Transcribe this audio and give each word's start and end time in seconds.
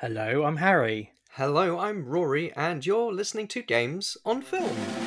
Hello, 0.00 0.44
I'm 0.44 0.58
Harry. 0.58 1.12
Hello, 1.36 1.78
I'm 1.78 2.04
Rory, 2.04 2.52
and 2.52 2.84
you're 2.84 3.10
listening 3.10 3.48
to 3.48 3.62
Games 3.62 4.18
on 4.26 4.42
Film. 4.42 5.05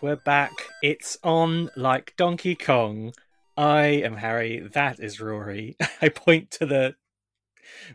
We're 0.00 0.14
back. 0.14 0.52
It's 0.80 1.18
on 1.24 1.70
like 1.74 2.14
Donkey 2.16 2.54
Kong. 2.54 3.12
I 3.56 3.86
am 3.86 4.18
Harry. 4.18 4.60
That 4.60 5.00
is 5.00 5.20
Rory. 5.20 5.76
I 6.02 6.08
point 6.08 6.52
to 6.52 6.66
the 6.66 6.94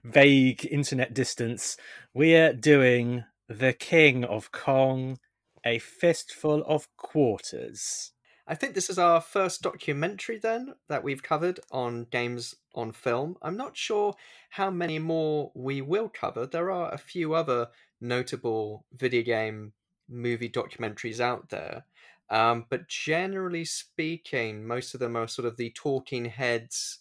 vague 0.03 0.67
internet 0.69 1.13
distance. 1.13 1.77
We're 2.13 2.51
doing 2.51 3.23
The 3.47 3.71
King 3.71 4.25
of 4.25 4.51
Kong, 4.51 5.17
a 5.65 5.79
fistful 5.79 6.65
of 6.67 6.89
quarters. 6.97 8.11
I 8.45 8.55
think 8.55 8.73
this 8.73 8.89
is 8.89 8.99
our 8.99 9.21
first 9.21 9.61
documentary 9.61 10.39
then 10.39 10.73
that 10.89 11.05
we've 11.05 11.23
covered 11.23 11.61
on 11.71 12.07
Games 12.11 12.55
on 12.75 12.91
Film. 12.91 13.37
I'm 13.41 13.55
not 13.55 13.77
sure 13.77 14.13
how 14.49 14.69
many 14.69 14.99
more 14.99 15.53
we 15.55 15.79
will 15.81 16.09
cover. 16.09 16.45
There 16.45 16.69
are 16.69 16.93
a 16.93 16.97
few 16.97 17.33
other 17.33 17.69
notable 18.01 18.85
video 18.91 19.21
game 19.21 19.71
movie 20.09 20.49
documentaries 20.49 21.19
out 21.19 21.49
there. 21.49 21.85
Um, 22.33 22.65
but 22.67 22.87
generally 22.87 23.63
speaking, 23.63 24.65
most 24.65 24.95
of 24.95 24.99
them 24.99 25.15
are 25.15 25.27
sort 25.27 25.45
of 25.47 25.55
the 25.55 25.69
talking 25.69 26.25
heads 26.25 26.97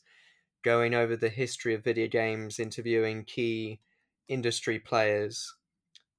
going 0.62 0.94
over 0.94 1.16
the 1.16 1.30
history 1.30 1.72
of 1.72 1.82
video 1.82 2.06
games, 2.06 2.60
interviewing 2.60 3.24
key 3.24 3.80
industry 4.28 4.78
players 4.78 5.54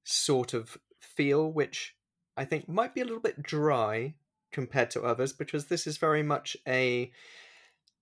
sort 0.04 0.56
of 0.56 0.80
feel, 1.00 1.52
which 1.54 1.96
I 2.36 2.44
think 2.46 2.68
might 2.68 2.96
be 2.96 3.02
a 3.02 3.06
little 3.06 3.20
bit 3.20 3.44
dry 3.44 4.16
compared 4.52 4.90
to 4.92 5.04
others 5.04 5.32
because 5.32 5.68
this 5.68 5.86
is 5.86 5.98
very 5.98 6.24
much 6.24 6.58
a 6.68 7.12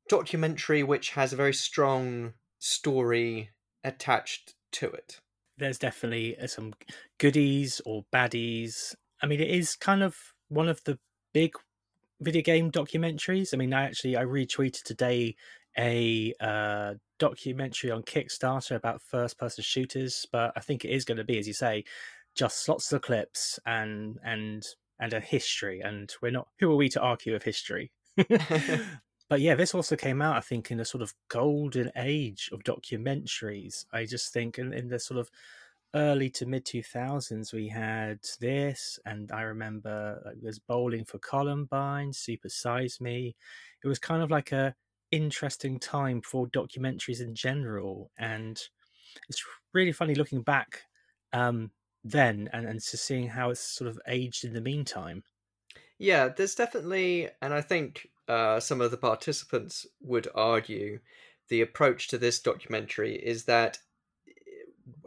documentary 0.07 0.81
which 0.81 1.09
has 1.11 1.33
a 1.33 1.37
very 1.37 1.53
strong 1.53 2.35
story 2.57 3.49
attached 3.83 4.53
to 4.71 4.89
it. 4.89 5.19
There's 5.57 5.77
definitely 5.77 6.39
uh, 6.39 6.47
some 6.47 6.73
goodies 7.17 7.81
or 7.85 8.05
baddies. 8.13 8.95
I 9.21 9.27
mean, 9.27 9.41
it 9.41 9.49
is 9.49 9.75
kind 9.75 10.03
of 10.03 10.30
one 10.52 10.67
of 10.67 10.83
the 10.83 10.99
big 11.33 11.53
video 12.19 12.41
game 12.41 12.71
documentaries. 12.71 13.53
I 13.53 13.57
mean, 13.57 13.73
I 13.73 13.83
actually 13.83 14.17
I 14.17 14.23
retweeted 14.23 14.83
today 14.83 15.35
a 15.77 16.33
uh, 16.41 16.95
documentary 17.17 17.91
on 17.91 18.03
Kickstarter 18.03 18.75
about 18.75 19.02
first-person 19.02 19.63
shooters, 19.63 20.25
but 20.31 20.52
I 20.55 20.59
think 20.59 20.83
it 20.83 20.89
is 20.89 21.05
going 21.05 21.17
to 21.17 21.23
be, 21.23 21.39
as 21.39 21.47
you 21.47 21.53
say, 21.53 21.85
just 22.35 22.67
lots 22.67 22.91
of 22.91 23.02
clips 23.02 23.59
and 23.66 24.19
and 24.23 24.63
and 24.99 25.13
a 25.13 25.19
history. 25.19 25.81
And 25.81 26.13
we're 26.22 26.31
not 26.31 26.49
who 26.59 26.72
are 26.72 26.75
we 26.75 26.89
to 26.89 27.02
argue 27.02 27.35
of 27.35 27.44
history? 27.44 27.91
but 29.29 29.39
yeah, 29.39 29.55
this 29.55 29.73
also 29.73 29.95
came 29.95 30.22
out, 30.22 30.35
I 30.35 30.41
think, 30.41 30.69
in 30.69 30.81
a 30.81 30.85
sort 30.85 31.02
of 31.02 31.13
golden 31.29 31.91
age 31.95 32.49
of 32.52 32.63
documentaries. 32.63 33.85
I 33.94 34.05
just 34.05 34.33
think 34.33 34.59
in, 34.59 34.73
in 34.73 34.89
the 34.89 34.99
sort 34.99 35.19
of 35.19 35.31
early 35.95 36.30
to 36.31 36.45
mid 36.45 36.66
2000s, 36.66 37.53
we 37.53 37.67
had 37.70 38.20
this, 38.39 39.00
and 39.06 39.31
I 39.31 39.41
remember 39.41 40.22
like, 40.25 40.38
there's 40.41 40.59
Bowling 40.59 41.06
for 41.06 41.19
Columbine, 41.19 42.13
Super 42.13 42.50
Size 42.50 43.02
Me. 43.02 43.35
It 43.84 43.88
was 43.88 44.00
kind 44.00 44.22
of 44.24 44.31
like 44.31 44.51
a 44.51 44.75
interesting 45.12 45.80
time 45.80 46.22
for 46.22 46.47
documentaries 46.47 47.22
in 47.22 47.35
general, 47.35 48.12
and 48.18 48.62
it's 49.30 49.44
really 49.74 49.91
funny 49.91 50.16
looking 50.16 50.44
back 50.44 50.84
um, 51.34 51.72
then 52.03 52.50
and, 52.53 52.66
and 52.68 52.81
to 52.81 52.97
seeing 52.97 53.30
how 53.30 53.50
it's 53.51 53.59
sort 53.62 53.90
of 53.90 54.00
aged 54.07 54.44
in 54.46 54.53
the 54.53 54.62
meantime. 54.62 55.24
Yeah, 55.97 56.30
there's 56.30 56.56
definitely, 56.56 57.30
and 57.41 57.53
I 57.53 57.62
think 57.62 58.07
uh, 58.28 58.59
some 58.59 58.81
of 58.81 58.91
the 58.91 58.97
participants 58.97 59.85
would 60.01 60.28
argue 60.34 61.00
the 61.50 61.62
approach 61.62 62.07
to 62.09 62.18
this 62.18 62.40
documentary 62.41 63.16
is 63.16 63.46
that 63.46 63.80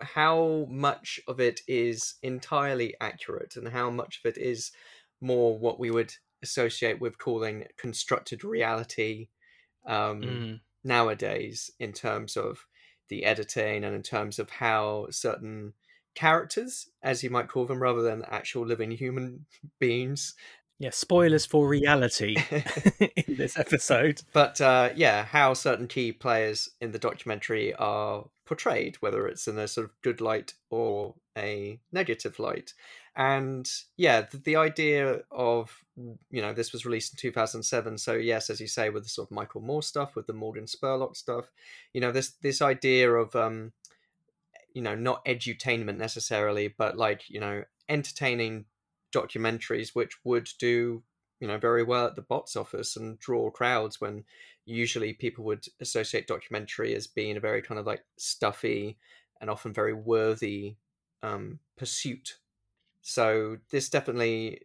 how 0.03 0.67
much 0.71 1.21
of 1.29 1.41
it 1.41 1.61
is 1.67 2.15
entirely 2.23 2.95
accurate 3.01 3.57
and 3.57 3.69
how 3.69 3.91
much 3.91 4.21
of 4.25 4.31
it 4.31 4.39
is 4.39 4.73
more 5.21 5.59
what 5.59 5.79
we 5.79 5.91
would 5.91 6.13
associate 6.43 7.01
with 7.01 7.19
calling 7.19 7.65
constructed 7.79 8.45
reality 8.45 9.29
um, 9.87 10.21
mm. 10.21 10.61
nowadays 10.83 11.71
in 11.79 11.93
terms 11.93 12.37
of 12.37 12.67
the 13.09 13.25
editing 13.25 13.85
and 13.85 13.95
in 13.95 14.03
terms 14.03 14.39
of 14.39 14.51
how 14.51 15.07
certain 15.11 15.73
characters, 16.15 16.89
as 17.03 17.23
you 17.23 17.31
might 17.31 17.49
call 17.49 17.67
them, 17.67 17.83
rather 17.83 18.03
than 18.03 18.25
actual 18.29 18.67
living 18.67 18.91
human 18.91 19.47
beings, 19.81 20.35
yeah, 20.79 20.91
spoilers 20.91 21.47
for 21.47 21.69
reality 21.69 22.37
in 23.17 23.37
this 23.37 23.57
episode. 23.57 24.21
But 24.33 24.61
uh, 24.61 24.91
yeah, 24.97 25.25
how 25.25 25.55
certain 25.55 25.87
key 25.87 26.13
players 26.13 26.69
in 26.81 26.91
the 26.91 26.99
documentary 26.99 27.75
are 27.75 28.25
portrayed, 28.45 28.97
whether 28.97 29.27
it's 29.27 29.49
in 29.49 29.59
a 29.59 29.69
sort 29.69 29.87
of 29.87 30.03
good 30.03 30.21
light 30.21 30.55
or 30.71 31.15
a 31.37 31.81
negative 31.93 32.39
light. 32.39 32.75
And 33.17 33.71
yeah, 33.97 34.23
the, 34.23 34.39
the 34.39 34.57
idea 34.57 35.21
of, 35.31 35.85
you 35.97 36.43
know, 36.43 36.53
this 36.53 36.73
was 36.73 36.85
released 36.85 37.15
in 37.15 37.19
2007. 37.19 37.99
So, 37.99 38.15
yes, 38.15 38.51
as 38.51 38.61
you 38.61 38.67
say, 38.67 38.91
with 38.91 39.05
the 39.05 39.09
sort 39.09 39.29
of 39.29 39.35
Michael 39.35 39.61
Moore 39.61 39.83
stuff, 39.83 40.17
with 40.17 40.27
the 40.27 40.33
Morgan 40.33 40.67
Spurlock 40.67 41.17
stuff, 41.17 41.51
you 41.93 42.01
know, 42.01 42.13
this, 42.13 42.33
this 42.43 42.61
idea 42.61 43.11
of, 43.13 43.35
um, 43.37 43.73
you 44.73 44.83
know, 44.83 44.95
not 44.95 45.25
edutainment 45.25 45.97
necessarily, 45.97 46.69
but 46.69 46.97
like, 46.97 47.31
you 47.31 47.41
know, 47.41 47.65
entertaining 47.89 48.65
documentaries 49.15 49.95
which 49.95 50.17
would 50.25 50.49
do 50.59 51.03
you 51.41 51.49
know 51.49 51.59
very 51.59 51.83
well 51.83 52.07
at 52.07 52.17
the 52.17 52.23
box 52.23 52.57
office 52.57 52.97
and 52.97 53.19
draw 53.19 53.51
crowds 53.51 54.01
when 54.01 54.25
usually 54.65 55.13
people 55.13 55.45
would 55.45 55.67
associate 55.81 56.27
documentary 56.27 56.95
as 56.95 57.07
being 57.07 57.37
a 57.37 57.41
very 57.41 57.63
kind 57.63 57.79
of 57.79 57.87
like 57.87 58.05
stuffy 58.17 58.99
and 59.41 59.51
often 59.51 59.73
very 59.73 59.93
worthy 59.93 60.77
um, 61.23 61.59
pursuit. 61.77 62.39
So 63.03 63.59
this 63.71 63.89
definitely 63.89 64.61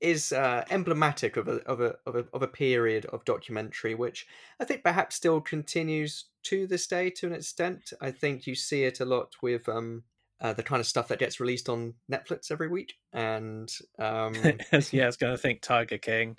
is 0.00 0.32
uh, 0.32 0.64
emblematic 0.70 1.36
of 1.36 1.48
a, 1.48 1.56
of, 1.66 1.80
a, 1.80 1.96
of, 2.06 2.16
a, 2.16 2.24
of 2.32 2.42
a 2.42 2.48
period 2.48 3.04
of 3.06 3.22
documentary 3.26 3.94
which 3.94 4.26
i 4.58 4.64
think 4.64 4.82
perhaps 4.82 5.14
still 5.14 5.42
continues 5.42 6.24
to 6.42 6.66
this 6.66 6.86
day 6.86 7.10
to 7.10 7.26
an 7.26 7.34
extent. 7.34 7.92
I 8.00 8.10
think 8.10 8.46
you 8.46 8.54
see 8.54 8.84
it 8.84 9.00
a 9.00 9.04
lot 9.04 9.36
with 9.42 9.68
um, 9.68 10.04
uh, 10.40 10.52
the 10.52 10.62
kind 10.62 10.80
of 10.80 10.86
stuff 10.86 11.08
that 11.08 11.18
gets 11.18 11.40
released 11.40 11.68
on 11.68 11.94
Netflix 12.10 12.50
every 12.50 12.68
week. 12.68 12.94
And 13.12 13.70
um, 13.98 14.34
yeah, 14.90 15.02
I 15.04 15.06
was 15.06 15.16
going 15.16 15.32
to 15.34 15.38
think 15.38 15.60
Tiger 15.60 15.98
King. 15.98 16.36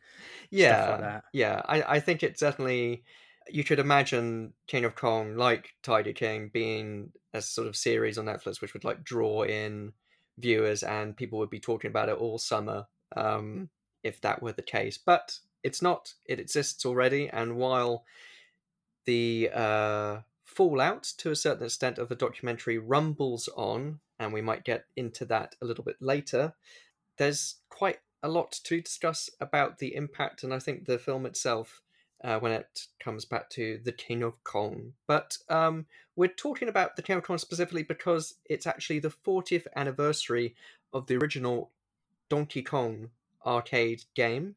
Yeah, 0.50 0.98
like 1.00 1.22
yeah. 1.34 1.62
I, 1.66 1.96
I 1.96 2.00
think 2.00 2.24
it 2.24 2.38
definitely 2.38 3.04
you 3.50 3.64
could 3.64 3.80
imagine 3.80 4.54
King 4.68 4.86
of 4.86 4.96
Kong 4.96 5.36
like 5.36 5.74
Tiger 5.84 6.14
King 6.14 6.50
being 6.54 7.12
a 7.34 7.42
sort 7.42 7.68
of 7.68 7.76
series 7.76 8.18
on 8.18 8.26
Netflix 8.26 8.62
which 8.62 8.74
would 8.74 8.84
like 8.84 9.04
draw 9.04 9.44
in 9.44 9.94
viewers 10.38 10.84
and 10.84 11.18
people 11.18 11.40
would 11.40 11.50
be 11.50 11.60
talking 11.60 11.90
about 11.90 12.10
it 12.10 12.18
all 12.18 12.38
summer 12.38 12.86
um, 13.16 13.70
if 14.04 14.22
that 14.22 14.42
were 14.42 14.52
the 14.52 14.62
case. 14.62 14.98
But 14.98 15.38
it's 15.64 15.82
not. 15.82 16.14
It 16.26 16.40
exists 16.40 16.86
already, 16.86 17.30
and 17.30 17.56
while 17.56 18.06
the 19.06 19.50
uh, 19.54 20.18
fallout 20.52 21.04
to 21.18 21.32
a 21.32 21.36
certain 21.36 21.66
extent 21.66 21.98
of 21.98 22.10
the 22.10 22.16
documentary 22.16 22.78
rumbles 22.78 23.50
on, 23.56 24.00
and 24.20 24.34
we 24.34 24.42
might 24.42 24.66
get 24.66 24.86
into 24.96 25.26
that 25.26 25.56
a 25.62 25.66
little 25.66 25.84
bit 25.84 25.98
later. 26.02 26.54
There's 27.18 27.56
quite 27.70 28.00
a 28.22 28.30
lot 28.30 28.52
to 28.64 28.82
discuss 28.82 29.30
about 29.40 29.80
the 29.80 29.96
impact, 29.96 30.44
and 30.44 30.54
I 30.54 30.60
think 30.60 30.86
the 30.86 31.00
film 31.00 31.26
itself, 31.26 31.82
uh, 32.24 32.38
when 32.40 32.52
it 32.52 32.88
comes 33.00 33.26
back 33.26 33.50
to 33.52 33.80
The 33.84 33.92
King 33.92 34.24
of 34.24 34.44
Kong. 34.44 34.94
But 35.08 35.38
um, 35.50 35.86
we're 36.16 36.28
talking 36.28 36.68
about 36.68 36.96
The 36.96 37.02
King 37.02 37.18
of 37.18 37.24
Kong 37.24 37.38
specifically 37.38 37.84
because 37.84 38.36
it's 38.46 38.68
actually 38.68 39.00
the 39.00 39.14
40th 39.26 39.68
anniversary 39.76 40.56
of 40.94 41.08
the 41.08 41.16
original 41.16 41.72
Donkey 42.30 42.62
Kong 42.62 43.10
arcade 43.46 44.04
game 44.16 44.56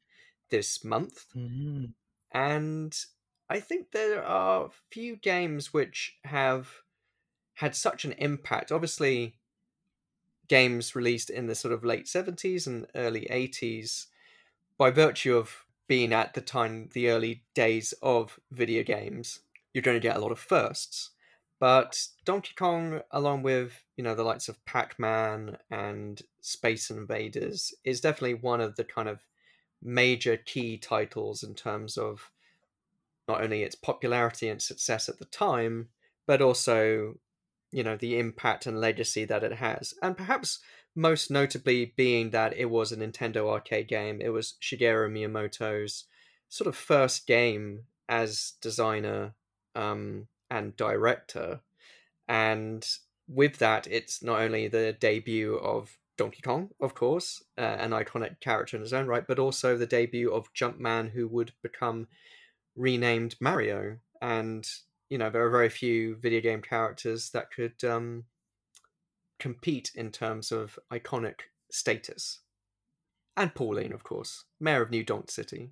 this 0.51 0.85
month. 0.85 1.27
Mm-hmm. 1.37 1.87
And 2.33 3.05
I 3.49 3.61
think 3.61 3.93
there 3.93 4.25
are 4.25 4.71
few 4.91 5.17
games 5.17 5.73
which 5.73 6.17
have 6.25 6.69
had 7.55 7.75
such 7.75 8.05
an 8.05 8.13
impact. 8.13 8.73
Obviously, 8.73 9.37
games 10.49 10.95
released 10.95 11.31
in 11.31 11.47
the 11.47 11.55
sort 11.55 11.75
of 11.75 11.85
late 11.85 12.07
70s 12.07 12.67
and 12.67 12.87
early 12.95 13.27
80s, 13.31 14.07
by 14.77 14.91
virtue 14.91 15.37
of 15.37 15.65
being 15.87 16.13
at 16.13 16.35
the 16.35 16.41
time 16.41 16.89
the 16.95 17.11
early 17.11 17.45
days 17.55 17.93
of 18.03 18.39
video 18.51 18.83
games, 18.83 19.41
you're 19.73 19.83
going 19.83 19.97
to 19.97 20.09
get 20.09 20.17
a 20.17 20.21
lot 20.21 20.33
of 20.33 20.39
firsts. 20.39 21.11
But 21.61 22.09
Donkey 22.25 22.53
Kong, 22.57 23.01
along 23.11 23.43
with 23.43 23.85
you 23.97 24.05
know 24.05 24.15
the 24.15 24.25
likes 24.25 24.49
of 24.49 24.65
Pac-Man 24.65 25.59
and 25.71 26.21
Space 26.41 26.91
Invaders, 26.91 27.73
is 27.85 28.01
definitely 28.01 28.35
one 28.35 28.61
of 28.61 28.77
the 28.77 28.85
kind 28.85 29.09
of 29.09 29.21
major 29.83 30.37
key 30.37 30.79
titles 30.79 31.43
in 31.43 31.55
terms 31.55 31.97
of 31.97 32.31
not 33.29 33.43
only 33.43 33.63
its 33.63 33.75
popularity 33.75 34.49
and 34.49 34.61
success 34.61 35.09
at 35.09 35.19
the 35.19 35.25
time, 35.27 35.89
but 36.27 36.43
also 36.43 37.15
you 37.73 37.83
know 37.83 37.97
the 37.97 38.19
impact 38.19 38.67
and 38.67 38.81
legacy 38.81 39.25
that 39.25 39.45
it 39.45 39.55
has, 39.55 39.95
and 40.03 40.17
perhaps 40.17 40.61
most 40.97 41.31
notably 41.31 41.93
being 41.97 42.31
that 42.31 42.57
it 42.57 42.67
was 42.67 42.93
a 42.93 42.97
Nintendo 42.97 43.49
arcade 43.49 43.89
game. 43.89 44.21
It 44.21 44.29
was 44.29 44.55
Shigeru 44.63 45.11
Miyamoto's 45.11 46.05
sort 46.49 46.69
of 46.69 46.77
first 46.77 47.27
game 47.27 47.85
as 48.09 48.53
designer 48.61 49.35
um, 49.75 50.29
and 50.51 50.77
director, 50.77 51.61
and 52.29 52.87
with 53.27 53.59
that, 53.59 53.87
it's 53.87 54.23
not 54.23 54.41
only 54.41 54.69
the 54.69 54.93
debut 54.93 55.57
of 55.57 55.97
Donkey 56.17 56.43
Kong, 56.43 56.71
of 56.81 56.95
course, 56.95 57.43
uh, 57.59 57.63
an 57.63 57.91
iconic 57.91 58.41
character 58.41 58.77
in 58.77 58.83
his 58.83 58.93
own 58.93 59.07
right, 59.07 59.27
but 59.27 59.39
also 59.39 59.77
the 59.77 59.87
debut 59.87 60.31
of 60.33 60.53
Jumpman, 60.55 61.11
who 61.11 61.27
would 61.29 61.53
become 61.63 62.07
renamed 62.77 63.37
Mario. 63.41 63.99
And 64.21 64.67
you 65.11 65.19
know, 65.19 65.31
there 65.31 65.45
are 65.45 65.51
very 65.51 65.69
few 65.69 66.17
video 66.17 66.41
game 66.41 66.63
characters 66.63 67.31
that 67.31 67.51
could 67.51 67.85
um, 67.85 68.25
compete 69.39 69.91
in 69.95 70.11
terms 70.11 70.51
of 70.51 70.79
iconic 70.93 71.41
status. 71.71 72.41
And 73.37 73.55
Pauline, 73.55 73.93
of 73.93 74.05
course, 74.05 74.45
mayor 74.61 74.83
of 74.83 74.91
New 74.91 75.05
Donk 75.05 75.31
City. 75.31 75.71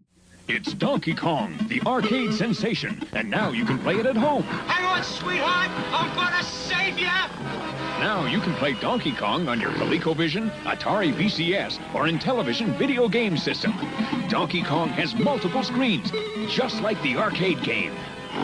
It's 0.48 0.74
Donkey 0.74 1.14
Kong, 1.14 1.56
the 1.68 1.80
arcade 1.86 2.34
sensation, 2.34 3.00
and 3.12 3.30
now 3.30 3.50
you 3.50 3.64
can 3.64 3.78
play 3.78 3.96
it 3.96 4.06
at 4.06 4.16
home. 4.16 4.42
Hang 4.42 4.84
on, 4.84 5.04
sweetheart! 5.04 5.70
I'm 5.92 6.14
gonna 6.16 6.42
save 6.42 6.98
you! 6.98 7.81
Now 8.00 8.26
you 8.26 8.40
can 8.40 8.54
play 8.54 8.74
Donkey 8.74 9.12
Kong 9.12 9.48
on 9.48 9.60
your 9.60 9.70
ColecoVision, 9.72 10.50
Atari 10.64 11.12
VCS, 11.12 11.78
or 11.94 12.04
Intellivision 12.06 12.76
video 12.76 13.08
game 13.08 13.36
system. 13.36 13.72
Donkey 14.28 14.62
Kong 14.62 14.88
has 14.90 15.14
multiple 15.14 15.62
screens, 15.62 16.10
just 16.48 16.82
like 16.82 17.00
the 17.02 17.16
arcade 17.16 17.62
game. 17.62 17.94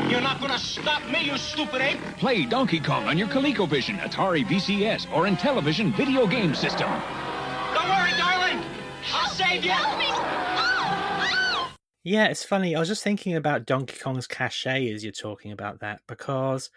You're 0.09 0.21
not 0.21 0.41
gonna 0.41 0.59
stop 0.59 1.05
me, 1.11 1.25
you 1.25 1.37
stupid 1.39 1.81
ape! 1.81 1.99
Play 2.19 2.45
Donkey 2.45 2.79
Kong 2.79 3.07
on 3.07 3.17
your 3.17 3.29
ColecoVision, 3.29 3.99
Atari 4.01 4.45
VCS, 4.45 5.11
or 5.15 5.25
Intellivision 5.25 5.95
video 5.97 6.27
game 6.27 6.55
system. 6.55 6.91
Don't 7.75 7.89
worry, 7.89 8.13
darling! 8.17 8.63
I'll 9.13 9.31
save 9.31 9.65
you! 9.65 9.73
Yeah, 12.05 12.27
it's 12.27 12.45
funny. 12.45 12.77
I 12.77 12.79
was 12.79 12.89
just 12.89 13.03
thinking 13.03 13.35
about 13.35 13.67
Donkey 13.67 13.99
Kong's 13.99 14.27
cachet 14.27 14.91
as 14.93 15.03
you're 15.03 15.13
talking 15.13 15.53
about 15.53 15.81
that 15.81 16.01
because 16.07 16.71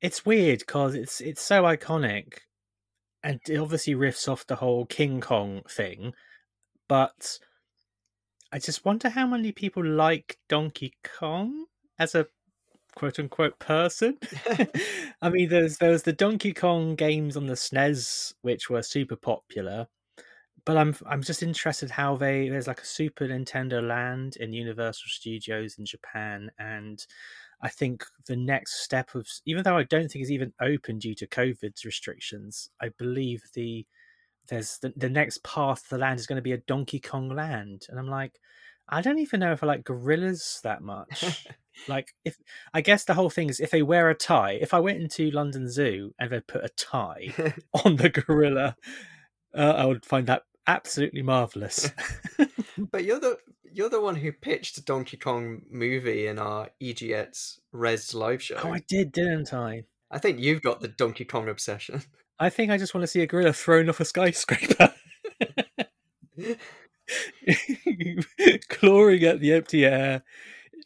it's 0.00 0.26
weird 0.26 0.60
because 0.60 0.94
it's 0.94 1.20
it's 1.20 1.42
so 1.42 1.62
iconic 1.64 2.34
and 3.22 3.40
it 3.48 3.58
obviously 3.58 3.94
riffs 3.94 4.28
off 4.28 4.46
the 4.46 4.56
whole 4.56 4.86
King 4.86 5.20
Kong 5.20 5.62
thing, 5.68 6.12
but 6.88 7.38
I 8.52 8.58
just 8.58 8.84
wonder 8.84 9.08
how 9.08 9.26
many 9.26 9.52
people 9.52 9.84
like 9.84 10.38
Donkey 10.48 10.94
Kong 11.02 11.66
as 11.98 12.14
a 12.14 12.26
quote 12.94 13.18
unquote 13.18 13.58
person. 13.58 14.18
I 15.22 15.28
mean, 15.30 15.48
there's 15.48 15.78
there 15.78 15.90
was 15.90 16.02
the 16.02 16.12
Donkey 16.12 16.52
Kong 16.52 16.94
games 16.94 17.36
on 17.36 17.46
the 17.46 17.54
SNES 17.54 18.34
which 18.42 18.70
were 18.70 18.82
super 18.82 19.16
popular, 19.16 19.88
but 20.64 20.76
I'm 20.76 20.94
I'm 21.06 21.22
just 21.22 21.42
interested 21.42 21.90
how 21.90 22.16
they 22.16 22.48
there's 22.48 22.66
like 22.66 22.80
a 22.80 22.86
Super 22.86 23.26
Nintendo 23.26 23.86
Land 23.86 24.36
in 24.36 24.52
Universal 24.52 25.08
Studios 25.08 25.76
in 25.78 25.84
Japan, 25.84 26.50
and 26.58 27.04
I 27.60 27.68
think 27.68 28.04
the 28.26 28.36
next 28.36 28.82
step 28.84 29.14
of 29.14 29.26
even 29.46 29.62
though 29.62 29.76
I 29.76 29.84
don't 29.84 30.10
think 30.10 30.22
it's 30.22 30.30
even 30.30 30.52
open 30.60 30.98
due 30.98 31.14
to 31.14 31.26
COVID's 31.26 31.84
restrictions, 31.84 32.68
I 32.80 32.90
believe 32.98 33.42
the 33.54 33.86
there's 34.48 34.78
the, 34.78 34.92
the 34.96 35.08
next 35.08 35.42
path 35.42 35.84
to 35.84 35.90
the 35.90 35.98
land 35.98 36.20
is 36.20 36.26
going 36.26 36.36
to 36.36 36.42
be 36.42 36.52
a 36.52 36.58
Donkey 36.58 37.00
Kong 37.00 37.28
Land, 37.28 37.86
and 37.88 37.98
I'm 37.98 38.08
like, 38.08 38.38
I 38.88 39.00
don't 39.00 39.18
even 39.18 39.40
know 39.40 39.52
if 39.52 39.62
I 39.62 39.66
like 39.66 39.84
gorillas 39.84 40.60
that 40.62 40.82
much. 40.82 41.48
like 41.88 42.14
if 42.24 42.36
I 42.72 42.80
guess 42.80 43.04
the 43.04 43.14
whole 43.14 43.30
thing 43.30 43.48
is 43.48 43.60
if 43.60 43.70
they 43.70 43.82
wear 43.82 44.08
a 44.10 44.14
tie. 44.14 44.58
If 44.60 44.72
I 44.72 44.80
went 44.80 45.00
into 45.00 45.30
London 45.30 45.68
Zoo 45.68 46.14
and 46.18 46.30
they 46.30 46.40
put 46.40 46.64
a 46.64 46.68
tie 46.68 47.32
on 47.84 47.96
the 47.96 48.10
gorilla, 48.10 48.76
uh, 49.54 49.74
I 49.76 49.86
would 49.86 50.04
find 50.04 50.26
that 50.28 50.42
absolutely 50.66 51.22
marvelous. 51.22 51.90
but 52.78 53.04
you're 53.04 53.20
the 53.20 53.38
you're 53.72 53.88
the 53.88 54.00
one 54.00 54.16
who 54.16 54.32
pitched 54.32 54.78
a 54.78 54.84
Donkey 54.84 55.16
Kong 55.16 55.62
movie 55.70 56.26
in 56.26 56.38
our 56.38 56.70
EGX 56.82 57.58
Rezzed 57.74 58.14
live 58.14 58.42
show. 58.42 58.58
oh, 58.62 58.72
I 58.72 58.82
did, 58.88 59.12
didn't 59.12 59.52
I? 59.52 59.84
I 60.10 60.18
think 60.18 60.40
you've 60.40 60.62
got 60.62 60.80
the 60.80 60.88
Donkey 60.88 61.24
Kong 61.24 61.48
obsession. 61.48 62.02
I 62.38 62.50
think 62.50 62.70
I 62.70 62.76
just 62.76 62.94
want 62.94 63.02
to 63.02 63.08
see 63.08 63.22
a 63.22 63.26
gorilla 63.26 63.52
thrown 63.52 63.88
off 63.88 64.00
a 64.00 64.04
skyscraper. 64.04 64.92
clawing 68.68 69.24
at 69.24 69.40
the 69.40 69.52
empty 69.54 69.86
air, 69.86 70.22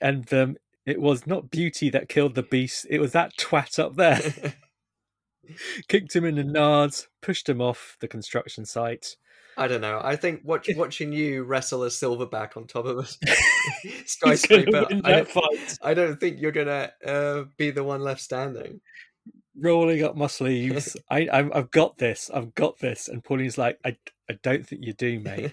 and 0.01 0.33
um, 0.33 0.57
it 0.87 1.01
was 1.01 1.27
not 1.27 1.51
beauty 1.51 1.91
that 1.91 2.09
killed 2.09 2.37
the 2.37 2.43
beast; 2.43 2.87
it 2.89 3.01
was 3.01 3.13
that 3.13 3.37
twat 3.37 3.79
up 3.79 3.97
there. 3.97 4.55
Kicked 5.89 6.15
him 6.15 6.25
in 6.25 6.37
the 6.37 6.45
nards, 6.45 7.09
pushed 7.21 7.49
him 7.49 7.61
off 7.61 7.97
the 8.01 8.07
construction 8.07 8.65
site. 8.65 9.17
I 9.61 9.69
don't 9.69 9.83
know. 9.83 10.01
I 10.03 10.17
think 10.17 10.41
watch, 10.43 10.71
watching 10.77 11.13
you 11.13 11.45
wrestle 11.45 11.85
a 11.85 11.89
silverback 11.89 12.57
on 12.57 12.67
top 12.67 12.87
of 12.87 12.99
a 12.99 13.05
skyscraper. 14.07 14.87
I 15.05 15.13
don't, 15.13 15.29
fight. 15.29 15.79
I 15.83 15.93
don't 15.93 16.19
think 16.19 16.41
you're 16.41 16.51
gonna 16.51 16.93
uh, 17.05 17.45
be 17.59 17.71
the 17.71 17.85
one 17.85 18.01
left 18.01 18.23
standing. 18.23 18.81
Rolling 19.55 20.03
up 20.03 20.17
my 20.17 20.29
sleeves. 20.29 20.97
I—I've 21.11 21.71
got 21.71 21.99
this. 21.99 22.31
I've 22.33 22.55
got 22.55 22.79
this. 22.79 23.09
And 23.09 23.23
Pauline's 23.23 23.59
like, 23.59 23.79
I, 23.85 23.99
I 24.31 24.39
don't 24.43 24.67
think 24.67 24.83
you 24.85 24.95
do, 24.95 25.21
mate. 25.21 25.53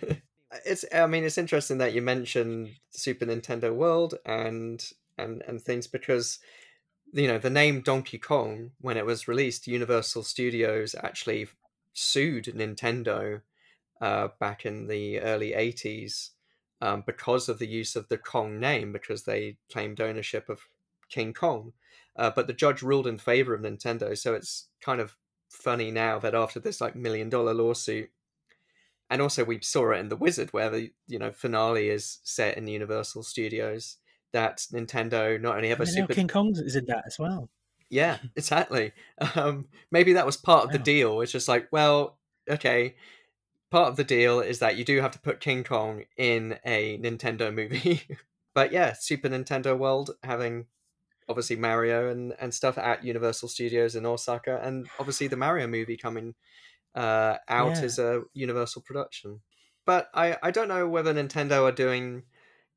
it's 0.66 0.86
i 0.96 1.06
mean 1.06 1.26
it's 1.26 1.38
interesting 1.38 1.78
that 1.78 1.94
you 1.94 2.02
mentioned 2.02 2.70
super 2.90 3.26
nintendo 3.26 3.76
world 3.76 4.16
and 4.26 4.92
and 5.18 5.44
and 5.46 5.62
things 5.62 5.88
because 5.88 6.40
you 7.12 7.28
know 7.28 7.38
the 7.38 7.50
name 7.50 7.82
donkey 7.82 8.18
kong 8.18 8.72
when 8.80 8.96
it 8.96 9.06
was 9.06 9.28
released 9.28 9.68
universal 9.68 10.24
studios 10.24 10.96
actually 11.04 11.48
sued 11.94 12.46
nintendo 12.46 13.42
uh, 14.02 14.30
back 14.40 14.66
in 14.66 14.88
the 14.88 15.20
early 15.20 15.54
80s 15.54 16.32
um, 16.82 17.04
because 17.06 17.50
of 17.50 17.60
the 17.60 17.68
use 17.68 17.96
of 17.96 18.08
the 18.08 18.18
kong 18.18 18.60
name 18.60 18.92
because 18.92 19.24
they 19.24 19.58
claimed 19.72 20.00
ownership 20.00 20.50
of 20.50 20.62
king 21.10 21.34
kong 21.34 21.74
uh, 22.16 22.32
but 22.36 22.48
the 22.48 22.54
judge 22.54 22.82
ruled 22.82 23.08
in 23.08 23.18
favor 23.18 23.54
of 23.54 23.62
nintendo 23.62 24.18
so 24.18 24.34
it's 24.34 24.70
kind 24.82 25.02
of 25.02 25.16
funny 25.50 25.92
now 25.92 26.20
that 26.20 26.36
after 26.36 26.60
this 26.60 26.82
like 26.82 26.96
million 26.96 27.30
dollar 27.30 27.54
lawsuit 27.54 28.10
and 29.10 29.22
also 29.22 29.44
we 29.44 29.60
saw 29.62 29.92
it 29.92 30.00
in 30.00 30.10
the 30.10 30.16
wizard 30.16 30.52
where 30.54 30.70
the 30.70 30.92
you 31.08 31.18
know 31.20 31.32
finale 31.32 31.90
is 31.90 32.20
set 32.24 32.58
in 32.58 32.68
universal 32.68 33.24
studios 33.24 33.98
that 34.34 34.58
nintendo 34.74 35.40
not 35.40 35.56
only 35.56 35.70
have 35.70 35.80
a 35.80 35.84
And 35.84 35.88
then 35.88 35.96
now 35.96 36.02
super 36.02 36.14
King 36.14 36.28
Kong 36.28 36.52
is 36.56 36.76
in 36.76 36.86
that 36.88 37.04
as 37.08 37.18
well. 37.18 37.50
yeah 37.90 38.18
exactly 38.36 38.92
um 39.36 39.68
maybe 39.92 40.14
that 40.14 40.26
was 40.26 40.38
part 40.38 40.66
of 40.66 40.72
the 40.72 40.80
deal 40.80 41.22
it's 41.22 41.32
just 41.32 41.48
like 41.48 41.68
well 41.72 42.20
okay 42.50 42.96
part 43.70 43.90
of 43.90 43.96
the 43.98 44.04
deal 44.04 44.40
is 44.40 44.60
that 44.60 44.78
you 44.78 44.84
do 44.86 45.02
have 45.02 45.12
to 45.12 45.20
put 45.20 45.40
king 45.40 45.64
kong 45.64 46.04
in 46.16 46.58
a 46.66 46.98
nintendo 47.00 47.54
movie 47.54 48.02
but 48.54 48.72
yeah 48.72 48.94
super 48.94 49.30
nintendo 49.30 49.78
world 49.78 50.12
having 50.24 50.66
obviously 51.30 51.56
mario 51.56 52.10
and 52.10 52.34
and 52.40 52.54
stuff 52.54 52.78
at 52.78 53.04
universal 53.04 53.50
studios 53.50 53.96
in 53.96 54.06
osaka 54.06 54.60
and 54.64 54.88
obviously 55.00 55.28
the 55.28 55.36
mario 55.36 55.68
movie 55.68 55.98
coming 55.98 56.34
uh 56.96 57.36
out 57.50 57.76
Yeah. 57.78 57.82
as 57.84 58.00
a 58.00 58.24
universal 58.34 58.82
production 58.82 59.42
but 59.86 60.10
i 60.14 60.38
i 60.42 60.52
don't 60.52 60.70
know 60.70 60.88
whether 60.88 61.14
nintendo 61.14 61.64
are 61.64 61.72
doing 61.72 62.24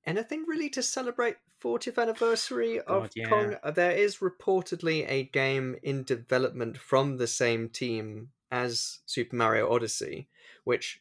anything 0.04 0.44
really 0.48 0.68
to 0.70 0.82
celebrate 0.82 1.36
40th 1.62 1.98
anniversary 2.00 2.78
of 2.80 3.02
God, 3.02 3.10
yeah. 3.14 3.28
Kong. 3.28 3.56
Uh, 3.62 3.70
There 3.70 3.92
is 3.92 4.16
reportedly 4.18 5.04
a 5.06 5.24
game 5.24 5.76
in 5.82 6.04
development 6.04 6.78
from 6.78 7.18
the 7.18 7.26
same 7.26 7.68
team 7.68 8.30
as 8.50 9.00
Super 9.04 9.36
Mario 9.36 9.70
Odyssey, 9.70 10.28
which 10.64 11.00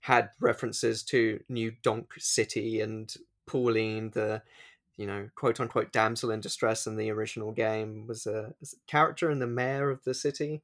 had 0.00 0.30
references 0.40 1.02
to 1.02 1.40
New 1.48 1.72
Donk 1.82 2.12
City 2.18 2.80
and 2.80 3.12
Pauline, 3.46 4.10
the 4.10 4.42
you 4.96 5.06
know 5.06 5.28
quote 5.34 5.60
unquote 5.60 5.92
damsel 5.92 6.30
in 6.30 6.40
distress 6.40 6.86
in 6.86 6.96
the 6.96 7.10
original 7.10 7.52
game, 7.52 8.06
was 8.06 8.26
a, 8.26 8.54
was 8.60 8.74
a 8.74 8.90
character 8.90 9.30
and 9.30 9.40
the 9.40 9.46
mayor 9.46 9.90
of 9.90 10.04
the 10.04 10.14
city. 10.14 10.62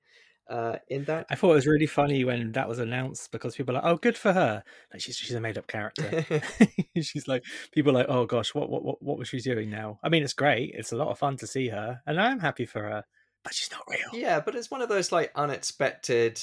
Uh, 0.49 0.79
in 0.89 1.05
that, 1.05 1.27
I 1.31 1.37
thought 1.37 1.53
it 1.53 1.55
was 1.55 1.67
really 1.67 1.87
funny 1.87 2.25
when 2.25 2.51
that 2.53 2.69
was 2.69 2.81
announced 2.81 3.31
because 3.31 3.55
people 3.55 3.77
are 3.77 3.81
like, 3.81 3.85
"Oh, 3.85 3.97
good 3.97 4.19
for 4.19 4.33
her!" 4.33 4.65
Like 4.93 5.01
she's 5.01 5.17
she's 5.17 5.33
a 5.33 5.41
made 5.41 5.57
up 5.57 5.69
character. 5.69 6.27
she's 7.01 7.29
like, 7.29 7.45
people 7.71 7.93
are 7.93 8.01
like, 8.01 8.09
"Oh 8.09 8.27
gosh, 8.27 8.53
what 8.53 8.69
what 8.69 8.85
what 8.85 9.01
what 9.01 9.17
was 9.17 9.29
she 9.29 9.39
doing 9.39 9.71
now?" 9.71 10.01
I 10.03 10.09
mean, 10.09 10.25
it's 10.25 10.33
great. 10.33 10.73
It's 10.75 10.91
a 10.91 10.97
lot 10.97 11.09
of 11.09 11.19
fun 11.19 11.37
to 11.37 11.47
see 11.47 11.69
her, 11.69 12.03
and 12.05 12.21
I'm 12.21 12.41
happy 12.41 12.67
for 12.67 12.83
her. 12.83 13.05
But 13.45 13.55
she's 13.55 13.71
not 13.71 13.85
real. 13.89 14.21
Yeah, 14.21 14.41
but 14.41 14.57
it's 14.57 14.71
one 14.71 14.83
of 14.83 14.89
those 14.89 15.13
like 15.13 15.31
unexpected, 15.37 16.41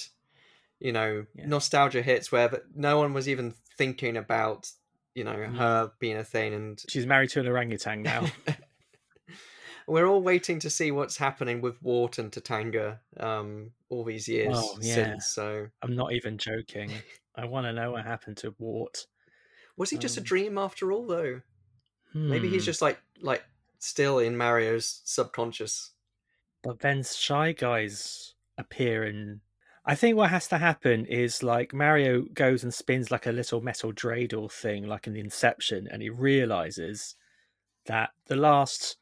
you 0.80 0.92
know, 0.92 1.26
Yeah. 1.36 1.48
nostalgia 1.48 2.02
hits 2.02 2.32
where 2.32 2.64
no 2.76 2.98
one 3.00 3.14
was 3.14 3.28
even 3.30 3.54
thinking 3.78 4.18
about, 4.18 4.72
you 5.16 5.24
know, 5.24 5.34
Mm. 5.36 5.56
her 5.58 5.92
being 6.00 6.18
a 6.18 6.24
thing. 6.24 6.54
And 6.54 6.84
She's 6.90 7.06
married 7.06 7.30
to 7.32 7.40
an 7.40 7.48
orangutan 7.48 8.04
now. 8.04 8.26
We're 9.88 10.06
all 10.08 10.22
waiting 10.22 10.60
to 10.60 10.70
see 10.70 10.92
what's 10.92 11.18
happening 11.18 11.62
with 11.62 11.82
Wart 11.82 12.18
and 12.18 12.32
Tatanga 12.32 13.00
um, 13.18 13.72
all 13.90 14.04
these 14.04 14.28
years 14.28 14.54
Oh, 14.54 14.78
yeah. 14.82 14.96
since. 14.96 15.28
So 15.28 15.70
I'm 15.82 15.96
not 15.96 16.12
even 16.14 16.38
joking. 16.38 16.92
I 17.36 17.46
want 17.46 17.66
to 17.68 17.74
know 17.74 17.92
what 17.92 18.04
happened 18.06 18.38
to 18.38 18.54
Wart. 18.60 19.08
was 19.78 19.90
he 19.92 19.98
just 19.98 20.18
a 20.18 20.22
Um, 20.22 20.26
dream 20.26 20.58
after 20.58 20.92
all, 20.92 21.06
though? 21.08 21.42
Maybe 22.14 22.50
he's 22.50 22.64
Hmm. 22.64 22.66
just 22.66 22.82
like 22.82 23.00
like 23.22 23.46
still 23.80 24.20
in 24.20 24.36
Mario's 24.36 25.02
subconscious. 25.06 25.92
But 26.64 26.80
then 26.80 27.04
Shy 27.04 27.54
Guys 27.54 28.34
appear 28.58 29.04
and 29.04 29.40
I 29.90 29.96
think 29.96 30.18
what 30.18 30.32
has 30.32 30.50
to 30.50 30.58
happen 30.58 31.06
is 31.06 31.42
like 31.44 31.74
Mario 31.74 32.24
goes 32.34 32.62
and 32.62 32.74
spins 32.74 33.10
like 33.10 33.26
a 33.26 33.32
little 33.32 33.62
metal 33.62 33.94
dreidel 33.94 34.52
thing, 34.52 34.86
like 34.86 35.08
in 35.08 35.16
Inception, 35.16 35.88
and 35.90 36.02
he 36.02 36.10
realizes 36.10 37.16
that 37.86 38.10
the 38.26 38.36
last 38.36 38.98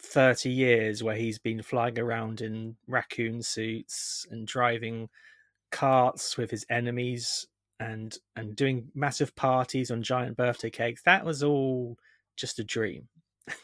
30 0.00 0.50
years 0.50 1.04
where 1.04 1.14
he's 1.14 1.38
been 1.38 1.62
flying 1.62 2.00
around 2.00 2.40
in 2.40 2.76
raccoon 2.88 3.42
suits 3.42 4.26
and 4.30 4.44
driving 4.46 5.08
carts 5.70 6.36
with 6.36 6.50
his 6.50 6.66
enemies 6.68 7.46
and 7.78 8.18
and 8.34 8.56
doing 8.56 8.90
massive 8.94 9.36
parties 9.36 9.90
on 9.90 10.02
giant 10.02 10.36
birthday 10.36 10.70
cakes 10.70 11.02
that 11.04 11.24
was 11.24 11.44
all 11.44 11.96
just 12.36 12.58
a 12.58 12.64
dream. 12.64 13.08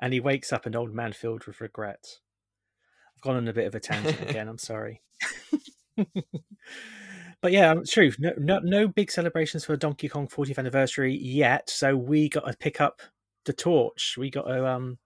And 0.00 0.12
he 0.14 0.20
wakes 0.20 0.52
up 0.52 0.66
an 0.66 0.76
old 0.76 0.94
man 0.94 1.12
filled 1.12 1.44
with 1.44 1.60
regret 1.60 2.20
gone 3.20 3.36
on 3.36 3.48
a 3.48 3.52
bit 3.52 3.66
of 3.66 3.74
a 3.74 3.80
tangent 3.80 4.20
again 4.22 4.48
i'm 4.48 4.58
sorry 4.58 5.00
but 7.42 7.52
yeah 7.52 7.70
um, 7.70 7.84
true 7.84 8.12
no, 8.18 8.32
no 8.38 8.58
no 8.60 8.88
big 8.88 9.10
celebrations 9.10 9.64
for 9.64 9.76
donkey 9.76 10.08
kong 10.08 10.28
40th 10.28 10.58
anniversary 10.58 11.16
yet 11.16 11.68
so 11.68 11.96
we 11.96 12.28
got 12.28 12.46
to 12.46 12.56
pick 12.56 12.80
up 12.80 13.00
the 13.44 13.52
torch 13.52 14.16
we 14.18 14.30
got 14.30 14.42
to 14.42 14.66
um 14.66 14.98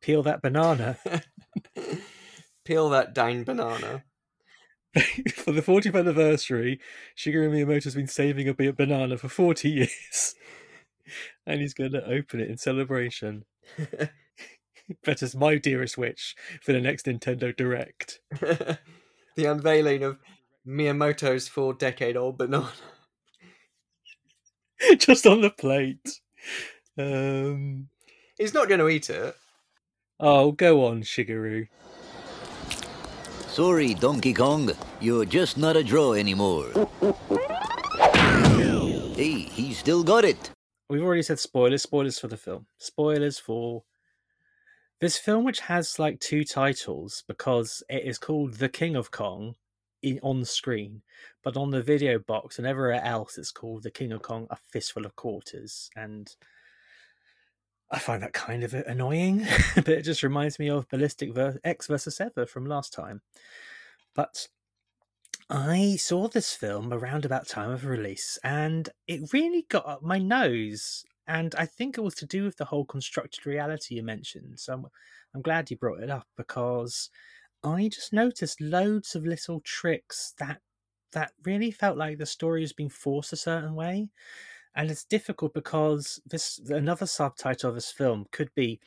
peel 0.00 0.22
that 0.22 0.42
banana 0.42 0.98
Peel 2.64 2.90
that 2.90 3.14
dang 3.14 3.44
banana. 3.44 4.04
for 5.34 5.52
the 5.52 5.62
40th 5.62 5.98
anniversary, 5.98 6.80
Shigeru 7.16 7.50
Miyamoto's 7.50 7.94
been 7.94 8.06
saving 8.06 8.48
a 8.48 8.54
bit 8.54 8.76
banana 8.76 9.16
for 9.16 9.28
40 9.28 9.70
years. 9.70 10.34
and 11.46 11.60
he's 11.60 11.74
going 11.74 11.92
to 11.92 12.04
open 12.04 12.40
it 12.40 12.50
in 12.50 12.58
celebration. 12.58 13.44
That 15.04 15.22
is 15.22 15.36
my 15.36 15.56
dearest 15.56 15.96
wish 15.96 16.34
for 16.62 16.72
the 16.72 16.80
next 16.80 17.06
Nintendo 17.06 17.56
Direct. 17.56 18.20
the 18.40 18.78
unveiling 19.36 20.02
of 20.02 20.18
Miyamoto's 20.66 21.48
four 21.48 21.74
decade 21.74 22.16
old 22.16 22.38
banana. 22.38 22.70
Just 24.98 25.26
on 25.26 25.40
the 25.42 25.50
plate. 25.50 26.20
Um, 26.98 27.88
He's 28.38 28.54
not 28.54 28.68
going 28.68 28.80
to 28.80 28.88
eat 28.88 29.10
it. 29.10 29.36
oh, 30.18 30.52
go 30.52 30.86
on, 30.86 31.02
Shigeru. 31.02 31.68
Sorry, 33.48 33.94
Donkey 33.94 34.32
Kong. 34.32 34.70
You're 35.00 35.24
just 35.24 35.58
not 35.58 35.76
a 35.76 35.82
draw 35.82 36.14
anymore. 36.14 36.70
Hey, 39.16 39.40
he 39.40 39.74
still 39.74 40.02
got 40.02 40.24
it. 40.24 40.50
We've 40.88 41.02
already 41.02 41.22
said 41.22 41.38
spoilers. 41.38 41.82
Spoilers 41.82 42.18
for 42.18 42.28
the 42.28 42.36
film. 42.36 42.66
Spoilers 42.78 43.38
for 43.38 43.82
this 45.00 45.16
film, 45.16 45.44
which 45.44 45.60
has 45.60 45.98
like 45.98 46.20
two 46.20 46.44
titles 46.44 47.24
because 47.26 47.82
it 47.88 48.04
is 48.04 48.18
called 48.18 48.54
The 48.54 48.68
King 48.68 48.96
of 48.96 49.10
Kong 49.10 49.54
in, 50.02 50.20
on 50.22 50.44
screen, 50.44 51.02
but 51.42 51.56
on 51.56 51.70
the 51.70 51.82
video 51.82 52.18
box 52.18 52.58
and 52.58 52.66
everywhere 52.66 53.02
else, 53.04 53.38
it's 53.38 53.50
called 53.50 53.82
The 53.82 53.90
King 53.90 54.12
of 54.12 54.22
Kong: 54.22 54.46
A 54.50 54.56
Fistful 54.56 55.06
of 55.06 55.16
Quarters, 55.16 55.90
and 55.96 56.34
I 57.90 57.98
find 57.98 58.22
that 58.22 58.32
kind 58.32 58.62
of 58.62 58.74
annoying. 58.74 59.46
but 59.74 59.88
it 59.88 60.02
just 60.02 60.22
reminds 60.22 60.58
me 60.58 60.68
of 60.68 60.88
Ballistic 60.88 61.34
ver- 61.34 61.60
Ecks 61.64 61.86
versus 61.86 62.20
Ever 62.20 62.46
from 62.46 62.66
last 62.66 62.92
time. 62.92 63.22
But 64.14 64.48
I 65.48 65.96
saw 65.96 66.28
this 66.28 66.54
film 66.54 66.92
around 66.92 67.24
about 67.24 67.48
time 67.48 67.70
of 67.70 67.84
release, 67.84 68.38
and 68.44 68.88
it 69.08 69.32
really 69.32 69.66
got 69.68 69.86
up 69.88 70.02
my 70.02 70.18
nose. 70.18 71.04
And 71.30 71.54
I 71.54 71.64
think 71.64 71.96
it 71.96 72.00
was 72.00 72.16
to 72.16 72.26
do 72.26 72.42
with 72.42 72.56
the 72.56 72.64
whole 72.64 72.84
constructed 72.84 73.46
reality 73.46 73.94
you 73.94 74.02
mentioned. 74.02 74.58
So 74.58 74.72
I'm, 74.72 74.86
I'm 75.32 75.42
glad 75.42 75.70
you 75.70 75.76
brought 75.76 76.02
it 76.02 76.10
up 76.10 76.26
because 76.36 77.08
I 77.62 77.88
just 77.88 78.12
noticed 78.12 78.60
loads 78.60 79.14
of 79.14 79.24
little 79.24 79.60
tricks 79.60 80.34
that 80.38 80.60
that 81.12 81.32
really 81.44 81.70
felt 81.70 81.96
like 81.96 82.18
the 82.18 82.26
story 82.26 82.62
was 82.62 82.72
being 82.72 82.88
forced 82.88 83.32
a 83.32 83.36
certain 83.36 83.76
way. 83.76 84.08
And 84.74 84.90
it's 84.90 85.04
difficult 85.04 85.54
because 85.54 86.20
this 86.26 86.58
another 86.68 87.06
subtitle 87.06 87.68
of 87.68 87.76
this 87.76 87.92
film 87.92 88.26
could 88.32 88.52
be 88.56 88.80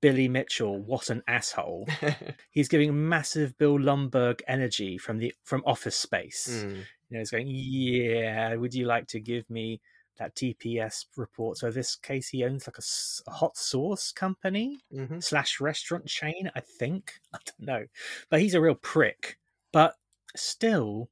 Billy 0.00 0.28
Mitchell, 0.28 0.78
what 0.82 1.10
an 1.10 1.22
asshole. 1.28 1.86
He's 2.50 2.68
giving 2.68 3.08
massive 3.08 3.56
Bill 3.58 3.78
Lumbergh 3.78 4.40
energy 4.48 4.96
from 4.96 5.18
the 5.18 5.34
from 5.44 5.62
Office 5.66 5.96
Space. 5.96 6.64
Mm. 6.64 6.76
You 7.10 7.18
know, 7.18 7.18
he's 7.18 7.30
going, 7.30 7.46
yeah. 7.48 8.54
Would 8.54 8.72
you 8.72 8.86
like 8.86 9.06
to 9.08 9.20
give 9.20 9.48
me 9.50 9.82
that 10.18 10.34
TPS 10.36 11.06
report? 11.16 11.58
So, 11.58 11.70
this 11.70 11.96
case, 11.96 12.28
he 12.28 12.44
owns 12.44 12.66
like 12.66 12.78
a 12.78 13.30
hot 13.32 13.56
sauce 13.56 14.12
company 14.12 14.80
hmm 14.90 15.20
slash 15.20 15.60
restaurant 15.60 16.06
chain. 16.06 16.50
I 16.54 16.60
think 16.60 17.20
I 17.34 17.38
don't 17.44 17.60
know, 17.60 17.86
but 18.30 18.40
he's 18.40 18.54
a 18.54 18.60
real 18.60 18.74
prick. 18.76 19.38
But 19.72 19.96
still, 20.36 21.10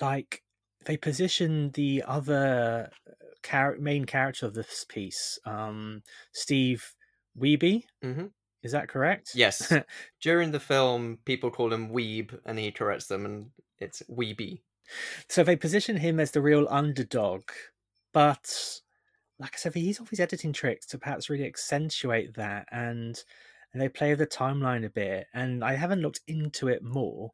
like 0.00 0.42
they 0.84 0.96
position 0.96 1.70
the 1.72 2.02
other 2.06 2.90
char- 3.42 3.76
main 3.78 4.04
character 4.04 4.46
of 4.46 4.54
this 4.54 4.84
piece, 4.84 5.38
um, 5.46 6.02
Steve 6.32 6.94
Wiebe. 7.38 7.84
hmm 8.02 8.26
Is 8.62 8.72
that 8.72 8.88
correct? 8.88 9.34
Yes. 9.34 9.72
During 10.20 10.52
the 10.52 10.60
film, 10.60 11.18
people 11.24 11.50
call 11.50 11.72
him 11.72 11.90
Weeb, 11.90 12.40
and 12.46 12.58
he 12.58 12.72
corrects 12.72 13.08
them, 13.08 13.24
and 13.26 13.50
it's 13.78 14.02
Wiebe. 14.08 14.62
So 15.28 15.44
they 15.44 15.56
position 15.56 15.96
him 15.98 16.18
as 16.18 16.30
the 16.30 16.40
real 16.40 16.66
underdog, 16.70 17.50
but 18.14 18.80
like 19.38 19.54
I 19.54 19.58
said, 19.58 19.74
he's 19.74 20.00
always 20.00 20.20
editing 20.20 20.54
tricks 20.54 20.86
to 20.86 20.98
perhaps 20.98 21.28
really 21.28 21.44
accentuate 21.44 22.34
that, 22.36 22.66
and 22.72 23.22
and 23.72 23.82
they 23.82 23.88
play 23.88 24.10
with 24.10 24.20
the 24.20 24.26
timeline 24.26 24.86
a 24.86 24.90
bit. 24.90 25.26
And 25.34 25.62
I 25.62 25.74
haven't 25.74 26.00
looked 26.00 26.20
into 26.28 26.68
it 26.68 26.82
more, 26.82 27.32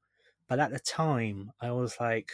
but 0.49 0.59
at 0.59 0.73
the 0.73 0.81
time, 0.81 1.53
I 1.61 1.71
was 1.71 1.97
like, 2.01 2.33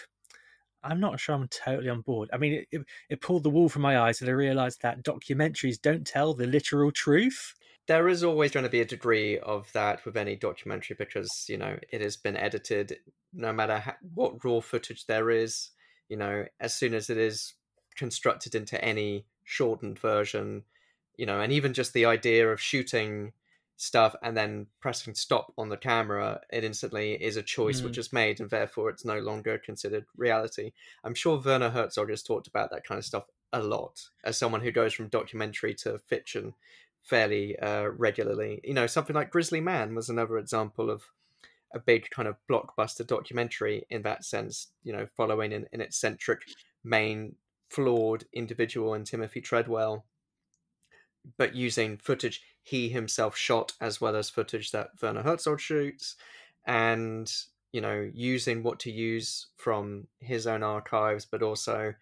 I'm 0.85 1.01
not 1.01 1.19
sure 1.19 1.35
I'm 1.35 1.49
totally 1.49 1.89
on 1.89 2.03
board. 2.03 2.31
I 2.33 2.39
mean, 2.39 2.53
it, 2.55 2.69
it, 2.71 2.83
it 3.11 3.21
pulled 3.21 3.43
the 3.43 3.51
wool 3.51 3.69
from 3.69 3.83
my 3.83 3.99
eyes, 3.99 4.21
and 4.21 4.31
I 4.31 4.33
realised 4.33 4.83
that 4.83 5.05
documentaries 5.05 5.83
don't 5.83 6.07
tell 6.07 6.33
the 6.33 6.47
literal 6.47 6.93
truth. 6.93 7.55
There 7.89 8.09
is 8.09 8.23
always 8.23 8.53
going 8.53 8.65
to 8.65 8.71
be 8.71 8.81
a 8.81 8.87
degree 8.87 9.39
of 9.39 9.71
that 9.73 10.05
with 10.05 10.17
any 10.17 10.37
documentary 10.37 10.97
because, 10.99 11.47
you 11.49 11.57
know, 11.57 11.77
it 11.93 12.01
has 12.01 12.17
been 12.17 12.37
edited 12.37 12.99
no 13.33 13.53
matter 13.53 13.79
ha- 13.79 13.97
what 14.15 14.45
raw 14.45 14.61
footage 14.61 15.07
there 15.07 15.31
is. 15.31 15.71
You 16.09 16.17
know, 16.17 16.45
as 16.61 16.75
soon 16.75 16.95
as 16.95 17.11
it 17.11 17.19
is 17.19 17.55
constructed 17.97 18.55
into 18.55 18.83
any 18.85 19.25
shortened 19.45 19.99
version, 19.99 20.65
you 21.17 21.27
know, 21.27 21.41
and 21.41 21.53
even 21.53 21.73
just 21.73 21.93
the 21.93 22.05
idea 22.05 22.51
of 22.51 22.61
shooting 22.61 23.33
stuff 23.79 24.17
and 24.23 24.37
then 24.37 24.67
pressing 24.81 25.15
stop 25.15 25.53
on 25.59 25.69
the 25.69 25.77
camera, 25.77 26.41
it 26.51 26.65
instantly 26.65 27.13
is 27.23 27.37
a 27.37 27.43
choice 27.43 27.81
Mm. 27.81 27.85
which 27.85 27.99
is 27.99 28.13
made 28.13 28.41
and 28.41 28.49
therefore 28.49 28.89
it's 28.89 29.05
no 29.05 29.19
longer 29.19 29.59
considered 29.59 30.07
reality. 30.17 30.73
I'm 31.05 31.15
sure 31.15 31.41
Werner 31.45 31.71
Herzog 31.71 32.09
has 32.11 32.23
talked 32.23 32.47
about 32.47 32.71
that 32.71 32.85
kind 32.85 32.99
of 32.99 33.05
stuff 33.05 33.25
a 33.53 33.63
lot 33.63 34.09
as 34.25 34.39
someone 34.39 34.63
who 34.63 34.73
goes 34.73 34.95
from 34.95 35.09
documentary 35.09 35.75
to 35.75 35.99
fiction 35.99 36.55
fairly 37.03 37.59
uh, 37.59 37.89
regularly. 37.97 38.61
You 38.65 38.75
know, 38.75 38.87
something 38.87 39.15
like 39.15 39.31
Grizzly 39.31 39.61
Man 39.61 39.95
was 39.95 40.09
another 40.09 40.39
example 40.39 40.91
of 40.91 41.05
a 41.75 41.79
big 41.79 42.09
kind 42.11 42.29
of 42.29 42.37
blockbuster 42.51 43.07
documentary 43.07 43.87
in 43.91 44.03
that 44.03 44.25
sense, 44.25 44.69
you 44.83 44.93
know, 44.93 45.07
following 45.17 45.53
an, 45.53 45.67
an 45.73 45.81
eccentric 45.81 46.41
main 46.83 47.37
flawed 47.69 48.27
individual 48.33 48.95
in 48.95 49.05
Timothy 49.05 49.41
Treadwell, 49.41 50.07
but 51.37 51.55
using 51.55 51.97
footage 51.99 52.43
he 52.63 52.89
himself 52.89 53.37
shot 53.37 53.73
as 53.81 54.01
well 54.01 54.17
as 54.17 54.29
footage 54.31 54.73
that 54.73 54.91
Werner 55.01 55.23
Herzog 55.23 55.61
shoots, 55.61 56.17
and 56.65 57.33
you 57.73 57.81
know, 57.81 58.11
using 58.15 58.63
what 58.63 58.81
to 58.81 58.91
use 58.91 59.49
from 59.57 60.09
his 60.21 60.47
own 60.47 60.63
archives, 60.63 61.25
but 61.27 61.43
also 61.43 61.95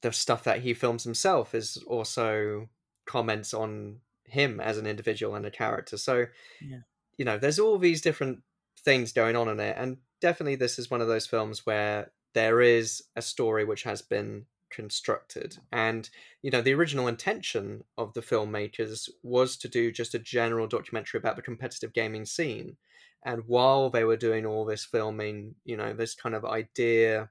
the 0.00 0.12
stuff 0.12 0.44
that 0.44 0.60
he 0.60 0.74
films 0.74 1.04
himself 1.04 1.54
is 1.54 1.76
also 1.86 2.68
comments 3.06 3.54
on 3.54 4.00
him 4.24 4.60
as 4.60 4.78
an 4.78 4.86
individual 4.86 5.34
and 5.34 5.46
a 5.46 5.50
character. 5.50 5.96
So, 5.96 6.26
Yeah. 6.60 6.82
you 7.18 7.24
know, 7.26 7.38
there's 7.38 7.60
all 7.60 7.78
these 7.78 8.02
different 8.02 8.44
things 8.80 9.12
going 9.12 9.36
on 9.36 9.48
in 9.48 9.60
it, 9.60 9.76
and 9.78 9.98
definitely 10.20 10.56
this 10.56 10.78
is 10.78 10.90
one 10.90 11.02
of 11.02 11.08
those 11.08 11.26
films 11.26 11.66
where 11.66 12.12
there 12.34 12.60
is 12.60 13.02
a 13.16 13.22
story 13.22 13.64
which 13.64 13.82
has 13.84 14.02
been 14.02 14.46
constructed 14.70 15.56
and 15.70 16.10
you 16.42 16.50
know 16.50 16.60
the 16.60 16.74
original 16.74 17.06
intention 17.06 17.84
of 17.96 18.12
the 18.14 18.20
filmmakers 18.20 19.08
was 19.22 19.56
to 19.56 19.68
do 19.68 19.92
just 19.92 20.14
a 20.14 20.18
general 20.18 20.66
documentary 20.66 21.18
about 21.18 21.36
the 21.36 21.42
competitive 21.42 21.92
gaming 21.92 22.24
scene 22.24 22.76
and 23.24 23.44
while 23.46 23.88
they 23.88 24.02
were 24.02 24.16
doing 24.16 24.44
all 24.44 24.64
this 24.64 24.84
filming 24.84 25.54
you 25.64 25.76
know 25.76 25.92
this 25.92 26.14
kind 26.16 26.34
of 26.34 26.44
idea 26.44 27.30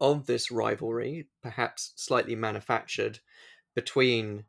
of 0.00 0.26
this 0.26 0.52
rivalry 0.52 1.26
perhaps 1.42 1.92
slightly 1.96 2.36
manufactured 2.36 3.18
between 3.74 4.44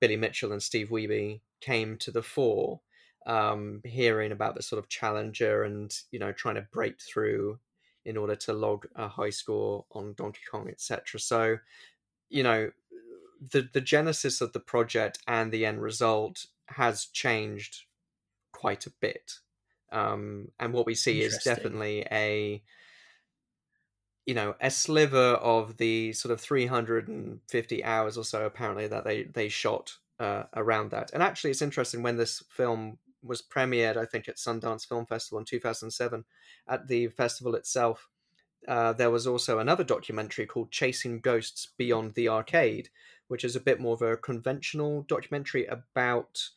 Billy 0.00 0.16
Mitchell 0.16 0.52
and 0.52 0.62
Steve 0.62 0.90
Wiebe 0.90 1.40
came 1.60 1.96
to 1.98 2.10
the 2.10 2.22
fore. 2.22 2.80
Um, 3.26 3.80
hearing 3.84 4.30
about 4.30 4.54
the 4.54 4.62
sort 4.62 4.78
of 4.78 4.88
challenger 4.88 5.64
and 5.64 5.92
you 6.12 6.20
know 6.20 6.30
trying 6.30 6.54
to 6.54 6.68
break 6.72 7.00
through 7.00 7.58
in 8.06 8.16
order 8.16 8.36
to 8.36 8.52
log 8.52 8.86
a 8.94 9.08
high 9.08 9.30
score 9.30 9.84
on 9.90 10.14
Donkey 10.14 10.40
Kong, 10.50 10.68
etc. 10.68 11.18
So, 11.20 11.58
you 12.30 12.42
know, 12.42 12.70
the 13.50 13.68
the 13.72 13.80
genesis 13.80 14.40
of 14.40 14.52
the 14.52 14.60
project 14.60 15.18
and 15.26 15.52
the 15.52 15.66
end 15.66 15.82
result 15.82 16.46
has 16.68 17.06
changed 17.06 17.82
quite 18.52 18.86
a 18.86 18.92
bit. 19.00 19.40
Um, 19.92 20.48
and 20.58 20.72
what 20.72 20.86
we 20.86 20.94
see 20.94 21.20
is 21.20 21.38
definitely 21.44 22.06
a 22.10 22.62
you 24.24 24.34
know 24.34 24.54
a 24.60 24.70
sliver 24.70 25.34
of 25.34 25.76
the 25.76 26.12
sort 26.12 26.32
of 26.32 26.40
350 26.40 27.84
hours 27.84 28.16
or 28.16 28.24
so 28.24 28.44
apparently 28.44 28.88
that 28.88 29.04
they 29.04 29.22
they 29.22 29.48
shot 29.48 29.96
uh, 30.18 30.44
around 30.54 30.90
that 30.90 31.12
and 31.12 31.22
actually 31.22 31.50
it's 31.52 31.62
interesting 31.62 32.02
when 32.02 32.16
this 32.16 32.42
film 32.50 32.98
was 33.26 33.42
premiered 33.42 33.96
i 33.96 34.04
think 34.04 34.28
at 34.28 34.36
sundance 34.36 34.86
film 34.86 35.06
festival 35.06 35.38
in 35.38 35.44
2007 35.44 36.24
at 36.68 36.88
the 36.88 37.08
festival 37.08 37.54
itself. 37.54 38.08
Uh, 38.66 38.92
there 38.92 39.10
was 39.10 39.28
also 39.28 39.58
another 39.60 39.84
documentary 39.84 40.44
called 40.44 40.72
chasing 40.72 41.20
ghosts 41.20 41.68
beyond 41.76 42.14
the 42.14 42.28
arcade 42.28 42.88
which 43.28 43.44
is 43.44 43.54
a 43.54 43.60
bit 43.60 43.78
more 43.80 43.94
of 43.94 44.02
a 44.02 44.16
conventional 44.16 45.02
documentary 45.02 45.66
about 45.66 46.48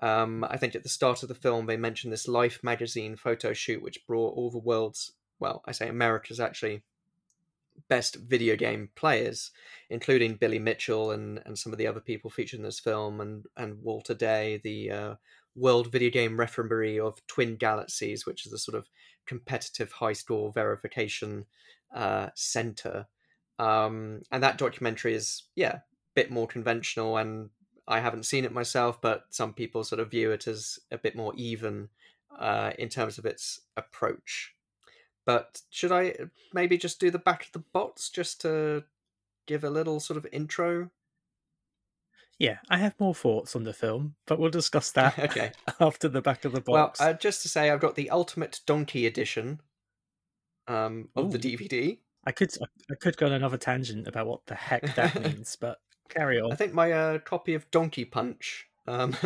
um, 0.00 0.44
i 0.44 0.56
think 0.56 0.74
at 0.74 0.82
the 0.82 0.88
start 0.88 1.22
of 1.22 1.28
the 1.28 1.34
film 1.34 1.66
they 1.66 1.76
mentioned 1.76 2.12
this 2.12 2.26
life 2.26 2.58
magazine 2.64 3.14
photo 3.14 3.52
shoot 3.52 3.80
which 3.82 4.04
brought 4.06 4.34
all 4.34 4.50
the 4.50 4.58
world's 4.58 5.12
well 5.38 5.62
i 5.66 5.70
say 5.72 5.88
america's 5.88 6.40
actually 6.40 6.82
best 7.88 8.16
video 8.16 8.56
game 8.56 8.90
players, 8.94 9.50
including 9.90 10.36
Billy 10.36 10.58
Mitchell 10.58 11.10
and, 11.10 11.40
and 11.44 11.58
some 11.58 11.72
of 11.72 11.78
the 11.78 11.86
other 11.86 12.00
people 12.00 12.30
featured 12.30 12.58
in 12.58 12.64
this 12.64 12.80
film, 12.80 13.20
and, 13.20 13.46
and 13.56 13.82
Walter 13.82 14.14
Day, 14.14 14.60
the 14.62 14.90
uh, 14.90 15.14
World 15.54 15.90
Video 15.90 16.10
Game 16.10 16.38
Referee 16.38 16.98
of 16.98 17.24
Twin 17.26 17.56
Galaxies, 17.56 18.26
which 18.26 18.46
is 18.46 18.52
a 18.52 18.58
sort 18.58 18.76
of 18.76 18.88
competitive 19.26 19.92
high 19.92 20.12
score 20.12 20.52
verification 20.52 21.46
uh, 21.94 22.28
center. 22.34 23.06
Um, 23.58 24.20
and 24.30 24.42
that 24.42 24.58
documentary 24.58 25.14
is, 25.14 25.44
yeah, 25.54 25.76
a 25.76 25.82
bit 26.14 26.30
more 26.30 26.46
conventional, 26.46 27.16
and 27.16 27.50
I 27.86 28.00
haven't 28.00 28.26
seen 28.26 28.44
it 28.44 28.52
myself, 28.52 29.00
but 29.00 29.24
some 29.30 29.52
people 29.52 29.84
sort 29.84 30.00
of 30.00 30.10
view 30.10 30.30
it 30.30 30.46
as 30.46 30.78
a 30.90 30.98
bit 30.98 31.16
more 31.16 31.32
even 31.36 31.88
uh, 32.38 32.72
in 32.78 32.88
terms 32.88 33.18
of 33.18 33.26
its 33.26 33.60
approach 33.76 34.54
but 35.24 35.62
should 35.70 35.92
I 35.92 36.14
maybe 36.52 36.76
just 36.76 37.00
do 37.00 37.10
the 37.10 37.18
back 37.18 37.44
of 37.44 37.52
the 37.52 37.64
box 37.72 38.10
just 38.10 38.40
to 38.42 38.84
give 39.46 39.64
a 39.64 39.70
little 39.70 40.00
sort 40.00 40.16
of 40.16 40.26
intro? 40.32 40.90
Yeah, 42.38 42.58
I 42.68 42.78
have 42.78 42.98
more 42.98 43.14
thoughts 43.14 43.54
on 43.54 43.64
the 43.64 43.72
film, 43.72 44.14
but 44.26 44.38
we'll 44.38 44.50
discuss 44.50 44.90
that 44.92 45.18
okay. 45.18 45.52
after 45.80 46.08
the 46.08 46.22
back 46.22 46.44
of 46.44 46.52
the 46.52 46.60
box. 46.60 47.00
Well, 47.00 47.10
uh, 47.10 47.12
just 47.12 47.42
to 47.42 47.48
say, 47.48 47.70
I've 47.70 47.80
got 47.80 47.94
the 47.94 48.10
Ultimate 48.10 48.60
Donkey 48.66 49.06
Edition 49.06 49.60
um, 50.66 51.08
of 51.16 51.26
Ooh. 51.26 51.38
the 51.38 51.38
DVD. 51.38 51.98
I 52.24 52.32
could 52.32 52.52
I 52.90 52.94
could 53.00 53.16
go 53.16 53.26
on 53.26 53.32
another 53.32 53.56
tangent 53.56 54.06
about 54.06 54.26
what 54.26 54.46
the 54.46 54.54
heck 54.54 54.94
that 54.94 55.20
means, 55.22 55.56
but 55.60 55.78
carry 56.08 56.40
on. 56.40 56.52
I 56.52 56.54
think 56.54 56.72
my 56.72 56.92
uh, 56.92 57.18
copy 57.18 57.54
of 57.54 57.68
Donkey 57.70 58.04
Punch 58.04 58.68
um, 58.86 59.16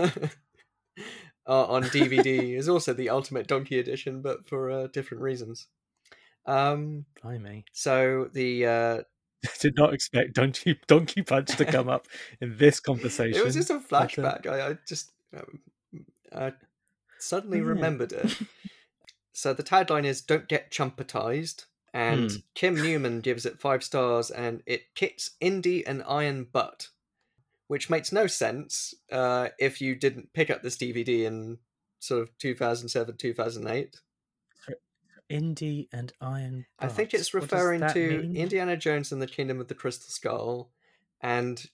uh, 1.46 1.66
on 1.66 1.84
DVD 1.84 2.56
is 2.56 2.68
also 2.68 2.94
the 2.94 3.10
Ultimate 3.10 3.46
Donkey 3.46 3.78
Edition, 3.78 4.22
but 4.22 4.46
for 4.46 4.70
uh, 4.70 4.86
different 4.88 5.22
reasons. 5.22 5.66
Um, 6.46 7.04
Blimey. 7.22 7.64
so 7.72 8.30
the 8.32 8.66
uh, 8.66 9.00
Did 9.60 9.76
not 9.76 9.94
expect 9.94 10.34
Donkey 10.34 10.78
Donkey 10.86 11.22
Punch 11.26 11.56
to 11.56 11.64
come 11.64 11.88
up 11.88 12.06
in 12.40 12.56
this 12.56 12.80
conversation. 12.80 13.38
it 13.40 13.44
was 13.44 13.54
just 13.54 13.70
a 13.70 13.74
but, 13.88 13.92
uh, 13.92 14.06
flashback. 14.06 14.46
I, 14.46 14.70
I 14.70 14.78
just 14.88 15.12
um, 15.36 15.60
I 16.34 16.52
suddenly 17.18 17.58
Yeah. 17.58 17.64
remembered 17.64 18.12
it. 18.12 18.36
so 19.32 19.52
the 19.52 19.62
tagline 19.62 20.04
is 20.04 20.20
"Don't 20.22 20.48
get 20.48 20.70
chumpetized," 20.70 21.66
and 21.92 22.30
Hmm. 22.30 22.36
Kim 22.54 22.74
Newman 22.76 23.20
gives 23.20 23.44
it 23.46 23.60
five 23.60 23.84
stars, 23.84 24.30
and 24.30 24.62
it 24.66 24.94
kicks 24.94 25.32
indie 25.40 25.82
and 25.86 26.02
iron 26.08 26.44
butt, 26.44 26.88
which 27.68 27.90
makes 27.90 28.10
no 28.12 28.26
sense 28.26 28.94
uh, 29.12 29.48
if 29.58 29.80
you 29.80 29.94
didn't 29.94 30.32
pick 30.32 30.50
up 30.50 30.62
this 30.62 30.76
DVD 30.76 31.24
in 31.24 31.58
sort 32.00 32.22
of 32.22 32.36
2007, 32.38 33.16
2008. 33.16 34.00
Indie 35.30 35.88
and 35.92 36.12
Iron. 36.20 36.66
I 36.78 36.88
think 36.88 37.14
it's 37.14 37.34
referring 37.34 37.80
to 37.92 38.22
mean? 38.22 38.36
Indiana 38.36 38.76
Jones 38.76 39.12
and 39.12 39.20
the 39.20 39.26
Kingdom 39.26 39.60
of 39.60 39.68
the 39.68 39.74
Crystal 39.74 40.10
Skull 40.10 40.70
and 41.20 41.64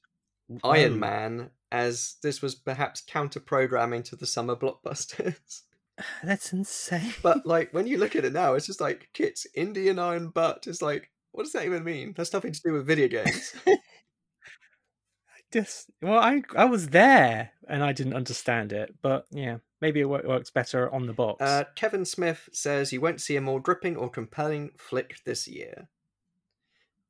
Iron 0.64 0.94
Oh, 0.94 0.96
Man, 0.96 1.50
as 1.70 2.16
this 2.22 2.42
was 2.42 2.54
perhaps 2.54 3.02
counter 3.06 3.40
programming 3.40 4.02
to 4.04 4.16
the 4.16 4.26
summer 4.26 4.56
blockbusters. 4.56 5.62
That's 6.22 6.52
insane. 6.52 7.14
but 7.22 7.46
like 7.46 7.72
when 7.72 7.86
you 7.86 7.98
look 7.98 8.16
at 8.16 8.24
it 8.24 8.32
now, 8.32 8.54
it's 8.54 8.66
just 8.66 8.80
like 8.80 9.08
Kit's 9.12 9.46
Indian 9.54 9.98
Iron 9.98 10.28
Butt. 10.28 10.66
It's 10.66 10.82
like, 10.82 11.10
what 11.32 11.44
does 11.44 11.52
that 11.52 11.64
even 11.64 11.84
mean? 11.84 12.14
That's 12.16 12.32
nothing 12.32 12.52
to 12.52 12.60
do 12.62 12.72
with 12.72 12.86
video 12.86 13.08
games. 13.08 13.54
I 13.66 13.76
just 15.52 15.90
well, 16.00 16.18
I 16.18 16.42
I 16.56 16.64
was 16.66 16.88
there 16.88 17.50
and 17.68 17.82
I 17.82 17.92
didn't 17.92 18.14
understand 18.14 18.72
it, 18.72 18.94
but 19.02 19.26
yeah, 19.30 19.58
maybe 19.82 20.00
it 20.00 20.08
works 20.08 20.48
better 20.48 20.88
on 20.94 21.06
the 21.06 21.12
box. 21.12 21.42
uh, 21.42 21.64
Kevin 21.74 22.04
Smith 22.04 22.48
says 22.52 22.92
you 22.92 23.00
won't 23.00 23.20
see 23.20 23.36
a 23.36 23.40
more 23.40 23.60
gripping 23.60 23.96
or 23.96 24.08
compelling 24.08 24.70
flick 24.78 25.16
this 25.26 25.46
year. 25.46 25.88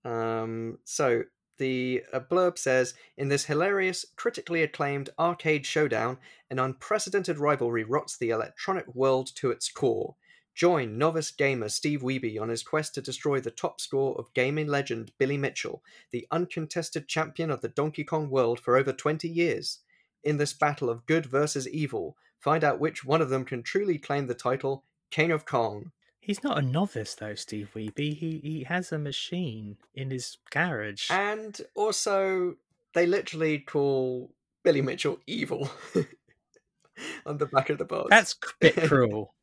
Um, 0.04 0.78
so 0.82 1.24
the 1.58 2.02
uh, 2.12 2.18
blurb 2.18 2.58
says 2.58 2.94
in 3.16 3.28
this 3.28 3.44
hilarious, 3.44 4.06
critically 4.16 4.62
acclaimed 4.62 5.10
arcade 5.18 5.66
showdown, 5.66 6.16
an 6.50 6.58
unprecedented 6.58 7.38
rivalry 7.38 7.84
rots 7.84 8.16
the 8.16 8.30
electronic 8.30 8.92
world 8.94 9.28
to 9.36 9.50
its 9.50 9.70
core. 9.70 10.16
Join 10.54 10.98
novice 10.98 11.30
gamer 11.30 11.68
Steve 11.68 12.00
Wiebe 12.00 12.40
on 12.40 12.48
his 12.48 12.62
quest 12.62 12.94
to 12.94 13.02
destroy 13.02 13.40
the 13.40 13.50
top 13.50 13.80
score 13.80 14.18
of 14.18 14.34
gaming 14.34 14.66
legend 14.66 15.12
Billy 15.18 15.36
Mitchell, 15.36 15.82
the 16.10 16.26
uncontested 16.30 17.06
champion 17.06 17.50
of 17.50 17.60
the 17.60 17.68
Donkey 17.68 18.04
Kong 18.04 18.28
world 18.30 18.58
for 18.58 18.76
over 18.76 18.92
20 18.92 19.28
years. 19.28 19.80
In 20.24 20.38
this 20.38 20.52
battle 20.52 20.88
of 20.88 21.06
good 21.06 21.26
versus 21.26 21.68
evil, 21.68 22.16
find 22.42 22.64
out 22.64 22.80
which 22.80 23.04
one 23.04 23.22
of 23.22 23.30
them 23.30 23.44
can 23.44 23.62
truly 23.62 23.98
claim 23.98 24.26
the 24.26 24.34
title 24.34 24.84
King 25.10 25.30
of 25.30 25.46
Kong. 25.46 25.92
He's 26.20 26.44
not 26.44 26.58
a 26.58 26.62
novice 26.62 27.14
though, 27.14 27.34
Steve 27.34 27.70
Wiebe. 27.74 28.16
He 28.16 28.40
he 28.42 28.64
has 28.68 28.92
a 28.92 28.98
machine 28.98 29.76
in 29.94 30.10
his 30.10 30.38
garage. 30.50 31.10
And 31.10 31.60
also, 31.74 32.56
they 32.94 33.06
literally 33.06 33.58
call 33.58 34.30
Billy 34.62 34.82
Mitchell 34.82 35.18
evil 35.26 35.70
on 37.26 37.38
the 37.38 37.46
back 37.46 37.70
of 37.70 37.78
the 37.78 37.84
box. 37.84 38.08
That's 38.10 38.34
a 38.34 38.52
bit 38.60 38.76
cruel. 38.88 39.34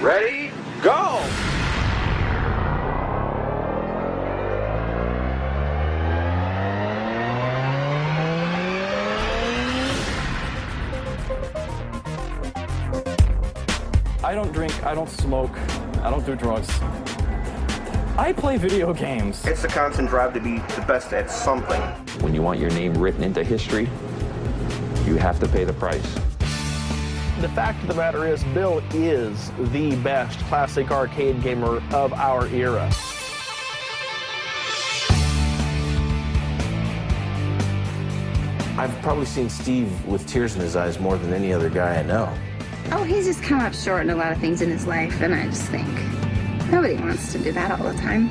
Ready? 0.00 0.50
Go! 0.82 1.24
I 14.30 14.34
don't 14.36 14.52
drink, 14.52 14.86
I 14.86 14.94
don't 14.94 15.10
smoke, 15.10 15.50
I 16.04 16.08
don't 16.08 16.24
do 16.24 16.36
drugs. 16.36 16.68
I 18.16 18.32
play 18.32 18.58
video 18.58 18.94
games. 18.94 19.44
It's 19.44 19.62
the 19.62 19.66
constant 19.66 20.08
drive 20.08 20.34
to 20.34 20.40
be 20.40 20.58
the 20.76 20.84
best 20.86 21.12
at 21.12 21.28
something. 21.28 21.80
When 22.22 22.32
you 22.32 22.40
want 22.40 22.60
your 22.60 22.70
name 22.70 22.96
written 22.96 23.24
into 23.24 23.42
history, 23.42 23.88
you 25.04 25.16
have 25.16 25.40
to 25.40 25.48
pay 25.48 25.64
the 25.64 25.72
price. 25.72 26.14
The 27.40 27.48
fact 27.56 27.82
of 27.82 27.88
the 27.88 27.94
matter 27.94 28.24
is, 28.24 28.44
Bill 28.54 28.80
is 28.94 29.50
the 29.72 29.96
best 29.96 30.38
classic 30.44 30.92
arcade 30.92 31.42
gamer 31.42 31.82
of 31.92 32.12
our 32.12 32.46
era. 32.54 32.86
I've 38.78 38.96
probably 39.02 39.26
seen 39.26 39.50
Steve 39.50 40.06
with 40.06 40.24
tears 40.28 40.54
in 40.54 40.60
his 40.60 40.76
eyes 40.76 41.00
more 41.00 41.18
than 41.18 41.34
any 41.34 41.52
other 41.52 41.68
guy 41.68 41.98
I 41.98 42.04
know. 42.04 42.32
Oh, 42.92 43.04
he's 43.04 43.24
just 43.24 43.42
come 43.42 43.60
up 43.60 43.72
short 43.72 44.02
in 44.02 44.10
a 44.10 44.16
lot 44.16 44.32
of 44.32 44.38
things 44.38 44.62
in 44.62 44.68
his 44.68 44.86
life, 44.86 45.20
and 45.20 45.32
I 45.32 45.46
just 45.46 45.62
think 45.70 45.88
nobody 46.70 46.96
wants 46.96 47.32
to 47.32 47.38
do 47.38 47.52
that 47.52 47.78
all 47.78 47.88
the 47.88 47.98
time. 47.98 48.30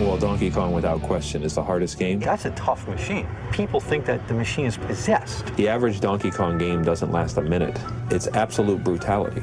Well, 0.00 0.16
Donkey 0.16 0.50
Kong, 0.50 0.72
without 0.72 1.02
question, 1.02 1.42
is 1.44 1.54
the 1.54 1.62
hardest 1.62 1.98
game. 1.98 2.18
That's 2.18 2.46
a 2.46 2.50
tough 2.52 2.88
machine. 2.88 3.28
People 3.52 3.80
think 3.80 4.06
that 4.06 4.26
the 4.26 4.34
machine 4.34 4.66
is 4.66 4.76
possessed. 4.76 5.46
The 5.56 5.68
average 5.68 6.00
Donkey 6.00 6.30
Kong 6.30 6.58
game 6.58 6.82
doesn't 6.82 7.12
last 7.12 7.36
a 7.36 7.42
minute. 7.42 7.78
It's 8.10 8.26
absolute 8.28 8.82
brutality. 8.82 9.42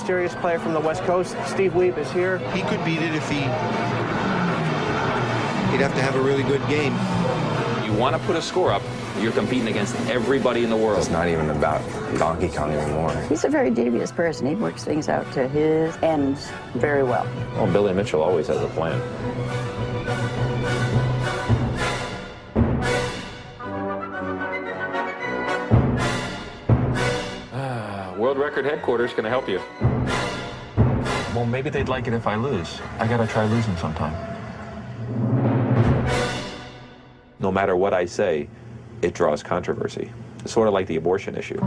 Mysterious 0.00 0.34
player 0.36 0.58
from 0.58 0.72
the 0.72 0.80
West 0.80 1.02
Coast, 1.02 1.36
Steve 1.46 1.72
Weeb, 1.72 1.98
is 1.98 2.10
here. 2.10 2.38
He 2.54 2.62
could 2.62 2.82
beat 2.86 3.02
it 3.02 3.14
if 3.14 3.28
he. 3.28 3.40
He'd 5.70 5.82
have 5.82 5.94
to 5.94 6.00
have 6.00 6.16
a 6.16 6.20
really 6.22 6.42
good 6.42 6.66
game. 6.68 6.94
You 7.84 7.92
want 7.98 8.16
to 8.16 8.22
put 8.22 8.34
a 8.34 8.40
score 8.40 8.72
up, 8.72 8.80
You're 9.18 9.30
competing 9.32 9.68
against 9.68 9.94
everybody 10.08 10.64
in 10.64 10.70
the 10.70 10.76
world. 10.76 10.98
It's 10.98 11.10
not 11.10 11.28
even 11.28 11.50
about 11.50 11.82
Donkey 12.18 12.48
Kong 12.48 12.72
anymore. 12.72 13.14
He's 13.28 13.44
a 13.44 13.50
very 13.50 13.68
devious 13.68 14.10
person. 14.10 14.46
He 14.46 14.54
works 14.54 14.84
things 14.84 15.10
out 15.10 15.30
to 15.34 15.46
his 15.46 15.94
ends 15.98 16.50
very 16.76 17.02
well. 17.02 17.28
Well, 17.56 17.70
Billy 17.70 17.92
Mitchell 17.92 18.22
always 18.22 18.46
has 18.46 18.62
a 18.62 18.68
plan. 18.68 18.98
Ah, 27.52 28.14
World 28.16 28.38
Record 28.38 28.64
Headquarters, 28.64 29.12
can 29.12 29.26
I 29.26 29.28
help 29.28 29.46
you? 29.46 29.60
Well, 31.40 31.48
maybe 31.48 31.70
they'd 31.70 31.88
like 31.88 32.06
it 32.06 32.12
if 32.12 32.26
I 32.26 32.34
lose. 32.34 32.78
I 32.98 33.08
gotta 33.08 33.26
try 33.26 33.46
losing 33.46 33.74
sometime. 33.78 34.12
No 37.38 37.50
matter 37.50 37.74
what 37.76 37.94
I 37.94 38.04
say, 38.04 38.46
it 39.00 39.14
draws 39.14 39.42
controversy. 39.42 40.12
It's 40.40 40.52
sort 40.52 40.68
of 40.68 40.74
like 40.74 40.86
the 40.86 40.96
abortion 40.96 41.36
issue. 41.36 41.58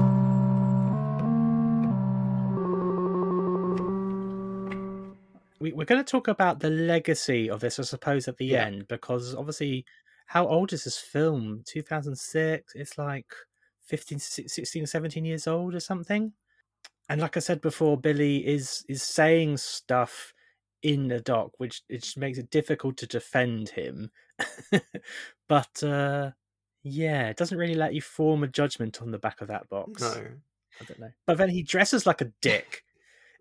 We, 5.59 5.71
we're 5.73 5.85
going 5.85 6.03
to 6.03 6.11
talk 6.11 6.27
about 6.27 6.59
the 6.59 6.69
legacy 6.69 7.49
of 7.49 7.59
this, 7.61 7.79
I 7.79 7.83
suppose, 7.83 8.27
at 8.27 8.37
the 8.37 8.45
Yeah. 8.45 8.65
end, 8.65 8.87
because 8.87 9.33
obviously, 9.33 9.85
how 10.27 10.45
old 10.47 10.71
is 10.71 10.83
this 10.83 10.99
film? 10.99 11.63
2006? 11.65 12.73
It's 12.75 12.99
like 12.99 13.33
15, 13.87 14.19
16, 14.19 14.85
17 14.85 15.25
years 15.25 15.47
old 15.47 15.73
or 15.73 15.79
something. 15.79 16.33
And 17.09 17.21
like 17.21 17.37
I 17.37 17.41
said 17.41 17.61
before, 17.61 17.97
Billy 17.97 18.45
is 18.45 18.85
is 18.87 19.03
saying 19.03 19.57
stuff 19.57 20.33
in 20.81 21.07
the 21.07 21.19
doc, 21.19 21.51
which 21.57 21.81
it 21.89 22.13
makes 22.17 22.37
it 22.37 22.49
difficult 22.49 22.97
to 22.97 23.07
defend 23.07 23.69
him. 23.69 24.11
but 25.47 25.83
uh, 25.83 26.31
yeah, 26.83 27.29
it 27.29 27.37
doesn't 27.37 27.57
really 27.57 27.75
let 27.75 27.93
you 27.93 28.01
form 28.01 28.43
a 28.43 28.47
judgment 28.47 29.01
on 29.01 29.11
the 29.11 29.17
back 29.17 29.41
of 29.41 29.47
that 29.47 29.69
box. 29.69 30.01
No. 30.01 30.27
I 30.81 30.83
don't 30.85 30.99
know. 30.99 31.11
But 31.25 31.37
then 31.37 31.49
he 31.49 31.63
dresses 31.63 32.05
like 32.05 32.21
a 32.21 32.31
dick. 32.41 32.83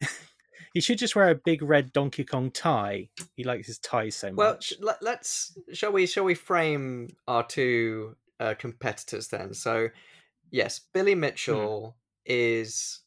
he 0.75 0.81
should 0.81 0.98
just 0.98 1.16
wear 1.16 1.31
a 1.31 1.35
big 1.35 1.62
red 1.62 1.92
Donkey 1.92 2.25
Kong 2.25 2.51
tie. 2.51 3.09
He 3.37 3.44
likes 3.44 3.66
his 3.66 3.79
ties 3.79 4.16
so 4.16 4.33
Well, 4.33 4.53
much. 4.55 4.64
sh- 4.66 4.81
let, 4.81 5.03
let's 5.03 5.57
shall 5.72 5.92
we 5.92 6.07
shall 6.07 6.25
we 6.25 6.35
frame 6.35 7.09
our 7.27 7.44
two 7.46 8.16
uh, 8.38 8.55
competitors 8.59 9.29
then? 9.29 9.55
So, 9.55 9.88
yes, 10.51 10.81
Billy 10.92 11.14
Mitchell 11.14 11.96
is, 12.27 13.01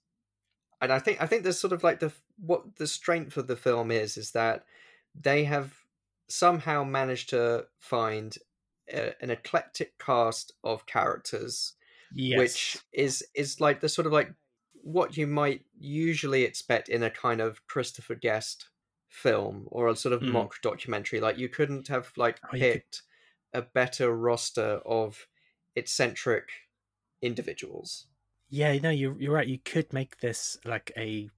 and 0.82 0.92
I 0.92 1.00
think 1.00 1.22
I 1.22 1.28
think 1.28 1.44
there's 1.44 1.60
sort 1.60 1.74
of 1.74 1.84
like 1.84 2.00
the 2.00 2.12
what 2.38 2.76
the 2.78 2.88
strength 2.88 3.38
of 3.38 3.48
the 3.48 3.56
film 3.56 3.92
is 3.92 4.18
is 4.18 4.32
that 4.32 4.66
they 5.20 5.46
have 5.46 5.74
somehow 6.28 6.84
managed 6.84 7.30
to 7.30 7.66
find 7.80 8.38
a, 8.92 9.14
an 9.22 9.30
eclectic 9.30 9.98
cast 9.98 10.54
of 10.64 10.86
characters 10.86 11.74
yes. 12.14 12.38
which 12.38 12.78
is 12.94 13.24
is 13.34 13.62
like 13.62 13.80
the 13.82 13.90
sort 13.90 14.08
of 14.08 14.14
like 14.14 14.34
what 14.74 15.18
you 15.18 15.26
might 15.26 15.66
usually 15.80 16.44
expect 16.44 16.90
in 16.90 17.02
a 17.04 17.10
kind 17.10 17.42
of 17.42 17.66
Christopher 17.68 18.16
Guest 18.16 18.70
film 19.08 19.68
or 19.72 19.88
a 19.88 19.96
sort 19.96 20.14
of 20.14 20.22
Mm. 20.22 20.32
mock 20.34 20.62
documentary. 20.62 21.20
Like 21.20 21.38
you 21.40 21.50
couldn't 21.50 21.88
have 21.88 22.12
like 22.18 22.40
Oh, 22.44 22.50
picked 22.52 23.02
a 23.54 23.62
better 23.62 24.16
roster 24.16 24.82
of 24.86 25.28
eccentric 25.76 26.50
individuals. 27.22 28.06
Yeah, 28.56 28.78
no, 28.80 28.90
you're 28.90 29.20
you're 29.20 29.34
right. 29.34 29.48
You 29.48 29.60
could 29.60 29.92
make 29.92 30.20
this 30.20 30.58
like 30.64 30.92
a 30.96 31.30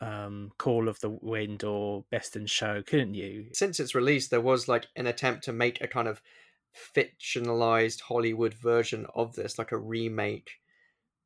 um 0.00 0.52
Call 0.58 0.88
of 0.88 1.00
the 1.00 1.10
Wind 1.10 1.62
or 1.62 2.04
Best 2.10 2.36
in 2.36 2.46
Show, 2.46 2.82
couldn't 2.82 3.14
you? 3.14 3.50
Since 3.52 3.80
its 3.80 3.94
release, 3.94 4.28
there 4.28 4.40
was 4.40 4.66
like 4.66 4.86
an 4.96 5.06
attempt 5.06 5.44
to 5.44 5.52
make 5.52 5.80
a 5.82 5.88
kind 5.88 6.08
of 6.08 6.22
fictionalized 6.74 8.00
Hollywood 8.02 8.54
version 8.54 9.06
of 9.14 9.34
this, 9.34 9.58
like 9.58 9.72
a 9.72 9.78
remake, 9.78 10.60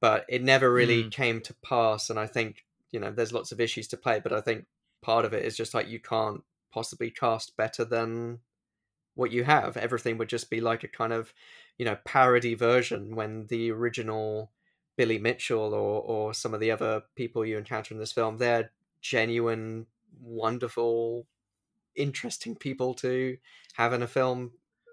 but 0.00 0.26
it 0.28 0.42
never 0.42 0.72
really 0.72 1.04
Mm. 1.04 1.12
came 1.12 1.40
to 1.42 1.54
pass. 1.64 2.10
And 2.10 2.18
I 2.18 2.26
think, 2.26 2.66
you 2.92 3.00
know, 3.00 3.12
there's 3.12 3.32
lots 3.32 3.52
of 3.52 3.60
issues 3.60 3.88
to 3.88 3.96
play, 3.96 4.20
but 4.20 4.32
I 4.32 4.40
think 4.42 4.66
part 5.02 5.24
of 5.24 5.34
it 5.34 5.44
is 5.44 5.56
just 5.56 5.74
like 5.74 5.88
you 5.88 6.00
can't 6.00 6.44
possibly 6.72 7.10
cast 7.10 7.56
better 7.56 7.84
than 7.84 8.40
what 9.14 9.32
you 9.32 9.44
have. 9.44 9.76
Everything 9.76 10.18
would 10.18 10.28
just 10.28 10.50
be 10.50 10.60
like 10.60 10.84
a 10.84 10.88
kind 10.88 11.12
of, 11.12 11.34
you 11.78 11.84
know, 11.84 11.96
parody 12.04 12.54
version 12.54 13.16
when 13.16 13.46
the 13.46 13.70
original 13.70 14.52
Billy 14.98 15.16
Mitchell 15.16 15.72
or 15.72 16.02
or 16.02 16.34
some 16.34 16.52
of 16.52 16.60
the 16.60 16.72
other 16.72 17.02
people 17.14 17.46
you 17.46 17.56
encounter 17.56 17.94
in 17.94 18.00
this 18.00 18.12
film, 18.12 18.36
they're 18.36 18.72
genuine, 19.00 19.86
wonderful, 20.20 21.26
interesting 21.94 22.56
people 22.56 22.92
to 22.94 23.38
have 23.74 23.92
in 23.92 24.02
a 24.02 24.08
film, 24.08 24.50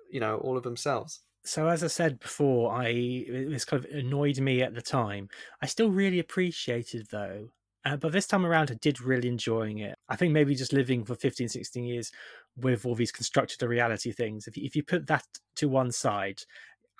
you 0.10 0.20
know, 0.20 0.38
all 0.38 0.56
of 0.56 0.64
themselves. 0.64 1.22
So 1.44 1.68
as 1.68 1.84
I 1.84 1.88
said 1.88 2.20
before, 2.20 2.72
I 2.72 3.26
this 3.28 3.66
kind 3.66 3.84
of 3.84 3.92
annoyed 3.92 4.40
me 4.40 4.62
at 4.62 4.76
the 4.76 4.82
time. 4.82 5.28
I 5.62 5.66
still 5.66 5.90
really 5.90 6.20
appreciated 6.20 7.08
though. 7.12 7.50
Uh, 7.84 7.96
but 7.96 8.12
this 8.12 8.26
time 8.26 8.46
around, 8.46 8.72
I 8.72 8.76
did 8.82 9.00
really 9.00 9.28
enjoying 9.28 9.78
it. 9.80 9.96
I 10.10 10.16
think 10.16 10.34
maybe 10.34 10.56
just 10.56 10.74
living 10.74 11.06
for 11.06 11.14
15, 11.14 11.50
16 11.50 11.84
years 11.84 12.12
with 12.58 12.84
all 12.84 12.96
these 12.96 13.12
constructed 13.12 13.62
reality 13.62 14.12
things, 14.12 14.48
if 14.48 14.58
you, 14.58 14.66
if 14.66 14.76
you 14.76 14.82
put 14.82 15.06
that 15.06 15.26
to 15.58 15.70
one 15.70 15.92
side, 15.92 16.42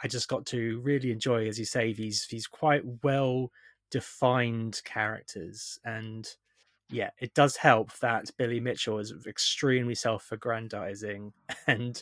I 0.04 0.08
just 0.08 0.28
got 0.28 0.46
to 0.48 0.80
really 0.82 1.12
enjoy, 1.12 1.48
as 1.48 1.58
you 1.58 1.66
say, 1.66 1.94
these 1.94 2.28
these 2.28 2.48
quite 2.48 2.84
well 3.04 3.52
defined 3.92 4.82
characters. 4.84 5.80
And 5.86 6.28
yeah, 6.90 7.12
it 7.20 7.34
does 7.34 7.56
help 7.56 7.98
that 8.00 8.30
Billy 8.38 8.60
Mitchell 8.60 9.00
is 9.00 9.14
extremely 9.26 9.96
self-aggrandizing 9.96 11.34
and 11.68 12.02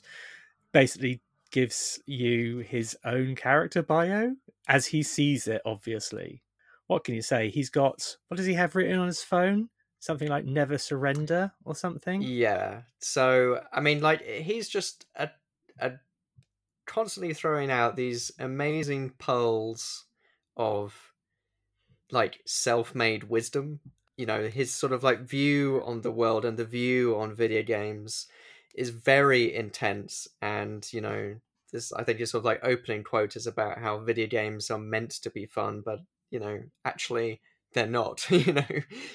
basically 0.71 1.21
gives 1.51 2.01
you 2.07 2.59
his 2.59 2.97
own 3.05 3.35
character 3.35 3.83
bio 3.83 4.35
as 4.67 4.87
he 4.87 5.03
sees 5.03 5.47
it. 5.47 5.61
Obviously, 5.65 6.41
what 6.87 7.03
can 7.03 7.15
you 7.15 7.21
say? 7.21 7.49
He's 7.49 7.69
got 7.69 8.17
what 8.27 8.37
does 8.37 8.45
he 8.45 8.53
have 8.55 8.75
written 8.75 8.99
on 8.99 9.07
his 9.07 9.23
phone? 9.23 9.69
Something 9.99 10.27
like 10.27 10.45
"Never 10.45 10.77
Surrender" 10.77 11.53
or 11.63 11.75
something. 11.75 12.21
Yeah. 12.21 12.81
So 12.99 13.61
I 13.71 13.79
mean, 13.79 14.01
like 14.01 14.25
he's 14.25 14.67
just 14.67 15.05
a, 15.15 15.29
a 15.79 15.93
constantly 16.85 17.33
throwing 17.33 17.71
out 17.71 17.95
these 17.95 18.31
amazing 18.39 19.11
pearls 19.17 20.05
of 20.57 21.13
like 22.11 22.41
self-made 22.45 23.25
wisdom. 23.25 23.79
You 24.17 24.25
know, 24.25 24.47
his 24.47 24.71
sort 24.73 24.91
of 24.91 25.03
like 25.03 25.21
view 25.21 25.81
on 25.85 26.01
the 26.01 26.11
world 26.11 26.45
and 26.45 26.57
the 26.57 26.65
view 26.65 27.17
on 27.17 27.35
video 27.35 27.63
games 27.63 28.27
is 28.75 28.89
very 28.89 29.53
intense. 29.53 30.27
And 30.41 30.87
you 30.93 31.01
know, 31.01 31.35
this 31.71 31.91
I 31.93 32.03
think 32.03 32.19
his 32.19 32.31
sort 32.31 32.41
of 32.41 32.45
like 32.45 32.59
opening 32.63 33.03
quote 33.03 33.35
is 33.35 33.47
about 33.47 33.79
how 33.79 33.99
video 33.99 34.27
games 34.27 34.69
are 34.69 34.79
meant 34.79 35.11
to 35.23 35.29
be 35.29 35.45
fun, 35.45 35.81
but 35.83 35.99
you 36.29 36.39
know, 36.39 36.61
actually 36.85 37.41
they're 37.73 37.87
not. 37.87 38.25
you 38.31 38.53
know, 38.53 38.65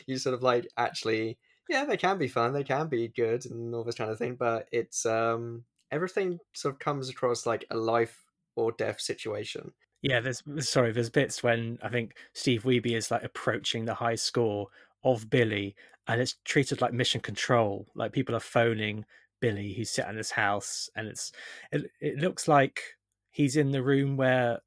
you 0.07 0.19
sort 0.19 0.35
of 0.35 0.43
like 0.43 0.69
actually 0.77 1.39
yeah, 1.69 1.85
they 1.85 1.97
can 1.99 2.19
be 2.19 2.29
fun, 2.29 2.53
they 2.53 2.65
can 2.65 2.89
be 2.89 3.09
good 3.09 3.45
and 3.47 3.75
all 3.75 3.85
this 3.85 3.95
kind 3.95 4.11
of 4.11 4.19
thing, 4.19 4.37
but 4.37 4.69
it's 4.73 5.07
um 5.07 5.65
everything 5.91 6.39
sort 6.53 6.75
of 6.75 6.79
comes 6.79 7.09
across 7.09 7.47
like 7.47 7.65
a 7.71 7.77
life 7.77 8.25
or 8.57 8.73
death 8.73 9.01
situation. 9.01 9.73
Yeah, 10.03 10.21
there's 10.21 10.43
sorry, 10.61 10.93
there's 10.93 11.11
bits 11.11 11.43
when 11.43 11.79
I 11.83 11.89
think 11.89 12.15
Steve 12.33 12.63
Wiebe 12.63 12.97
is 12.97 13.11
like 13.11 13.25
approaching 13.25 13.85
the 13.85 13.95
high 13.95 14.15
score 14.15 14.69
of 15.05 15.29
Billy, 15.29 15.75
and 16.07 16.21
it's 16.21 16.37
treated 16.45 16.81
like 16.81 16.93
mission 16.93 17.21
control. 17.21 17.87
Like 17.95 18.13
people 18.13 18.37
are 18.37 18.41
phoning 18.41 19.05
Billy, 19.41 19.75
who's 19.75 19.91
sitting 19.91 20.13
in 20.13 20.17
his 20.17 20.31
house, 20.31 20.89
and 20.95 21.09
it's 21.09 21.33
it, 21.73 21.91
it 22.01 22.19
looks 22.19 22.47
like 22.47 22.81
he's 23.31 23.57
in 23.57 23.73
the 23.73 23.83
room 23.83 24.17
where 24.17 24.61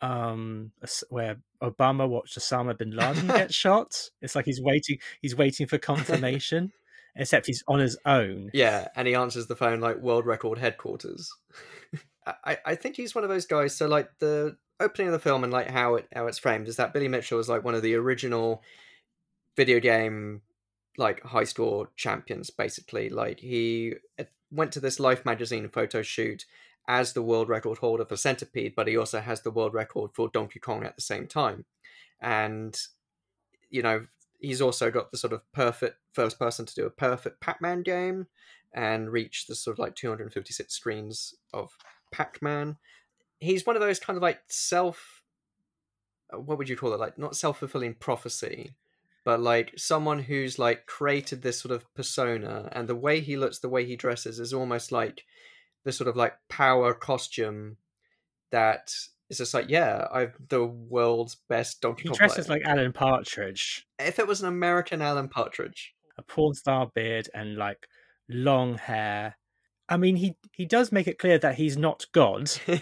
um 0.00 0.70
where 1.10 1.36
Obama 1.62 2.08
watched 2.08 2.38
Osama 2.38 2.76
bin 2.76 2.92
Laden 2.92 3.26
get 3.26 3.52
shot. 3.52 4.10
It's 4.22 4.34
like 4.34 4.46
he's 4.46 4.62
waiting, 4.62 4.98
he's 5.20 5.36
waiting 5.36 5.66
for 5.66 5.78
confirmation, 5.92 6.72
except 7.18 7.46
he's 7.46 7.62
on 7.68 7.80
his 7.80 7.98
own. 8.06 8.50
Yeah, 8.54 8.88
and 8.96 9.06
he 9.06 9.14
answers 9.14 9.46
the 9.46 9.56
phone 9.56 9.80
like 9.80 9.98
world 9.98 10.24
record 10.26 10.58
headquarters. 10.58 11.30
I, 12.44 12.58
I 12.64 12.74
think 12.74 12.96
he's 12.96 13.14
one 13.14 13.24
of 13.24 13.30
those 13.30 13.46
guys. 13.46 13.74
So 13.76 13.86
like 13.86 14.10
the 14.18 14.56
opening 14.80 15.08
of 15.08 15.12
the 15.12 15.18
film 15.18 15.44
and 15.44 15.52
like 15.52 15.68
how 15.68 15.96
it 15.96 16.08
how 16.14 16.26
it's 16.26 16.38
framed 16.38 16.68
is 16.68 16.76
that 16.76 16.92
Billy 16.92 17.08
Mitchell 17.08 17.38
is 17.38 17.48
like 17.48 17.64
one 17.64 17.74
of 17.74 17.82
the 17.82 17.94
original 17.94 18.62
video 19.56 19.80
game 19.80 20.42
like 20.96 21.22
high 21.22 21.44
score 21.44 21.90
champions 21.96 22.50
basically 22.50 23.08
like 23.08 23.40
he 23.40 23.94
uh, 24.18 24.24
went 24.50 24.72
to 24.72 24.80
this 24.80 25.00
life 25.00 25.24
magazine 25.24 25.68
photo 25.68 26.02
shoot 26.02 26.44
as 26.86 27.12
the 27.12 27.22
world 27.22 27.48
record 27.48 27.78
holder 27.78 28.04
for 28.04 28.16
centipede 28.16 28.74
but 28.76 28.88
he 28.88 28.96
also 28.96 29.20
has 29.20 29.42
the 29.42 29.50
world 29.50 29.74
record 29.74 30.10
for 30.14 30.28
donkey 30.28 30.58
kong 30.58 30.84
at 30.84 30.96
the 30.96 31.02
same 31.02 31.26
time 31.26 31.64
and 32.20 32.80
you 33.70 33.82
know 33.82 34.06
he's 34.38 34.60
also 34.60 34.90
got 34.90 35.10
the 35.10 35.18
sort 35.18 35.32
of 35.32 35.40
perfect 35.52 35.96
first 36.12 36.38
person 36.38 36.66
to 36.66 36.74
do 36.74 36.86
a 36.86 36.90
perfect 36.90 37.40
pac-man 37.40 37.82
game 37.82 38.26
and 38.74 39.10
reach 39.10 39.46
the 39.46 39.54
sort 39.54 39.74
of 39.74 39.78
like 39.78 39.94
256 39.94 40.72
screens 40.72 41.34
of 41.52 41.76
pac-man. 42.12 42.76
He's 43.40 43.66
one 43.66 43.76
of 43.76 43.82
those 43.82 44.00
kind 44.00 44.16
of 44.16 44.22
like 44.22 44.40
self 44.48 45.22
uh, 46.32 46.38
what 46.38 46.58
would 46.58 46.68
you 46.68 46.76
call 46.76 46.92
it? 46.92 47.00
Like 47.00 47.18
not 47.18 47.36
self-fulfilling 47.36 47.94
prophecy 47.94 48.74
but 49.28 49.40
like 49.40 49.74
someone 49.76 50.20
who's 50.20 50.58
like 50.58 50.86
created 50.86 51.42
this 51.42 51.60
sort 51.60 51.70
of 51.70 51.92
persona 51.92 52.66
and 52.72 52.88
the 52.88 52.96
way 52.96 53.20
he 53.20 53.36
looks 53.36 53.58
the 53.58 53.68
way 53.68 53.84
he 53.84 53.94
dresses 53.94 54.40
is 54.40 54.54
almost 54.54 54.90
like 54.90 55.24
the 55.84 55.92
sort 55.92 56.08
of 56.08 56.16
like 56.16 56.34
power 56.48 56.94
costume 56.94 57.76
that 58.50 58.94
it's 59.28 59.38
just 59.38 59.54
like, 59.54 59.68
yeah, 59.68 60.06
I'm 60.12 60.32
the 60.48 60.64
world's 60.64 61.36
best 61.48 61.80
Donkey 61.80 62.08
He 62.08 62.14
dresses 62.14 62.46
player. 62.46 62.60
like 62.60 62.68
Alan 62.68 62.92
Partridge, 62.92 63.86
If 63.98 64.18
it 64.18 64.26
was 64.26 64.40
an 64.40 64.48
American 64.48 65.02
Alan 65.02 65.28
Partridge, 65.28 65.94
a 66.16 66.22
porn 66.22 66.54
star 66.54 66.90
beard 66.94 67.28
and 67.34 67.56
like 67.56 67.86
long 68.28 68.78
hair. 68.78 69.36
I 69.88 69.96
mean, 69.96 70.16
he 70.16 70.36
he 70.52 70.66
does 70.66 70.92
make 70.92 71.08
it 71.08 71.18
clear 71.18 71.38
that 71.38 71.56
he's 71.56 71.76
not 71.76 72.06
God. 72.12 72.50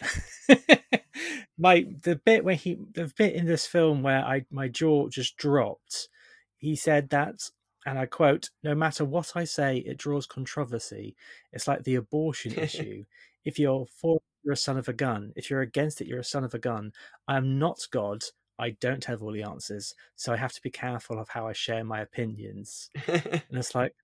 my 1.59 1.87
the 2.03 2.17
bit 2.17 2.45
where 2.45 2.55
he 2.55 2.79
the 2.95 3.13
bit 3.17 3.35
in 3.35 3.47
this 3.47 3.67
film 3.67 4.03
where 4.03 4.25
I 4.25 4.45
my 4.51 4.69
jaw 4.69 5.09
just 5.09 5.37
dropped. 5.37 6.09
He 6.57 6.75
said 6.77 7.11
that, 7.11 7.51
and 7.85 7.99
I 7.99 8.07
quote: 8.07 8.51
"No 8.63 8.75
matter 8.75 9.05
what 9.05 9.33
I 9.37 9.45
say, 9.45 9.79
it 9.79 9.99
draws 9.99 10.27
controversy. 10.27 11.17
It's 11.53 11.69
like 11.69 11.85
the 11.85 11.97
abortion 11.97 12.53
issue. 12.59 13.05
If 13.45 13.59
you're 13.59 13.87
for, 14.01 14.21
you're 14.47 14.53
a 14.53 14.57
son 14.57 14.79
of 14.79 14.89
a 14.89 14.93
gun. 14.93 15.33
If 15.35 15.51
you're 15.51 15.61
against 15.61 16.01
it, 16.01 16.07
you're 16.07 16.21
a 16.21 16.25
son 16.25 16.45
of 16.45 16.55
a 16.55 16.59
gun. 16.59 16.93
I 17.27 17.37
am 17.37 17.59
not 17.59 17.81
God. 17.91 18.23
I 18.59 18.71
don't 18.71 19.05
have 19.05 19.23
all 19.23 19.33
the 19.33 19.43
answers, 19.43 19.93
so 20.15 20.33
I 20.33 20.37
have 20.37 20.53
to 20.53 20.63
be 20.63 20.71
careful 20.71 21.19
of 21.19 21.29
how 21.29 21.49
I 21.49 21.53
share 21.53 21.85
my 21.85 22.01
opinions." 22.01 22.89
and 23.07 23.43
it's 23.51 23.75
like, 23.75 23.95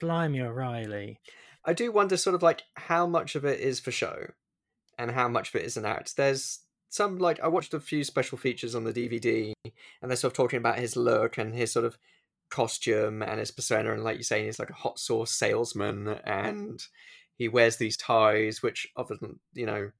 blimey, 0.00 0.40
O'Reilly. 0.40 1.20
I 1.64 1.72
do 1.72 1.90
wonder 1.90 2.16
sort 2.16 2.36
of 2.36 2.44
like 2.44 2.62
how 2.74 3.08
much 3.08 3.34
of 3.34 3.44
it 3.44 3.58
is 3.58 3.80
for 3.80 3.90
show 3.90 4.28
and 4.96 5.10
how 5.10 5.28
much 5.28 5.48
of 5.48 5.56
it 5.60 5.66
is 5.66 5.76
an 5.76 5.84
act. 5.84 6.16
There's 6.16 6.60
some 6.88 7.18
like 7.18 7.40
I 7.40 7.48
watched 7.48 7.74
a 7.74 7.80
few 7.80 8.04
special 8.04 8.38
features 8.38 8.76
on 8.76 8.84
the 8.84 8.92
DVD 8.92 9.52
and 10.00 10.08
they're 10.08 10.16
sort 10.16 10.32
of 10.32 10.36
talking 10.36 10.58
about 10.58 10.78
his 10.78 10.96
look 10.96 11.36
and 11.36 11.52
his 11.52 11.72
sort 11.72 11.84
of 11.84 11.98
costume 12.48 13.20
and 13.20 13.40
his 13.40 13.50
persona 13.50 13.92
and 13.92 14.04
like 14.04 14.14
you're 14.16 14.22
saying 14.22 14.46
he's 14.46 14.60
like 14.60 14.70
a 14.70 14.74
hot 14.74 15.00
sauce 15.00 15.32
salesman 15.32 16.06
and 16.24 16.86
he 17.36 17.48
wears 17.48 17.76
these 17.76 17.96
ties 17.96 18.62
which 18.62 18.88
often 18.96 19.38
you 19.54 19.66
know 19.66 19.90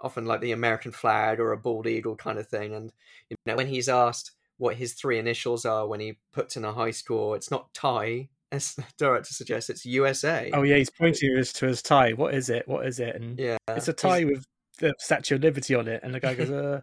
often 0.00 0.26
like 0.26 0.40
the 0.40 0.52
American 0.52 0.92
flag 0.92 1.40
or 1.40 1.52
a 1.52 1.56
bald 1.56 1.86
eagle 1.86 2.16
kind 2.16 2.38
of 2.38 2.46
thing 2.48 2.74
and 2.74 2.92
you 3.28 3.36
know 3.46 3.56
when 3.56 3.66
he's 3.66 3.88
asked 3.88 4.32
what 4.56 4.76
his 4.76 4.94
three 4.94 5.18
initials 5.18 5.64
are 5.64 5.86
when 5.86 6.00
he 6.00 6.18
puts 6.32 6.56
in 6.56 6.64
a 6.64 6.72
high 6.72 6.90
score 6.90 7.36
it's 7.36 7.50
not 7.50 7.72
tie 7.74 8.28
as 8.52 8.74
the 8.74 8.84
director 8.96 9.34
suggests 9.34 9.68
it's 9.68 9.84
USA 9.84 10.50
Oh 10.54 10.62
yeah, 10.62 10.76
he's 10.76 10.88
pointing 10.90 11.28
to 11.30 11.36
his, 11.36 11.52
to 11.54 11.66
his 11.66 11.82
tie. 11.82 12.12
What 12.12 12.32
is 12.34 12.48
it? 12.48 12.66
What 12.66 12.86
is 12.86 12.98
it? 12.98 13.14
And 13.16 13.38
yeah 13.38 13.58
it's 13.68 13.88
a 13.88 13.92
tie 13.92 14.24
with 14.24 14.44
the 14.78 14.94
Statue 14.98 15.34
of 15.34 15.42
Liberty 15.42 15.74
on 15.74 15.86
it, 15.88 16.00
and 16.02 16.14
the 16.14 16.20
guy 16.20 16.34
goes, 16.34 16.50
uh, 16.52 16.80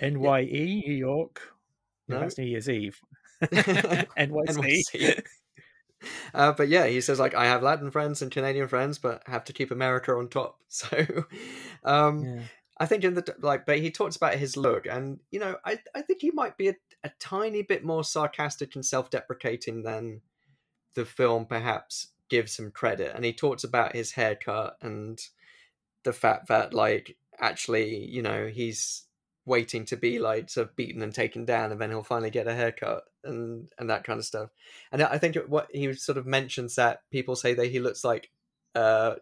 "N.Y.E. 0.00 0.82
New 0.86 0.94
York." 0.94 1.42
No, 2.08 2.14
No. 2.16 2.20
that's 2.20 2.38
New 2.38 2.44
Year's 2.46 2.68
Eve. 2.70 2.98
NYC. 3.42 4.06
NYC. 4.16 5.22
Uh, 6.34 6.52
but 6.52 6.68
yeah, 6.68 6.86
he 6.86 7.00
says 7.00 7.18
like 7.18 7.34
I 7.34 7.46
have 7.46 7.62
Latin 7.62 7.90
friends 7.90 8.22
and 8.22 8.30
Canadian 8.30 8.68
friends, 8.68 8.98
but 8.98 9.22
have 9.26 9.44
to 9.44 9.52
keep 9.52 9.70
America 9.70 10.12
on 10.12 10.28
top. 10.28 10.58
So, 10.68 11.24
um, 11.84 12.24
Yeah. 12.24 12.42
I 12.78 12.84
think 12.84 13.04
in 13.04 13.14
the 13.14 13.34
like, 13.40 13.64
but 13.64 13.78
he 13.78 13.90
talks 13.90 14.16
about 14.16 14.34
his 14.34 14.56
look, 14.56 14.86
and 14.86 15.20
you 15.30 15.40
know, 15.40 15.56
I 15.64 15.78
I 15.94 16.02
think 16.02 16.20
he 16.20 16.30
might 16.30 16.58
be 16.58 16.68
a, 16.68 16.74
a 17.02 17.10
tiny 17.18 17.62
bit 17.62 17.84
more 17.84 18.04
sarcastic 18.04 18.74
and 18.74 18.84
self-deprecating 18.84 19.82
than 19.82 20.20
the 20.94 21.06
film 21.06 21.46
perhaps 21.46 22.08
gives 22.28 22.58
him 22.58 22.70
credit. 22.70 23.12
And 23.14 23.24
he 23.24 23.32
talks 23.32 23.64
about 23.64 23.94
his 23.94 24.12
haircut 24.12 24.76
and 24.82 25.18
the 26.04 26.12
fact 26.12 26.48
that 26.48 26.74
like 26.74 27.16
actually, 27.38 28.04
you 28.04 28.20
know, 28.22 28.46
he's 28.46 29.05
waiting 29.46 29.84
to 29.86 29.96
be 29.96 30.18
like 30.18 30.50
sort 30.50 30.68
of 30.68 30.76
beaten 30.76 31.00
and 31.02 31.14
taken 31.14 31.44
down, 31.46 31.72
and 31.72 31.80
then 31.80 31.90
he'll 31.90 32.02
finally 32.02 32.30
get 32.30 32.46
a 32.48 32.54
haircut 32.54 33.04
and 33.24 33.68
and 33.78 33.88
that 33.90 34.04
kind 34.04 34.18
of 34.18 34.24
stuff. 34.26 34.50
And 34.92 35.02
I 35.02 35.16
think 35.18 35.36
it- 35.36 35.48
what 35.48 35.68
he 35.72 35.92
sort 35.94 36.18
of 36.18 36.26
mentions 36.26 36.74
that 36.74 37.00
people 37.10 37.36
say 37.36 37.54
that 37.54 37.66
he 37.66 37.80
looks 37.80 38.04
like 38.04 38.30
uh 38.74 39.14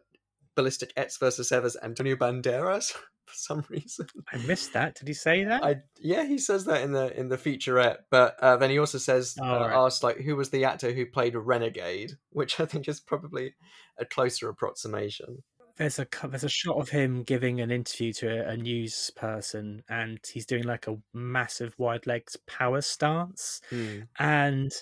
Ballistic 0.56 0.92
Ecks 0.96 1.16
versus 1.18 1.48
Sever's 1.48 1.76
Antonio 1.82 2.14
Banderas 2.16 2.92
for 3.26 3.34
some 3.34 3.64
reason. 3.68 4.06
I 4.32 4.37
missed 4.38 4.72
that. 4.74 4.94
Did 4.94 5.08
he 5.08 5.14
say 5.14 5.44
that? 5.44 5.64
I 5.64 5.76
yeah, 6.00 6.24
he 6.24 6.38
says 6.38 6.64
that 6.66 6.82
in 6.82 6.92
the 6.92 7.16
in 7.18 7.28
the 7.28 7.37
featurette, 7.38 7.98
but 8.10 8.37
uh, 8.40 8.56
then 8.56 8.70
he 8.70 8.78
also 8.78 8.98
says 8.98 9.37
Oh, 9.40 9.44
uh, 9.44 9.58
right. 9.66 9.74
asked 9.84 10.02
like 10.04 10.18
who 10.18 10.37
was 10.37 10.50
the 10.50 10.64
actor 10.64 10.92
who 10.92 11.06
played 11.06 11.34
renegade, 11.34 12.12
which 12.30 12.60
I 12.60 12.66
think 12.66 12.88
is 12.88 13.00
probably 13.00 13.54
a 13.98 14.04
closer 14.04 14.48
approximation. 14.48 15.42
There's 15.76 15.98
a 15.98 16.06
there's 16.28 16.44
a 16.44 16.48
shot 16.48 16.76
of 16.76 16.88
him 16.90 17.22
giving 17.22 17.60
an 17.60 17.70
interview 17.70 18.12
to 18.14 18.28
a, 18.46 18.50
a 18.52 18.56
news 18.56 19.10
person, 19.16 19.82
and 19.88 20.18
he's 20.32 20.46
doing 20.46 20.64
like 20.64 20.87
a 20.87 20.96
massive 21.12 21.74
wide 21.78 22.06
legs 22.06 22.37
power 22.46 22.80
stance, 22.80 23.60
Hmm. 23.70 24.00
and 24.18 24.72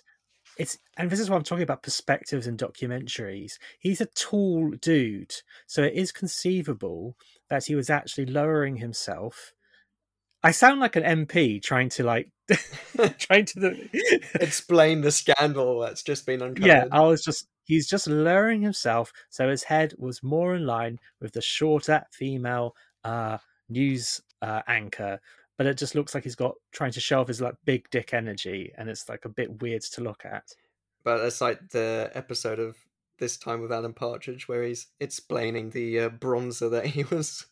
it's 0.59 0.79
and 0.99 1.09
this 1.11 1.21
is 1.21 1.31
what 1.31 1.37
I'm 1.37 1.45
talking 1.45 1.63
about 1.63 1.83
perspectives 1.83 2.47
and 2.47 2.59
documentaries. 2.59 3.55
He's 3.79 4.01
a 4.01 4.07
tall 4.07 4.71
dude, 4.81 5.35
so 5.67 5.83
it 5.83 5.95
is 5.95 6.13
conceivable 6.13 7.17
that 7.49 7.65
he 7.65 7.75
was 7.75 7.89
actually 7.91 8.27
lowering 8.27 8.77
himself. 8.77 9.53
I 10.43 10.51
sound 10.51 10.81
like 10.81 10.97
an 10.97 11.05
MP 11.05 11.63
trying 11.63 11.89
to 11.91 12.03
like 12.05 12.29
trying 13.19 13.47
to 13.47 13.61
the 13.61 14.21
Explain 14.41 15.01
the 15.01 15.11
scandal 15.13 15.81
that's 15.81 16.03
just 16.03 16.27
been 16.27 16.43
uncovered. 16.43 16.67
yeah, 16.67 16.85
I 16.93 17.01
was 17.03 17.23
just 17.23 17.47
he's 17.65 17.89
just 17.89 18.07
lowering 18.07 18.63
himself 18.63 19.13
so 19.31 19.49
his 19.49 19.63
head 19.65 19.95
was 19.99 20.23
more 20.23 20.55
in 20.55 20.67
line 20.67 20.99
with 21.21 21.33
the 21.33 21.41
shorter 21.43 22.03
female 22.13 22.75
uh 23.05 23.39
news 23.69 24.21
uh 24.43 24.63
anchor. 24.67 25.21
But 25.59 25.67
it 25.67 25.77
just 25.79 25.95
looks 25.95 26.15
like 26.15 26.25
he's 26.25 26.35
got 26.35 26.55
trying 26.73 26.93
to 26.93 27.01
show 27.01 27.21
off 27.21 27.29
his 27.29 27.41
like 27.41 27.55
big 27.65 27.89
dick 27.91 28.15
energy 28.15 28.73
and 28.77 28.89
it's 28.89 29.09
like 29.09 29.25
a 29.25 29.29
bit 29.29 29.63
weird 29.63 29.83
to 29.83 30.01
look 30.03 30.25
at. 30.25 30.45
but 31.05 31.21
it's 31.21 31.41
like 31.41 31.69
the 31.71 32.11
episode 32.15 32.59
of 32.59 32.77
this 33.19 33.37
time 33.37 33.61
with 33.61 33.71
Alan 33.73 33.93
Partridge 33.93 34.49
where 34.49 34.65
he's 34.65 34.89
explaining 34.99 35.71
the 35.71 36.01
uh, 36.01 36.09
bronzer 36.09 36.71
that 36.71 36.87
he 36.87 37.05
was 37.11 37.47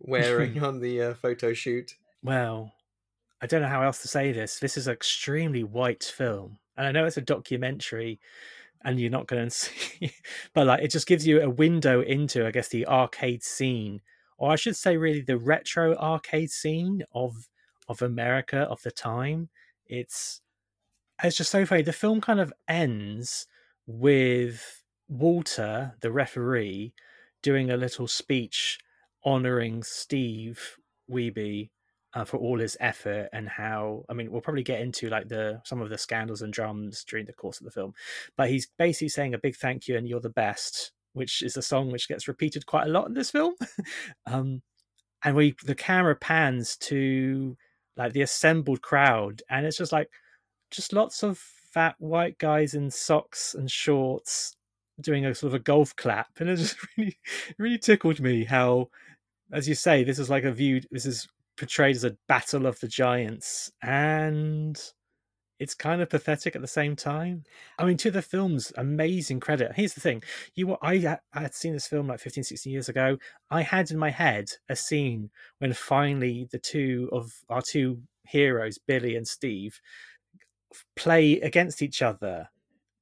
wearing 0.00 0.62
on 0.68 0.80
the 0.80 1.02
uh, 1.02 1.14
photo 1.14 1.52
shoot. 1.52 1.94
Well, 2.22 2.72
I 3.42 3.46
don't 3.46 3.60
know 3.60 3.68
how 3.68 3.82
else 3.82 4.00
to 4.02 4.08
say 4.08 4.32
this. 4.32 4.58
This 4.60 4.76
is 4.78 4.86
an 4.86 4.94
extremely 4.94 5.64
white 5.64 6.04
film. 6.04 6.58
And 6.76 6.86
I 6.86 6.92
know 6.92 7.04
it's 7.04 7.18
a 7.18 7.20
documentary 7.22 8.18
and 8.84 9.00
you're 9.00 9.10
not 9.10 9.26
going 9.26 9.44
to 9.48 9.50
see, 9.50 10.12
but 10.52 10.66
like 10.66 10.82
it 10.82 10.90
just 10.90 11.06
gives 11.06 11.26
you 11.26 11.40
a 11.40 11.50
window 11.50 12.00
into, 12.00 12.46
I 12.46 12.50
guess, 12.50 12.68
the 12.68 12.86
arcade 12.86 13.42
scene, 13.42 14.00
or 14.38 14.50
I 14.50 14.56
should 14.56 14.76
say, 14.76 14.96
really, 14.96 15.22
the 15.22 15.38
retro 15.38 15.94
arcade 15.96 16.50
scene 16.50 17.02
of 17.12 17.48
of 17.88 18.02
America 18.02 18.58
of 18.58 18.82
the 18.82 18.90
time. 18.90 19.48
It's 19.86 20.40
it's 21.22 21.36
just 21.36 21.50
so 21.50 21.64
funny. 21.64 21.82
The 21.82 21.92
film 21.92 22.20
kind 22.20 22.40
of 22.40 22.52
ends 22.68 23.46
with 23.86 24.82
Walter, 25.08 25.94
the 26.00 26.10
referee, 26.10 26.94
doing 27.42 27.70
a 27.70 27.76
little 27.76 28.08
speech 28.08 28.78
honoring 29.24 29.82
Steve 29.82 30.76
Wiebe 31.10 31.70
uh, 32.14 32.24
for 32.24 32.36
all 32.36 32.58
his 32.58 32.76
effort 32.80 33.28
and 33.32 33.48
how 33.48 34.04
I 34.08 34.14
mean 34.14 34.30
we'll 34.30 34.40
probably 34.40 34.62
get 34.62 34.80
into 34.80 35.08
like 35.08 35.28
the 35.28 35.60
some 35.64 35.80
of 35.80 35.90
the 35.90 35.98
scandals 35.98 36.42
and 36.42 36.52
drums 36.52 37.04
during 37.04 37.26
the 37.26 37.32
course 37.32 37.60
of 37.60 37.64
the 37.64 37.72
film, 37.72 37.94
but 38.36 38.48
he's 38.48 38.68
basically 38.78 39.08
saying 39.08 39.34
a 39.34 39.38
big 39.38 39.56
thank 39.56 39.88
you 39.88 39.96
and 39.96 40.08
you're 40.08 40.20
the 40.20 40.30
best, 40.30 40.92
which 41.12 41.42
is 41.42 41.56
a 41.56 41.62
song 41.62 41.90
which 41.90 42.08
gets 42.08 42.28
repeated 42.28 42.66
quite 42.66 42.86
a 42.86 42.90
lot 42.90 43.08
in 43.08 43.14
this 43.14 43.30
film. 43.30 43.54
um, 44.26 44.62
and 45.24 45.34
we 45.34 45.56
the 45.64 45.74
camera 45.74 46.14
pans 46.14 46.76
to 46.76 47.56
like 47.96 48.12
the 48.12 48.22
assembled 48.22 48.82
crowd, 48.82 49.42
and 49.50 49.66
it's 49.66 49.78
just 49.78 49.92
like 49.92 50.10
just 50.70 50.92
lots 50.92 51.22
of 51.22 51.38
fat 51.38 51.96
white 51.98 52.38
guys 52.38 52.74
in 52.74 52.90
socks 52.90 53.54
and 53.54 53.70
shorts 53.70 54.56
doing 55.00 55.26
a 55.26 55.34
sort 55.34 55.52
of 55.52 55.54
a 55.54 55.62
golf 55.62 55.96
clap, 55.96 56.28
and 56.38 56.48
it 56.48 56.56
just 56.56 56.76
really 56.96 57.18
really 57.58 57.78
tickled 57.78 58.20
me 58.20 58.44
how, 58.44 58.88
as 59.52 59.68
you 59.68 59.74
say, 59.74 60.04
this 60.04 60.20
is 60.20 60.30
like 60.30 60.44
a 60.44 60.52
viewed 60.52 60.86
this 60.92 61.06
is 61.06 61.26
portrayed 61.56 61.96
as 61.96 62.04
a 62.04 62.16
battle 62.28 62.66
of 62.66 62.78
the 62.80 62.88
giants, 62.88 63.70
and 63.82 64.80
it's 65.60 65.74
kind 65.74 66.02
of 66.02 66.10
pathetic 66.10 66.56
at 66.56 66.62
the 66.62 66.68
same 66.68 66.96
time. 66.96 67.44
I 67.78 67.84
mean, 67.84 67.96
to 67.98 68.10
the 68.10 68.22
film's 68.22 68.72
amazing 68.76 69.40
credit. 69.40 69.72
Here's 69.74 69.94
the 69.94 70.00
thing: 70.00 70.22
you, 70.54 70.66
were- 70.68 70.84
I, 70.84 71.18
I 71.32 71.40
had 71.40 71.54
seen 71.54 71.72
this 71.72 71.86
film 71.86 72.08
like 72.08 72.20
15, 72.20 72.44
16 72.44 72.72
years 72.72 72.88
ago. 72.88 73.18
I 73.50 73.62
had 73.62 73.90
in 73.90 73.98
my 73.98 74.10
head 74.10 74.50
a 74.68 74.76
scene 74.76 75.30
when 75.58 75.72
finally 75.72 76.48
the 76.50 76.58
two 76.58 77.08
of 77.12 77.32
our 77.48 77.62
two 77.62 78.02
heroes, 78.26 78.78
Billy 78.78 79.16
and 79.16 79.26
Steve, 79.26 79.80
play 80.96 81.40
against 81.40 81.82
each 81.82 82.02
other. 82.02 82.48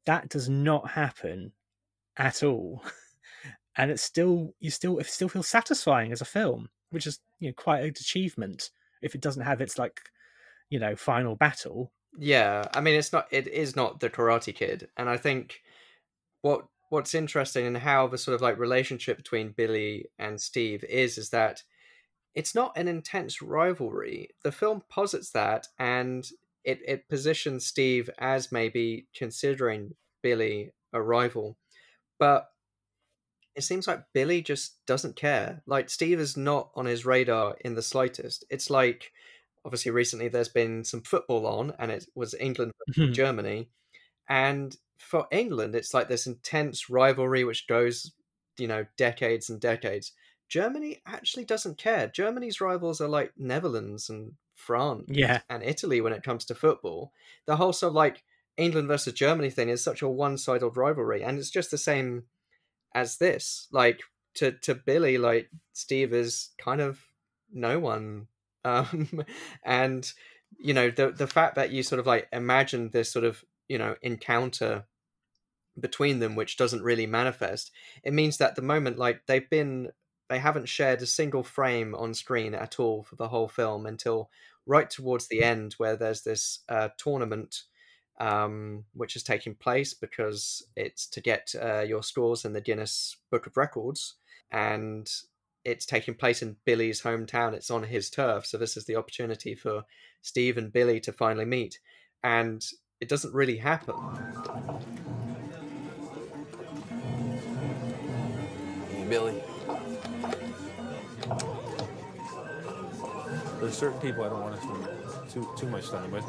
That 0.07 0.29
does 0.29 0.49
not 0.49 0.91
happen 0.91 1.53
at 2.17 2.43
all, 2.43 2.83
and 3.77 3.91
it's 3.91 4.03
still 4.03 4.55
you 4.61 4.71
still 4.71 4.99
it 4.99 5.07
still 5.07 5.29
feels 5.29 5.49
satisfying 5.49 6.13
as 6.13 6.21
a 6.21 6.27
film, 6.27 6.69
which 6.93 7.07
is 7.07 7.19
you 7.41 7.49
know 7.49 7.55
quite 7.55 7.81
an 7.81 7.89
achievement. 7.89 8.71
If 9.03 9.15
it 9.15 9.21
doesn't 9.21 9.43
have 9.43 9.61
its 9.61 9.79
like 9.79 10.01
you 10.71 10.79
know 10.79 10.97
final 10.97 11.37
battle, 11.37 11.93
Yeah, 12.19 12.65
I 12.75 12.81
mean 12.81 12.95
it's 12.95 13.13
not 13.13 13.27
it 13.31 13.49
is 13.49 13.77
not 13.77 14.01
the 14.01 14.11
Karate 14.11 14.55
Kid, 14.55 14.89
and 14.97 15.09
I 15.09 15.17
think 15.17 15.63
what 16.43 16.67
what's 16.91 17.15
interesting 17.15 17.65
in 17.65 17.75
how 17.75 18.07
the 18.07 18.19
sort 18.19 18.35
of 18.35 18.43
like 18.43 18.59
relationship 18.59 19.17
between 19.17 19.53
Billy 19.53 20.07
and 20.19 20.41
Steve 20.41 20.85
is 20.85 21.19
is 21.19 21.31
that 21.31 21.63
it's 22.35 22.55
not 22.55 22.77
an 22.77 22.89
intense 22.89 23.43
rivalry. 23.43 24.31
The 24.43 24.53
film 24.53 24.83
posits 24.89 25.31
that 25.33 25.69
and 25.79 26.29
it, 26.65 26.81
it 26.87 27.09
positions 27.09 27.67
Steve 27.67 28.09
as 28.19 28.53
maybe 28.53 29.07
considering 29.15 29.95
Billy 30.23 30.73
a 30.93 31.03
rival. 31.03 31.57
But 32.19 32.49
it 33.55 33.63
seems 33.63 33.87
like 33.87 34.05
Billy 34.15 34.43
just 34.43 34.85
doesn't 34.87 35.17
care. 35.17 35.63
Like 35.67 35.91
Steve 35.91 36.21
is 36.21 36.37
not 36.37 36.71
on 36.75 36.87
his 36.87 37.05
radar 37.07 37.57
in 37.65 37.75
the 37.75 37.83
slightest. 37.83 38.45
It's 38.51 38.71
like 38.71 39.13
obviously 39.65 39.93
recently 39.93 40.29
there's 40.29 40.49
been 40.49 40.85
some 40.85 41.03
football 41.03 41.47
on 41.47 41.73
and 41.79 41.91
it 41.93 42.07
was 42.15 42.35
England 42.35 42.73
Mhm. 42.97 43.13
Germany. 43.15 43.71
And 44.29 44.77
for 44.99 45.27
England, 45.31 45.75
it's 45.75 45.95
like 45.95 46.09
this 46.09 46.27
intense 46.27 46.89
rivalry 46.91 47.45
which 47.45 47.67
goes, 47.67 48.13
you 48.59 48.69
know, 48.69 48.87
decades 48.97 49.51
and 49.51 49.61
decades. 49.61 50.13
Germany 50.49 51.03
actually 51.07 51.45
doesn't 51.45 51.79
care. 51.79 52.09
Germany's 52.09 52.61
rivals 52.61 53.01
are 53.01 53.09
like 53.09 53.33
Netherlands 53.39 54.11
and 54.11 54.37
France 54.55 55.07
Yeah. 55.09 55.41
and 55.49 55.63
Italy 55.63 56.01
when 56.01 56.13
it 56.13 56.23
comes 56.23 56.45
to 56.47 56.55
football. 56.55 57.13
The 57.47 57.57
whole 57.57 57.73
sort 57.73 57.91
of 57.91 57.95
like 57.95 58.25
England 58.57 58.89
versus 58.89 59.15
Germany 59.15 59.51
thing 59.51 59.69
is 59.71 59.83
such 59.83 60.03
a 60.03 60.09
one-sided 60.09 60.77
rivalry, 60.77 61.23
and 61.25 61.39
it's 61.39 61.51
just 61.51 61.71
the 61.71 61.79
same 61.79 62.27
as 62.95 63.19
this. 63.19 63.69
Like 63.73 64.01
to 64.35 64.53
to 64.53 64.75
Billy, 64.75 65.19
like 65.19 65.51
Steve 65.73 66.13
is 66.13 66.51
kind 66.59 66.81
of 66.81 67.01
no 67.53 67.79
one, 67.79 68.29
um, 68.65 69.25
and 69.65 70.11
you 70.59 70.75
know 70.75 70.91
the 70.91 71.11
the 71.11 71.27
fact 71.27 71.57
that 71.57 71.71
you 71.71 71.83
sort 71.83 71.99
of 71.99 72.07
like 72.07 72.29
imagine 72.33 72.91
this 72.91 73.11
sort 73.11 73.25
of 73.25 73.45
you 73.69 73.79
know 73.79 73.97
encounter 74.03 74.85
between 75.79 76.19
them, 76.19 76.37
which 76.37 76.57
doesn't 76.57 76.83
really 76.83 77.07
manifest. 77.07 77.71
It 78.05 78.13
means 78.13 78.39
that 78.39 78.57
the 78.57 78.63
moment 78.63 78.99
like 78.99 79.27
they've 79.27 79.49
been 79.49 79.91
they 80.29 80.39
haven't 80.39 80.69
shared 80.69 81.03
a 81.03 81.07
single 81.07 81.43
frame 81.43 81.95
on 81.95 82.15
screen 82.15 82.55
at 82.55 82.81
all 82.81 83.03
for 83.03 83.17
the 83.17 83.29
whole 83.29 83.49
film 83.49 83.85
until 83.87 84.31
right 84.67 84.89
towards 84.89 85.29
the 85.29 85.43
end 85.43 85.75
where 85.75 85.97
there's 85.97 86.23
this 86.23 86.61
uh, 86.69 86.89
tournament 86.97 87.65
um, 88.19 88.85
which 88.95 89.17
is 89.17 89.23
taking 89.23 89.55
place 89.55 89.95
because 89.95 90.65
it's 90.77 91.07
to 91.09 91.21
get 91.21 91.55
uh, 91.61 91.81
your 91.81 92.03
scores 92.03 92.45
in 92.45 92.53
the 92.53 92.61
Guinness 92.61 93.17
Book 93.31 93.47
of 93.47 93.57
Records, 93.57 94.15
and 94.51 95.11
it's 95.65 95.87
taking 95.87 96.15
place 96.15 96.43
in 96.43 96.57
Billy's 96.65 97.03
hometown. 97.03 97.53
It's 97.53 97.71
on 97.71 97.85
his 97.85 98.11
turf, 98.11 98.47
so 98.47 98.59
this 98.59 98.77
is 98.77 98.85
the 98.85 98.97
opportunity 98.97 99.55
for 99.55 99.85
Steve 100.21 100.59
and 100.59 100.73
Billy 100.73 101.01
to 101.01 101.13
finally 101.13 101.45
meet, 101.45 101.81
and 102.23 102.65
it 103.01 103.09
doesn't 103.09 103.35
really 103.35 103.57
happen. 103.57 103.95
Hey, 108.91 109.05
Billy. 109.09 109.43
There's 113.61 113.79
certain 113.79 114.01
people 114.01 114.25
I 114.25 114.29
don't 114.29 114.41
want 114.41 114.57
to 114.57 114.61
spend 114.61 115.31
too 115.31 115.49
too 115.57 115.69
much 115.69 115.89
time 115.89 116.11
with. 116.11 116.25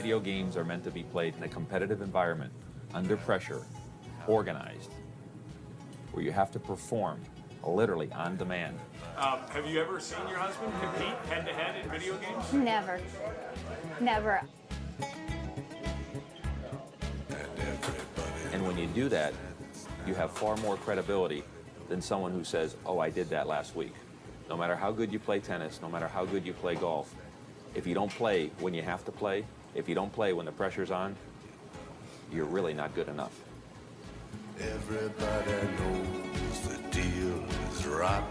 Video 0.00 0.18
games 0.18 0.56
are 0.56 0.64
meant 0.64 0.82
to 0.82 0.90
be 0.90 1.02
played 1.02 1.36
in 1.36 1.42
a 1.42 1.48
competitive 1.48 2.00
environment, 2.00 2.50
under 2.94 3.18
pressure, 3.18 3.66
organized, 4.26 4.90
where 6.12 6.24
you 6.24 6.32
have 6.32 6.50
to 6.50 6.58
perform 6.58 7.20
literally 7.62 8.10
on 8.12 8.34
demand. 8.38 8.78
Um, 9.18 9.40
have 9.50 9.66
you 9.66 9.78
ever 9.78 10.00
seen 10.00 10.26
your 10.26 10.38
husband 10.38 10.72
compete 10.80 11.14
head 11.28 11.44
to 11.44 11.52
head 11.52 11.84
in 11.84 11.90
video 11.90 12.16
games? 12.16 12.50
Never. 12.50 12.98
Never. 14.00 14.40
And 18.54 18.66
when 18.66 18.78
you 18.78 18.86
do 18.86 19.10
that, 19.10 19.34
you 20.06 20.14
have 20.14 20.30
far 20.32 20.56
more 20.56 20.78
credibility 20.78 21.44
than 21.90 22.00
someone 22.00 22.32
who 22.32 22.42
says, 22.42 22.74
Oh, 22.86 23.00
I 23.00 23.10
did 23.10 23.28
that 23.28 23.46
last 23.46 23.76
week. 23.76 23.92
No 24.48 24.56
matter 24.56 24.76
how 24.76 24.92
good 24.92 25.12
you 25.12 25.18
play 25.18 25.40
tennis, 25.40 25.78
no 25.82 25.90
matter 25.90 26.08
how 26.08 26.24
good 26.24 26.46
you 26.46 26.54
play 26.54 26.74
golf, 26.74 27.14
if 27.74 27.86
you 27.86 27.92
don't 27.92 28.10
play 28.10 28.50
when 28.60 28.72
you 28.72 28.80
have 28.80 29.04
to 29.04 29.12
play, 29.12 29.44
if 29.74 29.88
you 29.88 29.94
don't 29.94 30.12
play 30.12 30.32
when 30.32 30.46
the 30.46 30.52
pressure's 30.52 30.90
on, 30.90 31.16
you're 32.32 32.44
really 32.44 32.74
not 32.74 32.94
good 32.94 33.08
enough. 33.08 33.38
Everybody 34.60 35.52
knows 35.78 36.60
the 36.68 36.76
deal 36.90 37.44
is 37.72 37.86
rotten. 37.86 38.26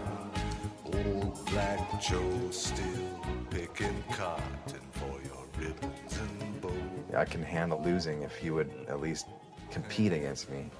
Old 0.84 1.44
Black 1.46 2.00
Joe 2.00 2.50
still 2.50 3.20
picking 3.50 4.02
cotton 4.12 4.80
for 4.92 5.18
your 5.24 5.44
ribbons 5.58 6.18
and 6.18 6.60
bows. 6.60 6.72
I 7.16 7.24
can 7.24 7.42
handle 7.42 7.82
losing 7.82 8.22
if 8.22 8.42
you 8.42 8.54
would 8.54 8.70
at 8.88 9.00
least 9.00 9.26
compete 9.70 10.12
against 10.12 10.50
me. 10.50 10.70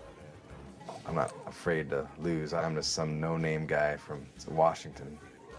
I'm 1.07 1.15
not 1.15 1.35
afraid 1.47 1.91
to 1.91 2.07
lose. 2.21 2.53
I'm 2.53 2.75
just 2.75 2.93
some 2.93 3.21
no-name 3.21 3.67
guy 3.67 3.97
from 3.97 4.25
Washington. 4.49 5.19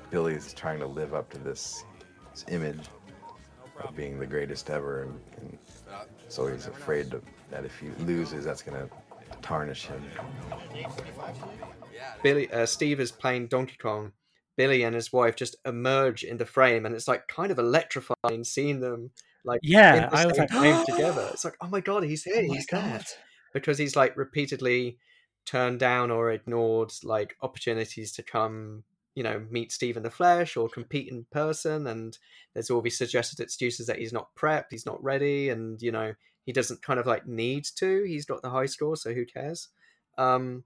Billy's 0.10 0.54
trying 0.54 0.80
to 0.80 0.88
live 0.88 1.14
up 1.14 1.30
to 1.32 1.38
this, 1.38 1.84
this 2.32 2.46
image 2.50 2.80
of 3.80 3.96
being 3.96 4.20
the 4.20 4.26
greatest 4.28 4.70
ever, 4.70 5.04
and, 5.04 5.20
and 5.38 5.58
so 6.28 6.48
he's 6.48 6.68
afraid 6.68 7.12
to, 7.12 7.22
that 7.50 7.66
if 7.66 7.78
he 7.80 7.90
loses, 8.06 8.46
that's 8.46 8.62
going 8.62 8.78
to 8.78 8.90
tarnish 9.42 9.86
him. 9.88 10.04
Billy, 12.24 12.52
uh, 12.52 12.66
Steve 12.66 13.00
is 13.00 13.12
playing 13.12 13.48
Donkey 13.48 13.78
Kong. 13.82 14.14
Billy 14.58 14.84
and 14.84 14.94
his 14.94 15.12
wife 15.14 15.36
just 15.36 15.56
emerge 15.66 16.24
in 16.24 16.38
the 16.38 16.46
frame, 16.46 16.86
and 16.86 16.94
it's 16.94 17.08
like 17.08 17.28
kind 17.28 17.52
of 17.52 17.58
electrifying 17.58 18.44
seeing 18.44 18.80
them 18.80 19.12
like 19.44 19.60
Yeah, 19.64 19.96
in 19.96 20.10
the 20.10 20.16
I 20.18 20.26
was 20.26 20.36
same 20.36 20.42
like, 20.42 20.52
frame 20.52 20.86
together. 20.90 21.30
It's 21.32 21.46
like, 21.46 21.56
oh 21.62 21.68
my 21.68 21.80
god, 21.80 22.04
he's 22.04 22.24
here, 22.24 22.36
Oh 22.38 22.48
my 22.48 22.56
he's 22.56 22.68
there, 22.68 23.02
because 23.54 23.78
he's 23.78 23.96
like 23.96 24.16
repeatedly 24.18 24.98
turned 25.46 25.80
down 25.80 26.12
or 26.12 26.32
ignored 26.32 26.92
like 27.04 27.36
opportunities 27.42 28.12
to 28.14 28.24
come, 28.24 28.84
you 29.16 29.24
know, 29.24 29.46
meet 29.50 29.72
Steve 29.72 29.98
in 29.98 30.04
the 30.04 30.10
flesh 30.10 30.56
or 30.56 30.70
compete 30.70 31.12
in 31.12 31.26
person, 31.32 31.88
and 31.88 32.18
there's 32.54 32.70
all 32.70 32.82
these 32.82 32.98
suggested 32.98 33.40
excuses 33.40 33.88
that 33.88 34.00
he's 34.00 34.14
not 34.14 34.34
prepped, 34.36 34.68
he's 34.72 34.86
not 34.86 35.04
ready, 35.04 35.50
and 35.50 35.82
you 35.82 35.92
know 35.92 36.14
he 36.46 36.54
doesn't 36.54 36.82
kind 36.82 37.00
of 37.00 37.06
like 37.06 37.28
need 37.28 37.66
to. 37.78 38.04
He's 38.04 38.26
got 38.26 38.42
the 38.42 38.50
high 38.50 38.66
score, 38.66 38.96
so 38.96 39.14
who 39.14 39.26
cares? 39.26 39.70
Um, 40.18 40.64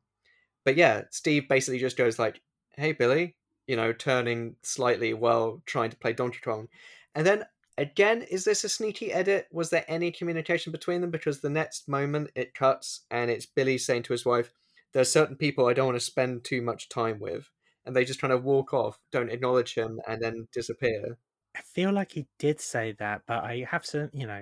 but 0.63 0.75
yeah, 0.75 1.03
Steve 1.11 1.47
basically 1.49 1.79
just 1.79 1.97
goes 1.97 2.19
like, 2.19 2.41
"Hey, 2.77 2.91
Billy," 2.93 3.35
you 3.67 3.75
know, 3.75 3.93
turning 3.93 4.55
slightly 4.63 5.13
while 5.13 5.61
trying 5.65 5.89
to 5.91 5.97
play 5.97 6.13
Donkey 6.13 6.39
Kong, 6.43 6.67
and 7.15 7.25
then 7.25 7.45
again, 7.77 8.21
is 8.23 8.45
this 8.45 8.63
a 8.63 8.69
sneaky 8.69 9.11
edit? 9.11 9.47
Was 9.51 9.69
there 9.69 9.85
any 9.87 10.11
communication 10.11 10.71
between 10.71 11.01
them? 11.01 11.11
Because 11.11 11.41
the 11.41 11.49
next 11.49 11.87
moment 11.89 12.31
it 12.35 12.53
cuts 12.53 13.01
and 13.11 13.29
it's 13.31 13.45
Billy 13.45 13.77
saying 13.77 14.03
to 14.03 14.13
his 14.13 14.25
wife, 14.25 14.51
"There 14.93 15.01
are 15.01 15.05
certain 15.05 15.35
people 15.35 15.65
I 15.67 15.73
don't 15.73 15.87
want 15.87 15.97
to 15.97 16.05
spend 16.05 16.43
too 16.43 16.61
much 16.61 16.89
time 16.89 17.19
with," 17.19 17.49
and 17.85 17.95
they 17.95 18.05
just 18.05 18.21
kind 18.21 18.33
of 18.33 18.43
walk 18.43 18.73
off, 18.73 18.99
don't 19.11 19.29
acknowledge 19.29 19.75
him, 19.75 19.99
and 20.07 20.21
then 20.21 20.47
disappear. 20.51 21.17
I 21.55 21.61
feel 21.61 21.91
like 21.91 22.11
he 22.11 22.27
did 22.39 22.59
say 22.59 22.95
that, 22.99 23.21
but 23.27 23.43
I 23.43 23.65
have 23.69 23.83
to, 23.85 24.09
you 24.13 24.27
know, 24.27 24.41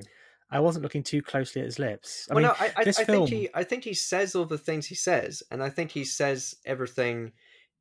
I 0.50 0.60
wasn't 0.60 0.84
looking 0.84 1.04
too 1.04 1.22
closely 1.22 1.62
at 1.62 1.66
his 1.66 1.80
lips. 1.80 2.28
I 2.30 2.36
well, 2.36 2.44
mean, 2.44 2.52
no, 2.52 2.66
I, 2.66 2.74
I, 2.78 2.84
this 2.84 3.00
I 3.00 3.06
film, 3.06 3.28
think 3.28 3.42
he, 3.42 3.50
I 3.54 3.64
think 3.64 3.84
he 3.84 3.94
says 3.94 4.36
all 4.36 4.46
the 4.46 4.58
things 4.58 4.88
he 4.88 4.96
says, 4.96 5.44
and 5.52 5.64
I 5.64 5.70
think 5.70 5.92
he 5.92 6.06
says 6.06 6.56
everything 6.66 7.32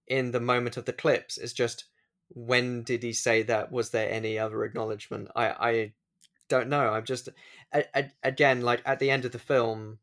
in 0.09 0.33
the 0.33 0.41
moment 0.41 0.77
of 0.77 0.85
the 0.85 0.93
clips. 0.93 1.39
It's 1.39 1.53
just 1.53 1.85
when 2.29 2.83
did 2.83 3.03
he 3.03 3.13
say 3.13 3.43
that? 3.43 3.71
Was 3.71 3.91
there 3.91 4.11
any 4.11 4.39
other 4.39 4.65
acknowledgement? 4.65 5.29
I, 5.37 5.49
I 5.49 5.93
don't 6.49 6.69
know. 6.69 6.89
I'm 6.89 7.05
just, 7.05 7.29
a, 7.73 7.85
a, 7.95 8.11
again, 8.23 8.63
like 8.63 8.83
at 8.85 8.99
the 8.99 9.11
end 9.11 9.25
of 9.25 9.33
the 9.33 9.39
film, 9.39 9.99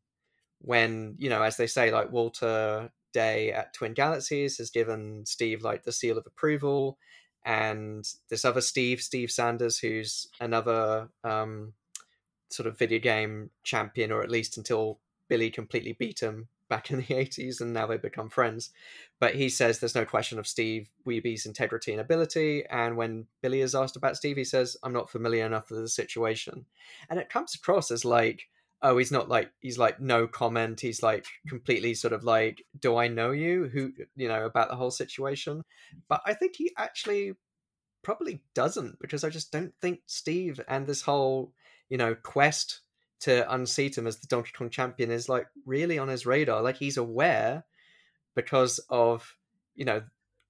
when 0.60 1.16
you 1.18 1.30
know, 1.30 1.42
as 1.42 1.56
they 1.56 1.66
say, 1.66 1.90
like 1.90 2.12
Walter 2.12 2.90
Day 3.12 3.52
at 3.52 3.74
Twin 3.74 3.94
Galaxies 3.94 4.58
has 4.58 4.70
given 4.70 5.24
Steve 5.26 5.62
like 5.62 5.84
the 5.84 5.92
seal 5.92 6.18
of 6.18 6.26
approval, 6.26 6.98
and 7.44 8.06
this 8.28 8.44
other 8.44 8.60
Steve, 8.60 9.00
Steve 9.00 9.30
Sanders, 9.30 9.78
who's 9.78 10.28
another 10.40 11.08
um, 11.24 11.72
sort 12.50 12.66
of 12.66 12.78
video 12.78 12.98
game 12.98 13.50
champion, 13.62 14.12
or 14.12 14.22
at 14.22 14.30
least 14.30 14.56
until 14.56 14.98
Billy 15.28 15.50
completely 15.50 15.92
beat 15.92 16.20
him 16.20 16.48
back 16.68 16.90
in 16.90 16.98
the 16.98 17.04
80s, 17.04 17.60
and 17.60 17.74
now 17.74 17.86
they 17.86 17.98
become 17.98 18.30
friends. 18.30 18.70
But 19.18 19.34
he 19.34 19.50
says 19.50 19.78
there's 19.78 19.94
no 19.94 20.06
question 20.06 20.38
of 20.38 20.46
Steve 20.46 20.88
Wiebe's 21.06 21.44
integrity 21.44 21.92
and 21.92 22.00
ability. 22.00 22.64
And 22.70 22.96
when 22.96 23.26
Billy 23.42 23.60
is 23.60 23.74
asked 23.74 23.96
about 23.96 24.16
Steve, 24.16 24.36
he 24.36 24.44
says, 24.44 24.76
I'm 24.82 24.92
not 24.92 25.10
familiar 25.10 25.44
enough 25.44 25.70
with 25.70 25.80
the 25.80 25.88
situation. 25.88 26.64
And 27.10 27.20
it 27.20 27.28
comes 27.28 27.54
across 27.54 27.90
as 27.90 28.04
like, 28.04 28.48
oh, 28.82 28.96
he's 28.96 29.12
not 29.12 29.28
like, 29.28 29.50
he's 29.60 29.78
like, 29.78 30.00
no 30.00 30.26
comment. 30.26 30.80
He's 30.80 31.02
like 31.02 31.26
completely 31.48 31.94
sort 31.94 32.12
of 32.12 32.24
like, 32.24 32.64
do 32.78 32.96
I 32.96 33.08
know 33.08 33.30
you? 33.30 33.68
Who, 33.72 33.92
you 34.16 34.28
know, 34.28 34.44
about 34.44 34.68
the 34.68 34.76
whole 34.76 34.90
situation. 34.90 35.62
But 36.08 36.22
I 36.24 36.34
think 36.34 36.56
he 36.56 36.72
actually 36.78 37.34
probably 38.02 38.42
doesn't 38.54 38.98
because 39.00 39.24
I 39.24 39.28
just 39.28 39.52
don't 39.52 39.74
think 39.80 40.00
Steve 40.06 40.60
and 40.68 40.86
this 40.86 41.02
whole, 41.02 41.52
you 41.88 41.98
know, 41.98 42.14
quest 42.14 42.80
to 43.20 43.52
unseat 43.52 43.98
him 43.98 44.06
as 44.06 44.18
the 44.18 44.26
Donkey 44.26 44.52
Kong 44.56 44.70
champion 44.70 45.10
is 45.10 45.28
like 45.28 45.46
really 45.66 45.98
on 45.98 46.08
his 46.08 46.24
radar. 46.24 46.62
Like 46.62 46.76
he's 46.76 46.96
aware 46.96 47.64
because 48.34 48.80
of, 48.88 49.36
you 49.74 49.84
know, 49.84 50.02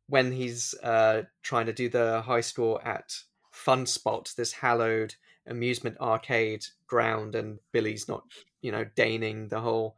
when 0.09 0.33
he's 0.33 0.75
uh, 0.83 1.23
trying 1.43 1.67
to 1.67 1.73
do 1.73 1.89
the 1.89 2.23
high 2.23 2.41
score 2.41 2.87
at 2.87 3.13
Fun 3.51 3.87
Spot, 3.87 4.33
this 4.37 4.53
hallowed 4.53 5.15
amusement 5.47 5.97
arcade 6.01 6.65
ground, 6.87 7.35
and 7.35 7.59
Billy's 7.73 8.09
not, 8.09 8.25
you 8.63 8.73
know, 8.73 8.85
deigning 8.97 9.49
the 9.49 9.61
whole 9.61 9.97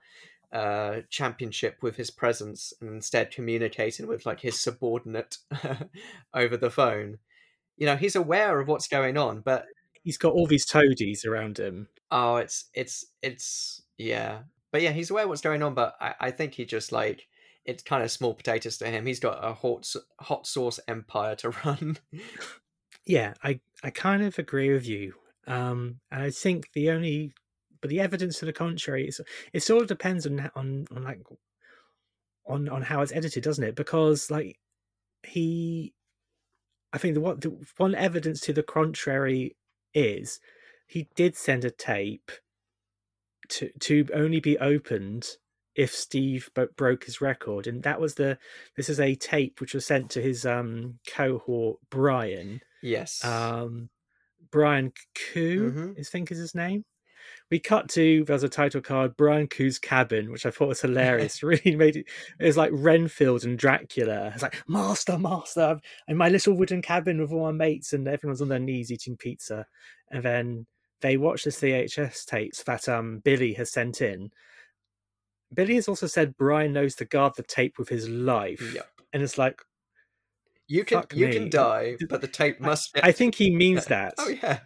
uh, 0.52 1.00
championship 1.08 1.78
with 1.82 1.96
his 1.96 2.10
presence 2.10 2.72
and 2.80 2.90
instead 2.90 3.30
communicating 3.30 4.06
with 4.06 4.26
like 4.26 4.40
his 4.40 4.60
subordinate 4.60 5.38
over 6.34 6.56
the 6.56 6.70
phone. 6.70 7.18
You 7.76 7.86
know, 7.86 7.96
he's 7.96 8.16
aware 8.16 8.60
of 8.60 8.68
what's 8.68 8.86
going 8.86 9.16
on, 9.16 9.40
but 9.40 9.64
he's 10.02 10.18
got 10.18 10.34
all 10.34 10.46
these 10.46 10.66
toadies 10.66 11.24
around 11.24 11.58
him. 11.58 11.88
Oh, 12.10 12.36
it's 12.36 12.66
it's 12.74 13.06
it's 13.22 13.82
yeah, 13.96 14.40
but 14.70 14.82
yeah, 14.82 14.92
he's 14.92 15.10
aware 15.10 15.26
what's 15.26 15.40
going 15.40 15.62
on. 15.62 15.74
But 15.74 15.96
I, 16.00 16.14
I 16.20 16.30
think 16.30 16.54
he 16.54 16.64
just 16.64 16.92
like 16.92 17.26
it's 17.64 17.82
kind 17.82 18.02
of 18.02 18.10
small 18.10 18.34
potatoes 18.34 18.76
to 18.78 18.86
him. 18.86 19.06
He's 19.06 19.20
got 19.20 19.42
a 19.42 19.54
hot 19.54 19.90
hot 20.20 20.46
sauce 20.46 20.80
empire 20.86 21.34
to 21.36 21.50
run. 21.64 21.96
yeah, 23.06 23.34
I 23.42 23.60
I 23.82 23.90
kind 23.90 24.22
of 24.22 24.38
agree 24.38 24.72
with 24.72 24.86
you. 24.86 25.14
Um, 25.46 26.00
and 26.10 26.22
I 26.22 26.30
think 26.30 26.70
the 26.72 26.90
only 26.90 27.32
but 27.80 27.90
the 27.90 28.00
evidence 28.00 28.38
to 28.38 28.46
the 28.46 28.52
contrary 28.52 29.08
is 29.08 29.20
it 29.52 29.62
sort 29.62 29.82
of 29.82 29.88
depends 29.88 30.24
on 30.26 30.50
on 30.54 30.86
on 30.94 31.02
like 31.02 31.20
on 32.46 32.68
on 32.68 32.82
how 32.82 33.02
it's 33.02 33.12
edited, 33.12 33.42
doesn't 33.42 33.64
it? 33.64 33.74
Because 33.74 34.30
like 34.30 34.58
he, 35.24 35.94
I 36.92 36.98
think 36.98 37.14
the 37.14 37.20
what 37.20 37.40
the 37.40 37.56
one 37.76 37.94
evidence 37.94 38.40
to 38.40 38.52
the 38.52 38.62
contrary 38.62 39.56
is 39.94 40.40
he 40.86 41.08
did 41.14 41.36
send 41.36 41.64
a 41.64 41.70
tape 41.70 42.30
to 43.48 43.70
to 43.80 44.06
only 44.14 44.40
be 44.40 44.58
opened 44.58 45.26
if 45.74 45.94
Steve 45.94 46.50
broke 46.76 47.04
his 47.04 47.20
record, 47.20 47.66
and 47.66 47.82
that 47.82 48.00
was 48.00 48.14
the 48.14 48.38
this 48.76 48.88
is 48.88 49.00
a 49.00 49.14
tape 49.14 49.60
which 49.60 49.74
was 49.74 49.86
sent 49.86 50.10
to 50.10 50.22
his 50.22 50.46
um 50.46 50.98
cohort 51.06 51.78
Brian. 51.90 52.60
Yes. 52.82 53.24
Um, 53.24 53.90
Brian 54.52 54.92
Kuh, 55.14 55.70
Mm-hmm. 55.70 55.92
I 55.98 56.02
think 56.02 56.30
is 56.30 56.38
his 56.38 56.54
name. 56.54 56.84
We 57.50 57.58
cut 57.60 57.88
to 57.90 58.24
there's 58.24 58.42
a 58.42 58.48
title 58.48 58.80
card 58.80 59.16
Brian 59.16 59.46
Kuh's 59.46 59.78
cabin, 59.78 60.30
which 60.32 60.46
I 60.46 60.50
thought 60.50 60.68
was 60.68 60.80
hilarious. 60.80 61.42
really 61.42 61.76
made 61.76 61.96
it. 61.96 62.06
It 62.38 62.46
was 62.46 62.56
like 62.56 62.70
Renfield 62.72 63.44
and 63.44 63.58
Dracula. 63.58 64.30
It's 64.34 64.42
like 64.42 64.62
master, 64.68 65.18
master, 65.18 65.60
I'm 65.62 65.80
in 66.08 66.16
my 66.16 66.28
little 66.28 66.54
wooden 66.54 66.82
cabin 66.82 67.20
with 67.20 67.32
all 67.32 67.44
my 67.44 67.52
mates, 67.52 67.92
and 67.92 68.06
everyone's 68.08 68.42
on 68.42 68.48
their 68.48 68.58
knees 68.58 68.90
eating 68.90 69.16
pizza. 69.16 69.66
And 70.10 70.22
then 70.22 70.66
they 71.00 71.16
watch 71.16 71.44
the 71.44 71.50
VHS 71.50 72.24
tapes 72.24 72.62
that 72.64 72.88
um 72.88 73.20
Billy 73.24 73.52
has 73.54 73.72
sent 73.72 74.00
in. 74.00 74.30
Billy 75.52 75.74
has 75.74 75.88
also 75.88 76.06
said 76.06 76.36
Brian 76.36 76.72
knows 76.72 76.94
to 76.96 77.04
guard 77.04 77.34
the 77.36 77.42
tape 77.42 77.78
with 77.78 77.88
his 77.88 78.08
life. 78.08 78.72
Yep. 78.74 78.88
And 79.12 79.22
it's 79.22 79.36
like 79.36 79.60
You 80.72 80.84
can 80.86 81.00
Fuck 81.00 81.14
you 81.14 81.26
me. 81.26 81.32
can 81.34 81.50
die, 81.50 81.96
but 82.08 82.22
the 82.22 82.28
tape 82.28 82.58
must. 82.58 82.98
I 83.02 83.12
think 83.12 83.34
he 83.34 83.54
means 83.54 83.84
that. 83.94 84.14
Oh 84.16 84.28
yeah, 84.28 84.60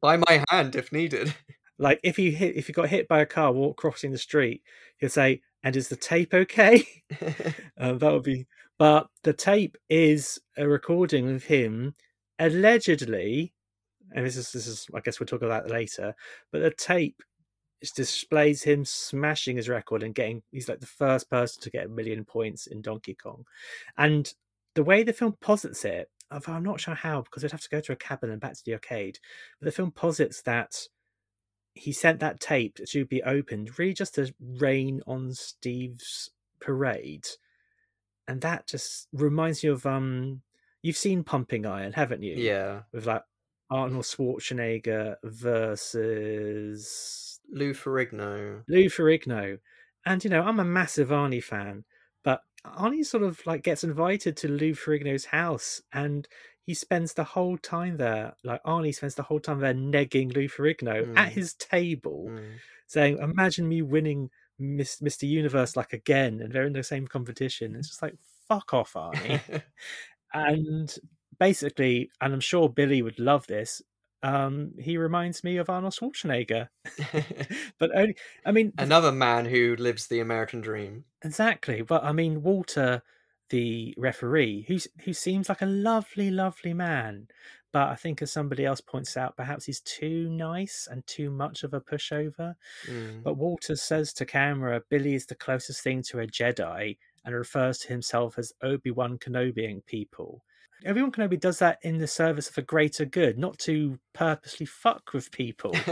by 0.00 0.16
my 0.16 0.42
hand 0.48 0.76
if 0.76 0.92
needed. 0.92 1.34
Like 1.78 1.98
if 2.02 2.18
you 2.18 2.30
hit 2.30 2.56
if 2.56 2.68
you 2.68 2.74
got 2.74 2.90
hit 2.90 3.08
by 3.08 3.20
a 3.20 3.26
car 3.26 3.52
walk 3.52 3.78
crossing 3.78 4.12
the 4.12 4.18
street, 4.18 4.62
he'll 4.98 5.08
say, 5.08 5.40
"And 5.62 5.74
is 5.74 5.88
the 5.88 5.96
tape 5.96 6.34
okay?" 6.34 6.84
um, 7.78 7.96
that 7.98 8.12
would 8.12 8.22
be. 8.22 8.46
But 8.78 9.06
the 9.22 9.32
tape 9.32 9.78
is 9.88 10.38
a 10.58 10.68
recording 10.68 11.34
of 11.34 11.44
him 11.44 11.94
allegedly, 12.38 13.54
and 14.14 14.26
this 14.26 14.36
is 14.36 14.52
this 14.52 14.66
is 14.66 14.86
I 14.94 15.00
guess 15.00 15.18
we'll 15.20 15.26
talk 15.26 15.40
about 15.40 15.64
that 15.68 15.72
later. 15.72 16.14
But 16.52 16.60
the 16.60 16.70
tape 16.70 17.22
is- 17.80 17.92
displays 17.92 18.62
him 18.62 18.84
smashing 18.84 19.56
his 19.56 19.70
record 19.70 20.02
and 20.02 20.14
getting. 20.14 20.42
He's 20.52 20.68
like 20.68 20.80
the 20.80 20.86
first 20.86 21.30
person 21.30 21.62
to 21.62 21.70
get 21.70 21.86
a 21.86 21.88
million 21.88 22.26
points 22.26 22.66
in 22.66 22.82
Donkey 22.82 23.14
Kong, 23.14 23.44
and 23.96 24.30
the 24.74 24.84
way 24.84 25.02
the 25.02 25.12
film 25.12 25.36
posits 25.40 25.84
it. 25.84 26.08
I'm 26.30 26.62
not 26.62 26.80
sure 26.80 26.94
how 26.94 27.22
because 27.22 27.42
we'd 27.42 27.50
have 27.50 27.62
to 27.62 27.68
go 27.68 27.80
to 27.80 27.92
a 27.92 27.96
cabin 27.96 28.30
and 28.30 28.40
back 28.40 28.54
to 28.54 28.62
the 28.64 28.74
arcade. 28.74 29.18
But 29.58 29.66
the 29.66 29.72
film 29.72 29.90
posits 29.90 30.42
that 30.42 30.86
he 31.74 31.92
sent 31.92 32.20
that 32.20 32.40
tape 32.40 32.78
to 32.86 33.04
be 33.04 33.22
opened 33.22 33.78
really 33.78 33.94
just 33.94 34.14
to 34.14 34.32
rain 34.40 35.00
on 35.06 35.32
Steve's 35.32 36.30
parade. 36.60 37.26
And 38.28 38.40
that 38.42 38.68
just 38.68 39.08
reminds 39.12 39.64
you 39.64 39.72
of 39.72 39.86
um 39.86 40.42
you've 40.82 40.96
seen 40.96 41.24
Pumping 41.24 41.66
Iron, 41.66 41.92
haven't 41.92 42.22
you? 42.22 42.36
Yeah, 42.36 42.82
With 42.92 43.06
like 43.06 43.22
Arnold 43.70 44.04
Schwarzenegger 44.04 45.16
versus 45.24 47.40
Lou 47.50 47.74
Ferrigno. 47.74 48.62
Lou 48.68 48.84
Ferrigno. 48.84 49.58
And 50.06 50.24
you 50.24 50.30
know, 50.30 50.42
I'm 50.42 50.60
a 50.60 50.64
massive 50.64 51.08
Arnie 51.08 51.42
fan, 51.42 51.84
Arnie 52.66 53.04
sort 53.04 53.22
of 53.22 53.44
like 53.46 53.62
gets 53.62 53.84
invited 53.84 54.36
to 54.38 54.48
Lou 54.48 54.72
Ferrigno's 54.72 55.24
house 55.26 55.80
and 55.92 56.26
he 56.66 56.74
spends 56.74 57.14
the 57.14 57.24
whole 57.24 57.56
time 57.58 57.96
there, 57.96 58.34
like 58.44 58.62
Arnie 58.64 58.94
spends 58.94 59.14
the 59.14 59.22
whole 59.22 59.40
time 59.40 59.60
there 59.60 59.74
negging 59.74 60.34
Lou 60.34 60.46
Ferrigno 60.48 61.08
at 61.16 61.30
Mm. 61.30 61.32
his 61.32 61.54
table, 61.54 62.26
Mm. 62.30 62.60
saying, 62.86 63.18
Imagine 63.18 63.68
me 63.68 63.82
winning 63.82 64.30
Miss, 64.58 65.00
Mr. 65.00 65.26
Universe 65.28 65.74
like 65.74 65.92
again, 65.94 66.40
and 66.40 66.52
they're 66.52 66.66
in 66.66 66.74
the 66.74 66.82
same 66.82 67.08
competition. 67.08 67.74
It's 67.74 67.88
just 67.88 68.02
like, 68.02 68.14
fuck 68.46 68.74
off, 68.74 68.92
Arnie. 68.92 69.40
and 70.34 70.94
basically, 71.38 72.10
and 72.20 72.32
I'm 72.34 72.40
sure 72.40 72.68
Billy 72.68 73.02
would 73.02 73.18
love 73.18 73.46
this. 73.46 73.80
Um, 74.22 74.72
he 74.78 74.96
reminds 74.96 75.42
me 75.42 75.56
of 75.56 75.70
Arnold 75.70 75.94
Schwarzenegger, 75.94 76.68
but 77.78 77.90
only, 77.94 78.16
I 78.44 78.52
mean, 78.52 78.72
Another 78.78 79.12
man 79.12 79.46
who 79.46 79.76
lives 79.76 80.06
the 80.06 80.20
American 80.20 80.60
dream. 80.60 81.04
Exactly, 81.22 81.82
but 81.82 82.04
I 82.04 82.12
mean 82.12 82.42
Walter, 82.42 83.02
the 83.48 83.94
referee, 83.96 84.64
who's 84.68 84.86
who 85.04 85.12
seems 85.12 85.48
like 85.48 85.62
a 85.62 85.66
lovely, 85.66 86.30
lovely 86.30 86.74
man, 86.74 87.28
but 87.72 87.88
I 87.88 87.94
think 87.94 88.20
as 88.20 88.32
somebody 88.32 88.64
else 88.66 88.80
points 88.80 89.16
out, 89.16 89.36
perhaps 89.36 89.64
he's 89.64 89.80
too 89.80 90.28
nice 90.28 90.88
and 90.90 91.06
too 91.06 91.30
much 91.30 91.62
of 91.62 91.72
a 91.72 91.80
pushover. 91.80 92.56
Mm. 92.88 93.22
But 93.22 93.36
Walter 93.36 93.76
says 93.76 94.12
to 94.14 94.26
camera, 94.26 94.82
Billy 94.90 95.14
is 95.14 95.26
the 95.26 95.36
closest 95.36 95.82
thing 95.82 96.02
to 96.04 96.20
a 96.20 96.26
Jedi, 96.26 96.96
and 97.24 97.34
refers 97.34 97.78
to 97.78 97.88
himself 97.88 98.38
as 98.38 98.52
Obi 98.62 98.90
Wan 98.90 99.18
Kenobiing 99.18 99.84
people. 99.86 100.42
Wan 100.84 101.12
Kenobi 101.12 101.38
does 101.38 101.58
that 101.58 101.78
in 101.82 101.98
the 101.98 102.06
service 102.06 102.48
of 102.48 102.58
a 102.58 102.62
greater 102.62 103.04
good, 103.04 103.38
not 103.38 103.58
to 103.60 103.98
purposely 104.12 104.66
fuck 104.66 105.12
with 105.12 105.30
people. 105.30 105.74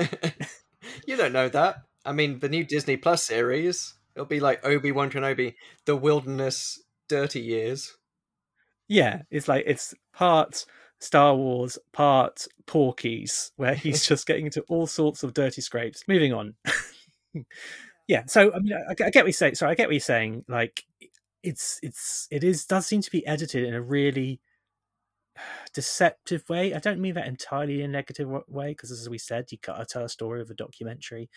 You 1.06 1.16
don't 1.16 1.32
know 1.32 1.48
that. 1.48 1.76
I 2.04 2.12
mean, 2.12 2.38
the 2.38 2.48
new 2.48 2.64
Disney 2.64 2.96
Plus 2.96 3.22
series, 3.22 3.94
it'll 4.14 4.26
be 4.26 4.40
like 4.40 4.64
Obi 4.64 4.92
Wan 4.92 5.10
Kenobi, 5.10 5.54
The 5.84 5.96
Wilderness 5.96 6.80
Dirty 7.08 7.40
Years. 7.40 7.96
Yeah, 8.88 9.22
it's 9.30 9.48
like 9.48 9.64
it's 9.66 9.94
part 10.12 10.64
Star 11.00 11.34
Wars, 11.34 11.78
part 11.92 12.46
Porky's, 12.66 13.52
where 13.56 13.74
he's 13.74 14.06
just 14.06 14.26
getting 14.26 14.46
into 14.46 14.62
all 14.68 14.86
sorts 14.86 15.22
of 15.22 15.34
dirty 15.34 15.60
scrapes. 15.60 16.04
Moving 16.08 16.32
on. 16.32 16.54
yeah, 18.08 18.24
so 18.26 18.52
I 18.54 18.58
mean, 18.60 18.72
I, 18.72 18.92
I 18.92 18.94
get 18.94 19.16
what 19.16 19.26
you're 19.26 19.32
saying. 19.32 19.56
Sorry, 19.56 19.72
I 19.72 19.74
get 19.74 19.88
what 19.88 19.94
you're 19.94 20.00
saying. 20.00 20.44
Like, 20.48 20.84
it's 21.42 21.78
it's 21.82 22.28
it 22.30 22.44
is 22.44 22.64
does 22.64 22.86
seem 22.86 23.02
to 23.02 23.10
be 23.10 23.26
edited 23.26 23.64
in 23.64 23.74
a 23.74 23.82
really 23.82 24.40
deceptive 25.72 26.48
way. 26.48 26.74
I 26.74 26.78
don't 26.78 27.00
mean 27.00 27.14
that 27.14 27.26
entirely 27.26 27.80
in 27.80 27.90
a 27.90 27.92
negative 27.92 28.28
way, 28.48 28.68
because 28.70 28.90
as 28.90 29.08
we 29.08 29.18
said, 29.18 29.50
you 29.50 29.58
gotta 29.60 29.84
tell 29.84 30.04
a 30.04 30.08
story 30.08 30.40
of 30.40 30.50
a 30.50 30.54
documentary. 30.54 31.30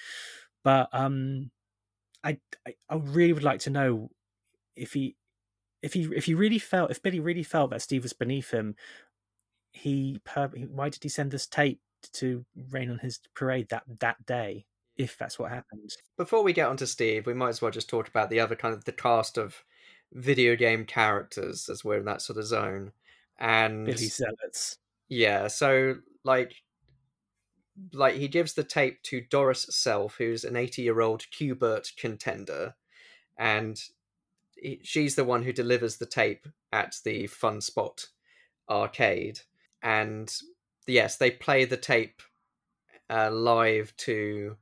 But 0.64 0.90
um, 0.94 1.52
I, 2.24 2.40
I 2.68 2.76
I 2.90 2.96
really 2.96 3.34
would 3.34 3.44
like 3.44 3.62
to 3.62 3.70
know 3.70 4.10
if 4.76 4.94
he 4.94 5.16
if 5.82 5.94
he 5.94 6.04
if 6.16 6.26
he 6.26 6.34
really 6.34 6.60
felt 6.60 6.92
if 6.92 7.02
Billy 7.02 7.20
really 7.20 7.44
felt 7.44 7.72
that 7.72 7.82
Steve 7.82 8.04
was 8.04 8.14
beneath 8.14 8.52
him, 8.52 8.76
he 9.72 10.20
why 10.70 10.90
did 10.90 11.04
he 11.04 11.10
send 11.10 11.32
this 11.32 11.48
tape 11.48 11.80
to 12.14 12.46
rain 12.70 12.90
on 12.90 13.00
his 13.00 13.20
parade 13.36 13.70
that 13.70 13.84
that 14.00 14.26
day? 14.26 14.66
If 14.98 15.18
that's 15.18 15.40
what 15.40 15.52
happened, 15.52 15.90
Before 16.18 16.44
we 16.44 16.54
get 16.54 16.68
onto 16.68 16.86
Steve, 16.86 17.26
we 17.26 17.34
might 17.34 17.50
as 17.50 17.62
well 17.62 17.72
just 17.72 17.90
talk 17.90 18.08
about 18.08 18.30
the 18.30 18.40
other 18.40 18.56
kind 18.56 18.74
of 18.74 18.84
the 18.86 18.92
cast 18.92 19.38
of 19.38 19.64
video 20.12 20.56
game 20.56 20.86
characters 20.86 21.70
as 21.70 21.84
we're 21.84 21.98
in 21.98 22.06
that 22.06 22.22
sort 22.22 22.38
of 22.38 22.46
zone. 22.46 22.92
And 23.42 23.86
Billy 23.86 23.98
Zealots. 23.98 24.78
Yeah, 25.10 25.48
so 25.48 25.96
like 26.24 26.54
like 27.94 28.16
he 28.16 28.28
gives 28.28 28.54
the 28.54 28.64
tape 28.64 29.02
to 29.04 29.22
Doris 29.22 29.66
Self, 29.72 30.16
who's 30.16 30.44
an 30.44 30.54
80-year-old 30.54 31.24
Qbert 31.32 31.96
contender, 31.98 32.76
and 33.38 33.82
he, 34.56 34.80
she's 34.84 35.16
the 35.16 35.26
one 35.26 35.44
who 35.44 35.52
delivers 35.52 35.98
the 35.98 36.06
tape 36.06 36.48
at 36.72 36.98
the 37.04 37.28
Fun 37.28 37.62
Spot 37.62 38.06
arcade. 38.70 39.40
And 39.82 40.34
yes, 40.86 41.18
they 41.18 41.32
play 41.32 41.66
the 41.66 41.78
tape 41.78 42.22
uh, 43.10 43.32
live 43.32 43.96
to 43.98 44.58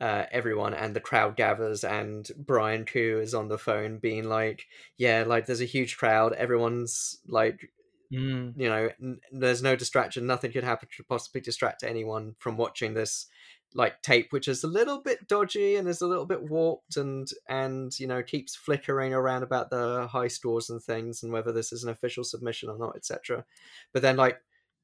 uh, 0.00 0.24
everyone, 0.30 0.74
and 0.74 0.94
the 0.94 1.00
crowd 1.00 1.34
gathers, 1.34 1.82
and 1.82 2.30
Brian 2.36 2.84
Kuh 2.84 3.18
is 3.20 3.34
on 3.34 3.48
the 3.48 3.58
phone 3.58 3.98
being 3.98 4.28
like, 4.28 4.66
"Yeah, 4.96 5.24
like 5.26 5.46
there's 5.46 5.60
a 5.60 5.64
huge 5.64 5.96
crowd. 5.96 6.34
Everyone's 6.34 7.18
like 7.26 7.70
Mm. 8.12 8.54
you 8.56 8.68
know 8.70 8.88
n- 9.02 9.20
there's 9.30 9.62
no 9.62 9.76
distraction 9.76 10.26
nothing 10.26 10.50
could 10.50 10.64
happen 10.64 10.88
to 10.96 11.04
possibly 11.04 11.42
distract 11.42 11.82
anyone 11.82 12.36
from 12.38 12.56
watching 12.56 12.94
this 12.94 13.26
like 13.74 14.00
tape 14.00 14.28
which 14.32 14.48
is 14.48 14.64
a 14.64 14.66
little 14.68 15.02
bit 15.02 15.28
dodgy 15.28 15.76
and 15.76 15.86
is 15.86 16.00
a 16.00 16.06
little 16.06 16.24
bit 16.24 16.42
warped 16.42 16.96
and 16.96 17.28
and 17.50 18.00
you 18.00 18.06
know 18.06 18.22
keeps 18.22 18.56
flickering 18.56 19.12
around 19.12 19.42
about 19.42 19.68
the 19.68 20.06
high 20.10 20.28
scores 20.28 20.70
and 20.70 20.82
things 20.82 21.22
and 21.22 21.32
whether 21.32 21.52
this 21.52 21.70
is 21.70 21.84
an 21.84 21.90
official 21.90 22.24
submission 22.24 22.70
or 22.70 22.78
not 22.78 22.96
etc 22.96 23.44
but 23.92 24.00
then 24.00 24.16
like 24.16 24.40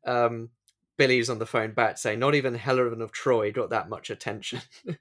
um 0.06 0.50
billy's 0.98 1.30
on 1.30 1.38
the 1.38 1.46
phone 1.46 1.72
back 1.72 1.96
saying 1.96 2.18
not 2.18 2.34
even 2.34 2.54
helen 2.54 3.00
of 3.00 3.10
troy 3.10 3.50
got 3.50 3.70
that 3.70 3.88
much 3.88 4.10
attention. 4.10 4.60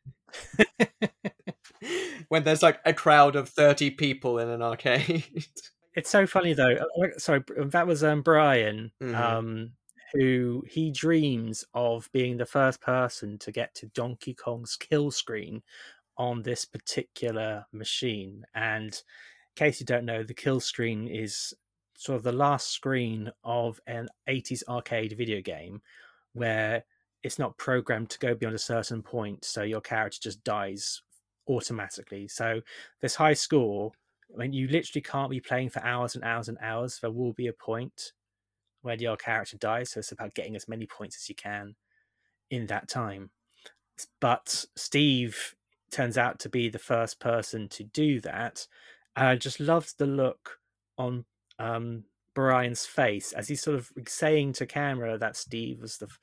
When 2.30 2.44
there's 2.44 2.64
like 2.64 2.80
a 2.86 2.94
crowd 2.94 3.36
of 3.36 3.50
30 3.50 3.92
people 3.92 4.40
in 4.40 4.50
an 4.50 4.62
arcade 4.62 5.24
It's 5.96 6.10
so 6.10 6.26
funny 6.26 6.54
though. 6.54 6.74
uh, 6.74 7.18
Sorry, 7.18 7.44
that 7.58 7.88
was 7.88 8.04
um, 8.04 8.22
Brian, 8.22 8.91
Mhm. 9.02 9.16
um, 9.16 9.74
who 10.14 10.64
he 10.68 10.91
dreams 10.91 11.66
of 11.74 12.12
being 12.12 12.38
the 12.38 12.46
first 12.46 12.82
person 12.82 13.38
to 13.39 13.52
get 13.52 13.74
to 13.76 13.88
Donkey 13.88 14.34
Kong's 14.34 14.76
kill 14.76 15.12
screen 15.12 15.64
on 16.18 16.44
this 16.44 16.66
particular 16.66 17.66
machine. 17.72 18.46
And 18.54 18.94
in 18.94 19.02
case 19.56 19.80
you 19.80 19.86
don't 19.86 20.06
know, 20.06 20.24
the 20.24 20.34
kill 20.34 20.60
screen 20.60 21.08
is 21.08 21.54
sort 21.96 22.18
of 22.18 22.24
the 22.24 22.32
last 22.32 22.70
screen 22.72 23.32
of 23.44 23.80
an 23.88 24.10
80s 24.28 24.64
arcade 24.68 25.14
video 25.18 25.41
game 25.41 25.82
where 26.34 26.86
it's 27.24 27.39
not 27.39 27.58
programmed 27.58 28.10
to 28.12 28.20
go 28.20 28.36
beyond 28.36 28.56
a 28.56 28.60
certain 28.60 29.02
point, 29.02 29.46
so 29.46 29.64
your 29.64 29.82
character 29.82 30.20
just 30.22 30.44
dies 30.44 31.02
automatically. 31.48 32.28
So 32.28 32.62
this 33.02 33.16
high 33.16 33.34
score, 33.34 33.94
I 34.34 34.38
mean, 34.38 34.54
you 34.54 34.68
literally 34.68 35.02
can't 35.02 35.30
be 35.30 35.40
playing 35.40 35.70
for 35.70 35.84
hours 35.84 36.16
and 36.16 36.24
hours 36.24 36.50
and 36.50 36.58
hours. 36.62 37.00
There 37.00 37.12
will 37.12 37.34
be 37.34 37.48
a 37.48 37.54
point 37.54 38.14
where 38.82 38.96
your 38.96 39.16
character 39.16 39.58
dies, 39.58 39.92
so 39.92 40.00
it's 40.00 40.12
about 40.12 40.34
getting 40.34 40.56
as 40.56 40.68
many 40.68 40.86
points 40.86 41.18
as 41.18 41.30
you 41.30 41.36
can 41.36 41.76
in 42.50 42.68
that 42.68 42.90
time. 42.90 43.30
But 44.20 44.66
Steve 44.76 45.56
turns 45.92 46.18
out 46.18 46.40
to 46.40 46.50
be 46.50 46.70
the 46.70 46.80
first 46.80 47.20
person 47.20 47.70
to 47.70 47.84
do 47.84 48.20
that. 48.22 48.68
And 49.16 49.28
I 49.28 49.36
just 49.36 49.60
loved 49.60 49.98
the 49.98 50.08
look 50.08 50.58
on 50.98 51.26
um, 51.60 52.06
Brian's 52.34 52.86
face 52.86 53.32
as 53.32 53.48
he's 53.48 53.62
sort 53.62 53.78
of 53.78 53.92
saying 54.08 54.54
to 54.54 54.66
camera 54.66 55.18
that 55.18 55.38
Steve 55.38 55.80
was 55.82 55.98
the 55.98 56.08
f- 56.08 56.20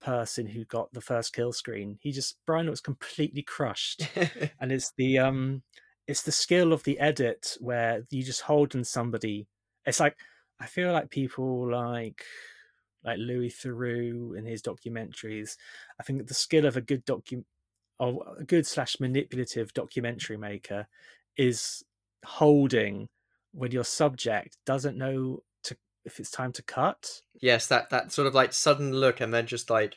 person 0.00 0.46
who 0.46 0.64
got 0.66 0.92
the 0.92 1.00
first 1.00 1.32
kill 1.32 1.52
screen. 1.52 1.98
He 2.00 2.12
just 2.12 2.36
Brian 2.46 2.66
looks 2.66 2.80
completely 2.80 3.42
crushed, 3.42 4.06
and 4.60 4.70
it's 4.70 4.92
the 4.98 5.18
um, 5.18 5.62
it's 6.06 6.22
the 6.22 6.32
skill 6.32 6.72
of 6.72 6.84
the 6.84 6.98
edit 6.98 7.56
where 7.60 8.04
you 8.10 8.22
just 8.22 8.42
hold 8.42 8.74
on 8.76 8.84
somebody. 8.84 9.46
It's 9.84 10.00
like 10.00 10.16
I 10.60 10.66
feel 10.66 10.92
like 10.92 11.10
people 11.10 11.70
like 11.70 12.24
like 13.04 13.18
Louis 13.18 13.50
Theroux 13.50 14.36
in 14.36 14.44
his 14.44 14.62
documentaries. 14.62 15.56
I 16.00 16.02
think 16.02 16.26
the 16.26 16.34
skill 16.34 16.66
of 16.66 16.76
a 16.76 16.80
good 16.80 17.04
docu 17.06 17.44
of 17.98 18.18
a 18.38 18.44
good 18.44 18.66
slash 18.66 19.00
manipulative 19.00 19.72
documentary 19.72 20.36
maker 20.36 20.86
is 21.36 21.82
holding 22.24 23.08
when 23.52 23.70
your 23.70 23.84
subject 23.84 24.58
doesn't 24.66 24.98
know 24.98 25.42
to 25.64 25.76
if 26.04 26.20
it's 26.20 26.30
time 26.30 26.52
to 26.52 26.62
cut. 26.62 27.22
Yes, 27.40 27.66
that 27.68 27.90
that 27.90 28.12
sort 28.12 28.28
of 28.28 28.34
like 28.34 28.52
sudden 28.52 28.92
look, 28.92 29.20
and 29.20 29.32
then 29.32 29.46
just 29.46 29.70
like 29.70 29.96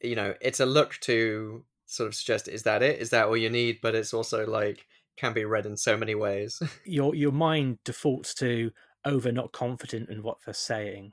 you 0.00 0.16
know, 0.16 0.34
it's 0.40 0.60
a 0.60 0.66
look 0.66 0.98
to 1.00 1.64
sort 1.86 2.06
of 2.06 2.14
suggest 2.14 2.48
is 2.48 2.62
that 2.62 2.82
it? 2.82 3.00
Is 3.00 3.10
that 3.10 3.26
all 3.26 3.36
you 3.36 3.50
need? 3.50 3.80
But 3.82 3.94
it's 3.94 4.14
also 4.14 4.46
like 4.46 4.86
can 5.20 5.32
be 5.34 5.44
read 5.44 5.66
in 5.66 5.76
so 5.76 5.96
many 5.96 6.14
ways. 6.14 6.62
your 6.84 7.14
your 7.14 7.32
mind 7.32 7.78
defaults 7.84 8.34
to 8.34 8.70
over 9.04 9.30
not 9.30 9.52
confident 9.52 10.08
in 10.08 10.22
what 10.22 10.38
they're 10.44 10.54
saying. 10.54 11.12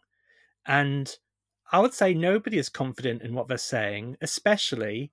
And 0.65 1.13
I 1.71 1.79
would 1.79 1.93
say 1.93 2.13
nobody 2.13 2.57
is 2.57 2.69
confident 2.69 3.21
in 3.21 3.33
what 3.33 3.47
they're 3.47 3.57
saying, 3.57 4.17
especially 4.21 5.11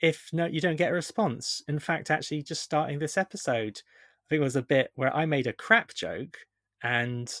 if 0.00 0.28
no 0.32 0.44
you 0.44 0.60
don't 0.60 0.76
get 0.76 0.90
a 0.90 0.94
response. 0.94 1.62
In 1.68 1.78
fact, 1.78 2.10
actually 2.10 2.42
just 2.42 2.62
starting 2.62 2.98
this 2.98 3.16
episode, 3.16 3.80
I 3.80 4.24
think 4.28 4.40
it 4.40 4.44
was 4.44 4.56
a 4.56 4.62
bit 4.62 4.90
where 4.94 5.14
I 5.14 5.24
made 5.24 5.46
a 5.46 5.52
crap 5.52 5.94
joke 5.94 6.38
and 6.82 7.32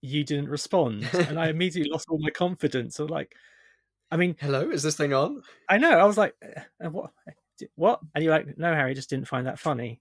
you 0.00 0.24
didn't 0.24 0.48
respond. 0.48 1.08
and 1.12 1.38
I 1.38 1.48
immediately 1.48 1.90
lost 1.90 2.08
all 2.10 2.18
my 2.18 2.30
confidence. 2.30 2.96
So 2.96 3.04
like 3.04 3.32
I 4.10 4.16
mean 4.16 4.36
Hello, 4.40 4.70
is 4.70 4.82
this 4.82 4.96
thing 4.96 5.12
on? 5.12 5.42
I 5.68 5.78
know. 5.78 5.92
I 5.92 6.04
was 6.04 6.18
like 6.18 6.34
uh, 6.84 6.90
what 6.90 7.12
what? 7.74 8.00
And 8.14 8.24
you're 8.24 8.32
like, 8.32 8.58
no, 8.58 8.74
Harry, 8.74 8.94
just 8.94 9.10
didn't 9.10 9.28
find 9.28 9.46
that 9.46 9.58
funny. 9.58 10.00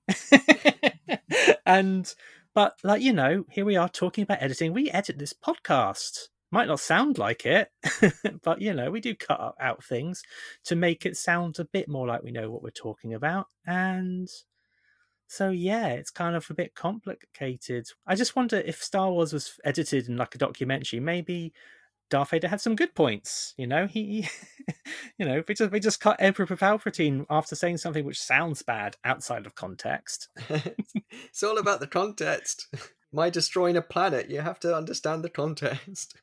and 1.65 2.13
but 2.53 2.77
like 2.83 3.01
you 3.01 3.13
know, 3.13 3.45
here 3.49 3.65
we 3.65 3.75
are 3.75 3.89
talking 3.89 4.23
about 4.23 4.41
editing. 4.41 4.73
We 4.73 4.89
edit 4.89 5.19
this 5.19 5.33
podcast. 5.33 6.29
Might 6.51 6.67
not 6.67 6.79
sound 6.79 7.17
like 7.17 7.45
it, 7.45 7.69
but 8.43 8.61
you 8.61 8.73
know, 8.73 8.89
we 8.91 9.01
do 9.01 9.15
cut 9.15 9.55
out 9.59 9.83
things 9.83 10.23
to 10.65 10.75
make 10.75 11.05
it 11.05 11.17
sound 11.17 11.59
a 11.59 11.65
bit 11.65 11.89
more 11.89 12.07
like 12.07 12.23
we 12.23 12.31
know 12.31 12.49
what 12.49 12.63
we're 12.63 12.69
talking 12.69 13.13
about. 13.13 13.47
And 13.65 14.29
so 15.27 15.49
yeah, 15.49 15.87
it's 15.87 16.11
kind 16.11 16.35
of 16.35 16.49
a 16.49 16.53
bit 16.53 16.75
complicated. 16.75 17.87
I 18.07 18.15
just 18.15 18.35
wonder 18.35 18.57
if 18.57 18.81
Star 18.81 19.11
Wars 19.11 19.33
was 19.33 19.59
edited 19.65 20.07
in 20.07 20.17
like 20.17 20.35
a 20.35 20.37
documentary, 20.37 20.99
maybe 20.99 21.51
Darth 22.09 22.29
Vader 22.29 22.47
had 22.47 22.61
some 22.61 22.75
good 22.75 22.93
points. 22.93 23.53
You 23.57 23.67
know, 23.67 23.87
he, 23.87 24.27
you 25.17 25.25
know, 25.25 25.43
we 25.47 25.55
just 25.55 25.71
we 25.71 25.79
just 25.79 25.99
cut 25.99 26.17
Emperor 26.19 26.45
Palpatine 26.45 27.25
after 27.29 27.55
saying 27.55 27.77
something 27.77 28.05
which 28.05 28.21
sounds 28.21 28.61
bad 28.61 28.97
outside 29.03 29.45
of 29.45 29.55
context. 29.55 30.29
it's 30.49 31.43
all 31.43 31.57
about 31.57 31.79
the 31.79 31.87
context. 31.87 32.67
My 33.11 33.29
destroying 33.29 33.77
a 33.77 33.81
planet, 33.81 34.29
you 34.29 34.41
have 34.41 34.59
to 34.61 34.75
understand 34.75 35.23
the 35.23 35.29
context. 35.29 36.17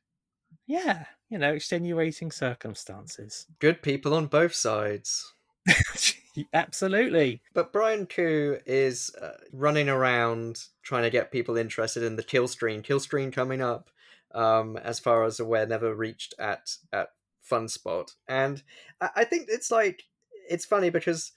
Yeah, 0.67 1.07
you 1.29 1.39
know, 1.39 1.55
extenuating 1.55 2.31
circumstances. 2.31 3.47
Good 3.59 3.83
people 3.83 4.15
on 4.15 4.27
both 4.27 4.55
sides. 4.55 5.33
Absolutely. 6.53 7.43
But 7.53 7.73
Brian 7.73 8.07
Kuh 8.07 8.59
is 8.65 9.15
uh, 9.21 9.33
running 9.53 9.89
around 9.89 10.65
trying 10.83 11.03
to 11.03 11.11
get 11.11 11.33
people 11.33 11.57
interested 11.57 12.03
in 12.03 12.17
the 12.17 12.23
kill 12.23 12.49
screen. 12.49 12.83
Kill 12.83 13.01
screen 13.01 13.31
coming 13.31 13.61
up 13.61 13.91
um, 14.35 14.77
as 14.77 14.99
far 14.99 15.25
as 15.25 15.41
aware, 15.41 15.67
never 15.67 15.95
reached 15.95 16.35
at 16.39 16.77
at 16.93 17.09
Fun 17.41 17.69
Spot, 17.69 18.11
and 18.29 18.63
I, 19.01 19.11
I 19.17 19.25
think 19.25 19.47
it's 19.49 19.71
like 19.71 20.05
it's 20.49 20.65
funny 20.65 20.91
because 20.91 21.33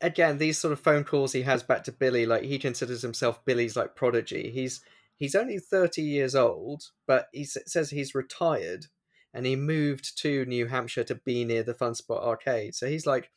again, 0.00 0.38
these 0.38 0.58
sort 0.58 0.72
of 0.72 0.80
phone 0.80 1.04
calls 1.04 1.32
he 1.32 1.42
has 1.42 1.62
back 1.62 1.84
to 1.84 1.92
Billy, 1.92 2.26
like 2.26 2.42
he 2.42 2.58
considers 2.58 3.02
himself 3.02 3.44
Billy's 3.44 3.76
like 3.76 3.96
prodigy. 3.96 4.50
He's 4.50 4.80
he's 5.16 5.34
only 5.34 5.58
thirty 5.58 6.02
years 6.02 6.34
old, 6.34 6.90
but 7.06 7.28
he 7.32 7.44
says 7.44 7.90
he's 7.90 8.14
retired 8.14 8.86
and 9.32 9.46
he 9.46 9.56
moved 9.56 10.16
to 10.18 10.44
New 10.44 10.66
Hampshire 10.66 11.04
to 11.04 11.16
be 11.16 11.44
near 11.44 11.64
the 11.64 11.74
Fun 11.74 11.94
Spot 11.94 12.22
arcade. 12.22 12.74
So 12.74 12.86
he's 12.86 13.06
like, 13.06 13.30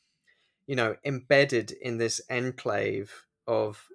you 0.67 0.75
know, 0.75 0.95
embedded 1.03 1.71
in 1.71 1.97
this 1.97 2.21
enclave 2.29 3.25
of 3.47 3.87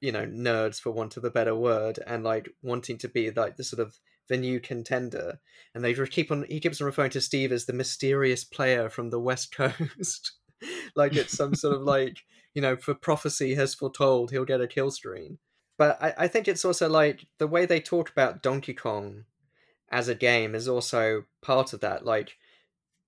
you 0.00 0.12
know 0.12 0.26
nerds 0.26 0.80
for 0.80 0.90
want 0.90 1.16
of 1.16 1.24
a 1.24 1.30
better 1.30 1.54
word 1.54 1.98
and 2.06 2.24
like 2.24 2.48
wanting 2.62 2.98
to 2.98 3.08
be 3.08 3.30
like 3.30 3.56
the 3.56 3.64
sort 3.64 3.80
of 3.80 3.98
the 4.28 4.36
new 4.36 4.60
contender. 4.60 5.40
And 5.74 5.84
they 5.84 5.94
keep 5.94 6.30
on 6.30 6.44
he 6.48 6.60
keeps 6.60 6.80
on 6.80 6.86
referring 6.86 7.10
to 7.12 7.20
steve 7.20 7.52
as 7.52 7.66
the 7.66 7.72
mysterious 7.72 8.44
player 8.44 8.88
from 8.88 9.10
the 9.10 9.20
west 9.20 9.52
coast. 9.56 10.32
Like 10.94 11.14
it's 11.16 11.36
some 11.36 11.54
sort 11.54 11.74
of 11.74 11.82
like 11.96 12.18
you 12.54 12.62
know 12.62 12.76
for 12.76 12.94
prophecy 12.94 13.54
has 13.54 13.74
foretold 13.74 14.30
he'll 14.30 14.44
get 14.44 14.60
a 14.60 14.66
kill 14.66 14.90
screen 14.90 15.38
but 15.76 16.02
I, 16.02 16.14
I 16.18 16.28
think 16.28 16.48
it's 16.48 16.64
also 16.64 16.88
like 16.88 17.26
the 17.38 17.46
way 17.46 17.64
they 17.64 17.80
talk 17.80 18.10
about 18.10 18.42
donkey 18.42 18.74
kong 18.74 19.24
as 19.90 20.08
a 20.08 20.14
game 20.14 20.54
is 20.54 20.68
also 20.68 21.24
part 21.40 21.72
of 21.72 21.80
that. 21.80 22.04
Like 22.04 22.36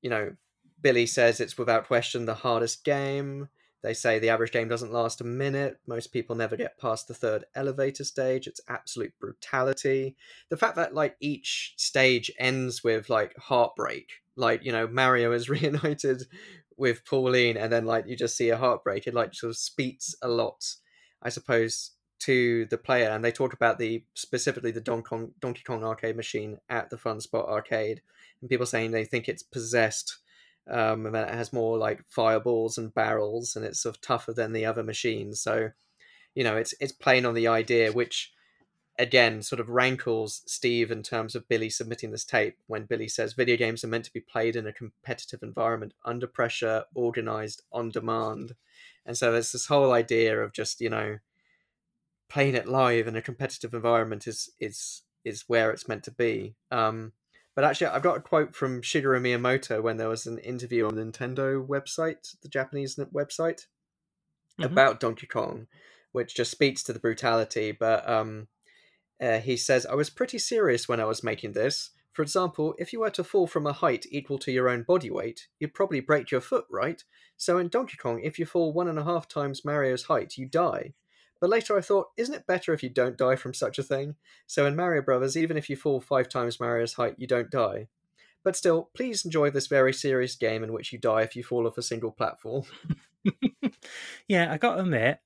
you 0.02 0.10
know 0.10 0.32
billy 0.80 1.06
says 1.06 1.40
it's 1.40 1.58
without 1.58 1.86
question 1.86 2.24
the 2.24 2.34
hardest 2.34 2.84
game 2.84 3.48
they 3.82 3.94
say 3.94 4.18
the 4.18 4.28
average 4.28 4.52
game 4.52 4.68
doesn't 4.68 4.92
last 4.92 5.20
a 5.20 5.24
minute. 5.24 5.78
Most 5.86 6.08
people 6.12 6.36
never 6.36 6.56
get 6.56 6.78
past 6.78 7.08
the 7.08 7.14
third 7.14 7.44
elevator 7.54 8.04
stage. 8.04 8.46
It's 8.46 8.60
absolute 8.68 9.12
brutality. 9.18 10.16
The 10.50 10.56
fact 10.56 10.76
that 10.76 10.94
like 10.94 11.16
each 11.20 11.74
stage 11.76 12.30
ends 12.38 12.84
with 12.84 13.08
like 13.08 13.34
heartbreak, 13.38 14.10
like 14.36 14.64
you 14.64 14.72
know 14.72 14.86
Mario 14.86 15.32
is 15.32 15.48
reunited 15.48 16.24
with 16.76 17.04
Pauline, 17.06 17.56
and 17.56 17.72
then 17.72 17.86
like 17.86 18.06
you 18.06 18.16
just 18.16 18.36
see 18.36 18.50
a 18.50 18.58
heartbreak. 18.58 19.06
It 19.06 19.14
like 19.14 19.34
sort 19.34 19.50
of 19.50 19.56
speaks 19.56 20.14
a 20.22 20.28
lot, 20.28 20.74
I 21.22 21.30
suppose, 21.30 21.92
to 22.20 22.66
the 22.66 22.78
player. 22.78 23.08
And 23.08 23.24
they 23.24 23.32
talk 23.32 23.54
about 23.54 23.78
the 23.78 24.04
specifically 24.14 24.72
the 24.72 24.82
Kong, 24.82 25.32
Donkey 25.40 25.62
Kong 25.64 25.84
arcade 25.84 26.16
machine 26.16 26.58
at 26.68 26.90
the 26.90 26.98
Fun 26.98 27.20
Spot 27.22 27.48
arcade, 27.48 28.02
and 28.42 28.50
people 28.50 28.66
saying 28.66 28.90
they 28.90 29.06
think 29.06 29.26
it's 29.26 29.42
possessed 29.42 30.18
um, 30.68 31.06
and 31.06 31.14
then 31.14 31.28
it 31.28 31.34
has 31.34 31.52
more 31.52 31.78
like 31.78 32.04
fireballs 32.08 32.78
and 32.78 32.94
barrels, 32.94 33.56
and 33.56 33.64
it's 33.64 33.80
sort 33.80 33.96
of 33.96 34.00
tougher 34.00 34.32
than 34.32 34.52
the 34.52 34.66
other 34.66 34.82
machines. 34.82 35.40
So, 35.40 35.70
you 36.34 36.44
know, 36.44 36.56
it's 36.56 36.74
it's 36.80 36.92
playing 36.92 37.26
on 37.26 37.34
the 37.34 37.48
idea, 37.48 37.92
which 37.92 38.32
again 38.98 39.42
sort 39.42 39.60
of 39.60 39.68
rankles 39.70 40.42
Steve 40.46 40.90
in 40.90 41.02
terms 41.02 41.34
of 41.34 41.48
Billy 41.48 41.70
submitting 41.70 42.10
this 42.10 42.24
tape 42.24 42.58
when 42.66 42.84
Billy 42.84 43.08
says 43.08 43.32
video 43.32 43.56
games 43.56 43.82
are 43.82 43.88
meant 43.88 44.04
to 44.04 44.12
be 44.12 44.20
played 44.20 44.56
in 44.56 44.66
a 44.66 44.72
competitive 44.72 45.42
environment, 45.42 45.94
under 46.04 46.26
pressure, 46.26 46.84
organized, 46.94 47.62
on 47.72 47.90
demand, 47.90 48.54
and 49.06 49.16
so 49.16 49.32
there's 49.32 49.52
this 49.52 49.66
whole 49.66 49.92
idea 49.92 50.38
of 50.40 50.52
just 50.52 50.80
you 50.80 50.90
know 50.90 51.18
playing 52.28 52.54
it 52.54 52.68
live 52.68 53.08
in 53.08 53.16
a 53.16 53.22
competitive 53.22 53.74
environment 53.74 54.26
is 54.26 54.50
is 54.60 55.02
is 55.24 55.44
where 55.48 55.70
it's 55.70 55.88
meant 55.88 56.04
to 56.04 56.10
be. 56.10 56.54
Um, 56.70 57.12
but 57.54 57.64
actually, 57.64 57.88
I've 57.88 58.02
got 58.02 58.16
a 58.16 58.20
quote 58.20 58.54
from 58.54 58.82
Shigeru 58.82 59.20
Miyamoto 59.20 59.82
when 59.82 59.96
there 59.96 60.08
was 60.08 60.26
an 60.26 60.38
interview 60.38 60.86
on 60.86 60.94
the 60.94 61.02
Nintendo 61.02 61.66
website, 61.66 62.36
the 62.42 62.48
Japanese 62.48 62.96
website, 62.96 63.66
mm-hmm. 64.58 64.64
about 64.64 65.00
Donkey 65.00 65.26
Kong, 65.26 65.66
which 66.12 66.34
just 66.34 66.50
speaks 66.50 66.82
to 66.84 66.92
the 66.92 67.00
brutality. 67.00 67.72
But 67.72 68.08
um, 68.08 68.48
uh, 69.20 69.38
he 69.38 69.56
says, 69.56 69.84
I 69.84 69.94
was 69.94 70.10
pretty 70.10 70.38
serious 70.38 70.88
when 70.88 71.00
I 71.00 71.04
was 71.04 71.24
making 71.24 71.52
this. 71.52 71.90
For 72.12 72.22
example, 72.22 72.74
if 72.78 72.92
you 72.92 73.00
were 73.00 73.10
to 73.10 73.24
fall 73.24 73.46
from 73.46 73.66
a 73.66 73.72
height 73.72 74.06
equal 74.10 74.38
to 74.40 74.52
your 74.52 74.68
own 74.68 74.82
body 74.82 75.10
weight, 75.10 75.48
you'd 75.58 75.74
probably 75.74 76.00
break 76.00 76.30
your 76.30 76.40
foot, 76.40 76.64
right? 76.70 77.02
So 77.36 77.58
in 77.58 77.68
Donkey 77.68 77.96
Kong, 77.96 78.20
if 78.22 78.38
you 78.38 78.46
fall 78.46 78.72
one 78.72 78.88
and 78.88 78.98
a 78.98 79.04
half 79.04 79.28
times 79.28 79.64
Mario's 79.64 80.04
height, 80.04 80.36
you 80.36 80.46
die. 80.46 80.94
But 81.40 81.50
later 81.50 81.76
I 81.76 81.80
thought, 81.80 82.08
isn't 82.16 82.34
it 82.34 82.46
better 82.46 82.72
if 82.72 82.82
you 82.82 82.90
don't 82.90 83.16
die 83.16 83.36
from 83.36 83.54
such 83.54 83.78
a 83.78 83.82
thing? 83.82 84.16
So 84.46 84.66
in 84.66 84.76
Mario 84.76 85.02
Brothers, 85.02 85.36
even 85.36 85.56
if 85.56 85.70
you 85.70 85.76
fall 85.76 86.00
five 86.00 86.28
times 86.28 86.60
Mario's 86.60 86.94
height, 86.94 87.14
you 87.18 87.26
don't 87.26 87.50
die. 87.50 87.88
But 88.42 88.56
still, 88.56 88.90
please 88.94 89.24
enjoy 89.24 89.50
this 89.50 89.66
very 89.66 89.92
serious 89.92 90.34
game 90.34 90.62
in 90.62 90.72
which 90.72 90.92
you 90.92 90.98
die 90.98 91.22
if 91.22 91.36
you 91.36 91.42
fall 91.42 91.66
off 91.66 91.78
a 91.78 91.82
single 91.82 92.10
platform. 92.10 92.64
yeah, 94.28 94.52
I 94.52 94.56
got 94.56 94.76
to 94.76 94.82
admit, 94.82 95.20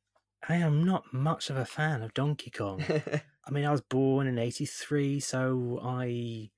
I 0.49 0.57
am 0.57 0.85
not 0.85 1.13
much 1.13 1.49
of 1.49 1.57
a 1.57 1.65
fan 1.65 2.03
of 2.03 2.15
Donkey 2.15 2.51
Kong. 2.51 2.83
I 3.47 3.51
mean, 3.51 3.65
I 3.65 3.71
was 3.71 3.83
born 3.83 4.27
in 4.27 4.39
'83, 4.39 5.21
so 5.21 5.81
I 5.83 6.51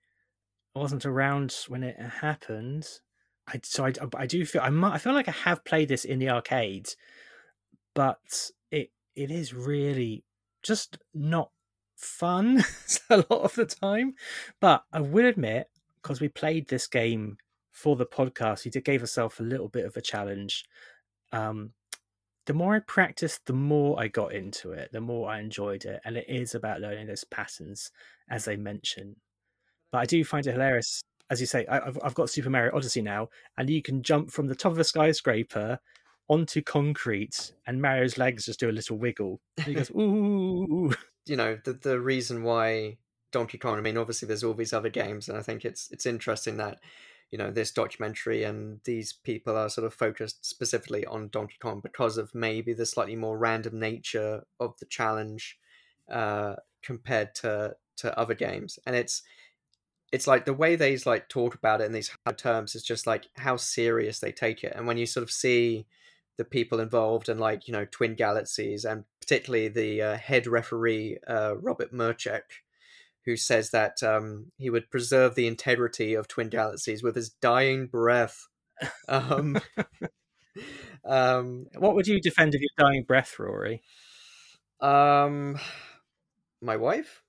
wasn't 0.75 1.05
around 1.07 1.55
when 1.69 1.83
it 1.83 1.99
happened. 1.99 2.89
I 3.47 3.61
so 3.63 3.85
I, 3.85 3.93
I 4.17 4.27
do 4.27 4.45
feel 4.45 4.63
I 4.63 4.71
might, 4.71 4.95
I 4.95 4.99
feel 4.99 5.13
like 5.13 5.29
I 5.29 5.33
have 5.33 5.65
played 5.65 5.89
this 5.89 6.05
in 6.05 6.19
the 6.19 6.31
arcade, 6.31 6.89
but 7.95 8.51
it 9.17 9.31
is 9.31 9.55
really 9.55 10.23
just 10.63 10.99
not 11.15 11.51
fun 11.97 12.63
a 13.11 13.17
lot 13.17 13.43
of 13.43 13.55
the 13.55 13.67
time. 13.67 14.15
But 14.61 14.85
I 14.93 15.01
will 15.01 15.27
admit, 15.27 15.69
because 16.03 16.21
we 16.21 16.29
played 16.29 16.69
this 16.69 16.87
game 16.87 17.39
for 17.73 17.97
the 17.97 18.07
podcast, 18.07 18.65
we 18.65 18.71
did 18.71 18.85
gave 18.85 19.01
ourselves 19.01 19.41
a 19.41 19.45
little 19.45 19.69
bit 19.69 19.87
of 19.87 19.97
a 19.97 20.03
challenge. 20.03 20.65
Um, 21.33 21.73
the 22.45 22.55
more 22.55 22.77
I 22.77 22.79
practiced, 22.81 23.47
the 23.47 23.53
more 23.53 24.01
I 24.01 24.07
got 24.07 24.33
into 24.33 24.71
it, 24.71 24.91
the 24.93 25.01
more 25.01 25.29
I 25.29 25.41
enjoyed 25.41 25.85
it, 25.85 26.01
and 26.05 26.17
it 26.17 26.27
is 26.29 26.55
about 26.55 26.81
learning 26.81 27.09
those 27.09 27.25
patterns, 27.25 27.91
as 28.31 28.45
they 28.45 28.57
mention. 28.57 29.17
But 29.91 29.99
I 29.99 30.05
do 30.05 30.23
find 30.25 30.47
it 30.47 30.53
hilarious, 30.53 31.03
as 31.29 31.41
you 31.41 31.47
say. 31.47 31.67
I've 31.67 31.99
I've 32.05 32.15
got 32.15 32.31
Super 32.31 32.51
Mario 32.51 32.77
Odyssey 32.77 33.03
now, 33.03 33.31
and 33.59 33.69
you 33.69 33.83
can 33.83 34.03
jump 34.03 34.31
from 34.31 34.47
the 34.47 34.55
top 34.55 34.73
of 34.73 34.79
a 34.79 34.85
skyscraper 34.85 35.81
onto 36.29 36.63
concrete, 36.63 37.53
and 37.67 37.81
Mario's 37.81 38.19
legs 38.19 38.47
just 38.47 38.61
do 38.61 38.71
a 38.71 38.73
little 38.73 38.99
wiggle. 38.99 39.41
And 39.59 39.67
he 39.67 39.75
goes, 39.75 39.91
"Ooh!" 39.97 40.93
You 41.27 41.37
know 41.37 41.59
the 41.65 41.73
the 41.73 42.01
reason 42.01 42.43
why 42.43 42.99
Donkey 43.33 43.59
Kong. 43.59 43.77
I 43.77 43.81
mean, 43.81 43.97
obviously, 43.97 44.27
there's 44.27 44.45
all 44.45 44.55
these 44.55 44.73
other 44.73 44.89
games, 44.89 45.29
and 45.29 45.39
I 45.39 45.43
think 45.43 45.65
it's 45.65 45.91
it's 45.91 46.07
interesting 46.07 46.57
that 46.59 46.81
you 47.31 47.39
know 47.39 47.51
this 47.51 47.73
documentary 47.73 48.45
and 48.45 48.81
these 48.85 49.13
people 49.13 49.57
are 49.57 49.69
sort 49.69 49.87
of 49.87 49.95
focused 49.95 50.47
specifically 50.47 51.05
on 51.05 51.29
Donkey 51.29 51.57
Kong 51.61 51.81
because 51.83 52.19
of 52.19 52.35
maybe 52.35 52.73
the 52.73 52.87
slightly 52.87 53.17
more 53.17 53.37
random 53.37 53.79
nature 53.79 54.45
of 54.61 54.79
the 54.79 54.87
challenge 54.87 55.59
uh, 56.11 56.55
compared 56.83 57.35
to 57.37 57.77
to 57.99 58.19
other 58.19 58.35
games, 58.35 58.79
and 58.87 58.95
it's 58.95 59.23
it's 60.13 60.27
like 60.27 60.45
the 60.45 60.55
way 60.55 60.77
they 60.77 60.97
like 60.99 61.29
talk 61.29 61.55
about 61.55 61.81
it 61.81 61.85
in 61.85 61.93
these 61.93 62.17
hard 62.25 62.39
terms 62.39 62.75
is 62.75 62.83
just 62.83 63.07
like 63.07 63.29
how 63.37 63.57
serious 63.57 64.21
they 64.21 64.33
take 64.33 64.65
it, 64.65 64.73
and 64.75 64.87
when 64.87 64.97
you 64.97 65.07
sort 65.07 65.25
of 65.25 65.31
see 65.31 65.87
the 66.37 66.45
people 66.45 66.81
involved 66.81 67.29
and 67.29 67.41
like 67.41 67.67
you 67.67 67.73
know 67.73 67.87
Twin 67.91 68.15
Galaxies 68.15 68.85
and 68.85 69.05
particularly 69.21 69.69
the 69.69 70.03
uh, 70.03 70.17
head 70.17 70.47
referee 70.47 71.19
uh, 71.27 71.57
Robert 71.57 71.93
Mruczek 71.93 72.43
who 73.25 73.37
says 73.37 73.71
that 73.71 74.03
um, 74.03 74.53
he 74.57 74.71
would 74.71 74.91
preserve 74.91 75.35
the 75.35 75.49
integrity 75.49 76.15
of 76.15 76.29
Twin 76.29 76.49
Galaxies 76.49 77.03
with 77.03 77.17
his 77.17 77.31
dying 77.31 77.89
breath. 77.89 78.47
Um, 79.09 79.59
um, 81.05 81.67
what 81.77 81.97
would 81.97 82.07
you 82.07 82.21
defend 82.21 82.55
of 82.55 82.61
your 82.61 82.71
dying 82.79 83.03
breath, 83.03 83.37
Rory? 83.39 83.83
Um, 84.81 85.59
my 86.63 86.77
wife. 86.77 87.23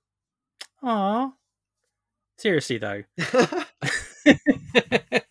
Ah, 0.82 1.32
seriously 2.36 2.78
though. 2.78 3.02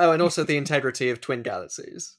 oh, 0.00 0.12
and 0.12 0.22
also 0.22 0.44
the 0.44 0.56
integrity 0.56 1.10
of 1.10 1.20
Twin 1.20 1.42
Galaxies. 1.42 2.16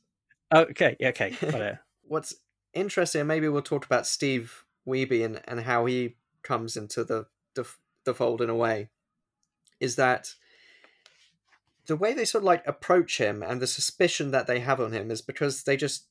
Okay, 0.53 0.95
okay. 1.01 1.35
What's 2.07 2.35
interesting, 2.73 3.27
maybe 3.27 3.47
we'll 3.47 3.61
talk 3.61 3.85
about 3.85 4.07
Steve 4.07 4.65
Wiebe 4.87 5.23
and, 5.23 5.41
and 5.47 5.61
how 5.61 5.85
he 5.85 6.15
comes 6.43 6.75
into 6.75 7.03
the, 7.03 7.27
the 7.55 7.65
the 8.03 8.13
fold 8.13 8.41
in 8.41 8.49
a 8.49 8.55
way 8.55 8.89
is 9.79 9.95
that 9.95 10.33
the 11.87 11.95
way 11.95 12.13
they 12.13 12.25
sort 12.25 12.43
of 12.43 12.45
like 12.45 12.65
approach 12.67 13.17
him 13.17 13.43
and 13.43 13.61
the 13.61 13.67
suspicion 13.67 14.31
that 14.31 14.47
they 14.47 14.59
have 14.59 14.79
on 14.79 14.91
him 14.91 15.11
is 15.11 15.21
because 15.21 15.63
they 15.63 15.75
just 15.75 16.05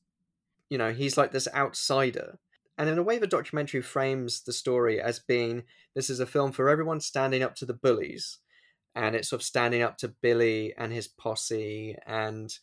you 0.69 0.77
know 0.77 0.91
he's 0.91 1.17
like 1.17 1.31
this 1.31 1.47
outsider 1.53 2.37
and 2.77 2.89
in 2.89 2.97
a 2.97 3.03
way 3.03 3.17
the 3.17 3.27
documentary 3.27 3.81
frames 3.81 4.41
the 4.41 4.53
story 4.53 5.01
as 5.01 5.19
being 5.19 5.63
this 5.95 6.09
is 6.09 6.19
a 6.19 6.25
film 6.25 6.51
for 6.51 6.69
everyone 6.69 6.99
standing 6.99 7.43
up 7.43 7.55
to 7.55 7.65
the 7.65 7.73
bullies 7.73 8.39
and 8.95 9.15
it's 9.15 9.29
sort 9.29 9.41
of 9.41 9.45
standing 9.45 9.81
up 9.81 9.97
to 9.97 10.13
billy 10.21 10.73
and 10.77 10.91
his 10.91 11.07
posse 11.07 11.95
and 12.05 12.57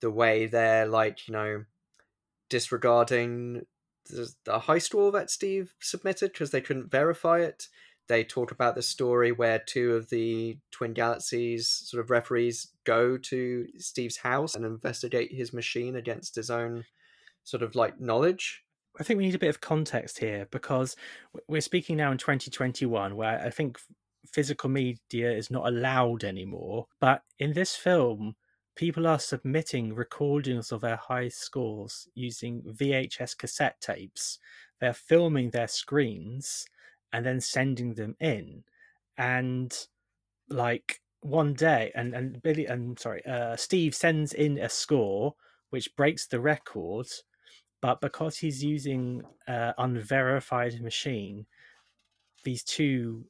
the 0.00 0.10
way 0.10 0.46
they're 0.46 0.86
like 0.86 1.28
you 1.28 1.32
know 1.32 1.64
disregarding 2.50 3.62
the, 4.08 4.32
the 4.44 4.60
heist 4.60 4.94
wall 4.94 5.10
that 5.12 5.30
Steve 5.30 5.74
submitted 5.80 6.32
because 6.32 6.50
they 6.50 6.60
couldn't 6.60 6.90
verify 6.90 7.40
it. 7.40 7.68
They 8.06 8.22
talk 8.22 8.50
about 8.50 8.74
the 8.74 8.82
story 8.82 9.32
where 9.32 9.58
two 9.58 9.92
of 9.92 10.10
the 10.10 10.58
Twin 10.70 10.92
Galaxies 10.92 11.68
sort 11.68 12.02
of 12.02 12.10
referees 12.10 12.68
go 12.84 13.16
to 13.16 13.66
Steve's 13.78 14.18
house 14.18 14.54
and 14.54 14.64
investigate 14.64 15.32
his 15.32 15.54
machine 15.54 15.96
against 15.96 16.36
his 16.36 16.50
own 16.50 16.84
sort 17.44 17.62
of 17.62 17.74
like 17.74 17.98
knowledge. 17.98 18.62
I 19.00 19.04
think 19.04 19.18
we 19.18 19.24
need 19.24 19.34
a 19.34 19.38
bit 19.38 19.48
of 19.48 19.60
context 19.60 20.18
here 20.18 20.46
because 20.50 20.96
we're 21.48 21.62
speaking 21.62 21.96
now 21.96 22.12
in 22.12 22.18
2021, 22.18 23.16
where 23.16 23.40
I 23.40 23.50
think 23.50 23.80
physical 24.32 24.70
media 24.70 25.30
is 25.30 25.50
not 25.50 25.66
allowed 25.66 26.24
anymore. 26.24 26.86
But 27.00 27.22
in 27.38 27.52
this 27.52 27.76
film, 27.76 28.36
people 28.76 29.06
are 29.06 29.18
submitting 29.18 29.94
recordings 29.94 30.72
of 30.72 30.80
their 30.80 30.96
high 30.96 31.28
scores 31.28 32.08
using 32.14 32.62
VHS 32.62 33.36
cassette 33.36 33.80
tapes. 33.80 34.38
They're 34.80 34.92
filming 34.94 35.50
their 35.50 35.68
screens 35.68 36.66
and 37.12 37.24
then 37.24 37.40
sending 37.40 37.94
them 37.94 38.16
in. 38.20 38.64
And 39.16 39.76
like 40.48 41.00
one 41.20 41.54
day, 41.54 41.90
and 41.94 42.14
and 42.14 42.42
Billy, 42.42 42.66
and 42.66 42.98
sorry, 42.98 43.24
uh, 43.24 43.56
Steve 43.56 43.94
sends 43.94 44.32
in 44.34 44.58
a 44.58 44.68
score 44.68 45.34
which 45.70 45.94
breaks 45.96 46.26
the 46.26 46.40
record, 46.40 47.06
but 47.80 48.00
because 48.00 48.36
he's 48.36 48.62
using 48.62 49.22
uh, 49.48 49.72
unverified 49.78 50.80
machine, 50.80 51.46
these 52.44 52.62
two, 52.62 53.24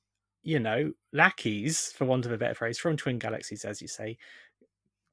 you 0.45 0.61
know, 0.61 0.93
lackeys, 1.13 1.93
for 1.93 2.05
want 2.05 2.27
of 2.27 2.33
a 2.33 2.39
better 2.39 2.55
phrase, 2.55 2.79
from 2.79 2.97
Twin 2.97 3.19
Galaxies, 3.19 3.65
as 3.65 3.83
you 3.83 3.89
say, 3.89 4.19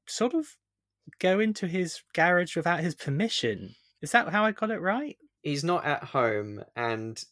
sort 0.06 0.34
of 0.34 0.56
go 1.18 1.40
into 1.40 1.66
his 1.66 2.02
garage 2.14 2.54
without 2.54 2.80
his 2.80 2.94
permission. 2.94 3.74
Is 4.02 4.12
that 4.12 4.28
how 4.28 4.44
I 4.44 4.52
got 4.52 4.70
it 4.70 4.80
right? 4.80 5.16
He's 5.42 5.64
not 5.64 5.84
at 5.84 6.04
home, 6.04 6.62
and 6.76 7.22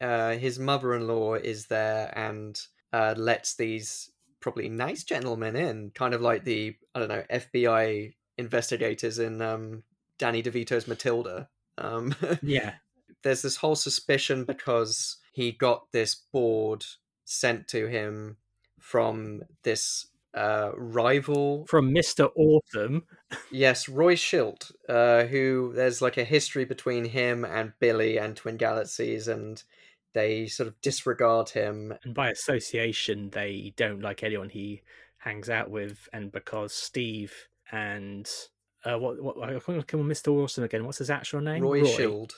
uh, 0.00 0.32
his 0.32 0.58
mother-in-law 0.58 1.34
is 1.34 1.66
there 1.66 2.12
and 2.16 2.60
uh, 2.92 3.14
lets 3.16 3.56
these 3.56 4.10
probably 4.40 4.68
nice 4.68 5.02
gentlemen 5.02 5.56
in, 5.56 5.90
kind 5.90 6.14
of 6.14 6.20
like 6.20 6.44
the 6.44 6.76
I 6.94 7.00
don't 7.00 7.08
know 7.08 7.24
FBI 7.32 8.14
investigators 8.38 9.18
in 9.18 9.40
um, 9.40 9.82
Danny 10.18 10.42
DeVito's 10.42 10.86
Matilda. 10.86 11.48
Um, 11.78 12.14
yeah, 12.42 12.74
there's 13.22 13.42
this 13.42 13.56
whole 13.56 13.76
suspicion 13.76 14.44
because 14.44 15.16
he 15.32 15.52
got 15.52 15.90
this 15.92 16.14
board 16.14 16.84
sent 17.26 17.68
to 17.68 17.86
him 17.86 18.38
from 18.80 19.42
this 19.64 20.06
uh, 20.32 20.70
rival 20.76 21.66
from 21.66 21.92
Mister 21.92 22.26
Awesome. 22.36 23.04
yes, 23.50 23.88
Roy 23.88 24.14
Shildt, 24.14 24.72
uh, 24.88 25.24
who 25.24 25.72
there's 25.74 26.00
like 26.00 26.16
a 26.16 26.24
history 26.24 26.64
between 26.64 27.04
him 27.04 27.44
and 27.44 27.72
Billy 27.80 28.18
and 28.18 28.36
Twin 28.36 28.56
Galaxies, 28.56 29.28
and 29.28 29.62
they 30.12 30.46
sort 30.46 30.68
of 30.68 30.80
disregard 30.80 31.50
him. 31.50 31.94
And 32.04 32.14
by 32.14 32.30
association, 32.30 33.30
they 33.30 33.74
don't 33.76 34.00
like 34.00 34.22
anyone 34.22 34.48
he 34.48 34.82
hangs 35.18 35.50
out 35.50 35.70
with, 35.70 36.08
and 36.12 36.30
because 36.30 36.72
Steve 36.72 37.34
and 37.72 38.30
uh, 38.84 38.98
what 38.98 39.20
what 39.20 39.42
I 39.42 39.58
can't 39.58 39.86
come 39.86 40.08
Mr. 40.08 40.28
Awesome 40.32 40.64
again. 40.64 40.84
What's 40.84 40.98
his 40.98 41.10
actual 41.10 41.40
name? 41.40 41.62
Roy, 41.62 41.80
Roy. 41.82 41.88
Shildt. 41.88 42.32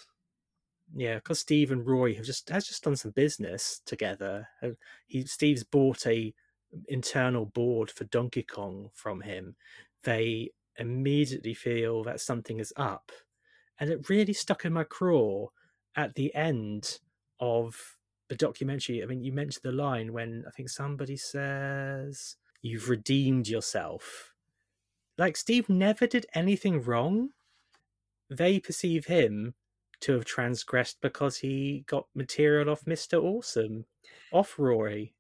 Yeah, 0.95 1.17
because 1.17 1.41
Steve 1.41 1.71
and 1.71 1.87
Roy 1.87 2.15
have 2.15 2.25
just 2.25 2.49
has 2.49 2.67
just 2.67 2.83
done 2.83 2.97
some 2.97 3.11
business 3.11 3.83
together. 3.85 4.49
He 5.07 5.25
Steve's 5.27 5.65
bought 5.65 6.07
a 6.07 6.33
internal 6.89 7.47
board 7.47 7.91
for 7.91 8.05
Donkey 8.05 8.43
Kong 8.43 8.91
from 8.95 9.21
him, 9.21 9.57
they 10.03 10.51
immediately 10.77 11.55
feel 11.55 12.05
that 12.05 12.21
something 12.21 12.61
is 12.61 12.73
up. 12.77 13.11
And 13.81 13.91
it 13.91 14.09
really 14.09 14.33
stuck 14.33 14.65
in 14.65 14.73
my 14.73 14.85
craw 14.85 15.49
at 15.97 16.15
the 16.15 16.35
end 16.35 16.99
of 17.41 17.97
the 18.29 18.37
documentary. 18.37 19.03
I 19.03 19.07
mean, 19.07 19.23
you 19.23 19.33
mentioned 19.33 19.63
the 19.65 19.73
line 19.73 20.13
when 20.13 20.45
I 20.47 20.51
think 20.51 20.69
somebody 20.69 21.17
says, 21.17 22.37
You've 22.61 22.89
redeemed 22.89 23.47
yourself. 23.47 24.35
Like, 25.17 25.37
Steve 25.37 25.69
never 25.69 26.09
did 26.09 26.27
anything 26.35 26.83
wrong. 26.83 27.31
They 28.29 28.59
perceive 28.59 29.07
him 29.07 29.55
to 30.01 30.13
have 30.13 30.25
transgressed 30.25 31.01
because 31.01 31.39
he 31.39 31.85
got 31.87 32.07
material 32.15 32.71
off 32.71 32.85
Mr. 32.85 33.23
Awesome, 33.23 33.85
off 34.33 34.59
Rory. 34.59 35.15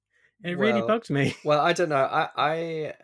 It 0.45 0.57
well, 0.57 0.72
really 0.72 0.87
bugged 0.87 1.11
me. 1.11 1.35
Well, 1.45 1.61
I 1.61 1.72
don't 1.72 1.89
know. 1.89 1.97
I 1.97 2.29
I 2.37 2.95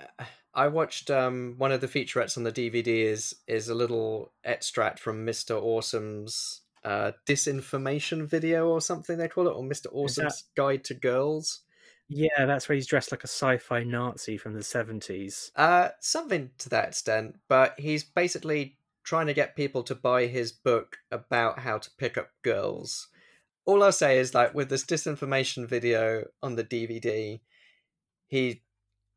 I 0.55 0.69
watched 0.69 1.11
um 1.11 1.55
one 1.59 1.73
of 1.73 1.81
the 1.81 1.89
featurettes 1.89 2.37
on 2.37 2.45
the 2.45 2.53
DVD 2.53 2.87
is 2.87 3.35
is 3.49 3.69
a 3.69 3.75
little 3.75 4.33
extract 4.45 5.01
from 5.01 5.27
Mr. 5.27 5.61
Awesome's 5.61 6.61
uh 6.85 7.13
disinformation 7.27 8.27
video 8.27 8.69
or 8.69 8.81
something 8.81 9.19
they 9.19 9.29
call 9.29 9.49
it, 9.49 9.57
or 9.57 9.63
Mr. 9.63 9.87
Awesome's 9.93 10.43
that... 10.43 10.61
Guide 10.61 10.85
to 10.85 10.95
Girls. 10.95 11.61
Yeah, 12.09 12.45
that's 12.47 12.69
where 12.69 12.77
he's 12.77 12.87
dressed 12.87 13.13
like 13.13 13.25
a 13.25 13.29
sci-fi 13.29 13.83
Nazi 13.83 14.37
from 14.37 14.53
the 14.53 14.63
seventies. 14.63 15.51
Uh, 15.57 15.89
something 16.01 16.51
to 16.59 16.69
that 16.69 16.89
extent, 16.89 17.37
but 17.49 17.75
he's 17.79 18.05
basically 18.05 18.77
trying 19.05 19.27
to 19.27 19.35
get 19.35 19.55
people 19.55 19.83
to 19.85 19.95
buy 19.95 20.27
his 20.27 20.51
book 20.51 20.97
about 21.11 21.61
how 21.61 21.79
to 21.79 21.91
pick 21.99 22.17
up 22.17 22.31
girls. 22.43 23.09
All 23.67 23.83
I'll 23.83 23.93
say 23.93 24.19
is 24.19 24.35
like 24.35 24.55
with 24.55 24.71
this 24.71 24.85
disinformation 24.85 25.67
video 25.67 26.25
on 26.43 26.57
the 26.57 26.65
DVD, 26.65 27.41
he 28.27 28.63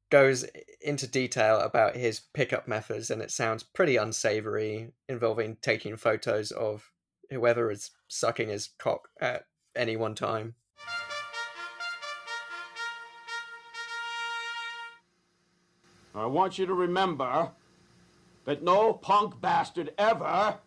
goes 0.09 0.45
into 0.81 1.07
detail 1.07 1.59
about 1.59 1.95
his 1.95 2.21
pickup 2.33 2.67
methods 2.67 3.09
and 3.09 3.21
it 3.21 3.31
sounds 3.31 3.63
pretty 3.63 3.97
unsavory 3.97 4.91
involving 5.09 5.57
taking 5.61 5.97
photos 5.97 6.51
of 6.51 6.91
whoever 7.29 7.71
is 7.71 7.91
sucking 8.07 8.49
his 8.49 8.69
cock 8.77 9.09
at 9.19 9.45
any 9.75 9.95
one 9.95 10.15
time. 10.15 10.55
I 16.15 16.25
want 16.25 16.57
you 16.57 16.65
to 16.65 16.73
remember 16.73 17.51
that 18.47 18.63
no 18.63 18.93
punk 18.93 19.39
bastard 19.41 19.93
ever 19.97 20.57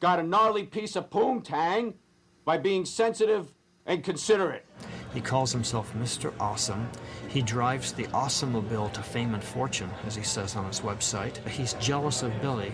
got 0.00 0.20
a 0.20 0.22
gnarly 0.22 0.64
piece 0.64 0.96
of 0.96 1.08
poontang 1.08 1.94
by 2.44 2.58
being 2.58 2.84
sensitive 2.84 3.52
and 3.86 4.04
considerate. 4.04 4.66
He 5.14 5.20
calls 5.20 5.50
himself 5.50 5.92
Mr. 5.94 6.32
Awesome. 6.38 6.88
He 7.28 7.40
drives 7.40 7.92
the 7.92 8.04
Awesomobile 8.08 8.92
to 8.92 9.02
fame 9.02 9.32
and 9.32 9.42
fortune, 9.42 9.90
as 10.06 10.14
he 10.14 10.22
says 10.22 10.54
on 10.56 10.66
his 10.66 10.80
website. 10.80 11.44
He's 11.48 11.72
jealous 11.74 12.22
of 12.22 12.38
Billy 12.42 12.72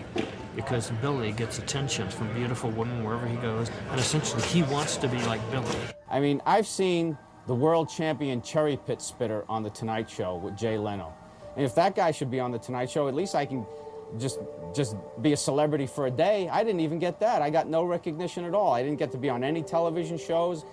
because 0.57 0.91
Billy 1.01 1.31
gets 1.31 1.57
attention 1.57 2.09
from 2.09 2.31
beautiful 2.33 2.69
women 2.71 3.05
wherever 3.05 3.27
he 3.27 3.37
goes, 3.37 3.71
and 3.89 3.99
essentially 3.99 4.43
he 4.43 4.61
wants 4.63 4.97
to 4.97 5.07
be 5.07 5.21
like 5.23 5.39
Billy. 5.51 5.79
I 6.09 6.19
mean, 6.19 6.41
I've 6.45 6.67
seen 6.67 7.17
the 7.47 7.55
world 7.55 7.89
champion 7.89 8.41
cherry 8.41 8.75
pit 8.75 9.01
spitter 9.01 9.45
on 9.47 9.63
The 9.63 9.69
Tonight 9.69 10.09
Show 10.09 10.35
with 10.35 10.57
Jay 10.57 10.77
Leno. 10.77 11.13
And 11.55 11.65
if 11.65 11.73
that 11.75 11.95
guy 11.95 12.11
should 12.11 12.29
be 12.29 12.41
on 12.41 12.51
The 12.51 12.59
Tonight 12.59 12.89
Show, 12.89 13.07
at 13.07 13.15
least 13.15 13.33
I 13.33 13.45
can 13.45 13.65
just 14.17 14.39
just 14.73 14.95
be 15.21 15.33
a 15.33 15.37
celebrity 15.37 15.87
for 15.87 16.07
a 16.07 16.11
day. 16.11 16.47
I 16.49 16.63
didn't 16.63 16.81
even 16.81 16.99
get 16.99 17.19
that. 17.21 17.41
I 17.41 17.49
got 17.49 17.67
no 17.67 17.83
recognition 17.83 18.45
at 18.45 18.53
all. 18.53 18.73
I 18.73 18.83
didn't 18.83 18.99
get 18.99 19.11
to 19.11 19.17
be 19.17 19.29
on 19.29 19.43
any 19.43 19.61
television 19.63 20.17
shows. 20.17 20.65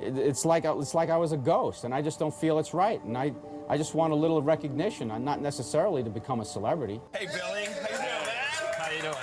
It- 0.00 0.18
It's 0.18 0.44
like 0.44 0.64
I- 0.64 0.72
it's 0.78 0.94
like 0.94 1.10
I 1.10 1.16
was 1.16 1.32
a 1.32 1.36
ghost, 1.36 1.84
and 1.84 1.94
I 1.94 2.02
just 2.02 2.18
don't 2.18 2.34
feel 2.34 2.58
it's 2.58 2.74
right. 2.74 3.02
And 3.04 3.16
I 3.16 3.32
I 3.68 3.76
just 3.78 3.94
want 3.94 4.12
a 4.12 4.16
little 4.16 4.42
recognition, 4.42 5.10
and 5.12 5.24
not 5.24 5.40
necessarily 5.40 6.02
to 6.02 6.10
become 6.10 6.40
a 6.40 6.44
celebrity. 6.44 7.00
Hey, 7.14 7.26
Billy. 7.26 7.38
How 7.38 7.50
you 7.60 7.64
doing, 7.64 8.24
man? 8.26 8.72
How 8.76 8.90
you 8.90 9.02
doing? 9.02 9.14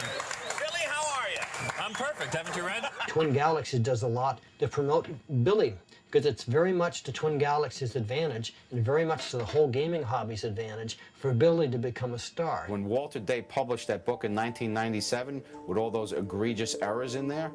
Billy, 0.60 0.86
how 0.88 1.04
are 1.20 1.30
you? 1.30 1.70
I'm 1.86 1.94
perfect. 1.94 2.34
Haven't 2.34 2.56
you 2.56 2.66
read? 2.66 2.84
Twin 3.08 3.34
Galaxies 3.34 3.82
does 3.82 4.04
a 4.04 4.08
lot 4.08 4.40
to 4.60 4.68
promote 4.68 5.08
Billy 5.44 5.76
because 6.10 6.26
it's 6.26 6.44
very 6.44 6.74
much 6.74 7.04
to 7.04 7.12
Twin 7.12 7.38
Galaxies' 7.38 7.96
advantage 7.96 8.56
and 8.72 8.84
very 8.84 9.06
much 9.06 9.30
to 9.30 9.38
the 9.38 9.46
whole 9.46 9.68
gaming 9.68 10.02
hobby's 10.02 10.44
advantage 10.44 10.98
for 11.14 11.34
Billy 11.34 11.70
to 11.70 11.78
become 11.78 12.14
a 12.14 12.20
star. 12.20 12.64
When 12.68 12.86
Walter 12.86 13.20
Day 13.20 13.44
published 13.44 13.88
that 13.90 14.06
book 14.06 14.24
in 14.24 14.34
1997 14.34 15.44
with 15.68 15.78
all 15.78 15.92
those 15.92 16.14
egregious 16.14 16.76
errors 16.82 17.14
in 17.14 17.28
there, 17.28 17.52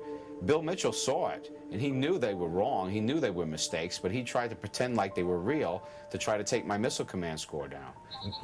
Bill 0.46 0.62
Mitchell 0.62 0.92
saw 0.92 1.30
it 1.30 1.56
and 1.72 1.80
he 1.80 1.90
knew 1.90 2.16
they 2.16 2.34
were 2.34 2.48
wrong. 2.48 2.90
He 2.90 3.00
knew 3.00 3.18
they 3.18 3.30
were 3.30 3.46
mistakes, 3.46 3.98
but 3.98 4.12
he 4.12 4.22
tried 4.22 4.50
to 4.50 4.56
pretend 4.56 4.96
like 4.96 5.16
they 5.16 5.24
were 5.24 5.40
real 5.40 5.82
to 6.10 6.18
try 6.18 6.38
to 6.38 6.44
take 6.44 6.64
my 6.64 6.78
missile 6.78 7.04
command 7.04 7.40
score 7.40 7.66
down. 7.66 7.92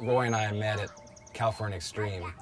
Roy 0.01 0.25
and 0.25 0.35
I 0.35 0.51
met 0.51 0.81
at 0.81 0.89
California 1.33 1.77
Extreme, 1.77 2.33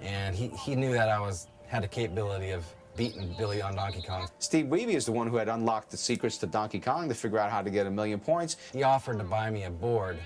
and 0.00 0.34
he, 0.34 0.48
he 0.48 0.74
knew 0.74 0.92
that 0.92 1.08
I 1.08 1.20
was 1.20 1.46
had 1.68 1.84
the 1.84 1.88
capability 1.88 2.50
of 2.50 2.66
beating 2.96 3.34
Billy 3.38 3.62
on 3.62 3.74
Donkey 3.74 4.02
Kong. 4.02 4.28
Steve 4.38 4.66
Wiebe 4.66 4.94
is 4.94 5.06
the 5.06 5.12
one 5.12 5.26
who 5.26 5.36
had 5.36 5.48
unlocked 5.48 5.90
the 5.90 5.96
secrets 5.96 6.38
to 6.38 6.46
Donkey 6.46 6.80
Kong 6.80 7.08
to 7.08 7.14
figure 7.14 7.38
out 7.38 7.50
how 7.50 7.62
to 7.62 7.70
get 7.70 7.86
a 7.86 7.90
million 7.90 8.20
points. 8.20 8.56
He 8.72 8.82
offered 8.82 9.18
to 9.18 9.24
buy 9.24 9.50
me 9.50 9.64
a 9.64 9.70
board, 9.70 10.18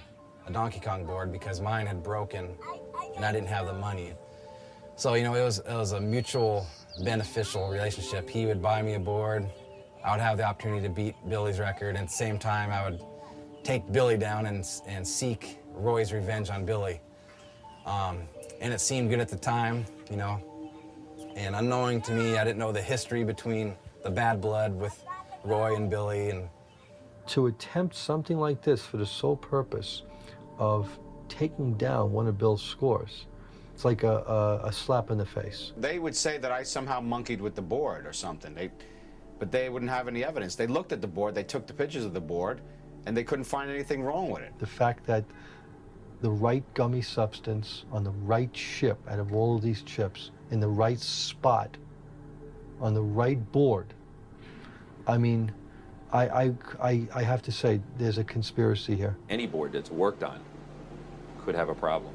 a 0.46 0.52
Donkey 0.52 0.80
Kong 0.80 1.04
board, 1.04 1.32
because 1.32 1.60
mine 1.60 1.86
had 1.86 2.02
broken, 2.02 2.56
and 3.14 3.24
I 3.24 3.32
didn't 3.32 3.48
have 3.48 3.66
the 3.66 3.74
money. 3.74 4.14
So 4.96 5.14
you 5.14 5.24
know, 5.24 5.34
it 5.34 5.44
was 5.44 5.58
it 5.58 5.74
was 5.74 5.92
a 5.92 6.00
mutual 6.00 6.66
beneficial 7.04 7.68
relationship. 7.68 8.28
He 8.28 8.46
would 8.46 8.62
buy 8.62 8.82
me 8.82 8.94
a 8.94 9.00
board, 9.00 9.46
I 10.06 10.12
would 10.12 10.20
have 10.20 10.36
the 10.36 10.44
opportunity 10.44 10.82
to 10.82 10.88
beat 10.88 11.16
Billy's 11.28 11.58
record, 11.58 11.90
and 11.90 11.98
at 11.98 12.06
the 12.06 12.14
same 12.14 12.38
time, 12.38 12.70
I 12.70 12.88
would 12.88 13.02
take 13.64 13.90
Billy 13.90 14.16
down 14.16 14.46
and 14.46 14.64
and 14.86 15.06
seek 15.06 15.58
Roy's 15.72 16.12
revenge 16.12 16.48
on 16.48 16.64
Billy. 16.64 17.00
Um, 17.86 18.28
and 18.60 18.72
it 18.72 18.80
seemed 18.80 19.10
good 19.10 19.18
at 19.18 19.28
the 19.28 19.36
time, 19.36 19.84
you 20.08 20.16
know. 20.16 20.40
And 21.36 21.54
unknowing 21.54 22.00
to 22.02 22.12
me, 22.12 22.38
I 22.38 22.44
didn't 22.44 22.58
know 22.58 22.72
the 22.72 22.80
history 22.82 23.22
between 23.22 23.76
the 24.02 24.10
bad 24.10 24.40
blood 24.40 24.74
with 24.74 25.04
Roy 25.44 25.76
and 25.76 25.90
Billy, 25.90 26.30
and 26.30 26.48
to 27.26 27.46
attempt 27.48 27.94
something 27.94 28.38
like 28.38 28.62
this 28.62 28.82
for 28.82 28.96
the 28.96 29.06
sole 29.06 29.36
purpose 29.36 30.02
of 30.58 30.98
taking 31.28 31.74
down 31.74 32.10
one 32.10 32.26
of 32.26 32.38
Bill's 32.38 32.62
scores, 32.62 33.26
it's 33.74 33.84
like 33.84 34.02
a, 34.02 34.60
a, 34.62 34.68
a 34.68 34.72
slap 34.72 35.10
in 35.10 35.18
the 35.18 35.26
face. 35.26 35.72
They 35.76 35.98
would 35.98 36.16
say 36.16 36.38
that 36.38 36.50
I 36.50 36.62
somehow 36.62 37.00
monkeyed 37.00 37.42
with 37.42 37.54
the 37.54 37.62
board 37.62 38.06
or 38.06 38.14
something. 38.14 38.54
They, 38.54 38.70
but 39.38 39.52
they 39.52 39.68
wouldn't 39.68 39.90
have 39.90 40.08
any 40.08 40.24
evidence. 40.24 40.54
They 40.54 40.66
looked 40.66 40.92
at 40.92 41.02
the 41.02 41.06
board, 41.06 41.34
they 41.34 41.44
took 41.44 41.66
the 41.66 41.74
pictures 41.74 42.06
of 42.06 42.14
the 42.14 42.20
board, 42.20 42.62
and 43.04 43.14
they 43.14 43.24
couldn't 43.24 43.44
find 43.44 43.70
anything 43.70 44.02
wrong 44.02 44.30
with 44.30 44.42
it. 44.42 44.52
The 44.58 44.66
fact 44.66 45.04
that 45.06 45.24
the 46.22 46.30
right 46.30 46.64
gummy 46.72 47.02
substance 47.02 47.84
on 47.92 48.02
the 48.02 48.10
right 48.10 48.50
chip 48.54 48.98
out 49.06 49.18
of 49.18 49.34
all 49.34 49.54
of 49.54 49.60
these 49.60 49.82
chips 49.82 50.30
in 50.50 50.60
the 50.60 50.68
right 50.68 51.00
spot 51.00 51.76
on 52.80 52.94
the 52.94 53.02
right 53.02 53.52
board. 53.52 53.94
I 55.06 55.18
mean, 55.18 55.52
I, 56.12 56.28
I, 56.28 56.54
I, 56.80 57.08
I 57.14 57.22
have 57.22 57.42
to 57.42 57.52
say, 57.52 57.80
there's 57.98 58.18
a 58.18 58.24
conspiracy 58.24 58.96
here. 58.96 59.16
Any 59.28 59.46
board 59.46 59.72
that's 59.72 59.90
worked 59.90 60.22
on 60.22 60.40
could 61.44 61.54
have 61.54 61.68
a 61.68 61.74
problem. 61.74 62.14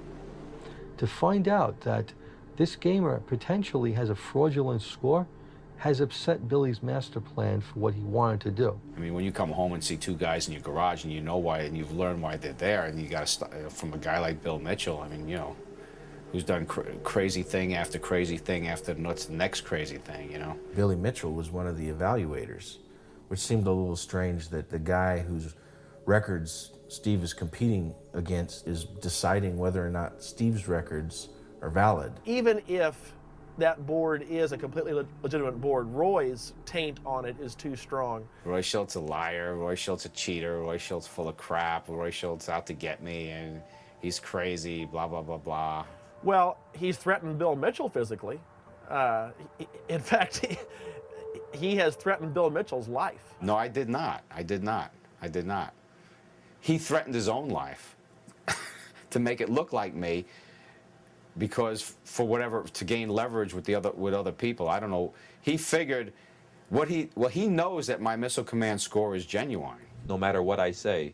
To 0.97 1.07
find 1.07 1.47
out 1.47 1.81
that 1.81 2.13
this 2.57 2.75
gamer 2.75 3.19
potentially 3.19 3.93
has 3.93 4.09
a 4.09 4.15
fraudulent 4.15 4.81
score 4.81 5.27
has 5.77 5.99
upset 5.99 6.47
Billy's 6.47 6.83
master 6.83 7.19
plan 7.19 7.59
for 7.59 7.79
what 7.79 7.95
he 7.95 8.01
wanted 8.01 8.39
to 8.41 8.51
do. 8.51 8.79
I 8.95 8.99
mean, 8.99 9.15
when 9.15 9.25
you 9.25 9.31
come 9.31 9.49
home 9.49 9.73
and 9.73 9.83
see 9.83 9.97
two 9.97 10.13
guys 10.13 10.47
in 10.47 10.53
your 10.53 10.61
garage 10.61 11.05
and 11.05 11.11
you 11.11 11.21
know 11.21 11.37
why 11.37 11.61
and 11.61 11.75
you've 11.75 11.91
learned 11.91 12.21
why 12.21 12.37
they're 12.37 12.53
there, 12.53 12.85
and 12.85 13.01
you 13.01 13.09
got 13.09 13.21
to 13.21 13.25
start 13.25 13.51
uh, 13.53 13.67
from 13.67 13.91
a 13.93 13.97
guy 13.97 14.19
like 14.19 14.43
Bill 14.43 14.59
Mitchell. 14.59 14.99
I 14.99 15.07
mean, 15.07 15.27
you 15.27 15.37
know, 15.37 15.55
who's 16.31 16.43
done 16.43 16.65
cr- 16.65 16.81
crazy 17.03 17.43
thing 17.43 17.75
after 17.75 17.99
crazy 17.99 18.37
thing 18.37 18.67
after 18.67 18.93
what's 18.93 19.25
the 19.25 19.33
next 19.33 19.61
crazy 19.61 19.97
thing, 19.97 20.31
you 20.31 20.39
know? 20.39 20.57
Billy 20.75 20.95
Mitchell 20.95 21.33
was 21.33 21.49
one 21.49 21.67
of 21.67 21.77
the 21.77 21.89
evaluators, 21.89 22.77
which 23.27 23.39
seemed 23.39 23.67
a 23.67 23.71
little 23.71 23.95
strange 23.95 24.49
that 24.49 24.69
the 24.69 24.79
guy 24.79 25.19
whose 25.19 25.55
records 26.05 26.71
Steve 26.87 27.23
is 27.23 27.33
competing 27.33 27.93
against 28.13 28.67
is 28.67 28.85
deciding 28.85 29.57
whether 29.57 29.85
or 29.85 29.89
not 29.89 30.21
Steve's 30.21 30.67
records 30.67 31.29
are 31.61 31.69
valid. 31.69 32.11
Even 32.25 32.61
if 32.67 33.13
that 33.57 33.85
board 33.85 34.25
is 34.29 34.51
a 34.51 34.57
completely 34.57 34.93
le- 34.93 35.05
legitimate 35.21 35.59
board, 35.61 35.87
Roy's 35.87 36.53
taint 36.65 36.99
on 37.05 37.25
it 37.25 37.35
is 37.39 37.55
too 37.55 37.75
strong. 37.75 38.27
Roy 38.45 38.61
Shildt's 38.61 38.95
a 38.95 38.99
liar, 38.99 39.55
Roy 39.55 39.75
Shildt's 39.75 40.05
a 40.05 40.09
cheater, 40.09 40.59
Roy 40.59 40.77
Shildt's 40.77 41.07
full 41.07 41.27
of 41.27 41.37
crap, 41.37 41.87
Roy 41.87 42.09
Shildt's 42.09 42.49
out 42.49 42.65
to 42.67 42.73
get 42.73 43.03
me, 43.03 43.29
and 43.29 43.61
he's 44.01 44.19
crazy, 44.19 44.85
blah, 44.85 45.07
blah, 45.07 45.21
blah, 45.21 45.37
blah. 45.37 45.85
Well, 46.23 46.57
he's 46.73 46.97
threatened 46.97 47.37
Bill 47.37 47.55
Mitchell 47.55 47.89
physically. 47.89 48.39
Uh, 48.89 49.31
he- 49.57 49.67
in 49.89 49.99
fact, 50.11 50.37
he, 50.45 50.57
he 51.53 51.75
has 51.77 51.95
threatened 51.95 52.33
Bill 52.33 52.49
Mitchell's 52.49 52.87
life. 52.87 53.33
No, 53.41 53.55
I 53.55 53.67
did 53.67 53.89
not. 53.89 54.23
I 54.31 54.43
did 54.43 54.63
not. 54.63 54.91
I 55.21 55.27
did 55.27 55.45
not. 55.45 55.73
He 56.59 56.77
threatened 56.77 57.15
his 57.15 57.27
own 57.27 57.49
life 57.49 57.95
to 59.09 59.19
make 59.19 59.41
it 59.41 59.49
look 59.49 59.73
like 59.73 59.93
me 59.95 60.25
because 61.37 61.95
for 62.03 62.27
whatever 62.27 62.63
to 62.63 62.85
gain 62.85 63.09
leverage 63.09 63.53
with 63.53 63.65
the 63.65 63.73
other 63.75 63.91
with 63.91 64.13
other 64.13 64.31
people. 64.31 64.67
I 64.69 64.79
don't 64.79 64.91
know. 64.91 65.13
He 65.41 65.57
figured 65.57 66.13
what 66.69 66.87
he 66.87 67.09
well 67.15 67.29
he 67.29 67.47
knows 67.47 67.87
that 67.87 68.01
my 68.01 68.15
missile 68.15 68.43
command 68.43 68.79
score 68.81 69.15
is 69.15 69.25
genuine. 69.25 69.77
No 70.07 70.17
matter 70.17 70.41
what 70.43 70.59
I 70.59 70.71
say, 70.71 71.13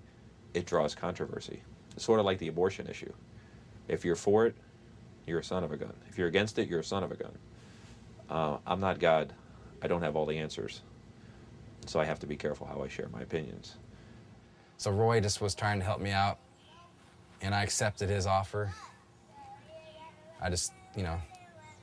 it 0.53 0.65
draws 0.65 0.95
controversy. 0.95 1.61
It's 1.95 2.03
sort 2.03 2.19
of 2.19 2.25
like 2.25 2.39
the 2.39 2.47
abortion 2.47 2.87
issue. 2.87 3.11
If 3.87 4.03
you're 4.03 4.15
for 4.15 4.47
it, 4.47 4.55
you're 5.27 5.39
a 5.39 5.43
son 5.43 5.63
of 5.63 5.71
a 5.71 5.77
gun. 5.77 5.93
If 6.09 6.17
you're 6.17 6.27
against 6.27 6.57
it, 6.57 6.67
you're 6.69 6.79
a 6.79 6.83
son 6.83 7.03
of 7.03 7.11
a 7.11 7.15
gun. 7.15 7.37
Uh, 8.29 8.57
I'm 8.65 8.79
not 8.79 8.99
God. 8.99 9.33
I 9.81 9.87
don't 9.87 10.01
have 10.01 10.15
all 10.15 10.25
the 10.25 10.37
answers. 10.37 10.81
So 11.85 11.99
I 11.99 12.05
have 12.05 12.19
to 12.19 12.27
be 12.27 12.35
careful 12.35 12.65
how 12.65 12.81
I 12.81 12.87
share 12.87 13.07
my 13.09 13.21
opinions. 13.21 13.75
so 14.77 14.91
Roy 14.91 15.19
just 15.19 15.41
was 15.41 15.55
trying 15.55 15.79
to 15.79 15.85
help 15.85 16.01
me 16.01 16.11
out, 16.11 16.39
and 17.41 17.53
I 17.53 17.63
accepted 17.63 18.09
his 18.09 18.25
offer. 18.25 18.71
I 20.41 20.49
just, 20.49 20.73
you 20.95 21.03
know, 21.03 21.17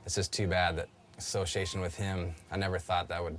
it's 0.05 0.15
just 0.15 0.31
too 0.31 0.47
bad 0.47 0.77
that 0.77 0.89
association 1.17 1.81
with 1.81 1.95
him. 1.95 2.35
I 2.51 2.57
never 2.57 2.77
thought 2.79 3.09
that 3.09 3.23
would 3.23 3.37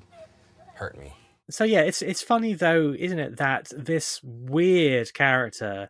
hurt 0.74 0.98
me. 0.98 1.12
So 1.48 1.64
yeah, 1.64 1.80
it's 1.80 2.02
it's 2.02 2.22
funny 2.22 2.54
though, 2.54 2.94
isn't 2.98 3.18
it, 3.18 3.36
that 3.36 3.72
this 3.76 4.20
weird 4.24 5.14
character 5.14 5.88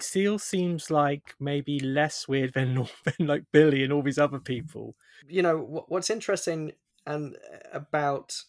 still 0.00 0.38
seems 0.38 0.90
like 0.90 1.34
maybe 1.40 1.80
less 1.80 2.28
weird 2.28 2.54
than, 2.54 2.74
than 3.04 3.26
like 3.26 3.44
Billy 3.52 3.84
and 3.84 3.92
all 3.92 4.02
these 4.02 4.18
other 4.18 4.38
mm-hmm. 4.38 4.44
people. 4.44 4.94
you 5.28 5.42
know 5.42 5.84
what's 5.88 6.10
interesting 6.10 6.72
and 7.06 7.36
uh, 7.36 7.58
about 7.72 8.42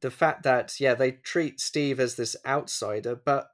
the 0.00 0.10
fact 0.10 0.42
that 0.42 0.78
yeah 0.78 0.94
they 0.94 1.10
treat 1.10 1.58
steve 1.58 1.98
as 1.98 2.16
this 2.16 2.36
outsider 2.44 3.14
but 3.16 3.48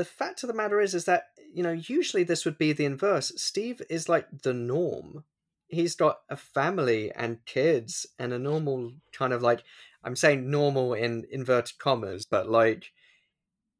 the 0.00 0.04
fact 0.04 0.42
of 0.42 0.46
the 0.46 0.54
matter 0.54 0.80
is, 0.80 0.94
is 0.94 1.04
that 1.04 1.24
you 1.52 1.62
know 1.62 1.72
usually 1.72 2.24
this 2.24 2.46
would 2.46 2.56
be 2.56 2.72
the 2.72 2.84
inverse. 2.84 3.32
Steve 3.36 3.82
is 3.90 4.08
like 4.08 4.42
the 4.42 4.54
norm. 4.54 5.24
He's 5.68 5.94
got 5.94 6.20
a 6.30 6.36
family 6.36 7.12
and 7.14 7.44
kids 7.44 8.06
and 8.18 8.32
a 8.32 8.38
normal 8.38 8.92
kind 9.12 9.34
of 9.34 9.42
like 9.42 9.62
I'm 10.02 10.16
saying 10.16 10.50
normal 10.50 10.94
in 10.94 11.26
inverted 11.30 11.78
commas, 11.78 12.24
but 12.24 12.48
like 12.48 12.92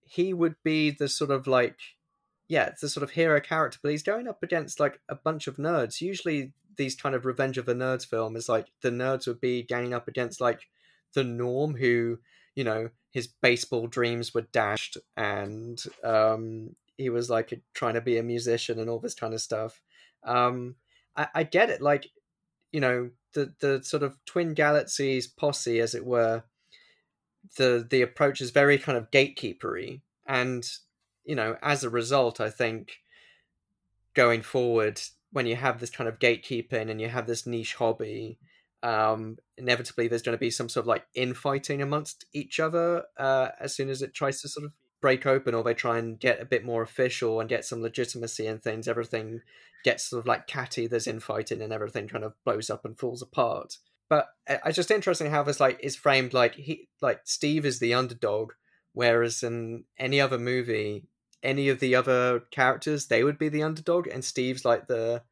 he 0.02 0.34
would 0.34 0.56
be 0.62 0.90
the 0.90 1.08
sort 1.08 1.30
of 1.30 1.46
like 1.46 1.78
yeah, 2.50 2.66
it's 2.66 2.80
the 2.80 2.88
sort 2.88 3.04
of 3.04 3.12
hero 3.12 3.40
character, 3.40 3.78
but 3.80 3.92
he's 3.92 4.02
going 4.02 4.26
up 4.26 4.42
against 4.42 4.80
like 4.80 5.00
a 5.08 5.14
bunch 5.14 5.46
of 5.46 5.56
nerds. 5.56 6.00
Usually 6.00 6.52
these 6.76 6.96
kind 6.96 7.14
of 7.14 7.24
Revenge 7.24 7.58
of 7.58 7.66
the 7.66 7.74
Nerds 7.74 8.04
film 8.04 8.34
is 8.34 8.48
like 8.48 8.66
the 8.82 8.90
nerds 8.90 9.28
would 9.28 9.40
be 9.40 9.62
ganging 9.62 9.94
up 9.94 10.08
against 10.08 10.40
like 10.40 10.68
the 11.14 11.22
norm 11.22 11.76
who, 11.76 12.18
you 12.56 12.64
know, 12.64 12.90
his 13.12 13.28
baseball 13.28 13.86
dreams 13.86 14.34
were 14.34 14.48
dashed 14.50 14.96
and 15.16 15.80
um 16.02 16.74
he 16.96 17.08
was 17.08 17.30
like 17.30 17.62
trying 17.72 17.94
to 17.94 18.00
be 18.00 18.18
a 18.18 18.22
musician 18.24 18.80
and 18.80 18.90
all 18.90 18.98
this 18.98 19.14
kind 19.14 19.32
of 19.32 19.40
stuff. 19.40 19.80
Um 20.24 20.74
I, 21.16 21.28
I 21.36 21.42
get 21.44 21.70
it, 21.70 21.80
like, 21.80 22.10
you 22.72 22.80
know, 22.80 23.10
the 23.34 23.54
the 23.60 23.80
sort 23.84 24.02
of 24.02 24.16
twin 24.24 24.54
galaxies 24.54 25.28
posse, 25.28 25.78
as 25.78 25.94
it 25.94 26.04
were, 26.04 26.42
the 27.56 27.86
the 27.88 28.02
approach 28.02 28.40
is 28.40 28.50
very 28.50 28.76
kind 28.76 28.98
of 28.98 29.12
gatekeepery 29.12 30.00
and 30.26 30.68
you 31.24 31.34
know, 31.34 31.56
as 31.62 31.84
a 31.84 31.90
result, 31.90 32.40
I 32.40 32.50
think 32.50 32.92
going 34.14 34.42
forward, 34.42 35.00
when 35.32 35.46
you 35.46 35.56
have 35.56 35.80
this 35.80 35.90
kind 35.90 36.08
of 36.08 36.18
gatekeeping 36.18 36.90
and 36.90 37.00
you 37.00 37.08
have 37.08 37.26
this 37.26 37.46
niche 37.46 37.74
hobby, 37.74 38.38
um, 38.82 39.36
inevitably 39.56 40.08
there's 40.08 40.22
going 40.22 40.36
to 40.36 40.40
be 40.40 40.50
some 40.50 40.68
sort 40.68 40.84
of 40.84 40.88
like 40.88 41.04
infighting 41.14 41.82
amongst 41.82 42.24
each 42.32 42.58
other 42.58 43.04
uh, 43.18 43.48
as 43.60 43.74
soon 43.74 43.90
as 43.90 44.02
it 44.02 44.14
tries 44.14 44.40
to 44.40 44.48
sort 44.48 44.64
of 44.64 44.72
break 45.00 45.26
open 45.26 45.54
or 45.54 45.62
they 45.62 45.74
try 45.74 45.98
and 45.98 46.18
get 46.18 46.40
a 46.40 46.46
bit 46.46 46.64
more 46.64 46.82
official 46.82 47.40
and 47.40 47.48
get 47.48 47.64
some 47.64 47.82
legitimacy 47.82 48.46
and 48.46 48.62
things. 48.62 48.88
Everything 48.88 49.40
gets 49.84 50.04
sort 50.04 50.20
of 50.20 50.26
like 50.26 50.46
catty. 50.46 50.86
There's 50.86 51.06
infighting 51.06 51.62
and 51.62 51.72
everything 51.72 52.08
kind 52.08 52.24
of 52.24 52.34
blows 52.44 52.70
up 52.70 52.84
and 52.84 52.98
falls 52.98 53.22
apart. 53.22 53.76
But 54.08 54.28
uh, 54.48 54.56
it's 54.66 54.76
just 54.76 54.90
interesting 54.90 55.30
how 55.30 55.42
this 55.42 55.60
like 55.60 55.80
is 55.82 55.96
framed 55.96 56.34
like 56.34 56.54
he 56.54 56.88
like 57.00 57.20
Steve 57.24 57.64
is 57.64 57.78
the 57.78 57.94
underdog, 57.94 58.52
whereas 58.92 59.42
in 59.42 59.84
any 59.98 60.20
other 60.20 60.38
movie 60.38 61.04
any 61.42 61.68
of 61.68 61.80
the 61.80 61.94
other 61.94 62.40
characters, 62.50 63.06
they 63.06 63.24
would 63.24 63.38
be 63.38 63.48
the 63.48 63.62
underdog, 63.62 64.06
and 64.06 64.24
Steve's 64.24 64.64
like 64.64 64.86
the 64.86 65.22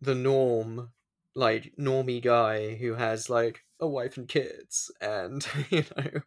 the 0.00 0.14
norm, 0.14 0.90
like 1.34 1.72
normie 1.78 2.22
guy 2.22 2.74
who 2.74 2.94
has 2.94 3.30
like 3.30 3.64
a 3.80 3.88
wife 3.88 4.16
and 4.16 4.28
kids, 4.28 4.90
and 5.00 5.46
you 5.70 5.84
know. 5.96 6.20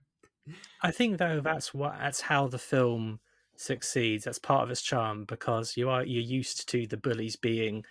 I 0.81 0.91
think 0.91 1.17
though 1.17 1.41
that's 1.41 1.73
what 1.73 1.95
that's 1.99 2.21
how 2.21 2.47
the 2.47 2.57
film 2.57 3.19
succeeds. 3.55 4.25
That's 4.25 4.39
part 4.39 4.63
of 4.63 4.71
its 4.71 4.81
charm 4.81 5.25
because 5.25 5.77
you 5.77 5.89
are 5.89 6.03
you're 6.03 6.21
used 6.21 6.67
to 6.69 6.87
the 6.87 6.97
bullies 6.97 7.35
being, 7.35 7.85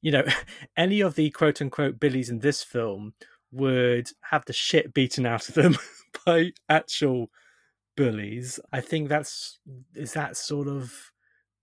you 0.00 0.12
know, 0.12 0.24
any 0.76 1.00
of 1.00 1.14
the 1.14 1.30
quote 1.30 1.60
unquote 1.60 2.00
bullies 2.00 2.30
in 2.30 2.38
this 2.38 2.62
film 2.62 3.14
would 3.50 4.10
have 4.30 4.44
the 4.44 4.52
shit 4.52 4.92
beaten 4.94 5.26
out 5.26 5.48
of 5.48 5.54
them 5.54 5.76
by 6.26 6.52
actual 6.68 7.30
bullies. 7.98 8.60
I 8.72 8.80
think 8.80 9.08
that's 9.08 9.58
is 9.94 10.12
that 10.12 10.36
sort 10.36 10.68
of 10.68 10.94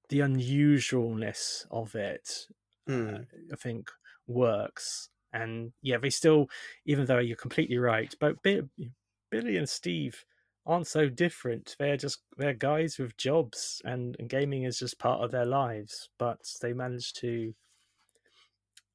the 0.10 0.20
unusualness 0.20 1.66
of 1.72 1.96
it. 1.96 2.48
Mm. 2.90 3.22
Uh, 3.22 3.24
I 3.52 3.56
think 3.56 3.90
works, 4.28 5.10
and 5.34 5.72
yeah, 5.82 5.98
they 5.98 6.10
still, 6.10 6.50
even 6.86 7.06
though 7.06 7.20
you're 7.20 7.38
completely 7.38 7.78
right, 7.78 8.14
but 8.20 8.36
Billy 8.44 9.58
and 9.58 9.68
Steve 9.68 10.24
aren't 10.66 10.88
so 10.88 11.08
different. 11.08 11.76
They're 11.80 11.98
just 11.98 12.20
they're 12.38 12.54
guys 12.54 13.00
with 13.00 13.18
jobs, 13.18 13.82
and, 13.86 14.16
and 14.20 14.30
gaming 14.30 14.64
is 14.64 14.80
just 14.80 15.00
part 15.00 15.22
of 15.22 15.32
their 15.32 15.46
lives. 15.46 16.10
But 16.20 16.40
they 16.62 16.74
manage 16.74 17.14
to. 17.14 17.54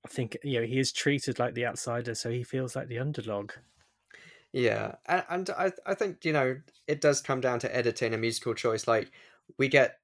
I 0.05 0.09
think 0.09 0.37
you 0.45 0.61
know 0.61 0.67
he 0.67 0.79
is 0.79 0.93
treated 0.93 1.39
like 1.39 1.55
the 1.55 1.67
outsider, 1.67 2.15
so 2.15 2.31
he 2.31 2.45
feels 2.45 2.77
like 2.77 2.89
the 2.89 2.99
underdog. 2.99 3.53
Yeah, 4.53 4.97
and, 5.07 5.25
and 5.29 5.51
I 5.51 5.73
I 5.87 5.95
think 5.95 6.25
you 6.25 6.33
know 6.33 6.61
it 6.89 7.01
does 7.01 7.21
come 7.23 7.41
down 7.41 7.61
to 7.61 7.75
editing 7.75 8.15
a 8.15 8.19
musical 8.19 8.55
choice. 8.55 8.89
Like 8.89 9.13
we 9.59 9.69
get, 9.69 10.01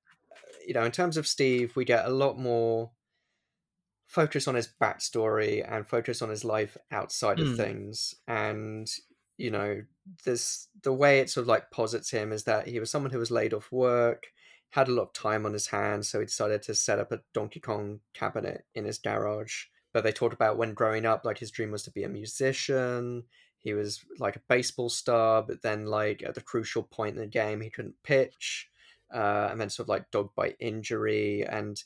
you 0.67 0.75
know, 0.75 0.85
in 0.85 0.93
terms 0.93 1.17
of 1.17 1.27
Steve, 1.27 1.77
we 1.77 1.85
get 1.85 2.07
a 2.07 2.11
lot 2.11 2.39
more 2.39 2.93
focus 4.07 4.47
on 4.47 4.55
his 4.55 4.69
backstory 4.81 5.65
and 5.69 5.89
focus 5.89 6.23
on 6.23 6.29
his 6.31 6.45
life 6.45 6.77
outside 6.91 7.41
of 7.41 7.49
Mm. 7.49 7.51
things. 7.51 8.15
And 8.27 8.89
you 9.39 9.51
know, 9.51 9.83
this 10.25 10.69
the 10.83 10.93
way 10.93 11.21
it 11.21 11.29
sort 11.29 11.43
of 11.43 11.49
like 11.49 11.71
posits 11.71 12.11
him 12.11 12.33
is 12.33 12.45
that 12.45 12.69
he 12.69 12.81
was 12.81 12.91
someone 12.91 13.11
who 13.13 13.19
was 13.19 13.31
laid 13.31 13.53
off 13.53 13.71
work, 13.73 14.29
had 14.71 14.89
a 14.89 14.93
lot 14.93 15.03
of 15.09 15.13
time 15.13 15.45
on 15.45 15.53
his 15.53 15.67
hands, 15.69 16.09
so 16.09 16.21
he 16.21 16.27
decided 16.27 16.63
to 16.63 16.75
set 16.75 16.99
up 16.99 17.13
a 17.13 17.23
Donkey 17.35 17.61
Kong 17.61 18.01
cabinet 18.15 18.65
in 18.75 18.85
his 18.85 18.99
garage. 18.99 19.65
But 19.93 20.05
they 20.05 20.13
talked 20.13 20.35
about 20.35 20.57
when 20.59 20.75
growing 20.75 21.05
up, 21.07 21.25
like 21.25 21.39
his 21.39 21.51
dream 21.51 21.71
was 21.71 21.83
to 21.85 21.91
be 21.91 22.05
a 22.05 22.09
musician. 22.09 23.25
He 23.67 23.75
was 23.75 24.05
like 24.21 24.37
a 24.37 24.43
baseball 24.49 24.89
star, 24.89 25.43
but 25.43 25.61
then 25.61 25.87
like 25.87 26.23
at 26.23 26.37
the 26.37 26.41
crucial 26.41 26.85
point 26.85 27.17
in 27.17 27.21
the 27.21 27.27
game, 27.27 27.61
he 27.61 27.69
couldn't 27.69 28.01
pitch, 28.05 28.69
uh, 29.13 29.49
and 29.51 29.61
then 29.61 29.71
sort 29.71 29.87
of 29.87 29.89
like 29.89 30.09
dogged 30.13 30.37
by 30.37 30.55
injury 30.61 31.45
and 31.45 31.83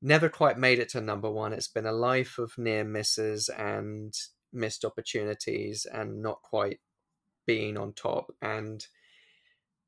never 0.00 0.28
quite 0.28 0.58
made 0.58 0.78
it 0.78 0.90
to 0.90 1.00
number 1.00 1.28
one. 1.28 1.52
It's 1.52 1.66
been 1.66 1.86
a 1.86 1.92
life 1.92 2.38
of 2.38 2.56
near 2.56 2.84
misses 2.84 3.48
and 3.48 4.14
missed 4.52 4.84
opportunities 4.84 5.88
and 5.92 6.22
not 6.22 6.40
quite 6.42 6.78
being 7.48 7.76
on 7.76 7.94
top. 7.94 8.32
And 8.40 8.86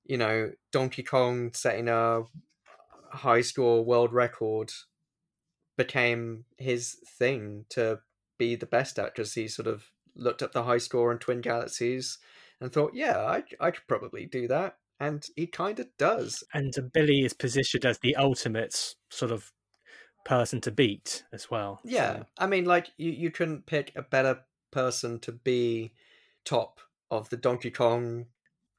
you 0.05 0.19
know, 0.19 0.51
Donkey 0.73 1.05
Kong 1.05 1.53
setting 1.53 1.89
a 1.89 2.23
high 3.13 3.43
score 3.43 3.85
world 3.85 4.13
record 4.13 4.73
became 5.77 6.45
his 6.59 6.97
thing 7.17 7.67
to 7.69 8.01
be 8.37 8.57
the 8.57 8.67
best 8.67 8.99
at 8.99 9.15
because 9.15 9.35
he 9.35 9.47
sort 9.47 9.69
of 9.69 9.93
looked 10.17 10.43
up 10.43 10.53
the 10.53 10.64
high 10.64 10.79
score 10.79 11.12
in 11.12 11.19
Twin 11.19 11.41
Galaxies 11.41 12.19
and 12.61 12.73
thought, 12.73 12.93
yeah, 12.95 13.19
I, 13.19 13.45
I 13.61 13.71
could 13.71 13.87
probably 13.87 14.27
do 14.27 14.49
that. 14.49 14.77
And 14.99 15.25
he 15.37 15.47
kind 15.47 15.79
of 15.79 15.89
does. 15.99 16.43
And 16.55 16.73
Billy 16.93 17.25
is 17.25 17.35
positioned 17.35 17.85
as 17.85 17.99
the 17.99 18.17
ultimate 18.17 18.95
sort 19.11 19.31
of 19.31 19.53
person 20.25 20.61
to 20.62 20.71
beat 20.71 21.25
as 21.33 21.51
well. 21.51 21.81
Yeah. 21.85 22.25
I 22.39 22.47
mean, 22.47 22.64
like, 22.64 22.89
you, 22.97 23.11
you 23.11 23.31
couldn't 23.31 23.67
pick 23.67 23.93
a 23.95 24.03
better 24.03 24.41
person 24.71 25.19
to 25.21 25.33
be 25.33 25.93
top 26.45 26.81
of 27.11 27.29
the 27.29 27.37
Donkey 27.37 27.71
Kong 27.71 28.27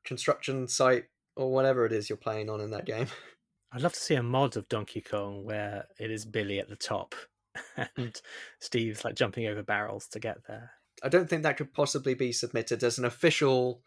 construction 0.04 0.68
site 0.68 1.06
or 1.36 1.52
whatever 1.52 1.86
it 1.86 1.92
is 1.92 2.10
you're 2.10 2.18
playing 2.18 2.50
on 2.50 2.62
in 2.62 2.72
that 2.72 2.86
game. 2.86 3.08
I'd 3.72 3.82
love 3.82 3.94
to 3.94 4.00
see 4.00 4.16
a 4.16 4.24
mod 4.24 4.58
of 4.58 4.70
Donkey 4.70 5.02
Kong 5.02 5.44
where 5.46 5.86
it 6.00 6.10
is 6.10 6.26
Billy 6.26 6.60
at 6.60 6.70
the 6.70 6.76
top 6.76 7.14
and 7.98 8.20
Steve's 8.60 9.04
like 9.04 9.16
jumping 9.16 9.48
over 9.48 9.64
barrels 9.64 10.08
to 10.10 10.20
get 10.20 10.38
there. 10.48 10.72
I 11.04 11.10
don't 11.10 11.30
think 11.30 11.44
that 11.44 11.58
could 11.58 11.74
possibly 11.74 12.14
be 12.14 12.32
submitted 12.32 12.84
as 12.84 12.98
an 12.98 13.06
official 13.06 13.82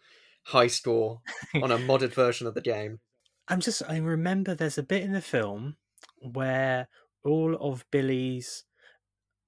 high 0.45 0.69
score 0.69 1.21
on 1.63 1.71
a 1.71 1.79
modded 1.79 2.15
version 2.15 2.47
of 2.47 2.55
the 2.55 2.61
game. 2.61 3.01
I'm 3.49 3.61
just 3.61 3.83
I 3.89 3.99
remember 3.99 4.55
there's 4.55 4.79
a 4.79 4.83
bit 4.83 5.03
in 5.03 5.13
the 5.13 5.21
film 5.21 5.77
where 6.19 6.89
all 7.25 7.57
of 7.57 7.85
Billy's 7.91 8.65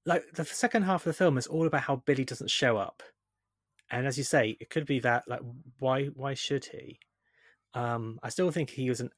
like 0.04 0.24
the 0.32 0.44
second 0.44 0.82
half 0.82 1.02
of 1.02 1.10
the 1.10 1.18
film 1.18 1.38
is 1.38 1.46
all 1.46 1.66
about 1.66 1.82
how 1.82 1.96
Billy 1.96 2.24
doesn't 2.24 2.50
show 2.50 2.76
up. 2.76 3.02
And 3.90 4.06
as 4.06 4.18
you 4.18 4.24
say, 4.24 4.56
it 4.58 4.70
could 4.70 4.86
be 4.86 4.98
that 5.00 5.24
like 5.28 5.40
why 5.78 6.06
why 6.06 6.34
should 6.34 6.64
he? 6.66 6.98
Um 7.74 8.18
I 8.22 8.28
still 8.28 8.50
think 8.50 8.70
he 8.70 8.88
was 8.88 9.00
an 9.00 9.10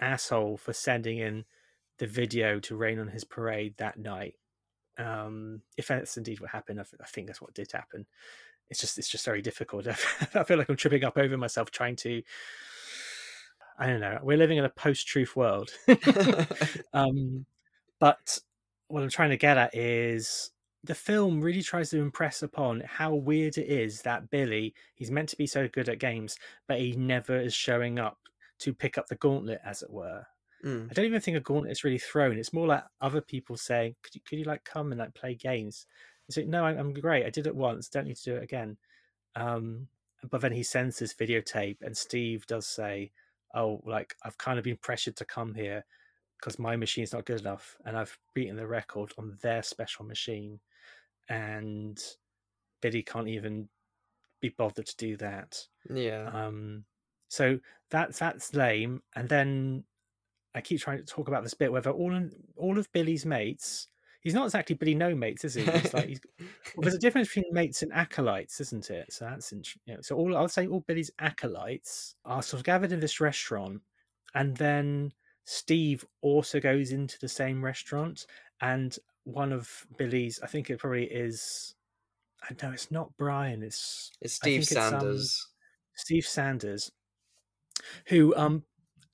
asshole 0.00 0.58
for 0.58 0.72
sending 0.72 1.18
in 1.18 1.44
the 1.98 2.06
video 2.06 2.60
to 2.60 2.76
rain 2.76 2.98
on 2.98 3.08
his 3.08 3.24
parade 3.24 3.74
that 3.78 3.98
night. 3.98 4.34
Um 4.98 5.62
if 5.76 5.88
that's 5.88 6.16
indeed 6.16 6.40
what 6.40 6.50
happened, 6.50 6.80
I, 6.80 6.84
th- 6.84 7.00
I 7.02 7.06
think 7.06 7.26
that's 7.26 7.42
what 7.42 7.54
did 7.54 7.70
happen. 7.72 8.06
It's 8.70 8.80
just 8.80 8.98
it's 8.98 9.08
just 9.08 9.24
very 9.24 9.42
difficult. 9.42 9.86
I 10.34 10.44
feel 10.44 10.58
like 10.58 10.68
I'm 10.68 10.76
tripping 10.76 11.04
up 11.04 11.18
over 11.18 11.36
myself 11.36 11.70
trying 11.70 11.96
to 11.96 12.22
I 13.78 13.86
don't 13.86 14.00
know. 14.00 14.18
We're 14.22 14.36
living 14.38 14.58
in 14.58 14.64
a 14.64 14.70
post-truth 14.70 15.36
world. 15.36 15.70
um, 16.92 17.46
but 18.00 18.38
what 18.88 19.02
I'm 19.02 19.08
trying 19.10 19.30
to 19.30 19.36
get 19.36 19.56
at 19.56 19.74
is 19.74 20.50
the 20.84 20.94
film 20.94 21.40
really 21.40 21.62
tries 21.62 21.90
to 21.90 22.00
impress 22.00 22.42
upon 22.42 22.82
how 22.86 23.14
weird 23.14 23.58
it 23.58 23.68
is 23.68 24.02
that 24.02 24.30
Billy, 24.30 24.74
he's 24.94 25.10
meant 25.10 25.28
to 25.30 25.36
be 25.36 25.46
so 25.46 25.68
good 25.68 25.88
at 25.88 25.98
games, 26.00 26.36
but 26.66 26.80
he 26.80 26.92
never 26.96 27.38
is 27.38 27.54
showing 27.54 27.98
up 27.98 28.18
to 28.60 28.74
pick 28.74 28.98
up 28.98 29.06
the 29.06 29.16
gauntlet, 29.16 29.60
as 29.64 29.82
it 29.82 29.90
were. 29.90 30.24
Mm. 30.64 30.90
I 30.90 30.94
don't 30.94 31.04
even 31.06 31.20
think 31.20 31.36
a 31.36 31.40
gauntlet 31.40 31.72
is 31.72 31.84
really 31.84 31.98
thrown. 31.98 32.38
It's 32.38 32.52
more 32.52 32.66
like 32.66 32.84
other 33.00 33.20
people 33.20 33.56
saying, 33.56 33.96
"Could 34.02 34.14
you, 34.14 34.20
could 34.22 34.38
you 34.38 34.44
like 34.44 34.64
come 34.64 34.92
and 34.92 34.98
like 34.98 35.14
play 35.14 35.34
games?" 35.34 35.86
Like, 36.36 36.46
"No, 36.46 36.64
I'm, 36.64 36.78
I'm 36.78 36.92
great. 36.94 37.26
I 37.26 37.30
did 37.30 37.46
it 37.46 37.54
once. 37.56 37.88
Don't 37.88 38.06
need 38.06 38.16
to 38.16 38.24
do 38.24 38.36
it 38.36 38.42
again." 38.42 38.78
Um, 39.36 39.88
but 40.30 40.40
then 40.40 40.52
he 40.52 40.62
sends 40.62 40.98
this 40.98 41.14
videotape, 41.14 41.82
and 41.82 41.96
Steve 41.96 42.46
does 42.46 42.66
say, 42.66 43.12
"Oh, 43.54 43.82
like 43.86 44.16
I've 44.22 44.38
kind 44.38 44.58
of 44.58 44.64
been 44.64 44.78
pressured 44.78 45.16
to 45.16 45.24
come 45.24 45.54
here 45.54 45.84
because 46.38 46.58
my 46.58 46.76
machine's 46.76 47.12
not 47.12 47.26
good 47.26 47.40
enough, 47.40 47.78
and 47.84 47.96
I've 47.96 48.18
beaten 48.34 48.56
the 48.56 48.66
record 48.68 49.12
on 49.18 49.38
their 49.42 49.62
special 49.62 50.04
machine, 50.06 50.60
and 51.28 52.02
Biddy 52.80 53.02
can't 53.02 53.28
even 53.28 53.68
be 54.40 54.50
bothered 54.50 54.86
to 54.86 54.96
do 54.96 55.16
that." 55.18 55.66
Yeah. 55.90 56.32
Um, 56.32 56.86
so 57.28 57.60
that's 57.90 58.18
that's 58.18 58.54
lame. 58.54 59.02
And 59.16 59.28
then 59.28 59.84
I 60.58 60.60
keep 60.60 60.80
trying 60.80 60.98
to 60.98 61.04
talk 61.04 61.28
about 61.28 61.44
this 61.44 61.54
bit 61.54 61.70
whether 61.72 61.90
all 61.90 62.14
in, 62.14 62.32
all 62.56 62.78
of 62.78 62.92
Billy's 62.92 63.24
mates. 63.24 63.86
He's 64.20 64.34
not 64.34 64.46
exactly 64.46 64.74
Billy 64.74 64.96
no 64.96 65.14
mates, 65.14 65.44
is 65.44 65.54
he? 65.54 65.62
He's 65.62 65.94
like 65.94 66.08
he's, 66.08 66.20
well, 66.38 66.82
there's 66.82 66.96
a 66.96 66.98
difference 66.98 67.28
between 67.28 67.54
mates 67.54 67.82
and 67.82 67.92
acolytes, 67.92 68.60
isn't 68.60 68.90
it? 68.90 69.12
So 69.12 69.26
that's 69.26 69.52
interesting. 69.52 69.82
You 69.86 69.94
know, 69.94 70.00
so 70.02 70.16
all 70.16 70.36
I'll 70.36 70.48
say 70.48 70.66
all 70.66 70.84
Billy's 70.88 71.12
acolytes 71.20 72.16
are 72.24 72.42
sort 72.42 72.58
of 72.60 72.64
gathered 72.64 72.90
in 72.90 72.98
this 72.98 73.20
restaurant, 73.20 73.80
and 74.34 74.56
then 74.56 75.12
Steve 75.44 76.04
also 76.20 76.58
goes 76.58 76.90
into 76.90 77.16
the 77.20 77.28
same 77.28 77.64
restaurant, 77.64 78.26
and 78.60 78.98
one 79.22 79.52
of 79.52 79.86
Billy's, 79.96 80.40
I 80.42 80.48
think 80.48 80.68
it 80.68 80.80
probably 80.80 81.04
is. 81.04 81.76
I 82.42 82.54
know 82.60 82.72
it's 82.72 82.90
not 82.90 83.12
Brian. 83.16 83.62
It's 83.62 84.10
It's 84.20 84.34
Steve 84.34 84.66
think 84.66 84.80
um, 84.80 84.90
Sanders. 84.90 85.48
Steve 85.94 86.26
Sanders, 86.26 86.90
who 88.06 88.34
um 88.36 88.64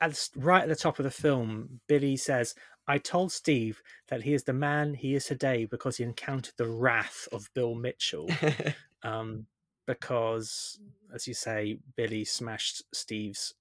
at, 0.01 0.29
right 0.37 0.63
at 0.63 0.69
the 0.69 0.77
top 0.77 0.99
of 0.99 1.05
the 1.05 1.11
film, 1.11 1.81
Billy 1.87 2.17
says, 2.17 2.55
"I 2.87 2.99
told 2.99 3.33
Steve 3.33 3.83
that 4.09 4.23
he 4.23 4.35
is 4.35 4.45
the 4.45 4.53
man 4.53 4.95
he 4.95 5.15
is 5.15 5.27
today 5.27 5.65
because 5.65 5.97
he 5.97 6.05
encountered 6.05 6.55
the 6.57 6.69
wrath 6.69 7.29
of 7.33 7.51
Bill 7.55 7.75
Mitchell." 7.75 8.29
um, 9.03 9.47
because, 9.87 10.79
as 11.15 11.29
you 11.29 11.35
say, 11.35 11.79
Billy 11.97 12.25
smashed 12.25 12.83
Steve's 12.93 13.55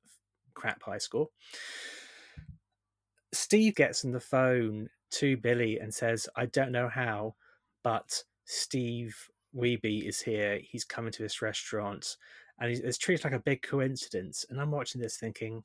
crap 0.54 0.82
high 0.84 0.98
score. 0.98 1.30
Steve 3.34 3.76
gets 3.76 4.06
on 4.06 4.12
the 4.12 4.20
phone 4.20 4.90
to 5.12 5.38
Billy 5.38 5.80
and 5.80 5.94
says, 5.94 6.28
I 6.36 6.46
don't 6.48 6.72
know 6.72 6.88
how, 6.88 7.36
but 7.84 8.24
Steve 8.46 9.16
Wiebe 9.56 10.08
is 10.08 10.22
here. 10.22 10.60
He's 10.62 10.84
coming 10.86 11.12
to 11.12 11.24
this 11.24 11.42
restaurant. 11.42 12.18
And 12.60 12.72
it's 12.72 12.98
treated 12.98 13.24
like 13.24 13.34
a 13.34 13.40
big 13.40 13.62
coincidence. 13.62 14.46
And 14.50 14.62
I'm 14.62 14.72
watching 14.72 15.02
this 15.02 15.18
thinking, 15.18 15.64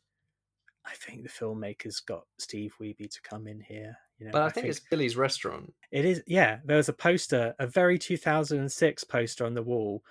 I 0.86 0.94
think 0.94 1.22
the 1.22 1.28
filmmakers 1.28 2.04
got 2.04 2.24
Steve 2.38 2.74
Wiebe 2.80 3.10
to 3.10 3.22
come 3.22 3.46
in 3.46 3.60
here. 3.60 3.96
You 4.18 4.26
know, 4.26 4.32
But 4.32 4.42
I, 4.42 4.48
think, 4.48 4.66
it's 4.66 4.80
Billy's 4.80 5.16
restaurant. 5.16 5.72
it 5.92 6.04
is, 6.04 6.22
yeah. 6.26 6.58
There 6.64 6.76
was 6.76 6.88
a 6.88 6.92
poster, 6.92 7.54
a 7.58 7.66
very 7.66 7.98
2006 7.98 9.04
poster 9.04 9.44
on 9.46 9.54
the 9.54 9.62
wall, 9.62 10.02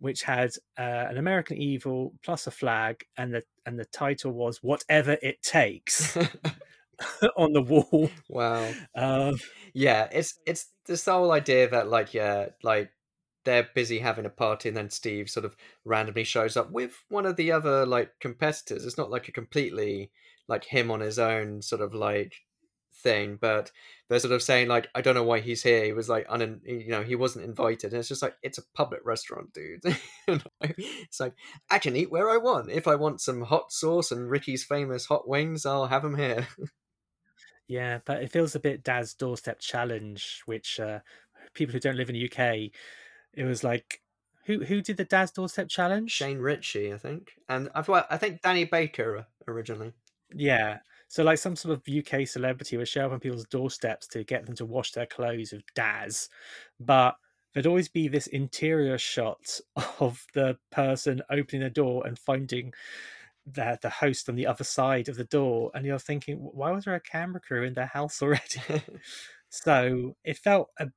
which 0.00 0.22
had 0.22 0.50
uh, 0.78 1.06
an 1.08 1.18
American 1.18 1.56
Evil 1.58 2.14
plus 2.24 2.46
a 2.46 2.50
flag, 2.50 3.04
and 3.16 3.32
the 3.32 3.42
and 3.66 3.78
the 3.78 3.84
title 3.86 4.32
was 4.32 4.62
"Whatever 4.62 5.16
It 5.22 5.40
Takes" 5.42 6.16
on 7.36 7.52
the 7.52 7.62
wall. 7.62 8.10
Wow. 8.28 8.70
Um, 8.94 9.38
yeah, 9.72 10.08
it's 10.10 10.38
it's 10.46 10.68
this 10.86 11.04
whole 11.04 11.30
idea 11.32 11.68
that 11.70 11.88
like 11.88 12.14
yeah, 12.14 12.46
like 12.62 12.90
they're 13.44 13.68
busy 13.74 13.98
having 13.98 14.26
a 14.26 14.30
party 14.30 14.68
and 14.68 14.76
then 14.76 14.90
Steve 14.90 15.30
sort 15.30 15.44
of 15.44 15.56
randomly 15.84 16.24
shows 16.24 16.56
up 16.56 16.70
with 16.70 17.02
one 17.08 17.26
of 17.26 17.36
the 17.36 17.52
other 17.52 17.86
like 17.86 18.12
competitors. 18.20 18.84
It's 18.84 18.98
not 18.98 19.10
like 19.10 19.28
a 19.28 19.32
completely 19.32 20.10
like 20.48 20.64
him 20.64 20.90
on 20.90 21.00
his 21.00 21.18
own 21.18 21.62
sort 21.62 21.80
of 21.80 21.94
like 21.94 22.34
thing, 23.02 23.38
but 23.40 23.70
they're 24.08 24.18
sort 24.18 24.32
of 24.32 24.42
saying 24.42 24.68
like 24.68 24.88
I 24.94 25.00
don't 25.00 25.14
know 25.14 25.24
why 25.24 25.40
he's 25.40 25.62
here. 25.62 25.84
He 25.84 25.92
was 25.92 26.08
like 26.08 26.26
un 26.28 26.60
you 26.64 26.88
know, 26.88 27.02
he 27.02 27.16
wasn't 27.16 27.44
invited. 27.44 27.92
And 27.92 28.00
it's 28.00 28.08
just 28.08 28.22
like 28.22 28.36
it's 28.42 28.58
a 28.58 28.68
public 28.74 29.00
restaurant, 29.04 29.52
dude. 29.52 29.82
It's 30.60 31.20
like 31.20 31.34
I 31.70 31.78
can 31.78 31.96
eat 31.96 32.10
where 32.10 32.30
I 32.30 32.38
want. 32.38 32.70
If 32.70 32.88
I 32.88 32.94
want 32.94 33.20
some 33.20 33.42
hot 33.42 33.72
sauce 33.72 34.10
and 34.10 34.30
Rickey's 34.30 34.64
famous 34.64 35.06
hot 35.06 35.28
wings, 35.28 35.66
I'll 35.66 35.86
have 35.86 36.02
them 36.02 36.16
here. 36.16 36.48
Yeah, 37.66 38.00
but 38.04 38.22
it 38.22 38.30
feels 38.30 38.54
a 38.54 38.60
bit 38.60 38.84
Daz 38.84 39.14
doorstep 39.14 39.58
challenge, 39.58 40.42
which 40.44 40.78
uh, 40.78 40.98
people 41.54 41.72
who 41.72 41.80
don't 41.80 41.96
live 41.96 42.10
in 42.10 42.14
the 42.14 42.30
UK, 42.30 42.70
it 43.36 43.44
was 43.44 43.64
like, 43.64 44.00
who 44.46 44.64
who 44.64 44.80
did 44.80 44.96
the 44.96 45.04
Daz 45.04 45.30
doorstep 45.30 45.68
challenge? 45.68 46.10
Shane 46.10 46.38
Richie, 46.38 46.92
I 46.92 46.98
think, 46.98 47.32
and 47.48 47.70
I 47.74 47.82
thought 47.82 48.06
I 48.10 48.18
think 48.18 48.42
Danny 48.42 48.64
Baker 48.64 49.18
uh, 49.18 49.22
originally. 49.48 49.92
Yeah, 50.34 50.78
so 51.08 51.22
like 51.22 51.38
some 51.38 51.56
sort 51.56 51.78
of 51.78 51.94
UK 51.94 52.26
celebrity 52.26 52.76
would 52.76 52.88
show 52.88 53.06
up 53.06 53.12
on 53.12 53.20
people's 53.20 53.46
doorsteps 53.46 54.06
to 54.08 54.24
get 54.24 54.46
them 54.46 54.54
to 54.56 54.66
wash 54.66 54.92
their 54.92 55.06
clothes 55.06 55.52
with 55.52 55.62
Daz, 55.74 56.28
but 56.78 57.16
there'd 57.52 57.66
always 57.66 57.88
be 57.88 58.08
this 58.08 58.26
interior 58.26 58.98
shot 58.98 59.60
of 60.00 60.26
the 60.34 60.58
person 60.70 61.22
opening 61.30 61.62
the 61.62 61.70
door 61.70 62.06
and 62.06 62.18
finding 62.18 62.72
the 63.46 63.78
the 63.80 63.90
host 63.90 64.28
on 64.28 64.34
the 64.34 64.46
other 64.46 64.64
side 64.64 65.08
of 65.08 65.16
the 65.16 65.24
door, 65.24 65.70
and 65.74 65.86
you're 65.86 65.98
thinking, 65.98 66.36
why 66.36 66.70
was 66.70 66.84
there 66.84 66.94
a 66.94 67.00
camera 67.00 67.40
crew 67.40 67.64
in 67.64 67.74
their 67.74 67.86
house 67.86 68.20
already? 68.22 68.60
so 69.48 70.16
it 70.24 70.36
felt 70.36 70.68
a, 70.78 70.88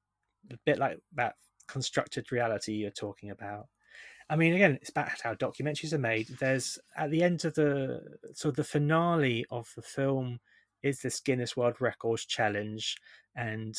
a 0.51 0.57
bit 0.65 0.79
like 0.79 0.99
that 1.15 1.35
constructed 1.67 2.31
reality 2.31 2.73
you're 2.73 2.91
talking 2.91 3.29
about. 3.29 3.67
I 4.29 4.35
mean, 4.35 4.53
again, 4.53 4.77
it's 4.81 4.89
about 4.89 5.21
how 5.21 5.35
documentaries 5.35 5.93
are 5.93 5.97
made. 5.97 6.27
There's 6.39 6.77
at 6.97 7.11
the 7.11 7.23
end 7.23 7.45
of 7.45 7.53
the 7.55 8.01
of 8.43 8.55
the 8.55 8.63
finale 8.63 9.45
of 9.49 9.71
the 9.75 9.81
film 9.81 10.39
is 10.83 11.01
this 11.01 11.19
Guinness 11.19 11.55
World 11.55 11.75
Records 11.79 12.25
challenge, 12.25 12.97
and 13.35 13.77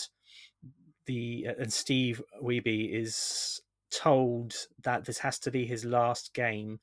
the 1.06 1.48
and 1.58 1.72
Steve 1.72 2.22
Wiebe 2.42 2.92
is 2.92 3.60
told 3.90 4.54
that 4.84 5.04
this 5.04 5.18
has 5.18 5.38
to 5.40 5.50
be 5.50 5.66
his 5.66 5.84
last 5.84 6.32
game 6.34 6.80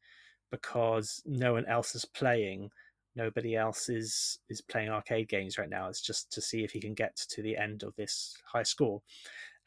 because 0.52 1.22
no 1.26 1.54
one 1.54 1.66
else 1.66 1.96
is 1.96 2.06
playing. 2.06 2.70
Nobody 3.16 3.56
else 3.56 3.90
is 3.90 4.40
is 4.50 4.62
playing 4.62 4.90
arcade 4.90 5.28
games 5.28 5.58
right 5.58 5.70
now. 5.70 5.88
It's 5.88 6.02
just 6.02 6.32
to 6.34 6.42
see 6.42 6.64
if 6.64 6.72
he 6.72 6.80
can 6.80 6.94
get 6.94 7.16
to 7.16 7.42
the 7.42 7.58
end 7.58 7.84
of 7.84 7.96
this 7.96 8.38
high 8.46 8.64
score, 8.64 9.02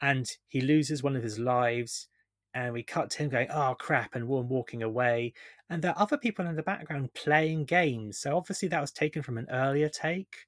and 0.01 0.29
he 0.47 0.61
loses 0.61 1.03
one 1.03 1.15
of 1.15 1.23
his 1.23 1.39
lives 1.39 2.07
and 2.53 2.73
we 2.73 2.83
cut 2.83 3.11
to 3.11 3.17
him 3.19 3.29
going, 3.29 3.49
"Oh 3.51 3.75
crap!" 3.77 4.15
and 4.15 4.27
one 4.27 4.49
walking 4.49 4.81
away, 4.81 5.33
and 5.69 5.81
there 5.81 5.91
are 5.91 6.01
other 6.01 6.17
people 6.17 6.47
in 6.47 6.55
the 6.55 6.63
background 6.63 7.13
playing 7.13 7.65
games. 7.65 8.17
So 8.19 8.35
obviously 8.35 8.67
that 8.69 8.81
was 8.81 8.91
taken 8.91 9.21
from 9.21 9.37
an 9.37 9.47
earlier 9.51 9.89
take, 9.89 10.47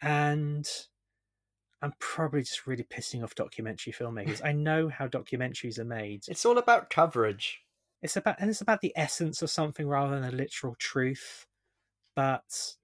and 0.00 0.68
I'm 1.82 1.94
probably 1.98 2.42
just 2.42 2.66
really 2.66 2.84
pissing 2.84 3.22
off 3.22 3.34
documentary 3.34 3.92
filmmakers. 3.92 4.40
I 4.44 4.52
know 4.52 4.88
how 4.88 5.08
documentaries 5.08 5.78
are 5.78 5.84
made. 5.84 6.24
It's 6.28 6.44
all 6.44 6.58
about 6.58 6.90
coverage. 6.90 7.60
It's 8.02 8.16
about 8.16 8.36
and 8.40 8.48
it's 8.48 8.60
about 8.60 8.80
the 8.80 8.92
essence 8.96 9.42
of 9.42 9.50
something 9.50 9.86
rather 9.86 10.18
than 10.18 10.32
a 10.32 10.36
literal 10.36 10.74
truth. 10.78 11.46
But 12.14 12.76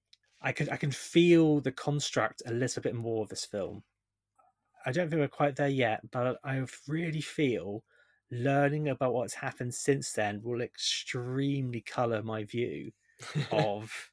I 0.43 0.53
could 0.53 0.69
I 0.71 0.77
can 0.77 0.91
feel 0.91 1.61
the 1.61 1.73
construct 1.73 2.43
a 2.47 2.53
little 2.53 2.83
bit 2.83 2.95
more 2.95 3.23
of 3.23 3.29
this 3.29 3.45
film. 3.45 3.85
I 4.87 4.93
don't 4.93 5.11
think 5.11 5.21
we're 5.21 5.29
quite 5.29 5.57
there 5.57 5.69
yet, 5.69 6.11
but 6.11 6.39
I 6.45 6.65
really 6.87 7.21
feel 7.21 7.83
learning 8.31 8.89
about 8.89 9.15
what's 9.15 9.35
happened 9.35 9.75
since 9.75 10.13
then 10.13 10.41
will 10.43 10.61
extremely 10.61 11.81
color 11.81 12.23
my 12.23 12.45
view 12.45 12.93
of 13.53 14.11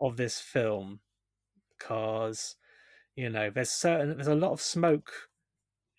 of 0.00 0.16
this 0.16 0.40
film. 0.40 1.00
Because 1.76 2.56
you 3.16 3.28
know 3.28 3.50
there's 3.50 3.70
certain 3.70 4.14
there's 4.16 4.28
a 4.28 4.34
lot 4.34 4.52
of 4.52 4.60
smoke 4.60 5.12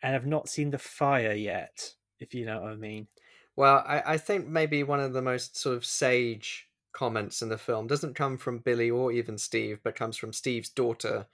and 0.02 0.16
I've 0.16 0.26
not 0.26 0.50
seen 0.50 0.72
the 0.72 0.78
fire 0.78 1.34
yet 1.34 1.94
if 2.20 2.34
you 2.34 2.46
know 2.46 2.62
what 2.62 2.72
I 2.72 2.76
mean. 2.76 3.08
Well, 3.56 3.84
I, 3.88 4.14
I 4.14 4.18
think 4.18 4.48
maybe 4.48 4.82
one 4.82 5.00
of 5.00 5.14
the 5.14 5.22
most 5.22 5.58
sort 5.58 5.76
of 5.76 5.86
sage 5.86 6.70
comments 6.94 7.42
in 7.42 7.50
the 7.50 7.58
film 7.58 7.88
doesn't 7.88 8.16
come 8.16 8.38
from 8.38 8.60
Billy 8.60 8.90
or 8.90 9.12
even 9.12 9.38
Steve, 9.38 9.80
but 9.84 9.96
comes 9.96 10.18
from 10.18 10.34
Steve's 10.34 10.70
daughter, 10.70 11.28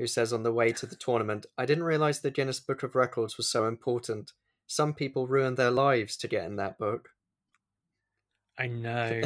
who 0.00 0.06
says 0.06 0.32
on 0.32 0.42
the 0.42 0.52
way 0.52 0.72
to 0.72 0.86
the 0.86 0.96
tournament, 0.96 1.44
I 1.58 1.66
didn't 1.66 1.84
realize 1.84 2.20
the 2.20 2.30
Guinness 2.30 2.58
Book 2.58 2.82
of 2.82 2.94
Records 2.94 3.36
was 3.36 3.50
so 3.50 3.66
important. 3.66 4.32
Some 4.66 4.94
people 4.94 5.26
ruined 5.26 5.58
their 5.58 5.70
lives 5.70 6.16
to 6.16 6.28
get 6.28 6.46
in 6.46 6.56
that 6.56 6.78
book. 6.78 7.10
I 8.58 8.66
know 8.66 9.20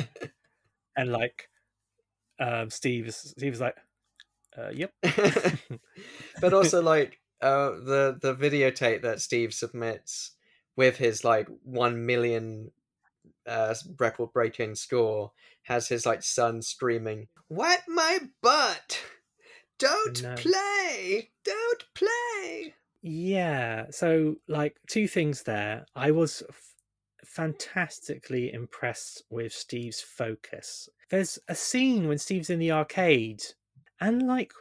and 0.97 1.13
like 1.13 1.49
um 2.41 2.71
Steve 2.71 3.07
is 3.07 3.17
Steve 3.17 3.53
is 3.53 3.61
like 3.61 3.77
uh, 4.59 4.71
yep 4.71 4.91
but 6.41 6.53
also 6.53 6.83
like 6.83 7.21
uh 7.41 7.71
the 7.71 8.19
the 8.21 8.35
videotape 8.35 9.03
that 9.03 9.21
Steve 9.21 9.55
submits 9.55 10.33
with 10.77 10.97
his 10.97 11.23
like 11.23 11.47
1 11.63 12.05
million 12.05 12.73
uh 13.47 13.75
record 14.01 14.33
breaking 14.33 14.75
score 14.75 15.31
has 15.63 15.87
his 15.87 16.05
like 16.05 16.25
son 16.25 16.63
screaming 16.63 17.29
wipe 17.49 17.83
my 17.87 18.19
butt 18.43 19.01
don't 19.79 20.23
No. 20.23 20.35
play 20.37 21.31
don't 21.45 21.85
play 21.95 22.75
Yeah. 23.03 23.87
So, 23.91 24.37
like, 24.49 24.79
two 24.87 25.07
things 25.07 25.43
there. 25.43 25.85
I 25.95 26.11
was 26.11 26.43
f- 26.49 26.75
fantastically 27.25 28.51
impressed 28.53 29.23
with 29.29 29.53
Steve's 29.53 30.01
focus. 30.01 30.89
There's 31.11 31.39
a 31.49 31.55
scene 31.55 32.09
when 32.09 32.17
Steve's 32.19 32.49
in 32.49 32.59
the 32.59 32.73
arcade, 32.73 33.43
and 34.01 34.27
like 34.27 34.53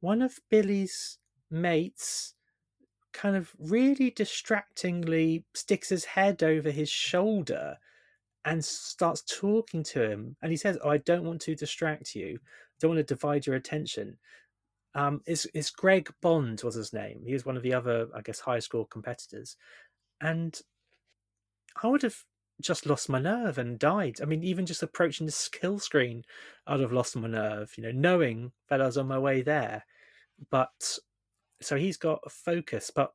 one 0.00 0.22
of 0.22 0.40
Billy's 0.50 1.18
mates 1.50 2.34
kind 3.12 3.36
of 3.36 3.54
really 3.58 4.10
distractingly 4.10 5.44
sticks 5.54 5.88
his 5.88 6.04
head 6.04 6.42
over 6.42 6.70
his 6.70 6.88
shoulder 6.88 7.76
and 8.44 8.64
starts 8.64 9.22
talking 9.22 9.82
to 9.82 10.02
him. 10.10 10.36
And 10.42 10.50
he 10.50 10.56
says, 10.56 10.78
Oh, 10.82 10.90
I 10.90 10.98
don't 10.98 11.24
want 11.24 11.40
to 11.42 11.54
distract 11.54 12.14
you, 12.14 12.38
I 12.42 12.76
don't 12.80 12.90
want 12.94 13.06
to 13.06 13.14
divide 13.14 13.46
your 13.46 13.56
attention 13.56 14.16
um, 14.94 15.20
is 15.26 15.46
is 15.54 15.70
Greg 15.70 16.10
Bond 16.20 16.62
was 16.64 16.74
his 16.74 16.92
name. 16.92 17.22
He 17.24 17.32
was 17.32 17.46
one 17.46 17.56
of 17.56 17.62
the 17.62 17.74
other, 17.74 18.08
I 18.14 18.22
guess, 18.22 18.40
high 18.40 18.58
school 18.58 18.84
competitors, 18.84 19.56
and 20.20 20.60
I 21.82 21.86
would 21.86 22.02
have 22.02 22.24
just 22.60 22.86
lost 22.86 23.08
my 23.08 23.18
nerve 23.18 23.58
and 23.58 23.78
died. 23.78 24.20
I 24.20 24.24
mean, 24.26 24.42
even 24.42 24.66
just 24.66 24.82
approaching 24.82 25.26
the 25.26 25.32
skill 25.32 25.78
screen, 25.78 26.24
I'd 26.66 26.80
have 26.80 26.92
lost 26.92 27.16
my 27.16 27.28
nerve. 27.28 27.72
You 27.76 27.84
know, 27.84 27.92
knowing 27.92 28.52
that 28.68 28.80
I 28.80 28.86
was 28.86 28.98
on 28.98 29.08
my 29.08 29.18
way 29.18 29.42
there, 29.42 29.84
but 30.50 30.98
so 31.60 31.76
he's 31.76 31.96
got 31.96 32.20
a 32.24 32.30
focus, 32.30 32.90
but 32.94 33.12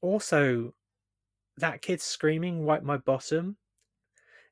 also 0.00 0.72
that 1.58 1.82
kid 1.82 2.00
screaming 2.00 2.64
"wipe 2.64 2.82
my 2.82 2.96
bottom." 2.96 3.56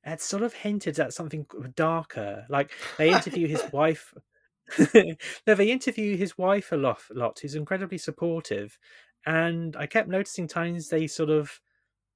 It 0.05 0.21
sort 0.21 0.43
of 0.43 0.55
hinted 0.55 0.99
at 1.01 1.13
something 1.13 1.47
darker. 1.75 2.47
Like 2.49 2.73
they 2.99 3.11
interview 3.15 3.49
his 3.49 3.65
wife. 3.73 4.15
they 5.47 5.71
interview 5.71 6.17
his 6.17 6.37
wife 6.39 6.73
a 6.73 6.77
lot, 6.77 7.01
lot, 7.11 7.39
who's 7.41 7.55
incredibly 7.55 7.99
supportive. 7.99 8.79
And 9.27 9.77
I 9.77 9.87
kept 9.87 10.09
noticing 10.09 10.47
times 10.49 10.89
they 10.89 11.07
sort 11.07 11.31
of 11.31 11.61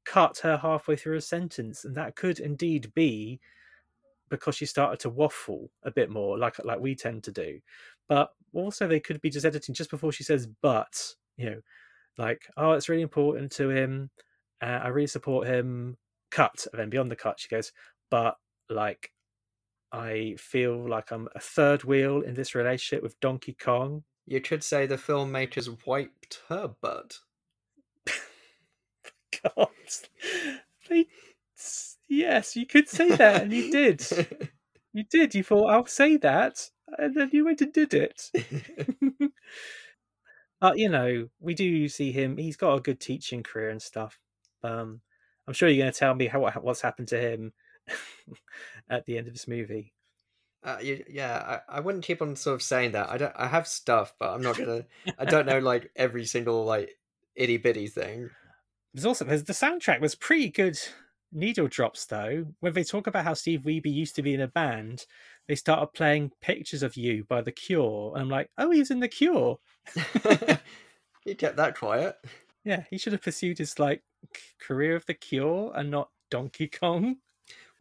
cut 0.07 0.39
her 0.39 0.59
halfway 0.59 0.97
through 0.97 1.17
a 1.19 1.21
sentence, 1.23 1.85
and 1.85 1.97
that 1.97 2.17
could 2.17 2.41
indeed 2.41 2.93
be 2.95 3.41
because 4.31 4.57
she 4.57 4.67
started 4.67 5.01
to 5.01 5.11
waffle 5.11 5.71
a 5.85 5.91
bit 5.91 6.11
more, 6.11 6.39
like 6.39 6.63
like 6.65 6.81
we 6.81 6.95
tend 6.95 7.25
to 7.25 7.33
do. 7.33 7.61
But 8.09 8.31
also, 8.55 8.87
they 8.89 9.01
could 9.01 9.21
be 9.21 9.31
just 9.31 9.47
editing 9.47 9.75
just 9.75 9.91
before 9.91 10.13
she 10.13 10.25
says 10.25 10.47
"but," 10.63 11.15
you 11.37 11.47
know, 11.51 11.61
like 12.19 12.49
"oh, 12.57 12.73
it's 12.73 12.89
really 12.89 13.03
important 13.03 13.53
to 13.53 13.71
him. 13.71 14.11
Uh, 14.63 14.81
I 14.85 14.89
really 14.89 15.07
support 15.09 15.47
him." 15.49 15.97
Cut, 16.31 16.67
and 16.73 16.81
then 16.81 16.91
beyond 16.91 17.11
the 17.11 17.17
cut, 17.17 17.41
she 17.41 17.49
goes, 17.49 17.73
"But 18.11 18.37
like, 18.71 19.13
I 19.93 20.37
feel 20.39 20.89
like 20.89 21.11
I'm 21.11 21.29
a 21.35 21.41
third 21.41 21.85
wheel 21.85 22.23
in 22.23 22.35
this 22.35 22.55
relationship 22.55 23.03
with 23.03 23.21
Donkey 23.21 23.53
Kong." 23.55 24.05
You 24.27 24.41
could 24.41 24.63
say 24.63 24.87
the 24.87 24.97
filmmakers 24.97 25.87
wiped 25.87 26.41
her 26.49 26.69
butt. 26.81 27.19
God, 29.45 29.69
they, 30.89 31.07
yes, 32.09 32.57
you 32.57 32.67
could 32.67 32.89
say 32.89 33.11
that, 33.17 33.43
and 33.43 33.53
you 33.53 33.71
did. 33.71 34.51
You 34.95 35.05
did. 35.05 35.35
You 35.35 35.43
thought 35.43 35.71
I'll 35.71 35.87
say 35.87 36.19
that, 36.19 36.69
and 36.99 37.15
then 37.15 37.31
you 37.33 37.47
went 37.47 37.63
and 37.63 37.73
did 37.73 37.95
it. 37.95 38.31
uh, 40.61 40.73
you 40.77 40.91
know, 40.91 41.29
we 41.41 41.55
do 41.55 41.89
see 41.89 42.13
him. 42.13 42.37
He's 42.37 42.57
got 42.59 42.75
a 42.77 42.81
good 42.81 43.01
teaching 43.01 43.43
career 43.43 43.71
and 43.71 43.81
stuff. 43.81 44.19
Um, 44.63 45.01
I'm 45.49 45.55
sure 45.55 45.69
you're 45.69 45.83
going 45.83 45.93
to 45.93 45.99
tell 45.99 46.15
me 46.15 46.27
how 46.27 46.47
what's 46.61 46.83
happened 46.83 47.09
to 47.09 47.19
him 47.19 47.53
at 48.91 49.07
the 49.07 49.19
end 49.19 49.27
of 49.27 49.35
this 49.35 49.49
movie. 49.49 49.93
Uh, 50.65 50.79
you, 50.81 51.05
yeah, 51.09 51.61
I, 51.69 51.79
I 51.79 51.81
wouldn't 51.81 52.05
keep 52.05 52.23
on 52.23 52.37
sort 52.37 52.55
of 52.55 52.63
saying 52.63 52.93
that. 52.93 53.11
I 53.11 53.19
don't. 53.19 53.33
I 53.37 53.49
have 53.49 53.67
stuff, 53.67 54.15
but 54.19 54.31
I'm 54.31 54.43
not 54.43 54.57
gonna. 54.59 54.85
I 55.19 55.25
don't 55.25 55.47
know 55.47 55.59
like 55.59 55.91
every 55.97 56.25
single 56.25 56.65
like 56.65 56.91
itty 57.35 57.57
bitty 57.57 57.89
thing. 57.89 58.31
There's 58.95 59.07
also 59.07 59.25
there's 59.25 59.45
the 59.45 59.53
soundtrack 59.53 60.01
was 60.01 60.15
pretty 60.15 60.51
good. 60.51 60.79
Needle 61.33 61.67
drops 61.67 62.05
though. 62.05 62.47
When 62.61 62.75
they 62.75 62.85
talk 62.85 63.07
about 63.07 63.25
how 63.25 63.35
Steve 63.35 63.63
Wiebe 63.63 63.93
used 63.93 64.15
to 64.17 64.23
be 64.23 64.35
in 64.35 64.43
a 64.43 64.49
band, 64.49 65.07
they 65.49 65.57
started 65.57 65.95
playing 65.95 66.31
"Pictures 66.41 66.83
of 66.83 66.97
You" 66.97 67.25
by 67.25 67.41
The 67.41 67.53
Cure, 67.53 68.13
and 68.15 68.23
I'm 68.23 68.29
like, 68.29 68.51
oh, 68.59 68.71
he's 68.71 68.91
in 68.91 69.01
The 69.01 69.09
Cure. 69.09 69.59
he 71.25 71.35
kept 71.35 71.57
that 71.57 71.77
quiet. 71.77 72.17
Yeah, 72.65 72.85
he 72.89 72.99
should 72.99 73.15
have 73.15 73.23
pursued 73.23 73.59
his 73.59 73.79
like 73.79 74.03
career 74.61 74.95
of 74.95 75.07
The 75.07 75.15
Cure 75.15 75.73
and 75.75 75.91
not 75.91 76.11
Donkey 76.31 76.69
Kong. 76.69 77.17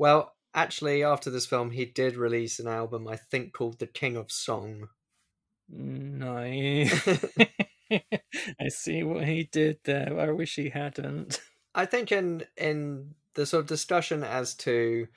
Well, 0.02 0.34
actually, 0.56 1.04
after 1.04 1.30
this 1.30 1.45
film, 1.45 1.70
he 1.70 1.86
did 1.86 2.16
release 2.16 2.58
an 2.58 2.68
album, 2.68 3.08
I 3.08 3.18
think, 3.18 3.54
called 3.54 3.78
"The 3.78 3.86
King 3.86 4.18
of 4.18 4.32
Song." 4.32 4.88
No, 5.70 6.38
I 8.60 8.70
see 8.70 9.04
what 9.04 9.28
he 9.28 9.43
did 9.43 9.78
there. 9.84 10.20
I 10.20 10.32
wish 10.32 10.56
he 10.56 10.70
hadn't. 10.70 11.39
I 11.76 11.86
think 11.86 12.12
in 12.12 12.45
in 12.58 13.14
the 13.36 13.45
sort 13.45 13.62
of 13.62 13.68
discussion 13.68 14.24
as 14.24 14.56
to 14.56 15.08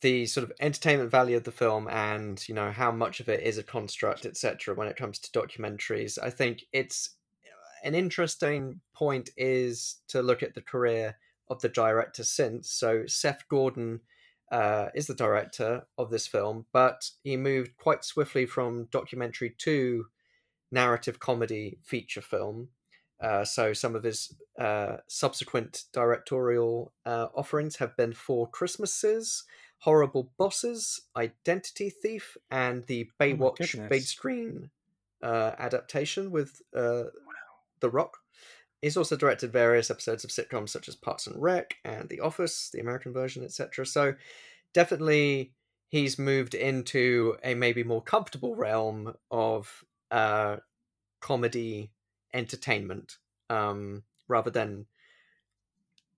the 0.00 0.26
sort 0.26 0.44
of 0.44 0.52
entertainment 0.60 1.10
value 1.10 1.36
of 1.36 1.42
the 1.42 1.50
film 1.50 1.88
and 1.88 2.48
you 2.48 2.54
know 2.54 2.70
how 2.70 2.92
much 2.92 3.18
of 3.18 3.28
it 3.28 3.40
is 3.42 3.58
a 3.58 3.64
construct 3.64 4.26
etc 4.26 4.74
when 4.74 4.88
it 4.88 4.96
comes 4.96 5.18
to 5.20 5.30
documentaries 5.38 6.18
i 6.20 6.28
think 6.28 6.64
it's 6.72 7.10
an 7.84 7.94
interesting 7.94 8.80
point 8.94 9.30
is 9.36 10.00
to 10.08 10.20
look 10.20 10.42
at 10.42 10.54
the 10.54 10.62
career 10.62 11.16
of 11.52 11.60
the 11.60 11.68
director 11.68 12.24
since 12.24 12.70
so 12.70 13.04
seth 13.06 13.44
gordon 13.48 14.00
uh, 14.50 14.88
is 14.94 15.06
the 15.06 15.14
director 15.14 15.86
of 15.96 16.10
this 16.10 16.26
film 16.26 16.66
but 16.72 17.10
he 17.22 17.36
moved 17.36 17.76
quite 17.76 18.04
swiftly 18.04 18.44
from 18.44 18.86
documentary 18.90 19.54
to 19.58 20.06
narrative 20.70 21.18
comedy 21.20 21.78
feature 21.82 22.20
film 22.20 22.68
uh, 23.22 23.44
so 23.44 23.72
some 23.72 23.94
of 23.94 24.02
his 24.02 24.34
uh, 24.58 24.96
subsequent 25.06 25.84
directorial 25.92 26.92
uh, 27.06 27.28
offerings 27.36 27.76
have 27.76 27.96
been 27.96 28.12
Four 28.12 28.50
Christmases, 28.50 29.44
Horrible 29.78 30.32
Bosses, 30.36 31.00
Identity 31.16 31.88
Thief, 31.88 32.36
and 32.50 32.84
the 32.86 33.08
Baywatch 33.20 33.58
goodness. 33.58 33.88
big 33.88 34.02
screen 34.02 34.70
uh, 35.22 35.52
adaptation 35.56 36.32
with 36.32 36.60
uh, 36.76 37.04
The 37.80 37.90
Rock. 37.90 38.18
He's 38.82 38.96
also 38.96 39.16
directed 39.16 39.52
various 39.52 39.90
episodes 39.90 40.24
of 40.24 40.30
sitcoms 40.30 40.70
such 40.70 40.88
as 40.88 40.96
Parks 40.96 41.28
and 41.28 41.40
Rec 41.40 41.76
and 41.84 42.08
The 42.08 42.20
Office, 42.20 42.68
the 42.70 42.80
American 42.80 43.12
version, 43.12 43.44
etc. 43.44 43.86
So 43.86 44.14
definitely 44.74 45.52
he's 45.88 46.18
moved 46.18 46.54
into 46.54 47.36
a 47.44 47.54
maybe 47.54 47.84
more 47.84 48.02
comfortable 48.02 48.56
realm 48.56 49.14
of 49.30 49.84
uh, 50.10 50.56
comedy 51.20 51.92
entertainment 52.34 53.18
um, 53.48 54.02
rather 54.26 54.50
than 54.50 54.86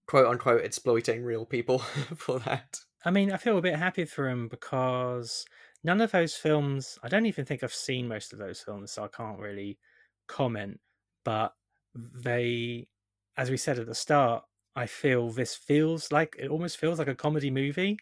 quote 0.06 0.26
unquote 0.26 0.64
exploiting 0.64 1.22
real 1.22 1.44
people 1.44 1.78
for 2.16 2.38
that. 2.40 2.80
I 3.04 3.10
mean, 3.10 3.30
I 3.30 3.36
feel 3.36 3.58
a 3.58 3.62
bit 3.62 3.76
happy 3.76 4.06
for 4.06 4.26
him 4.26 4.48
because 4.48 5.44
none 5.82 6.00
of 6.00 6.12
those 6.12 6.34
films, 6.34 6.98
I 7.02 7.08
don't 7.08 7.26
even 7.26 7.44
think 7.44 7.62
I've 7.62 7.74
seen 7.74 8.08
most 8.08 8.32
of 8.32 8.38
those 8.38 8.60
films, 8.60 8.92
so 8.92 9.04
I 9.04 9.08
can't 9.08 9.38
really 9.38 9.78
comment. 10.26 10.80
But 11.24 11.52
they, 11.94 12.88
as 13.36 13.50
we 13.50 13.56
said 13.56 13.78
at 13.78 13.86
the 13.86 13.94
start, 13.94 14.44
I 14.76 14.86
feel 14.86 15.30
this 15.30 15.54
feels 15.54 16.10
like 16.10 16.36
it 16.38 16.48
almost 16.48 16.78
feels 16.78 16.98
like 16.98 17.08
a 17.08 17.14
comedy 17.14 17.50
movie. 17.50 17.98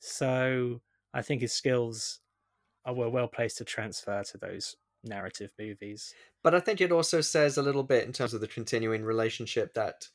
So 0.00 0.80
I 1.14 1.22
think 1.22 1.40
his 1.40 1.52
skills 1.52 2.20
are 2.84 2.94
well, 2.94 3.10
well 3.10 3.28
placed 3.28 3.58
to 3.58 3.64
transfer 3.64 4.22
to 4.22 4.38
those 4.38 4.76
narrative 5.04 5.52
movies. 5.58 6.12
But 6.42 6.54
I 6.54 6.60
think 6.60 6.80
it 6.80 6.92
also 6.92 7.20
says 7.20 7.56
a 7.56 7.62
little 7.62 7.82
bit 7.82 8.04
in 8.04 8.12
terms 8.12 8.34
of 8.34 8.40
the 8.40 8.48
continuing 8.48 9.04
relationship 9.04 9.74
that 9.74 10.08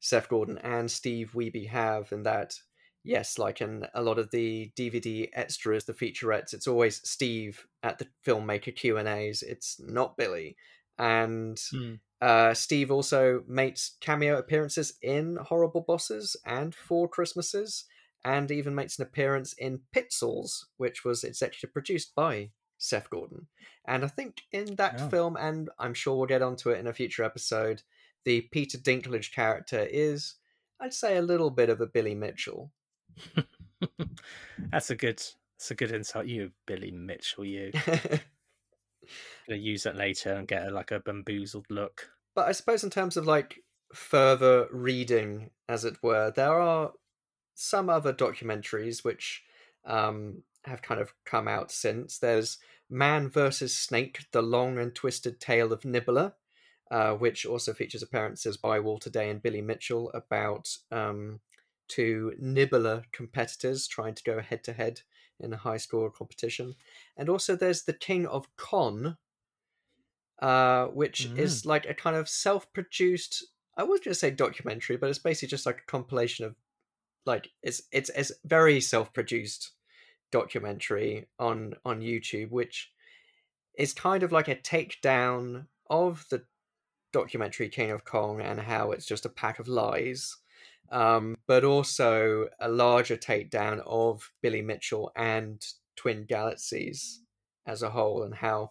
Seth 0.00 0.28
Gordon 0.28 0.58
and 0.58 0.90
Steve 0.90 1.32
Wiebe 1.34 1.68
have, 1.68 2.10
and 2.12 2.24
that 2.24 2.54
yes, 3.04 3.38
like 3.38 3.60
in 3.60 3.86
a 3.94 4.02
lot 4.02 4.18
of 4.18 4.30
the 4.30 4.72
DVD 4.76 5.28
extras, 5.32 5.84
the 5.84 5.92
featurettes, 5.92 6.52
it's 6.52 6.66
always 6.66 7.06
Steve 7.08 7.66
at 7.82 7.98
the 7.98 8.06
filmmaker 8.26 8.74
Q 8.74 8.96
and 8.96 9.08
A's. 9.08 9.42
It's 9.42 9.80
not 9.80 10.16
Billy, 10.16 10.56
and 11.00 11.58
Hmm. 11.72 11.94
uh, 12.20 12.54
Steve 12.54 12.90
also 12.92 13.42
makes 13.48 13.96
cameo 14.00 14.36
appearances 14.38 14.98
in 15.02 15.36
Horrible 15.36 15.80
Bosses 15.80 16.36
and 16.44 16.74
Four 16.74 17.08
Christmases, 17.08 17.86
and 18.24 18.50
even 18.50 18.74
makes 18.74 18.98
an 18.98 19.06
appearance 19.06 19.54
in 19.54 19.80
Pixels, 19.96 20.66
which 20.76 21.04
was 21.04 21.24
executive 21.24 21.72
produced 21.72 22.14
by 22.14 22.50
Seth 22.76 23.08
Gordon. 23.08 23.48
And 23.86 24.04
I 24.04 24.08
think 24.08 24.42
in 24.52 24.76
that 24.76 25.00
Oh. 25.00 25.08
film, 25.08 25.36
and 25.36 25.70
I'm 25.78 25.94
sure 25.94 26.16
we'll 26.16 26.26
get 26.26 26.42
onto 26.42 26.70
it 26.70 26.78
in 26.78 26.86
a 26.86 26.92
future 26.92 27.24
episode, 27.24 27.82
the 28.24 28.42
Peter 28.52 28.76
Dinklage 28.78 29.32
character 29.32 29.86
is, 29.90 30.34
I'd 30.78 30.92
say, 30.94 31.16
a 31.16 31.22
little 31.22 31.50
bit 31.50 31.70
of 31.70 31.80
a 31.80 31.86
Billy 31.86 32.14
Mitchell. 32.14 32.70
That's 34.70 34.90
a 34.90 34.96
good. 34.96 35.18
That's 35.58 35.70
a 35.70 35.74
good 35.74 35.92
insight. 35.92 36.26
You, 36.26 36.52
Billy 36.66 36.90
Mitchell. 36.90 37.44
You. 37.44 37.72
Gonna 39.48 39.60
use 39.60 39.82
that 39.84 39.96
later 39.96 40.32
and 40.32 40.48
get 40.48 40.66
a, 40.66 40.70
like 40.70 40.90
a 40.90 41.00
bamboozled 41.00 41.66
look. 41.70 42.10
But 42.34 42.48
I 42.48 42.52
suppose 42.52 42.84
in 42.84 42.90
terms 42.90 43.16
of 43.16 43.26
like 43.26 43.62
further 43.92 44.68
reading, 44.70 45.50
as 45.68 45.84
it 45.84 46.02
were, 46.02 46.32
there 46.34 46.60
are 46.60 46.92
some 47.54 47.90
other 47.90 48.12
documentaries 48.12 49.04
which 49.04 49.42
um, 49.84 50.42
have 50.64 50.82
kind 50.82 51.00
of 51.00 51.12
come 51.24 51.48
out 51.48 51.70
since. 51.70 52.18
There's 52.18 52.58
Man 52.88 53.28
versus 53.28 53.76
Snake: 53.76 54.26
The 54.32 54.42
Long 54.42 54.78
and 54.78 54.94
Twisted 54.94 55.40
Tale 55.40 55.72
of 55.72 55.84
Nibbler, 55.84 56.34
uh, 56.90 57.14
which 57.14 57.46
also 57.46 57.72
features 57.72 58.02
appearances 58.02 58.56
by 58.56 58.80
Walter 58.80 59.10
Day 59.10 59.30
and 59.30 59.42
Billy 59.42 59.62
Mitchell 59.62 60.10
about 60.12 60.76
um, 60.90 61.40
two 61.88 62.34
Nibbler 62.38 63.04
competitors 63.12 63.86
trying 63.86 64.14
to 64.14 64.22
go 64.22 64.40
head 64.40 64.64
to 64.64 64.72
head 64.72 65.02
in 65.40 65.52
a 65.52 65.58
high 65.58 65.76
score 65.76 66.10
competition. 66.10 66.74
And 67.16 67.28
also 67.28 67.56
there's 67.56 67.82
The 67.82 67.92
King 67.92 68.26
of 68.26 68.54
Con, 68.56 69.16
uh, 70.40 70.86
which 70.86 71.26
is 71.36 71.66
like 71.66 71.86
a 71.86 71.94
kind 71.94 72.16
of 72.16 72.28
self-produced. 72.28 73.46
I 73.76 73.82
was 73.82 74.00
going 74.00 74.12
to 74.12 74.18
say 74.18 74.30
documentary, 74.30 74.96
but 74.96 75.08
it's 75.08 75.18
basically 75.18 75.48
just 75.48 75.66
like 75.66 75.80
a 75.80 75.90
compilation 75.90 76.44
of 76.44 76.54
like 77.26 77.50
it's 77.62 77.82
it's 77.92 78.10
it's 78.10 78.32
very 78.44 78.80
self-produced 78.80 79.72
documentary 80.30 81.28
on 81.38 81.74
on 81.84 82.00
YouTube, 82.00 82.50
which 82.50 82.90
is 83.78 83.92
kind 83.92 84.22
of 84.22 84.32
like 84.32 84.48
a 84.48 84.56
takedown 84.56 85.66
of 85.88 86.26
the 86.30 86.42
documentary 87.12 87.68
King 87.68 87.90
of 87.90 88.04
Kong 88.04 88.40
and 88.40 88.60
how 88.60 88.92
it's 88.92 89.06
just 89.06 89.26
a 89.26 89.30
pack 89.30 89.58
of 89.58 89.68
lies. 89.68 90.36
Um, 90.90 91.36
but 91.46 91.64
also 91.64 92.48
a 92.60 92.68
larger 92.68 93.16
takedown 93.16 93.80
of 93.86 94.30
Billy 94.42 94.62
Mitchell 94.62 95.12
and 95.16 95.64
Twin 95.96 96.24
Galaxies 96.24 97.22
as 97.66 97.82
a 97.82 97.90
whole, 97.90 98.22
and 98.22 98.34
how 98.34 98.70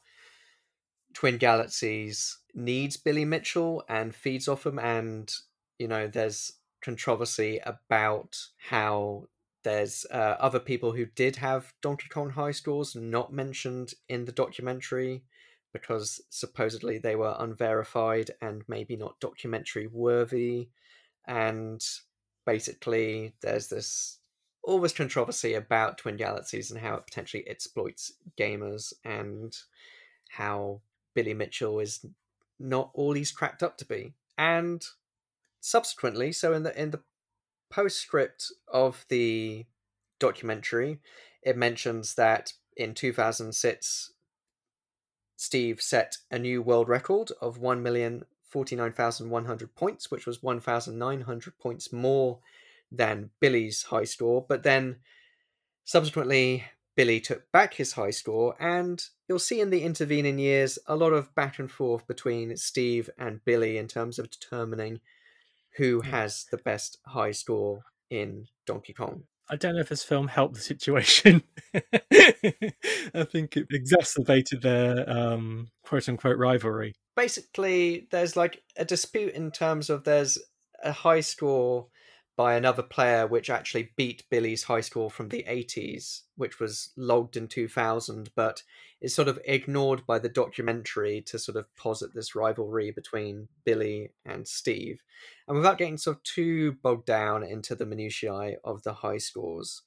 Twin 1.13 1.37
Galaxies 1.37 2.37
needs 2.53 2.97
Billy 2.97 3.25
Mitchell 3.25 3.83
and 3.87 4.13
feeds 4.13 4.47
off 4.47 4.65
him, 4.65 4.79
and 4.79 5.33
you 5.77 5.87
know, 5.87 6.07
there's 6.07 6.53
controversy 6.81 7.59
about 7.65 8.37
how 8.57 9.25
there's 9.63 10.05
uh, 10.11 10.35
other 10.39 10.59
people 10.59 10.91
who 10.91 11.05
did 11.05 11.35
have 11.37 11.73
Donkey 11.81 12.07
Kong 12.09 12.29
high 12.29 12.51
scores 12.51 12.95
not 12.95 13.33
mentioned 13.33 13.93
in 14.07 14.25
the 14.25 14.31
documentary 14.31 15.23
because 15.73 16.21
supposedly 16.29 16.97
they 16.97 17.15
were 17.15 17.35
unverified 17.39 18.31
and 18.41 18.63
maybe 18.67 18.95
not 18.95 19.19
documentary 19.19 19.87
worthy. 19.87 20.69
And 21.27 21.81
basically, 22.49 23.33
there's 23.41 23.67
this 23.67 24.17
all 24.63 24.81
this 24.81 24.93
controversy 24.93 25.53
about 25.53 25.99
Twin 25.99 26.17
Galaxies 26.17 26.71
and 26.71 26.79
how 26.79 26.95
it 26.95 27.05
potentially 27.05 27.47
exploits 27.47 28.11
gamers 28.39 28.91
and 29.05 29.55
how 30.29 30.81
Billy 31.13 31.35
Mitchell 31.35 31.79
is 31.79 32.03
not 32.59 32.89
all 32.95 33.13
he's 33.13 33.31
cracked 33.31 33.61
up 33.61 33.77
to 33.77 33.85
be. 33.85 34.13
And 34.37 34.83
subsequently, 35.61 36.31
so 36.31 36.53
in 36.53 36.63
the 36.63 36.81
in 36.81 36.89
the 36.89 37.01
postscript 37.69 38.51
of 38.67 39.05
the 39.09 39.67
documentary, 40.19 41.01
it 41.43 41.55
mentions 41.55 42.15
that 42.15 42.53
in 42.75 42.95
2006, 42.95 44.11
Steve 45.37 45.81
set 45.81 46.17
a 46.31 46.39
new 46.39 46.63
world 46.63 46.89
record 46.89 47.31
of 47.39 47.59
1,049,100 48.53 49.75
points, 49.75 50.11
which 50.11 50.25
was 50.25 50.43
1,900 50.43 51.57
points 51.59 51.93
more 51.93 52.39
than 52.91 53.29
Billy's 53.39 53.83
high 53.83 54.03
score. 54.03 54.45
But 54.47 54.63
then 54.63 54.97
subsequently, 55.83 56.65
Billy 56.95 57.19
took 57.19 57.51
back 57.51 57.75
his 57.75 57.93
high 57.93 58.09
score, 58.09 58.55
and 58.59 59.03
you'll 59.27 59.39
see 59.39 59.61
in 59.61 59.69
the 59.69 59.83
intervening 59.83 60.39
years 60.39 60.77
a 60.87 60.95
lot 60.95 61.13
of 61.13 61.33
back 61.35 61.59
and 61.59 61.71
forth 61.71 62.05
between 62.07 62.57
Steve 62.57 63.09
and 63.17 63.43
Billy 63.45 63.77
in 63.77 63.87
terms 63.87 64.19
of 64.19 64.29
determining 64.29 64.99
who 65.77 66.01
has 66.01 66.45
the 66.51 66.57
best 66.57 66.97
high 67.05 67.31
score 67.31 67.83
in 68.09 68.47
Donkey 68.65 68.93
Kong. 68.93 69.23
I 69.49 69.55
don't 69.55 69.75
know 69.75 69.81
if 69.81 69.89
this 69.89 70.03
film 70.03 70.27
helped 70.27 70.55
the 70.55 70.61
situation. 70.61 71.41
I 71.73 73.23
think 73.23 73.57
it 73.57 73.67
exacerbated 73.71 74.61
their 74.61 75.09
um, 75.09 75.69
quote 75.83 76.07
unquote 76.07 76.37
rivalry. 76.37 76.95
Basically, 77.19 78.07
there's 78.11 78.37
like 78.37 78.63
a 78.77 78.85
dispute 78.85 79.33
in 79.33 79.51
terms 79.51 79.89
of 79.89 80.05
there's 80.05 80.37
a 80.81 80.93
high 80.93 81.19
score 81.19 81.87
by 82.37 82.53
another 82.53 82.81
player 82.81 83.27
which 83.27 83.49
actually 83.49 83.91
beat 83.97 84.23
Billy's 84.29 84.63
high 84.63 84.79
score 84.79 85.11
from 85.11 85.27
the 85.27 85.43
80s, 85.43 86.21
which 86.37 86.61
was 86.61 86.93
logged 86.95 87.35
in 87.35 87.49
2000, 87.49 88.29
but 88.37 88.63
is 89.01 89.13
sort 89.13 89.27
of 89.27 89.37
ignored 89.43 90.07
by 90.07 90.17
the 90.17 90.29
documentary 90.29 91.21
to 91.23 91.37
sort 91.37 91.57
of 91.57 91.75
posit 91.75 92.13
this 92.15 92.35
rivalry 92.35 92.91
between 92.91 93.49
Billy 93.65 94.13
and 94.25 94.47
Steve. 94.47 95.01
And 95.45 95.57
without 95.57 95.77
getting 95.77 95.97
sort 95.97 96.15
of 96.15 96.23
too 96.23 96.77
bogged 96.81 97.05
down 97.05 97.43
into 97.43 97.75
the 97.75 97.85
minutiae 97.85 98.55
of 98.63 98.83
the 98.83 98.93
high 98.93 99.17
scores, 99.17 99.81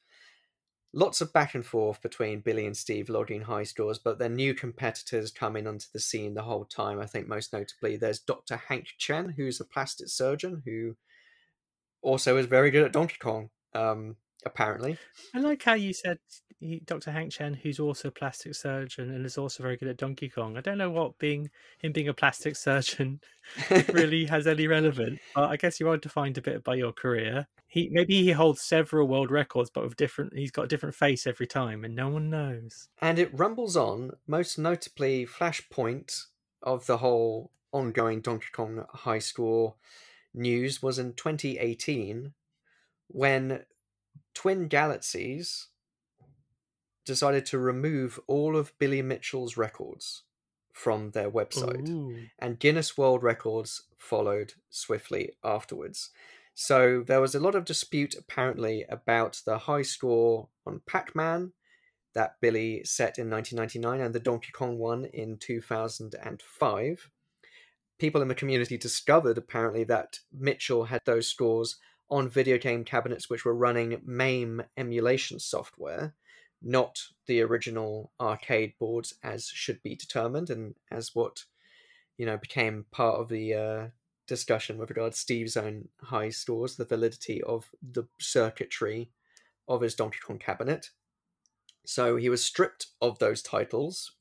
lots 0.93 1.21
of 1.21 1.33
back 1.33 1.55
and 1.55 1.65
forth 1.65 2.03
between 2.03 2.41
Billy 2.41 2.67
and 2.67 2.77
Steve 2.77 3.09
logging 3.09 3.43
high 3.43 3.63
scores, 3.63 3.99
but 3.99 4.19
then 4.19 4.35
new 4.35 4.55
competitors 4.55 5.31
coming 5.31 5.67
onto 5.67 5.87
the 5.93 6.01
scene 6.01 6.35
the 6.35 6.43
whole 6.43 6.65
time. 6.65 7.01
I 7.01 7.07
think 7.07 7.27
most 7.27 7.53
notably 7.53 7.97
there's 7.97 8.19
Dr. 8.19 8.57
Hank 8.57 8.89
Chien, 8.99 9.35
who's 9.37 9.61
a 9.61 9.65
plastic 9.65 10.09
surgeon 10.09 10.63
who 10.65 10.97
also 12.03 12.37
is 12.37 12.47
very 12.47 12.71
good 12.71 12.85
at 12.85 12.93
Donkey 12.93 13.17
Kong. 13.19 13.51
Um, 13.75 14.17
apparently, 14.45 14.99
I 15.35 15.41
like 15.41 15.63
how 15.63 15.75
you 15.75 15.93
said 15.93 16.19
he, 16.63 16.81
Dr. 16.85 17.11
Hank 17.11 17.33
Chien, 17.33 17.55
who's 17.55 17.81
also 17.81 18.09
a 18.09 18.13
plastic 18.13 18.55
surgeon 18.55 19.11
and 19.11 19.27
is 19.27 19.37
also 19.37 19.63
very 19.63 19.77
good 19.77 19.89
at 19.89 19.97
Donkey 19.97 20.29
Kong. 20.29 20.57
I 20.57 20.61
don't 20.61 20.79
know 20.79 20.91
what 20.91 21.19
being 21.19 21.51
him 21.79 21.93
being 21.93 22.09
a 22.09 22.15
plastic 22.15 22.57
surgeon 22.57 23.21
really 23.93 24.25
has 24.31 24.47
any 24.47 24.67
relevance, 24.67 25.21
but 25.35 25.51
I 25.51 25.57
guess 25.57 25.81
you 25.81 25.89
are 25.89 25.97
defined 25.97 26.39
a 26.39 26.43
bit 26.43 26.63
by 26.63 26.77
your 26.77 26.93
career. 26.93 27.49
He 27.67 27.89
maybe 27.91 28.23
he 28.23 28.31
holds 28.31 28.63
several 28.63 29.09
world 29.09 29.31
records, 29.31 29.71
but 29.71 29.85
with 29.85 29.97
different. 29.97 30.37
He's 30.37 30.51
got 30.51 30.67
a 30.67 30.69
different 30.69 30.95
face 30.95 31.27
every 31.27 31.47
time, 31.47 31.85
and 31.85 31.97
no 31.97 32.09
one 32.09 32.31
knows. 32.31 32.89
And 33.01 33.19
it 33.19 33.37
rumbles 33.37 33.77
on. 33.77 34.13
Most 34.27 34.59
notably, 34.59 35.27
Flashpoint 35.27 36.27
of 36.63 36.87
the 36.87 36.99
whole 36.99 37.51
ongoing 37.73 38.21
Donkey 38.21 38.49
Kong 38.53 38.85
high 38.91 39.19
score 39.19 39.75
news 40.35 40.83
was 40.83 40.99
in 40.99 41.15
2018 41.15 42.33
when 43.09 43.65
Twin 44.35 44.69
Galaxies 44.69 45.69
decided 47.05 47.45
to 47.47 47.59
remove 47.59 48.21
all 48.27 48.57
of 48.57 48.77
Billy 48.79 49.03
Mitchell's 49.03 49.57
records 49.57 50.23
from 50.73 51.11
their 51.11 51.31
website, 51.31 51.89
Ooh. 51.89 52.17
and 52.39 52.59
Guinness 52.59 52.97
World 52.97 53.23
Records 53.23 53.83
followed 53.99 54.55
swiftly 54.71 55.33
afterwards. 55.45 56.11
So 56.55 57.03
there 57.07 57.21
was 57.21 57.35
a 57.35 57.41
lot 57.41 57.55
of 57.55 57.65
dispute 57.65 58.15
apparently 58.19 58.85
about 58.89 59.43
the 59.45 59.59
high 59.59 59.83
score 59.83 60.49
on 60.67 60.83
Pac 60.87 61.15
Man 61.15 61.53
that 62.15 62.37
Billy 62.41 62.83
set 62.85 63.19
in 63.19 63.31
1999 63.31 64.05
and 64.05 64.15
the 64.15 64.21
Donkey 64.21 64.53
Kong 64.53 64.79
one 64.79 65.07
in 65.07 65.39
2005 65.39 67.11
people 68.03 68.21
in 68.21 68.27
the 68.27 68.35
community 68.35 68.77
discovered 68.77 69.39
apparently 69.39 69.85
that 69.85 70.19
Mitchell 70.33 70.87
had 70.87 71.01
those 71.05 71.29
scores 71.29 71.77
on 72.13 72.29
video 72.29 72.59
game 72.59 72.85
cabinets 72.85 73.31
which 73.31 73.45
were 73.45 73.55
running 73.55 74.01
MAME 74.05 74.63
emulation 74.77 75.41
software, 75.41 76.15
not 76.61 77.01
the 77.27 77.41
original 77.41 78.13
arcade 78.21 78.75
boards 78.79 79.15
as 79.25 79.47
should 79.47 79.83
be 79.83 79.97
determined, 79.97 80.51
and 80.51 80.75
as 80.91 81.15
what 81.15 81.45
you 82.19 82.27
know 82.27 82.37
became 82.37 82.85
part 82.93 83.19
of 83.19 83.31
the 83.31 83.55
uh, 83.55 83.87
discussion 84.29 84.77
with 84.77 84.91
regard 84.91 85.13
to 85.13 85.19
Steve's 85.19 85.57
own 85.57 85.89
high 86.03 86.29
scores, 86.29 86.77
the 86.77 86.85
validity 86.85 87.43
of 87.43 87.71
the 87.83 88.05
circuitry 88.21 89.11
of 89.67 89.81
his 89.81 89.95
Donkey 89.95 90.19
Kong 90.25 90.39
cabinet. 90.39 90.91
So 91.87 92.17
he 92.17 92.29
was 92.29 92.45
stripped 92.45 92.89
of 93.01 93.19
those 93.21 93.43
titles 93.43 94.13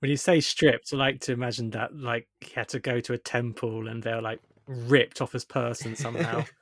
When 0.00 0.10
you 0.10 0.18
say 0.18 0.40
stripped, 0.40 0.92
I 0.92 0.96
like 0.96 1.20
to 1.22 1.32
imagine 1.32 1.70
that 1.70 1.96
like 1.96 2.28
he 2.40 2.52
had 2.52 2.68
to 2.68 2.80
go 2.80 3.00
to 3.00 3.14
a 3.14 3.18
temple 3.18 3.88
and 3.88 4.02
they're 4.02 4.22
like 4.22 4.40
ripped 4.66 5.22
off 5.22 5.32
his 5.32 5.46
person 5.46 5.96
somehow. 5.96 6.44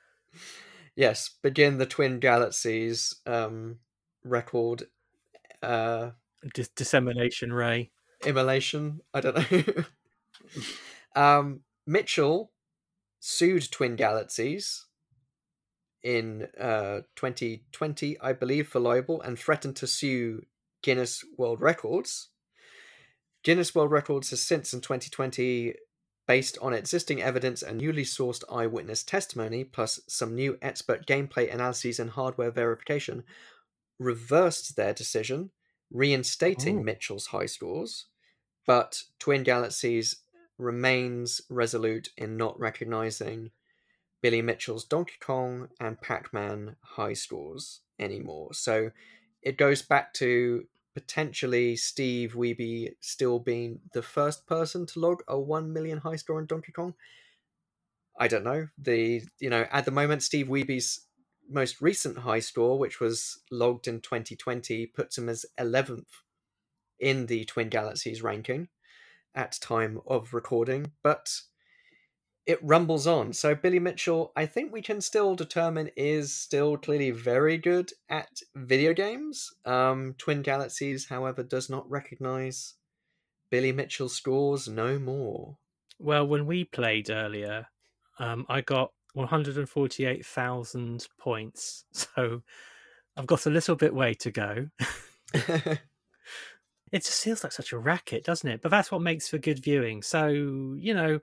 yes, 0.99 1.31
begin 1.43 1.79
the 1.79 1.87
Twin 1.87 2.19
Galaxies 2.19 3.15
um, 3.25 3.79
record. 4.25 4.89
Uh, 5.63 6.11
Dis- 6.55 6.69
dissemination 6.69 7.53
ray. 7.53 7.91
immolation. 8.27 9.01
I 9.15 9.21
don't 9.21 9.51
know. 9.51 9.85
um, 11.17 11.61
Mitchell 11.87 12.51
sued 13.21 13.71
Twin 13.71 13.97
Galaxies 13.97 14.87
in 16.03 16.49
uh, 16.61 17.01
2020, 17.17 18.21
I 18.21 18.33
believe, 18.33 18.69
for 18.69 18.81
libel 18.81 19.23
and 19.23 19.39
threatened 19.39 19.77
to 19.77 19.87
sue 19.87 20.43
Guinness 20.83 21.25
World 21.37 21.61
Records. 21.61 22.29
Guinness 23.45 23.75
World 23.75 23.93
Records 23.93 24.31
has 24.31 24.43
since 24.43 24.75
in 24.75 24.81
2020, 24.81 25.75
based 26.29 26.59
on 26.61 26.75
existing 26.75 27.23
evidence 27.23 27.63
and 27.63 27.79
newly 27.79 28.05
sourced 28.05 28.45
eyewitness 28.53 29.03
testimony, 29.03 29.65
plus 29.65 29.99
some 30.07 30.35
new 30.35 30.59
expert 30.61 31.07
gameplay 31.07 31.53
analyses 31.53 31.99
and 31.99 32.11
hardware 32.11 32.51
verification, 32.51 33.25
reversed 33.99 34.77
their 34.77 34.93
decision, 34.93 35.51
reinstating 35.91 36.81
Oh. 36.81 36.83
Mitchell's 36.83 37.29
high 37.29 37.47
scores. 37.47 38.07
But 38.67 39.05
Twin 39.19 39.43
Galaxies 39.43 40.17
remains 40.59 41.41
resolute 41.49 42.11
in 42.19 42.37
not 42.37 42.61
recognizing 42.61 43.51
Billy 44.21 44.43
Mitchell's 44.43 44.85
Donkey 44.85 45.17
Kong 45.21 45.69
and 45.81 45.99
Pac 45.99 46.35
Man 46.35 46.77
high 46.83 47.15
scores 47.15 47.81
anymore. 47.99 48.53
So 48.53 48.91
it 49.41 49.57
goes 49.57 49.81
back 49.81 50.13
to 50.15 50.67
potentially 50.99 51.77
Steve 51.77 52.35
Wiebe 52.35 52.93
still 52.99 53.39
being 53.39 53.79
the 53.93 54.03
first 54.03 54.49
person 54.49 54.85
to 54.87 54.99
log 54.99 55.23
a 55.29 55.39
1 55.39 55.73
million 55.73 55.99
high 55.99 56.17
score 56.17 56.41
in 56.41 56.47
Donkey 56.47 56.73
Kong. 56.73 56.95
I 58.19 58.27
don't 58.27 58.43
know. 58.43 58.67
The 58.77 59.23
you 59.39 59.49
know, 59.49 59.65
at 59.71 59.85
the 59.85 59.93
moment 59.93 60.25
Steve 60.25 60.49
Wiebe's 60.49 61.07
most 61.49 61.81
recent 61.81 62.19
high 62.19 62.41
score, 62.41 62.81
which 62.81 62.99
was 62.99 63.39
logged 63.49 63.87
in 63.87 64.01
2020, 64.01 64.87
puts 64.87 65.17
him 65.17 65.29
as 65.29 65.47
11th 65.57 66.09
in 66.99 67.27
the 67.27 67.45
Twin 67.45 67.69
Galaxies 67.69 68.21
ranking 68.21 68.67
at 69.37 69.57
time 69.61 70.01
of 70.05 70.35
recording, 70.35 70.91
but 71.05 71.43
it 72.49 72.59
rumbles 72.63 73.07
on. 73.07 73.35
So 73.35 73.55
Billy 73.55 73.79
Mitchell, 73.79 74.33
I 74.35 74.47
think 74.47 74.73
we 74.73 74.81
can 74.81 75.03
still 75.03 75.37
determine 75.37 75.91
is 75.97 76.33
still 76.33 76.79
clearly 76.79 77.11
very 77.11 77.59
good 77.59 77.93
at 78.09 78.41
video 78.57 78.95
games. 78.95 79.53
Um, 79.67 80.15
Twin 80.17 80.41
Galaxies, 80.41 81.07
however, 81.07 81.43
does 81.43 81.69
not 81.69 81.89
recognize 81.91 82.75
Billy 83.51 83.71
Mitchell's 83.71 84.17
scores 84.17 84.67
no 84.67 84.99
more. 84.99 85.59
Well, 85.99 86.27
when 86.27 86.47
we 86.47 86.65
played 86.65 87.11
earlier, 87.11 87.67
um, 88.19 88.47
I 88.49 88.63
got 88.63 88.93
148,000 89.13 91.07
points. 91.19 91.85
So 91.93 92.43
I've 93.17 93.27
got 93.27 93.45
a 93.47 93.51
little 93.51 93.77
bit 93.77 93.93
way 93.93 94.15
to 94.15 94.31
go. 94.31 94.69
it 96.93 97.05
just 97.05 97.23
feels 97.23 97.43
like 97.43 97.53
such 97.53 97.73
a 97.73 97.79
racket, 97.79 98.25
doesn't 98.25 98.49
it? 98.49 98.63
But 98.63 98.71
that's 98.71 98.91
what 98.91 99.03
makes 99.03 99.29
for 99.29 99.39
good 99.39 99.59
viewing. 99.59 100.03
So, 100.03 100.29
you 100.29 100.95
know, 100.95 101.21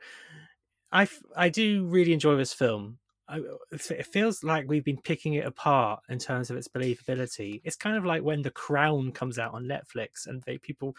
I, 0.92 1.08
I 1.36 1.50
do 1.50 1.86
really 1.86 2.14
enjoy 2.14 2.36
this 2.36 2.54
film. 2.54 3.00
I, 3.28 3.42
it 3.72 4.06
feels 4.06 4.44
like 4.44 4.68
we've 4.68 4.84
been 4.84 5.02
picking 5.02 5.34
it 5.34 5.46
apart 5.46 6.02
in 6.10 6.20
terms 6.20 6.50
of 6.50 6.58
its 6.58 6.68
believability. 6.68 7.62
It's 7.64 7.76
kind 7.76 7.98
of 7.98 8.06
like 8.06 8.22
when 8.22 8.44
The 8.44 8.52
Crown 8.52 9.12
comes 9.12 9.40
out 9.40 9.54
on 9.54 9.66
Netflix 9.66 10.28
and 10.28 10.44
they 10.44 10.58
people 10.58 10.96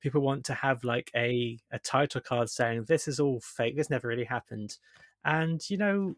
people 0.00 0.22
want 0.22 0.44
to 0.46 0.54
have 0.54 0.82
like 0.84 1.10
a 1.14 1.58
a 1.70 1.78
title 1.78 2.22
card 2.22 2.48
saying 2.48 2.84
this 2.84 3.06
is 3.06 3.20
all 3.20 3.40
fake, 3.40 3.76
this 3.76 3.90
never 3.90 4.08
really 4.08 4.24
happened. 4.24 4.78
And 5.22 5.60
you 5.68 5.76
know, 5.76 6.14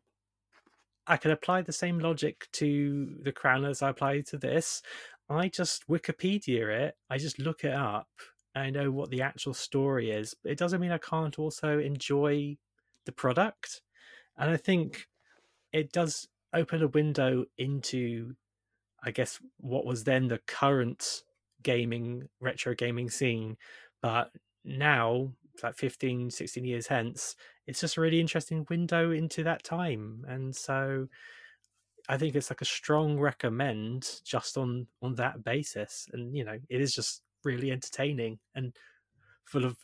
I 1.09 1.17
can 1.17 1.33
apply 1.33 1.63
the 1.63 1.73
same 1.73 1.99
logic 1.99 2.47
to 2.53 3.17
The 3.23 3.33
Crown 3.33 3.65
as 3.65 3.83
I 3.83 3.91
apply 3.91 4.21
to 4.21 4.39
this. 4.39 4.83
I 5.29 5.49
just 5.49 5.89
Wikipedia 5.89 6.87
it. 6.87 6.97
I 7.11 7.19
just 7.19 7.41
look 7.41 7.65
it 7.65 7.73
up. 7.73 8.09
I 8.55 8.71
know 8.71 8.91
what 8.91 9.11
the 9.11 9.23
actual 9.23 9.55
story 9.55 10.11
is. 10.11 10.37
It 10.45 10.59
doesn't 10.59 10.81
mean 10.81 10.93
I 10.93 10.99
can't 10.99 11.39
also 11.39 11.79
enjoy 11.79 12.59
the 13.07 13.13
product. 13.13 13.83
And 14.39 14.51
I 14.51 14.57
think 14.57 15.07
it 15.73 15.93
does 15.93 16.29
open 16.55 16.83
a 16.83 16.89
window 16.89 17.45
into, 17.59 18.35
I 19.03 19.11
guess, 19.11 19.39
what 19.59 19.87
was 19.87 20.05
then 20.05 20.29
the 20.29 20.41
current 20.47 21.23
gaming, 21.63 22.29
retro 22.41 22.75
gaming 22.75 23.11
scene. 23.11 23.57
But 24.01 24.31
now, 24.65 25.33
like 25.63 25.77
15, 25.77 26.31
16 26.31 26.65
years 26.65 26.87
hence, 26.87 27.37
it's 27.67 27.81
just 27.81 27.97
a 27.97 28.01
really 28.01 28.21
interesting 28.21 28.67
window 28.69 29.11
into 29.11 29.45
that 29.45 29.65
time. 29.65 30.25
And 30.29 30.55
so 30.55 31.09
I 32.09 32.19
think 32.19 32.35
it's 32.35 32.51
like 32.51 32.61
a 32.61 32.67
strong 32.67 33.19
recommend 33.19 34.21
just 34.25 34.57
on 34.57 34.89
on 35.03 35.15
that 35.17 35.45
basis. 35.45 36.09
And 36.13 36.37
you 36.37 36.45
know, 36.45 36.59
it 36.69 36.81
is 36.81 36.95
just 36.95 37.23
really 37.45 37.71
entertaining 37.71 38.39
and 38.55 38.75
full 39.45 39.65
of 39.65 39.77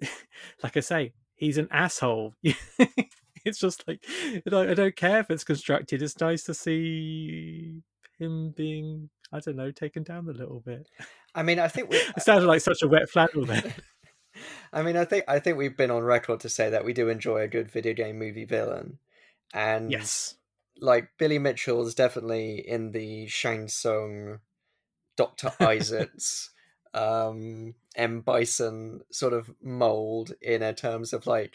like 0.62 0.76
I 0.76 0.80
say, 0.80 1.12
he's 1.36 1.58
an 1.58 1.68
asshole. 1.70 2.34
it's 3.44 3.58
just 3.58 3.84
like 3.86 4.04
I 4.46 4.74
don't, 4.74 4.96
care 4.96 5.20
if 5.20 5.30
it's 5.30 5.44
constructed. 5.44 6.02
It's 6.02 6.20
nice 6.20 6.42
to 6.44 6.54
see 6.54 7.82
him 8.18 8.52
being 8.56 9.10
I 9.32 9.40
don't 9.40 9.56
know 9.56 9.70
taken 9.70 10.02
down 10.02 10.28
a 10.28 10.32
little 10.32 10.60
bit. 10.60 10.88
I 11.34 11.42
mean, 11.42 11.58
I 11.58 11.68
think 11.68 11.90
we, 11.90 11.96
it 12.16 12.22
sounded 12.22 12.46
like 12.46 12.60
such 12.60 12.82
a 12.82 12.88
wet 12.88 13.08
flannel 13.08 13.44
then. 13.44 13.74
I 14.72 14.82
mean, 14.82 14.96
I 14.96 15.04
think 15.04 15.24
I 15.28 15.38
think 15.38 15.56
we've 15.56 15.76
been 15.76 15.90
on 15.90 16.02
record 16.02 16.40
to 16.40 16.48
say 16.48 16.70
that 16.70 16.84
we 16.84 16.92
do 16.92 17.08
enjoy 17.08 17.40
a 17.40 17.48
good 17.48 17.70
video 17.70 17.94
game 17.94 18.18
movie 18.18 18.44
villain, 18.44 18.98
and 19.54 19.90
yes, 19.90 20.34
like 20.78 21.08
Billy 21.18 21.38
Mitchell 21.38 21.86
is 21.86 21.94
definitely 21.94 22.62
in 22.66 22.92
the 22.92 23.26
Shang 23.28 23.68
Tsung, 23.68 24.40
Doctor 25.16 25.52
Isaacs, 25.60 26.50
um, 26.96 27.74
M 27.94 28.20
Bison 28.20 29.02
sort 29.10 29.32
of 29.32 29.50
mold 29.62 30.32
in 30.40 30.62
a 30.62 30.72
terms 30.72 31.12
of 31.12 31.26
like 31.26 31.54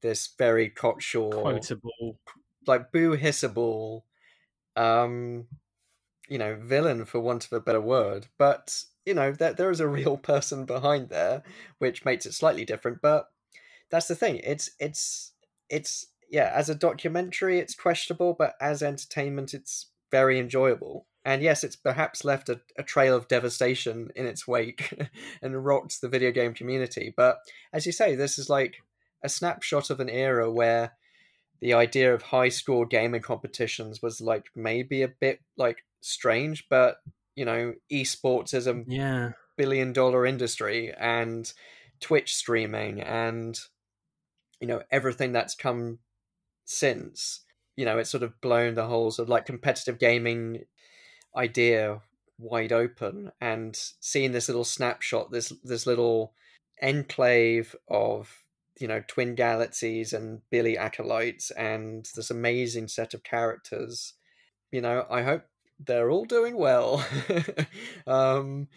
this 0.00 0.28
very 0.38 0.70
cocksure, 0.70 1.30
quotable, 1.30 2.18
like 2.66 2.92
boo 2.92 3.16
hissable, 3.16 4.02
um, 4.76 5.46
you 6.28 6.38
know, 6.38 6.56
villain 6.62 7.04
for 7.04 7.20
want 7.20 7.46
of 7.46 7.52
a 7.52 7.60
better 7.60 7.80
word. 7.80 8.28
But 8.38 8.84
you 9.04 9.14
know, 9.14 9.32
there 9.32 9.52
there 9.52 9.70
is 9.70 9.80
a 9.80 9.88
real 9.88 10.16
person 10.32 10.64
behind 10.64 11.08
there, 11.08 11.42
which 11.78 12.04
makes 12.04 12.26
it 12.26 12.34
slightly 12.34 12.64
different. 12.64 13.02
But 13.02 13.28
that's 13.90 14.08
the 14.08 14.16
thing. 14.16 14.40
It's 14.44 14.70
it's 14.78 15.32
it's 15.68 16.06
yeah, 16.30 16.52
as 16.54 16.68
a 16.68 16.74
documentary, 16.74 17.58
it's 17.58 17.74
questionable, 17.74 18.34
but 18.38 18.54
as 18.60 18.82
entertainment, 18.82 19.54
it's 19.54 19.86
very 20.10 20.38
enjoyable. 20.38 21.06
And 21.26 21.42
yes, 21.42 21.64
it's 21.64 21.74
perhaps 21.74 22.24
left 22.24 22.48
a, 22.48 22.60
a 22.78 22.84
trail 22.84 23.16
of 23.16 23.26
devastation 23.26 24.10
in 24.14 24.26
its 24.26 24.46
wake 24.46 24.96
and 25.42 25.66
rocked 25.66 26.00
the 26.00 26.08
video 26.08 26.30
game 26.30 26.54
community. 26.54 27.12
But 27.14 27.38
as 27.72 27.84
you 27.84 27.90
say, 27.90 28.14
this 28.14 28.38
is 28.38 28.48
like 28.48 28.76
a 29.24 29.28
snapshot 29.28 29.90
of 29.90 29.98
an 29.98 30.08
era 30.08 30.48
where 30.48 30.92
the 31.60 31.74
idea 31.74 32.14
of 32.14 32.22
high 32.22 32.48
score 32.48 32.86
gaming 32.86 33.22
competitions 33.22 34.00
was 34.00 34.20
like 34.20 34.50
maybe 34.54 35.02
a 35.02 35.08
bit 35.08 35.40
like 35.56 35.78
strange, 36.00 36.68
but 36.70 36.98
you 37.34 37.44
know, 37.44 37.74
esports 37.92 38.54
is 38.54 38.68
a 38.68 38.84
yeah. 38.86 39.32
billion 39.56 39.92
dollar 39.92 40.26
industry 40.26 40.94
and 40.96 41.52
Twitch 41.98 42.36
streaming 42.36 43.00
and 43.00 43.58
you 44.60 44.68
know 44.68 44.82
everything 44.92 45.32
that's 45.32 45.54
come 45.54 45.98
since 46.64 47.40
you 47.76 47.84
know 47.84 47.98
it's 47.98 48.10
sort 48.10 48.22
of 48.22 48.40
blown 48.40 48.74
the 48.74 48.86
whole 48.86 49.10
sort 49.10 49.24
of 49.26 49.30
like 49.30 49.46
competitive 49.46 49.98
gaming 49.98 50.64
idea 51.36 52.00
wide 52.38 52.72
open 52.72 53.32
and 53.40 53.78
seeing 54.00 54.32
this 54.32 54.48
little 54.48 54.64
snapshot 54.64 55.30
this 55.30 55.52
this 55.64 55.86
little 55.86 56.32
enclave 56.82 57.74
of 57.88 58.44
you 58.78 58.86
know 58.86 59.02
twin 59.08 59.34
galaxies 59.34 60.12
and 60.12 60.40
billy 60.50 60.76
acolytes 60.76 61.50
and 61.52 62.08
this 62.14 62.30
amazing 62.30 62.86
set 62.88 63.14
of 63.14 63.22
characters 63.22 64.14
you 64.70 64.80
know 64.80 65.06
i 65.10 65.22
hope 65.22 65.44
they're 65.86 66.10
all 66.10 66.26
doing 66.26 66.56
well 66.56 67.04
um 68.06 68.68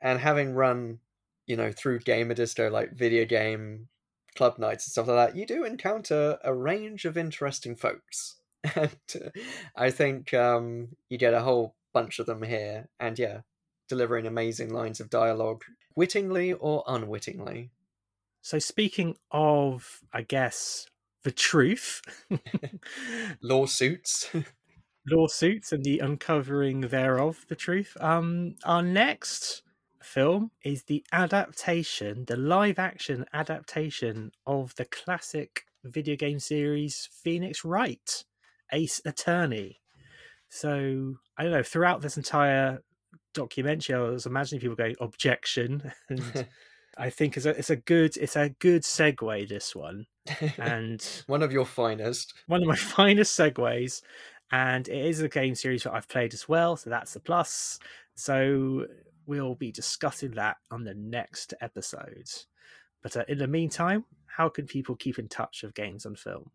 and 0.00 0.18
having 0.18 0.54
run 0.54 0.98
you 1.46 1.56
know 1.56 1.70
through 1.70 1.98
gamer 1.98 2.34
distro 2.34 2.70
like 2.70 2.92
video 2.92 3.26
game 3.26 3.88
club 4.34 4.58
nights 4.58 4.86
and 4.86 4.92
stuff 4.92 5.08
like 5.08 5.32
that, 5.32 5.36
you 5.36 5.46
do 5.46 5.64
encounter 5.64 6.38
a 6.44 6.54
range 6.54 7.04
of 7.04 7.16
interesting 7.16 7.76
folks. 7.76 8.36
And 8.76 9.32
I 9.74 9.90
think 9.90 10.32
um, 10.34 10.90
you 11.08 11.18
get 11.18 11.34
a 11.34 11.40
whole 11.40 11.74
bunch 11.92 12.18
of 12.18 12.26
them 12.26 12.42
here. 12.42 12.88
And 12.98 13.18
yeah, 13.18 13.40
delivering 13.88 14.26
amazing 14.26 14.72
lines 14.72 15.00
of 15.00 15.10
dialogue, 15.10 15.64
wittingly 15.94 16.52
or 16.52 16.84
unwittingly. 16.86 17.70
So, 18.40 18.58
speaking 18.58 19.16
of, 19.30 20.00
I 20.12 20.22
guess, 20.22 20.86
the 21.22 21.30
truth, 21.30 22.02
lawsuits. 23.42 24.30
lawsuits 25.06 25.72
and 25.72 25.84
the 25.84 25.98
uncovering 25.98 26.82
thereof, 26.82 27.44
the 27.48 27.56
truth. 27.56 27.96
Um, 28.00 28.54
our 28.64 28.82
next 28.82 29.62
film 30.02 30.50
is 30.64 30.84
the 30.84 31.04
adaptation, 31.12 32.24
the 32.26 32.36
live 32.36 32.78
action 32.78 33.24
adaptation 33.32 34.32
of 34.46 34.74
the 34.76 34.84
classic 34.86 35.64
video 35.84 36.16
game 36.16 36.38
series 36.38 37.08
Phoenix 37.12 37.64
Wright, 37.64 38.24
Ace 38.72 39.00
Attorney. 39.04 39.81
So, 40.54 41.14
I 41.38 41.42
don't 41.42 41.52
know, 41.52 41.62
throughout 41.62 42.02
this 42.02 42.18
entire 42.18 42.82
documentary, 43.32 43.94
I 43.94 44.00
was 44.00 44.26
imagining 44.26 44.60
people 44.60 44.76
going, 44.76 44.96
objection. 45.00 45.92
And 46.10 46.46
I 46.98 47.08
think 47.08 47.38
it's 47.38 47.46
a, 47.46 47.50
it's 47.50 47.70
a 47.70 47.76
good 47.76 48.18
it's 48.18 48.36
a 48.36 48.50
good 48.50 48.82
segue 48.82 49.48
this 49.48 49.74
one 49.74 50.04
and 50.58 51.02
one 51.26 51.42
of 51.42 51.50
your 51.50 51.64
finest 51.64 52.34
one 52.48 52.60
of 52.60 52.68
my 52.68 52.76
finest 52.76 53.34
segues 53.34 54.02
and 54.50 54.86
it 54.88 55.06
is 55.06 55.22
a 55.22 55.28
game 55.30 55.54
series 55.54 55.84
that 55.84 55.94
I've 55.94 56.06
played 56.06 56.34
as 56.34 56.50
well 56.50 56.76
so 56.76 56.90
that's 56.90 57.16
a 57.16 57.20
plus 57.20 57.78
so 58.14 58.84
we'll 59.26 59.54
be 59.54 59.72
discussing 59.72 60.32
that 60.32 60.56
on 60.70 60.84
the 60.84 60.94
next 60.94 61.54
episode. 61.60 62.28
But 63.02 63.16
uh, 63.16 63.24
in 63.28 63.38
the 63.38 63.46
meantime, 63.46 64.04
how 64.26 64.48
can 64.48 64.66
people 64.66 64.96
keep 64.96 65.18
in 65.18 65.28
touch 65.28 65.62
with 65.62 65.74
Games 65.74 66.06
on 66.06 66.16
Film? 66.16 66.50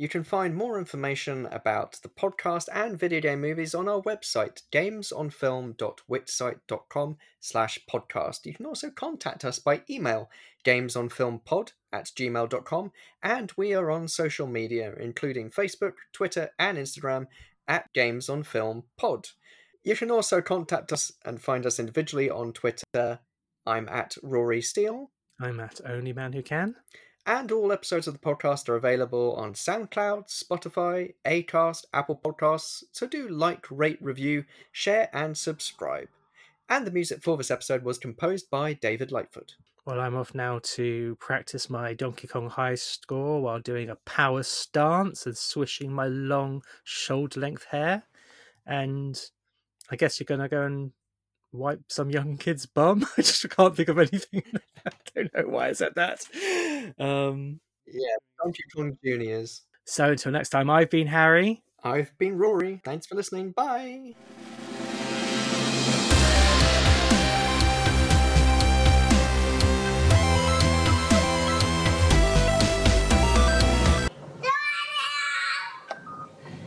You 0.00 0.08
can 0.08 0.24
find 0.24 0.56
more 0.56 0.78
information 0.78 1.46
about 1.52 2.00
the 2.02 2.08
podcast 2.08 2.70
and 2.72 2.98
video 2.98 3.20
game 3.20 3.42
movies 3.42 3.74
on 3.74 3.86
our 3.86 4.00
website, 4.00 4.62
gamesonfilm.wixsite.com 4.72 7.16
slash 7.38 7.78
podcast. 7.86 8.46
You 8.46 8.54
can 8.54 8.64
also 8.64 8.88
contact 8.88 9.44
us 9.44 9.58
by 9.58 9.82
email, 9.90 10.30
gamesonfilmpod 10.64 11.72
at 11.92 12.06
gmail.com, 12.16 12.92
and 13.22 13.52
we 13.58 13.74
are 13.74 13.90
on 13.90 14.08
social 14.08 14.46
media, 14.46 14.94
including 14.98 15.50
Facebook, 15.50 15.92
Twitter, 16.14 16.48
and 16.58 16.78
Instagram 16.78 17.26
at 17.68 17.92
gamesonfilmpod. 17.92 19.32
You 19.84 19.96
can 19.96 20.10
also 20.10 20.40
contact 20.40 20.94
us 20.94 21.12
and 21.26 21.42
find 21.42 21.66
us 21.66 21.78
individually 21.78 22.30
on 22.30 22.54
Twitter. 22.54 23.18
I'm 23.66 23.86
at 23.90 24.16
Rory 24.22 24.62
Steele. 24.62 25.10
I'm 25.38 25.60
at 25.60 25.82
Only 25.84 26.14
Man 26.14 26.32
Who 26.32 26.42
Can. 26.42 26.76
And 27.30 27.52
all 27.52 27.70
episodes 27.70 28.08
of 28.08 28.14
the 28.14 28.18
podcast 28.18 28.68
are 28.68 28.74
available 28.74 29.36
on 29.36 29.52
SoundCloud, 29.52 30.26
Spotify, 30.26 31.14
Acast, 31.24 31.84
Apple 31.94 32.20
Podcasts. 32.20 32.82
So 32.90 33.06
do 33.06 33.28
like, 33.28 33.68
rate, 33.70 33.98
review, 34.00 34.46
share, 34.72 35.08
and 35.12 35.38
subscribe. 35.38 36.08
And 36.68 36.84
the 36.84 36.90
music 36.90 37.22
for 37.22 37.36
this 37.36 37.52
episode 37.52 37.84
was 37.84 37.98
composed 37.98 38.50
by 38.50 38.72
David 38.72 39.12
Lightfoot. 39.12 39.54
Well, 39.86 40.00
I'm 40.00 40.16
off 40.16 40.34
now 40.34 40.58
to 40.74 41.16
practice 41.20 41.70
my 41.70 41.94
Donkey 41.94 42.26
Kong 42.26 42.50
high 42.50 42.74
score 42.74 43.40
while 43.40 43.60
doing 43.60 43.90
a 43.90 43.96
power 44.04 44.42
stance 44.42 45.24
and 45.24 45.38
swishing 45.38 45.92
my 45.92 46.08
long 46.08 46.64
shoulder 46.82 47.38
length 47.38 47.66
hair. 47.66 48.02
And 48.66 49.16
I 49.88 49.94
guess 49.94 50.18
you're 50.18 50.24
gonna 50.24 50.48
go 50.48 50.62
and 50.62 50.90
wipe 51.52 51.80
some 51.88 52.10
young 52.10 52.36
kid's 52.36 52.66
bum. 52.66 53.06
I 53.18 53.22
just 53.22 53.48
can't 53.50 53.76
think 53.76 53.88
of 53.88 53.98
anything. 53.98 54.42
I 54.86 54.90
don't 55.14 55.34
know 55.34 55.48
why 55.48 55.68
I 55.68 55.72
said 55.72 55.94
that. 55.96 56.24
Um, 56.98 57.60
yeah, 57.86 58.16
Donkey 58.42 58.62
Kong 58.74 58.96
Juniors. 59.04 59.62
So 59.84 60.10
until 60.10 60.32
next 60.32 60.50
time, 60.50 60.70
I've 60.70 60.90
been 60.90 61.06
Harry. 61.06 61.62
I've 61.82 62.16
been 62.18 62.36
Rory. 62.36 62.80
Thanks 62.84 63.06
for 63.06 63.14
listening. 63.14 63.52
Bye. 63.52 64.14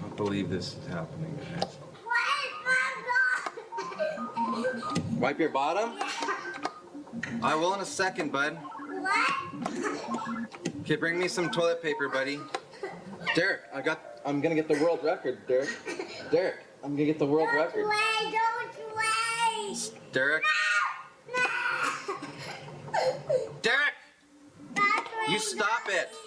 I 0.04 0.16
believe 0.16 0.50
this 0.50 0.76
is 0.76 0.88
happening, 0.88 1.38
Wipe 5.24 5.40
your 5.40 5.52
bottom? 5.52 5.94
I 7.42 7.56
will 7.56 7.74
in 7.76 7.80
a 7.80 7.86
second, 7.86 8.34
bud. 8.34 8.58
Okay, 10.82 10.98
bring 10.98 11.18
me 11.18 11.30
some 11.30 11.50
toilet 11.50 11.82
paper, 11.82 12.10
buddy. 12.10 12.42
Derek, 13.34 13.62
I 13.74 13.80
got. 13.80 14.20
I'm 14.26 14.42
gonna 14.42 14.54
get 14.54 14.68
the 14.68 14.78
world 14.84 15.00
record, 15.02 15.48
Derek. 15.48 15.70
Derek, 16.30 16.66
I'm 16.84 16.92
gonna 16.92 17.06
get 17.06 17.20
the 17.20 17.26
world 17.26 17.48
don't 17.54 17.56
record. 17.56 17.86
Play, 17.86 18.34
don't 18.34 18.74
play. 18.94 20.00
Derek. 20.12 20.44
Derek! 23.62 23.94
You 25.30 25.40
stop 25.40 25.84
it! 25.88 26.23